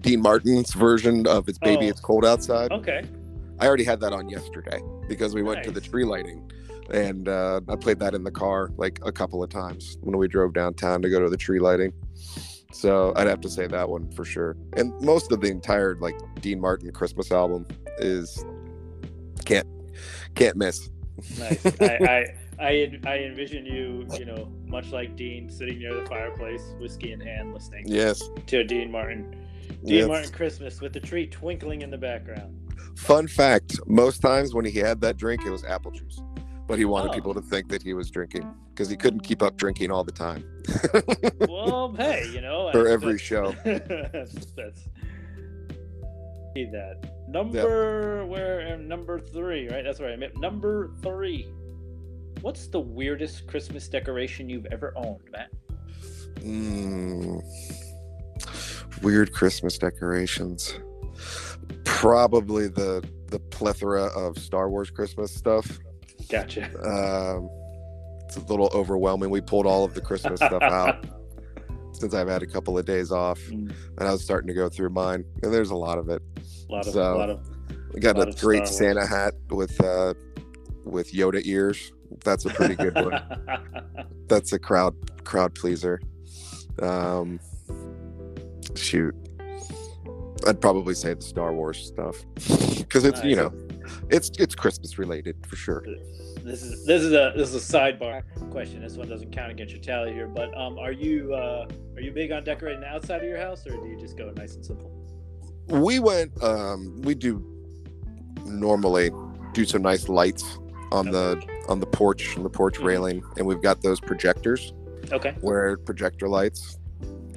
Dean 0.00 0.20
Martin's 0.22 0.72
version 0.72 1.26
of 1.26 1.48
"It's 1.48 1.58
Baby, 1.58 1.86
Oh. 1.86 1.88
It's 1.90 2.00
Cold 2.00 2.24
Outside." 2.24 2.70
Okay. 2.72 3.02
I 3.60 3.66
already 3.66 3.84
had 3.84 4.00
that 4.00 4.12
on 4.12 4.28
yesterday 4.28 4.80
because 5.08 5.34
we 5.34 5.42
went 5.42 5.64
to 5.64 5.70
the 5.72 5.80
tree 5.80 6.04
lighting, 6.04 6.48
and 6.92 7.28
uh, 7.28 7.60
I 7.68 7.74
played 7.76 7.98
that 7.98 8.14
in 8.14 8.22
the 8.22 8.30
car 8.30 8.70
like 8.76 9.00
a 9.04 9.10
couple 9.10 9.42
of 9.42 9.50
times 9.50 9.98
when 10.00 10.16
we 10.16 10.28
drove 10.28 10.52
downtown 10.54 11.02
to 11.02 11.10
go 11.10 11.18
to 11.20 11.28
the 11.28 11.36
tree 11.36 11.58
lighting. 11.58 11.92
So 12.72 13.12
I'd 13.16 13.26
have 13.26 13.40
to 13.40 13.48
say 13.50 13.66
that 13.66 13.88
one 13.88 14.10
for 14.12 14.24
sure. 14.24 14.56
And 14.76 14.92
most 15.00 15.32
of 15.32 15.40
the 15.40 15.48
entire 15.48 15.96
like 15.96 16.16
Dean 16.40 16.60
Martin 16.60 16.92
Christmas 16.92 17.32
album 17.32 17.66
is 17.98 18.44
can't 19.44 19.66
can't 20.34 20.56
miss. 20.56 20.90
Nice. 21.38 21.66
I, 21.80 21.84
I 22.60 22.64
I 22.64 22.98
I 23.06 23.18
envision 23.20 23.64
you, 23.66 24.06
you 24.18 24.24
know, 24.24 24.48
much 24.66 24.92
like 24.92 25.16
Dean, 25.16 25.48
sitting 25.50 25.78
near 25.78 25.94
the 25.94 26.06
fireplace, 26.06 26.62
whiskey 26.78 27.12
in 27.12 27.20
hand, 27.20 27.52
listening 27.54 27.84
Yes. 27.88 28.22
to 28.46 28.62
Dean 28.64 28.90
Martin. 28.92 29.34
Dean 29.84 29.98
Yes. 29.98 30.08
Martin 30.08 30.32
Christmas 30.32 30.80
with 30.80 30.92
the 30.92 31.00
tree 31.00 31.26
twinkling 31.26 31.82
in 31.82 31.90
the 31.90 31.98
background. 31.98 32.54
Fun 32.96 33.26
fact: 33.28 33.78
most 33.86 34.20
times 34.20 34.54
when 34.54 34.64
he 34.64 34.78
had 34.78 35.00
that 35.02 35.16
drink, 35.16 35.44
it 35.46 35.50
was 35.50 35.64
apple 35.64 35.90
juice, 35.92 36.20
but 36.66 36.78
he 36.78 36.84
wanted 36.84 37.10
Oh. 37.10 37.14
people 37.14 37.34
to 37.34 37.40
think 37.40 37.68
that 37.68 37.82
he 37.82 37.94
was 37.94 38.10
drinking 38.10 38.48
because 38.70 38.88
he 38.88 38.96
couldn't 38.96 39.20
keep 39.20 39.42
up 39.42 39.56
drinking 39.56 39.90
all 39.90 40.04
the 40.04 40.12
time. 40.12 40.44
Well, 41.48 41.94
hey, 41.96 42.28
you 42.32 42.40
know, 42.40 42.70
For 42.72 42.86
every 42.88 43.18
show. 43.30 43.52
that's, 43.64 44.46
that's 44.56 44.80
see 46.54 46.64
that 46.72 47.12
number 47.28 48.24
where 48.26 48.74
um, 48.74 48.88
number 48.88 49.18
three, 49.20 49.68
right? 49.68 49.84
That's 49.84 50.00
right. 50.00 50.12
I 50.12 50.16
meant 50.16 50.38
number 50.40 50.90
three. 51.02 51.48
What's 52.40 52.66
the 52.68 52.80
weirdest 52.80 53.46
Christmas 53.46 53.88
decoration 53.88 54.48
you've 54.48 54.66
ever 54.66 54.92
owned, 54.96 55.20
Matt? 55.32 55.50
Mm, 56.36 57.42
weird 59.02 59.32
Christmas 59.32 59.78
decorations. 59.78 60.74
Probably 61.84 62.68
the 62.68 63.06
the 63.28 63.38
plethora 63.38 64.04
of 64.16 64.38
Star 64.38 64.70
Wars 64.70 64.90
Christmas 64.90 65.34
stuff. 65.34 65.78
Gotcha. 66.30 66.64
Um, 66.82 67.50
it's 68.24 68.36
a 68.36 68.40
little 68.40 68.70
overwhelming. 68.72 69.30
We 69.30 69.40
pulled 69.40 69.66
all 69.66 69.84
of 69.84 69.94
the 69.94 70.00
Christmas 70.00 70.40
stuff 70.40 70.62
out 70.62 71.04
since 71.92 72.14
I've 72.14 72.28
had 72.28 72.42
a 72.42 72.46
couple 72.46 72.78
of 72.78 72.84
days 72.86 73.10
off, 73.10 73.38
Mm. 73.40 73.72
and 73.98 74.08
I 74.08 74.12
was 74.12 74.22
starting 74.22 74.46
to 74.48 74.54
go 74.54 74.68
through 74.68 74.90
mine, 74.90 75.24
and 75.42 75.52
there's 75.52 75.70
a 75.70 75.76
lot 75.76 75.98
of 75.98 76.08
it. 76.08 76.22
A 76.68 76.72
lot 76.72 76.86
of, 76.86 76.92
So- 76.92 77.14
a 77.14 77.16
lot 77.16 77.30
of. 77.30 77.40
We 77.94 78.00
got 78.00 78.16
Lot 78.16 78.28
a 78.28 78.32
great 78.40 78.68
Santa 78.68 79.06
hat 79.06 79.34
with 79.50 79.82
uh, 79.82 80.12
with 80.84 81.12
Yoda 81.12 81.40
ears. 81.44 81.90
That's 82.24 82.44
a 82.44 82.50
pretty 82.50 82.74
good 82.76 82.94
one. 82.94 83.20
That's 84.28 84.52
a 84.52 84.58
crowd 84.58 84.94
crowd 85.24 85.54
pleaser. 85.54 86.00
Um, 86.80 87.40
shoot, 88.78 89.14
I'd 90.46 90.60
probably 90.60 90.94
say 90.94 91.14
the 91.14 91.22
Star 91.22 91.52
Wars 91.52 91.78
stuff 91.86 92.24
because 92.78 93.04
it's 93.04 93.22
you 93.24 93.36
know 93.36 93.52
it's 94.10 94.30
it's 94.38 94.54
Christmas 94.54 94.98
related 94.98 95.36
for 95.46 95.56
sure. 95.56 95.84
this 96.44 96.62
is 96.62 96.86
this 96.86 97.02
is 97.02 97.12
a 97.12 97.32
this 97.36 97.52
is 97.52 97.70
a 97.70 97.72
sidebar 97.78 98.22
question. 98.50 98.80
This 98.82 98.94
one 98.96 99.08
doesn't 99.08 99.32
count 99.32 99.50
against 99.50 99.74
your 99.74 99.82
tally 99.82 100.12
here, 100.12 100.28
but 100.28 100.56
um, 100.56 100.78
are 100.78 100.92
you 100.92 101.34
uh, 101.34 101.66
are 101.96 102.00
you 102.00 102.12
big 102.12 102.30
on 102.32 102.44
decorating 102.44 102.80
the 102.80 102.86
outside 102.86 103.22
of 103.22 103.28
your 103.28 103.38
house, 103.38 103.66
or 103.66 103.70
do 103.70 103.86
you 103.88 103.98
just 103.98 104.16
go 104.16 104.30
nice 104.36 104.54
and 104.54 104.64
simple? 104.64 104.90
We 105.68 105.98
went. 105.98 106.40
Um, 106.42 107.02
we 107.02 107.14
do 107.14 107.44
normally 108.44 109.10
do 109.52 109.64
some 109.64 109.82
nice 109.82 110.08
lights 110.08 110.58
on 110.92 111.10
the 111.10 111.42
on 111.68 111.80
the 111.80 111.86
porch 111.86 112.36
on 112.36 112.42
the 112.44 112.50
porch 112.50 112.78
Mhm. 112.78 112.84
railing, 112.84 113.22
and 113.36 113.46
we've 113.46 113.60
got 113.60 113.82
those 113.82 114.00
projectors 114.00 114.72
Okay. 115.12 115.34
where 115.40 115.76
projector 115.78 116.28
lights. 116.28 116.77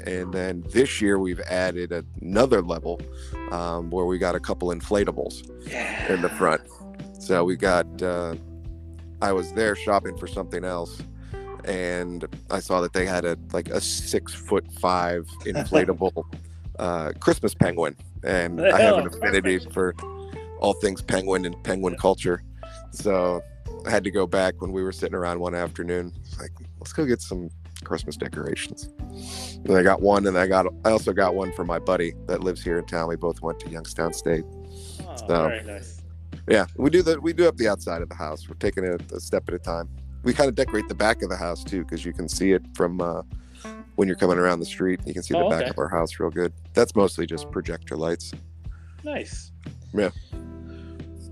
And 0.05 0.33
then 0.33 0.63
this 0.71 1.01
year 1.01 1.19
we've 1.19 1.39
added 1.41 1.91
another 2.21 2.61
level 2.61 2.99
um, 3.51 3.89
where 3.89 4.05
we 4.05 4.17
got 4.17 4.35
a 4.35 4.39
couple 4.39 4.69
inflatables 4.69 5.49
Yeah. 5.69 6.11
in 6.13 6.21
the 6.21 6.29
front. 6.29 6.61
So 7.19 7.43
we 7.43 7.55
got. 7.55 8.01
Uh, 8.01 8.35
I 9.21 9.31
was 9.33 9.51
there 9.53 9.75
shopping 9.75 10.17
for 10.17 10.25
something 10.25 10.63
else, 10.63 10.99
and 11.65 12.25
I 12.49 12.59
saw 12.59 12.81
that 12.81 12.93
they 12.93 13.05
had 13.05 13.23
a 13.25 13.37
like 13.53 13.69
a 13.69 13.79
six 13.79 14.33
foot 14.33 14.65
five 14.79 15.27
inflatable 15.45 16.23
uh, 16.79 17.11
Christmas 17.19 17.53
penguin, 17.53 17.95
and 18.23 18.59
I 18.59 18.81
have 18.81 18.97
an 18.97 19.07
affinity 19.07 19.59
for 19.59 19.93
all 20.59 20.73
things 20.73 21.01
penguin 21.03 21.45
and 21.45 21.61
penguin 21.63 21.95
culture. 21.97 22.41
So 22.91 23.41
I 23.85 23.91
had 23.91 24.03
to 24.05 24.11
go 24.11 24.25
back 24.25 24.59
when 24.59 24.71
we 24.71 24.81
were 24.81 24.91
sitting 24.91 25.15
around 25.15 25.39
one 25.39 25.53
afternoon. 25.53 26.11
Like, 26.39 26.51
let's 26.79 26.93
go 26.93 27.05
get 27.05 27.21
some 27.21 27.51
Christmas 27.83 28.15
decorations. 28.17 28.89
And 29.65 29.71
I 29.75 29.83
got 29.83 30.01
one, 30.01 30.27
and 30.27 30.37
I 30.37 30.47
got 30.47 30.67
I 30.85 30.91
also 30.91 31.13
got 31.13 31.35
one 31.35 31.51
for 31.53 31.63
my 31.65 31.79
buddy 31.79 32.13
that 32.27 32.43
lives 32.43 32.63
here 32.63 32.77
in 32.79 32.85
town. 32.85 33.07
We 33.09 33.15
both 33.15 33.41
went 33.41 33.59
to 33.61 33.69
Youngstown 33.69 34.13
State. 34.13 34.43
Oh, 35.07 35.15
So- 35.15 35.47
very 35.47 35.63
nice. 35.63 35.97
Yeah, 36.49 36.65
we 36.75 36.89
do 36.89 37.03
that. 37.03 37.21
We 37.21 37.33
do 37.33 37.47
up 37.47 37.57
the 37.57 37.67
outside 37.67 38.01
of 38.01 38.09
the 38.09 38.15
house. 38.15 38.49
We're 38.49 38.55
taking 38.55 38.83
it 38.83 39.11
a 39.11 39.19
step 39.19 39.43
at 39.47 39.53
a 39.53 39.59
time. 39.59 39.87
We 40.23 40.33
kind 40.33 40.49
of 40.49 40.55
decorate 40.55 40.87
the 40.87 40.95
back 40.95 41.21
of 41.21 41.29
the 41.29 41.35
house 41.37 41.63
too, 41.63 41.83
because 41.83 42.03
you 42.03 42.13
can 42.13 42.27
see 42.27 42.51
it 42.51 42.63
from 42.75 42.99
uh, 42.99 43.21
when 43.95 44.07
you're 44.07 44.17
coming 44.17 44.37
around 44.39 44.59
the 44.59 44.65
street. 44.65 44.99
You 45.05 45.13
can 45.13 45.21
see 45.23 45.33
the 45.35 45.39
Oh, 45.39 45.49
back 45.49 45.61
okay. 45.61 45.69
of 45.69 45.77
our 45.77 45.87
house 45.87 46.19
real 46.19 46.31
good. 46.31 46.51
That's 46.73 46.95
mostly 46.95 47.25
just 47.27 47.49
projector 47.51 47.95
lights. 47.95 48.31
Nice. 49.03 49.51
Yeah. 49.93 50.09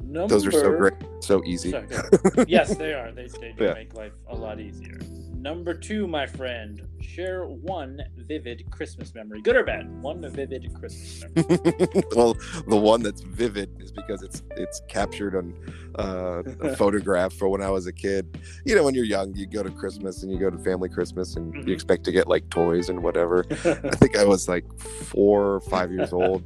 Number... 0.04 0.28
Those 0.28 0.46
are 0.48 0.52
so 0.52 0.76
great, 0.78 0.94
so 1.22 1.44
easy. 1.44 1.72
Sorry, 1.72 1.88
yes, 2.48 2.76
they 2.76 2.94
are. 2.94 3.12
They, 3.12 3.28
they 3.28 3.54
Yeah. 3.60 3.74
make 3.74 3.94
life 3.96 4.14
a 4.28 4.36
lot 4.36 4.60
easier. 4.60 5.00
Number 5.42 5.74
two, 5.74 6.06
my 6.06 6.26
friend, 6.26 6.82
share 7.00 7.46
one 7.46 8.02
vivid 8.18 8.70
Christmas 8.72 9.16
memory, 9.16 9.42
good 9.42 9.56
or 9.56 9.64
bad. 9.64 9.90
One 10.02 10.22
vivid 10.30 10.70
Christmas 10.74 11.24
memory. 11.34 12.04
well, 12.16 12.34
the 12.68 12.76
one 12.76 13.02
that's 13.02 13.22
vivid 13.22 13.70
is 13.82 13.90
because 13.92 14.22
it's 14.22 14.44
it's 14.58 14.82
captured 14.90 15.38
on 15.38 15.54
uh, 15.98 16.44
a 16.62 16.76
photograph 16.78 17.32
for 17.34 17.48
when 17.48 17.62
I 17.62 17.70
was 17.70 17.88
a 17.88 17.94
kid. 17.94 18.38
You 18.66 18.76
know, 18.76 18.84
when 18.84 18.96
you're 18.96 19.06
young, 19.06 19.34
you 19.34 19.48
go 19.48 19.64
to 19.64 19.72
Christmas 19.72 20.24
and 20.24 20.32
you 20.32 20.38
go 20.40 20.50
to 20.50 20.58
family 20.58 20.90
Christmas 20.90 21.38
and 21.38 21.54
Mhm. 21.54 21.68
you 21.68 21.74
expect 21.74 22.04
to 22.06 22.12
get 22.12 22.28
like 22.28 22.50
toys 22.50 22.90
and 22.90 23.02
whatever. 23.02 23.46
I 23.52 23.96
think 23.96 24.18
I 24.18 24.26
was 24.26 24.50
like 24.50 24.66
four 24.82 25.54
or 25.56 25.62
five 25.62 25.90
years 25.90 26.12
old, 26.12 26.46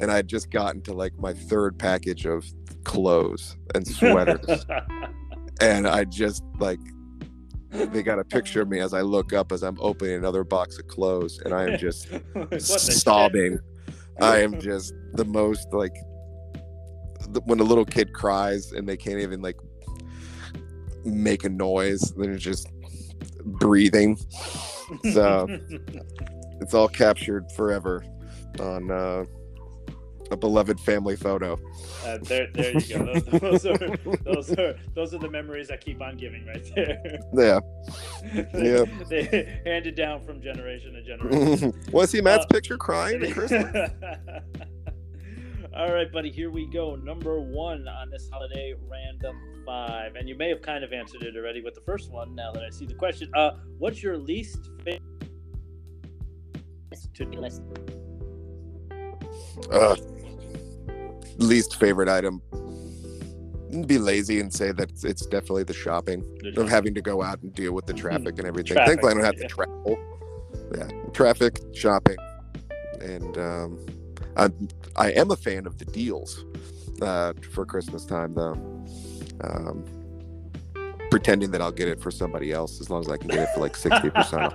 and 0.00 0.10
I 0.10 0.16
had 0.16 0.26
just 0.26 0.50
gotten 0.50 0.82
to 0.82 0.92
like 0.92 1.16
my 1.18 1.32
third 1.32 1.78
package 1.78 2.26
of 2.26 2.44
clothes 2.82 3.56
and 3.74 3.86
sweaters, 3.86 4.66
and 5.60 5.86
I 5.86 6.04
just 6.04 6.42
like 6.58 6.80
they 7.70 8.02
got 8.02 8.18
a 8.18 8.24
picture 8.24 8.62
of 8.62 8.68
me 8.68 8.80
as 8.80 8.94
I 8.94 9.00
look 9.02 9.32
up 9.32 9.52
as 9.52 9.62
I'm 9.62 9.76
opening 9.80 10.14
another 10.14 10.44
box 10.44 10.78
of 10.78 10.86
clothes, 10.86 11.40
and 11.44 11.52
I 11.54 11.70
am 11.70 11.78
just 11.78 12.08
What 12.32 12.50
the 12.50 12.58
shit? 12.58 12.80
sobbing. 12.80 13.58
I 14.20 14.38
am 14.40 14.60
just 14.60 14.94
the 15.14 15.24
most 15.24 15.72
like 15.72 15.94
the, 17.28 17.40
when 17.44 17.60
a 17.60 17.64
little 17.64 17.84
kid 17.84 18.12
cries 18.12 18.72
and 18.72 18.88
they 18.88 18.96
can't 18.96 19.20
even 19.20 19.42
like 19.42 19.56
make 21.04 21.44
a 21.44 21.48
noise. 21.48 22.12
They're 22.16 22.36
just 22.36 22.68
breathing. 23.44 24.18
So 25.12 25.46
it's 26.60 26.74
all 26.74 26.88
captured 26.88 27.50
forever 27.52 28.04
on 28.60 28.90
uh, 28.90 29.24
a 30.30 30.36
beloved 30.36 30.80
family 30.80 31.16
photo. 31.16 31.58
Uh, 32.04 32.18
there, 32.22 32.48
there 32.52 32.72
you 32.72 32.98
go. 32.98 33.20
Those, 33.20 33.24
those 33.40 33.66
are 33.66 33.96
those 34.24 34.50
are 34.58 34.78
those 34.94 35.14
are 35.14 35.18
the 35.18 35.30
memories 35.30 35.68
that 35.68 35.80
keep 35.80 36.00
on 36.02 36.16
giving, 36.16 36.46
right 36.46 36.64
there. 36.74 37.20
Yeah. 37.34 37.60
they, 38.52 38.74
Yeah. 38.74 38.84
they 39.08 39.60
handed 39.64 39.94
down 39.94 40.20
from 40.24 40.40
generation 40.40 40.92
to 40.94 41.02
generation. 41.02 41.72
Want 41.92 42.08
to 42.10 42.16
see 42.16 42.20
Matt's 42.20 42.44
Uh, 42.44 42.48
picture 42.48 42.76
crying 42.78 43.22
at 43.22 43.32
Christmas? 43.32 43.90
All 45.76 45.92
right, 45.92 46.10
buddy, 46.10 46.30
here 46.30 46.50
we 46.50 46.66
go. 46.70 46.96
Number 46.96 47.38
one 47.38 47.86
on 47.86 48.08
this 48.10 48.30
holiday 48.32 48.74
random 48.88 49.36
five. 49.66 50.14
And 50.14 50.26
you 50.28 50.34
may 50.34 50.48
have 50.48 50.62
kind 50.62 50.82
of 50.82 50.92
answered 50.92 51.22
it 51.22 51.36
already 51.36 51.60
with 51.60 51.74
the 51.74 51.82
first 51.82 52.10
one 52.10 52.34
now 52.34 52.50
that 52.52 52.62
I 52.62 52.70
see 52.70 52.86
the 52.86 52.94
question. 52.94 53.28
Uh, 53.34 53.50
what's 53.78 54.02
your 54.02 54.16
least 54.16 54.70
favorite 54.84 55.02
to 57.14 57.24
do 57.26 57.38
list? 57.40 57.62
Uh, 59.70 59.96
least 61.38 61.76
favorite 61.76 62.08
item. 62.08 62.42
Be 63.86 63.98
lazy 63.98 64.40
and 64.40 64.52
say 64.52 64.72
that 64.72 64.90
it's 65.04 65.26
definitely 65.26 65.64
the 65.64 65.74
shopping. 65.74 66.24
of 66.56 66.68
having 66.68 66.94
to 66.94 67.02
go 67.02 67.22
out 67.22 67.42
and 67.42 67.52
deal 67.54 67.72
with 67.72 67.86
the 67.86 67.94
traffic 67.94 68.38
and 68.38 68.46
everything. 68.46 68.76
Traffic, 68.76 69.00
Thankfully, 69.00 69.12
I 69.12 69.14
don't 69.14 69.24
have 69.24 69.34
yeah. 69.36 69.48
to 69.48 69.54
travel. 69.54 69.98
Yeah, 70.76 71.10
traffic, 71.12 71.60
shopping, 71.74 72.16
and 73.00 73.38
um, 73.38 73.86
I, 74.36 74.50
I 74.96 75.12
am 75.12 75.30
a 75.30 75.36
fan 75.36 75.66
of 75.66 75.78
the 75.78 75.84
deals 75.84 76.44
uh, 77.02 77.32
for 77.52 77.64
Christmas 77.64 78.04
time, 78.04 78.34
though. 78.34 78.54
Um, 79.42 79.84
pretending 81.10 81.50
that 81.52 81.62
I'll 81.62 81.72
get 81.72 81.88
it 81.88 82.00
for 82.00 82.10
somebody 82.10 82.52
else 82.52 82.80
as 82.80 82.90
long 82.90 83.00
as 83.00 83.08
I 83.08 83.16
can 83.16 83.28
get 83.28 83.40
it 83.40 83.48
for 83.54 83.60
like 83.60 83.76
sixty 83.76 84.10
percent. 84.10 84.54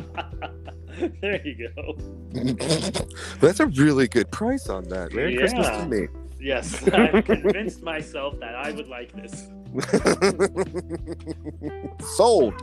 there 1.22 1.42
you 1.46 1.70
go. 1.76 1.98
That's 3.40 3.60
a 3.60 3.68
really 3.68 4.08
good 4.08 4.32
price 4.32 4.70
on 4.70 4.86
that. 4.90 5.14
Merry 5.14 5.38
Christmas 5.38 5.68
to 5.68 5.86
me. 5.88 6.08
Yes, 6.42 6.88
I've 6.94 7.24
convinced 7.24 7.84
myself 7.84 8.40
that 8.40 8.56
I 8.56 8.72
would 8.72 8.88
like 8.88 9.12
this. 9.14 9.48
Sold. 12.16 12.56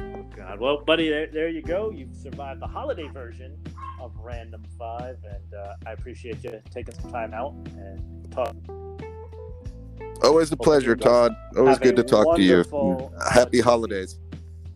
Oh, 0.00 0.26
God. 0.36 0.58
Well, 0.58 0.82
buddy, 0.84 1.08
there, 1.08 1.28
there 1.28 1.48
you 1.48 1.62
go. 1.62 1.90
You've 1.90 2.14
survived 2.14 2.60
the 2.60 2.66
holiday 2.66 3.06
version 3.08 3.56
of 4.00 4.12
Random 4.18 4.64
Five, 4.76 5.18
and 5.24 5.54
uh, 5.54 5.74
I 5.86 5.92
appreciate 5.92 6.42
you 6.42 6.60
taking 6.70 6.94
some 6.94 7.12
time 7.12 7.32
out 7.32 7.54
and 7.76 8.32
talk. 8.32 8.56
Always 10.24 10.50
a 10.50 10.56
pleasure, 10.56 10.96
Todd. 10.96 11.34
Always 11.56 11.76
Have 11.76 11.82
good 11.82 11.96
to 11.96 12.02
talk 12.02 12.36
to 12.36 12.42
you. 12.42 12.64
Happy 13.30 13.60
holidays. 13.60 14.18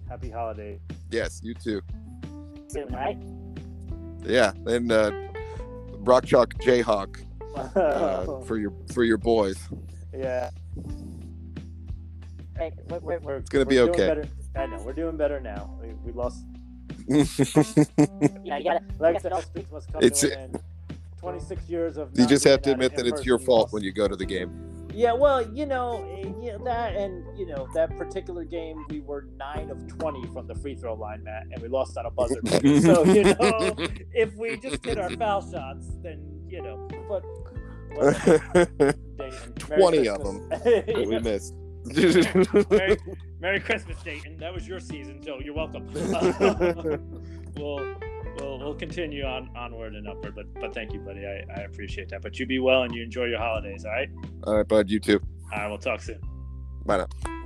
Happy 0.08 0.30
holiday. 0.30 0.78
Yes, 1.10 1.40
you 1.42 1.54
too. 1.54 1.82
Soon, 2.68 2.88
right? 2.88 3.18
Yeah, 4.24 4.52
and 4.66 4.92
uh, 4.92 5.10
Rock 5.98 6.26
Chalk 6.26 6.54
Jayhawk 6.54 7.24
uh, 7.56 8.40
for 8.42 8.58
your 8.58 8.72
for 8.92 9.04
your 9.04 9.18
boys. 9.18 9.58
yeah. 10.12 10.50
Hey, 12.56 12.72
we're, 12.88 12.98
we're, 12.98 13.18
we're, 13.20 13.36
It's 13.36 13.48
gonna 13.48 13.64
be 13.66 13.78
okay. 13.80 14.08
Better. 14.08 14.28
I 14.56 14.66
know 14.66 14.82
we're 14.82 14.92
doing 14.92 15.16
better 15.16 15.40
now. 15.40 15.78
We, 15.80 15.92
we 16.04 16.12
lost. 16.12 16.44
Yeah, 17.08 18.58
you 18.58 18.64
gotta. 18.64 18.80
Like 18.98 19.16
I 19.16 19.18
said, 19.18 19.32
must 19.72 19.92
come 19.92 20.02
It's- 20.02 20.20
to. 20.20 20.48
Twenty-six 21.20 21.68
years 21.68 21.96
of. 21.96 22.10
You 22.16 22.26
just 22.26 22.44
have 22.44 22.62
to 22.62 22.70
admit 22.70 22.94
that 22.94 23.04
it's 23.04 23.26
your 23.26 23.40
fault 23.40 23.62
loss. 23.66 23.72
when 23.72 23.82
you 23.82 23.90
go 23.92 24.06
to 24.06 24.14
the 24.14 24.24
game. 24.24 24.68
Yeah, 24.94 25.12
well, 25.12 25.42
you 25.52 25.66
know, 25.66 26.04
yeah, 26.40 26.56
that 26.64 26.94
and 26.94 27.24
you 27.36 27.44
know 27.44 27.68
that 27.74 27.96
particular 27.98 28.44
game, 28.44 28.84
we 28.88 29.00
were 29.00 29.26
nine 29.36 29.68
of 29.70 29.84
twenty 29.88 30.24
from 30.28 30.46
the 30.46 30.54
free 30.54 30.76
throw 30.76 30.94
line, 30.94 31.24
Matt, 31.24 31.46
and 31.50 31.60
we 31.60 31.68
lost 31.68 31.96
on 31.98 32.06
a 32.06 32.10
buzzer. 32.10 32.40
so 32.80 33.04
you 33.04 33.24
know, 33.24 33.74
if 34.14 34.32
we 34.36 34.56
just 34.58 34.84
hit 34.84 34.96
our 34.96 35.10
foul 35.10 35.40
shots, 35.50 35.88
then 36.02 36.37
you 36.50 36.62
know. 36.62 36.88
But. 37.08 37.24
20 39.58 40.08
of 40.08 40.22
them 40.22 40.48
we 40.86 41.18
missed. 41.20 41.54
Merry, 42.70 42.96
Merry 43.40 43.60
Christmas, 43.60 43.96
Dayton. 44.02 44.36
That 44.38 44.52
was 44.52 44.66
your 44.66 44.80
season, 44.80 45.22
so 45.22 45.40
you're 45.40 45.54
welcome. 45.54 45.86
we'll, 47.56 47.96
we'll 48.36 48.58
we'll 48.58 48.74
continue 48.74 49.24
on 49.24 49.50
onward 49.56 49.94
and 49.94 50.06
upward, 50.08 50.34
but 50.34 50.52
but 50.60 50.74
thank 50.74 50.92
you, 50.92 51.00
buddy. 51.00 51.24
I, 51.26 51.44
I 51.56 51.62
appreciate 51.62 52.08
that. 52.10 52.22
But 52.22 52.38
you 52.38 52.46
be 52.46 52.58
well 52.58 52.82
and 52.82 52.94
you 52.94 53.02
enjoy 53.02 53.24
your 53.24 53.38
holidays. 53.38 53.84
All 53.84 53.92
right. 53.92 54.10
All 54.44 54.56
right, 54.56 54.68
bud. 54.68 54.90
You 54.90 55.00
too. 55.00 55.20
All 55.52 55.58
right. 55.58 55.68
We'll 55.68 55.78
talk 55.78 56.02
soon. 56.02 56.20
Bye 56.84 56.98
now. 56.98 57.44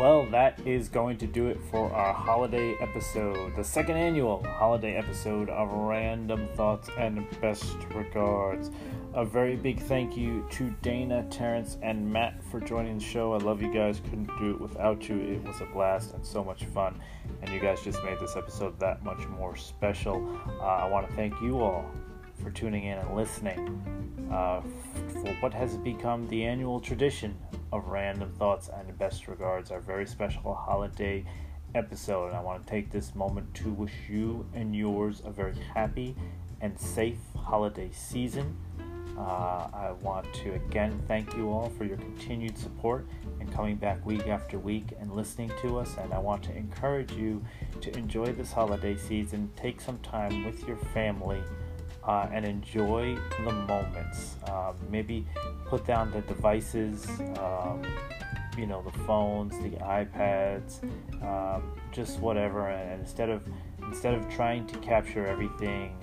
Well, 0.00 0.24
that 0.30 0.58
is 0.66 0.88
going 0.88 1.18
to 1.18 1.26
do 1.26 1.48
it 1.48 1.60
for 1.70 1.92
our 1.92 2.14
holiday 2.14 2.74
episode, 2.80 3.54
the 3.54 3.62
second 3.62 3.98
annual 3.98 4.42
holiday 4.42 4.94
episode 4.94 5.50
of 5.50 5.70
Random 5.70 6.48
Thoughts 6.54 6.88
and 6.96 7.26
Best 7.42 7.76
Regards. 7.94 8.70
A 9.12 9.26
very 9.26 9.56
big 9.56 9.78
thank 9.78 10.16
you 10.16 10.48
to 10.52 10.70
Dana, 10.80 11.26
Terrence, 11.28 11.76
and 11.82 12.10
Matt 12.10 12.42
for 12.44 12.60
joining 12.60 12.96
the 12.96 13.04
show. 13.04 13.34
I 13.34 13.38
love 13.40 13.60
you 13.60 13.70
guys. 13.70 14.00
Couldn't 14.00 14.30
do 14.38 14.52
it 14.52 14.60
without 14.62 15.06
you. 15.06 15.16
It 15.16 15.46
was 15.46 15.60
a 15.60 15.66
blast 15.66 16.14
and 16.14 16.24
so 16.24 16.42
much 16.42 16.64
fun. 16.64 16.98
And 17.42 17.50
you 17.52 17.60
guys 17.60 17.82
just 17.82 18.02
made 18.02 18.18
this 18.20 18.36
episode 18.36 18.80
that 18.80 19.04
much 19.04 19.28
more 19.28 19.54
special. 19.54 20.26
Uh, 20.62 20.64
I 20.64 20.88
want 20.88 21.10
to 21.10 21.14
thank 21.14 21.38
you 21.42 21.60
all 21.60 21.84
for 22.42 22.50
tuning 22.50 22.84
in 22.84 22.96
and 22.96 23.14
listening 23.14 24.30
uh, 24.32 24.62
for 25.12 25.34
what 25.40 25.52
has 25.52 25.76
become 25.76 26.26
the 26.28 26.46
annual 26.46 26.80
tradition 26.80 27.36
of 27.72 27.86
Random 27.86 28.32
Thoughts 28.32 28.68
and 28.68 28.96
Best 28.98 29.28
Regards, 29.28 29.70
our 29.70 29.80
very 29.80 30.06
special 30.06 30.54
holiday 30.54 31.24
episode. 31.74 32.28
And 32.28 32.36
I 32.36 32.40
want 32.40 32.64
to 32.66 32.70
take 32.70 32.90
this 32.90 33.14
moment 33.14 33.52
to 33.54 33.70
wish 33.70 33.92
you 34.08 34.46
and 34.54 34.74
yours 34.74 35.22
a 35.24 35.30
very 35.30 35.54
happy 35.74 36.16
and 36.60 36.78
safe 36.78 37.18
holiday 37.36 37.90
season. 37.92 38.56
Uh, 39.16 39.68
I 39.74 39.92
want 40.00 40.32
to 40.34 40.54
again 40.54 41.02
thank 41.06 41.34
you 41.36 41.50
all 41.50 41.68
for 41.76 41.84
your 41.84 41.98
continued 41.98 42.56
support 42.56 43.06
and 43.38 43.52
coming 43.52 43.76
back 43.76 44.04
week 44.06 44.26
after 44.28 44.58
week 44.58 44.92
and 44.98 45.14
listening 45.14 45.52
to 45.60 45.78
us. 45.78 45.96
And 45.98 46.14
I 46.14 46.18
want 46.18 46.42
to 46.44 46.56
encourage 46.56 47.12
you 47.12 47.44
to 47.82 47.96
enjoy 47.98 48.32
this 48.32 48.52
holiday 48.52 48.96
season. 48.96 49.50
Take 49.56 49.80
some 49.80 49.98
time 49.98 50.44
with 50.44 50.66
your 50.66 50.78
family 50.94 51.42
uh, 52.10 52.28
and 52.32 52.44
enjoy 52.44 53.16
the 53.44 53.52
moments. 53.52 54.34
Uh, 54.44 54.72
maybe 54.90 55.24
put 55.66 55.86
down 55.86 56.10
the 56.10 56.20
devices, 56.22 57.06
um, 57.38 57.80
you 58.58 58.66
know, 58.66 58.82
the 58.82 58.98
phones, 59.04 59.56
the 59.62 59.76
iPads, 59.78 60.82
um, 61.22 61.62
just 61.92 62.18
whatever. 62.18 62.68
And 62.68 63.00
instead 63.00 63.30
of 63.30 63.46
instead 63.86 64.14
of 64.14 64.28
trying 64.28 64.66
to 64.66 64.78
capture 64.78 65.24
everything 65.24 65.96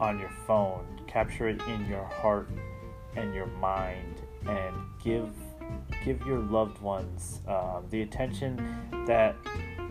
on 0.00 0.18
your 0.18 0.32
phone, 0.46 0.86
capture 1.06 1.48
it 1.48 1.60
in 1.68 1.86
your 1.86 2.04
heart 2.04 2.48
and 3.14 3.34
your 3.34 3.46
mind 3.46 4.22
and 4.46 4.74
give 5.04 5.28
give 6.02 6.18
your 6.26 6.38
loved 6.38 6.80
ones 6.80 7.40
uh, 7.46 7.82
the 7.90 8.00
attention 8.00 8.56
that 9.06 9.36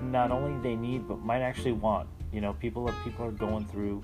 not 0.02 0.32
only 0.32 0.60
they 0.68 0.76
need 0.76 1.08
but 1.08 1.20
might 1.20 1.42
actually 1.42 1.74
want. 1.74 2.10
You 2.34 2.42
know, 2.42 2.54
people 2.54 2.92
people 3.04 3.26
are 3.26 3.32
going 3.32 3.66
through 3.68 4.04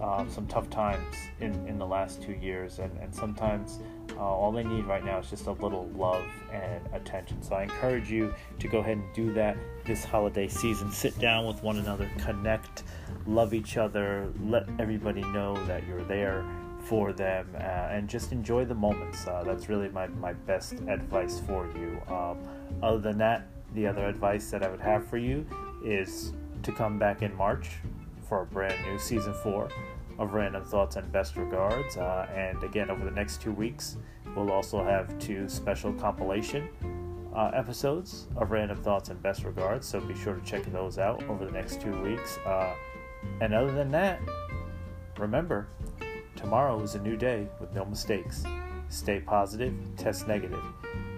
uh, 0.00 0.26
some 0.28 0.46
tough 0.46 0.68
times 0.70 1.16
in, 1.40 1.52
in 1.66 1.78
the 1.78 1.86
last 1.86 2.22
two 2.22 2.32
years, 2.32 2.78
and, 2.78 2.96
and 2.98 3.14
sometimes 3.14 3.78
uh, 4.16 4.20
all 4.20 4.52
they 4.52 4.64
need 4.64 4.84
right 4.84 5.04
now 5.04 5.18
is 5.18 5.30
just 5.30 5.46
a 5.46 5.52
little 5.52 5.88
love 5.96 6.24
and 6.52 6.82
attention. 6.92 7.42
So 7.42 7.54
I 7.54 7.64
encourage 7.64 8.10
you 8.10 8.34
to 8.58 8.68
go 8.68 8.78
ahead 8.78 8.98
and 8.98 9.14
do 9.14 9.32
that 9.34 9.56
this 9.84 10.04
holiday 10.04 10.48
season. 10.48 10.90
Sit 10.90 11.18
down 11.18 11.46
with 11.46 11.62
one 11.62 11.78
another, 11.78 12.10
connect, 12.18 12.84
love 13.26 13.54
each 13.54 13.76
other, 13.76 14.32
let 14.42 14.66
everybody 14.78 15.22
know 15.22 15.54
that 15.66 15.86
you're 15.86 16.04
there 16.04 16.44
for 16.84 17.12
them, 17.12 17.48
uh, 17.54 17.58
and 17.58 18.08
just 18.08 18.32
enjoy 18.32 18.64
the 18.64 18.74
moments. 18.74 19.26
Uh, 19.26 19.44
that's 19.44 19.68
really 19.68 19.88
my, 19.88 20.08
my 20.08 20.32
best 20.32 20.74
advice 20.88 21.40
for 21.46 21.70
you. 21.76 22.00
Um, 22.08 22.38
other 22.82 22.98
than 22.98 23.18
that, 23.18 23.46
the 23.74 23.86
other 23.86 24.06
advice 24.06 24.50
that 24.50 24.62
I 24.62 24.68
would 24.68 24.80
have 24.80 25.06
for 25.06 25.16
you 25.16 25.46
is 25.84 26.32
to 26.64 26.72
come 26.72 26.98
back 26.98 27.22
in 27.22 27.34
March 27.36 27.70
for 28.32 28.40
a 28.40 28.46
brand 28.46 28.82
new 28.86 28.98
season 28.98 29.34
four 29.34 29.68
of 30.18 30.32
Random 30.32 30.64
Thoughts 30.64 30.96
and 30.96 31.12
Best 31.12 31.36
Regards. 31.36 31.98
Uh, 31.98 32.26
and 32.34 32.64
again, 32.64 32.90
over 32.90 33.04
the 33.04 33.10
next 33.10 33.42
two 33.42 33.52
weeks, 33.52 33.98
we'll 34.34 34.50
also 34.50 34.82
have 34.82 35.18
two 35.18 35.46
special 35.50 35.92
compilation 35.92 36.66
uh, 37.36 37.50
episodes 37.52 38.28
of 38.36 38.50
Random 38.50 38.82
Thoughts 38.82 39.10
and 39.10 39.22
Best 39.22 39.44
Regards. 39.44 39.86
So 39.86 40.00
be 40.00 40.14
sure 40.14 40.32
to 40.34 40.40
check 40.46 40.64
those 40.72 40.96
out 40.96 41.22
over 41.24 41.44
the 41.44 41.50
next 41.50 41.82
two 41.82 41.92
weeks. 42.00 42.38
Uh, 42.46 42.72
and 43.42 43.52
other 43.52 43.70
than 43.70 43.90
that, 43.90 44.18
remember, 45.18 45.68
tomorrow 46.34 46.80
is 46.80 46.94
a 46.94 47.02
new 47.02 47.18
day 47.18 47.46
with 47.60 47.74
no 47.74 47.84
mistakes. 47.84 48.44
Stay 48.88 49.20
positive, 49.20 49.74
test 49.98 50.26
negative. 50.26 50.64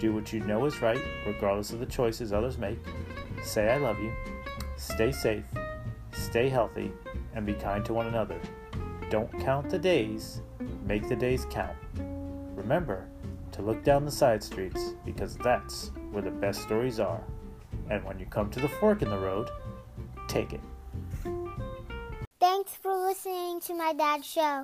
Do 0.00 0.12
what 0.12 0.32
you 0.32 0.40
know 0.40 0.64
is 0.64 0.82
right, 0.82 1.00
regardless 1.28 1.70
of 1.70 1.78
the 1.78 1.86
choices 1.86 2.32
others 2.32 2.58
make. 2.58 2.80
Say, 3.44 3.70
I 3.70 3.76
love 3.76 4.00
you. 4.00 4.12
Stay 4.76 5.12
safe, 5.12 5.44
stay 6.10 6.48
healthy, 6.48 6.90
and 7.34 7.44
be 7.44 7.54
kind 7.54 7.84
to 7.84 7.92
one 7.92 8.06
another. 8.06 8.40
Don't 9.10 9.30
count 9.40 9.70
the 9.70 9.78
days, 9.78 10.40
make 10.84 11.08
the 11.08 11.16
days 11.16 11.46
count. 11.50 11.76
Remember 12.54 13.08
to 13.52 13.62
look 13.62 13.84
down 13.84 14.04
the 14.04 14.10
side 14.10 14.42
streets 14.42 14.94
because 15.04 15.36
that's 15.36 15.92
where 16.10 16.22
the 16.22 16.30
best 16.30 16.62
stories 16.62 16.98
are. 16.98 17.22
And 17.90 18.02
when 18.04 18.18
you 18.18 18.26
come 18.26 18.50
to 18.50 18.60
the 18.60 18.68
fork 18.68 19.02
in 19.02 19.10
the 19.10 19.18
road, 19.18 19.50
take 20.28 20.52
it. 20.52 20.60
Thanks 22.40 22.72
for 22.72 22.94
listening 22.94 23.60
to 23.62 23.74
my 23.74 23.92
dad's 23.92 24.26
show. 24.26 24.62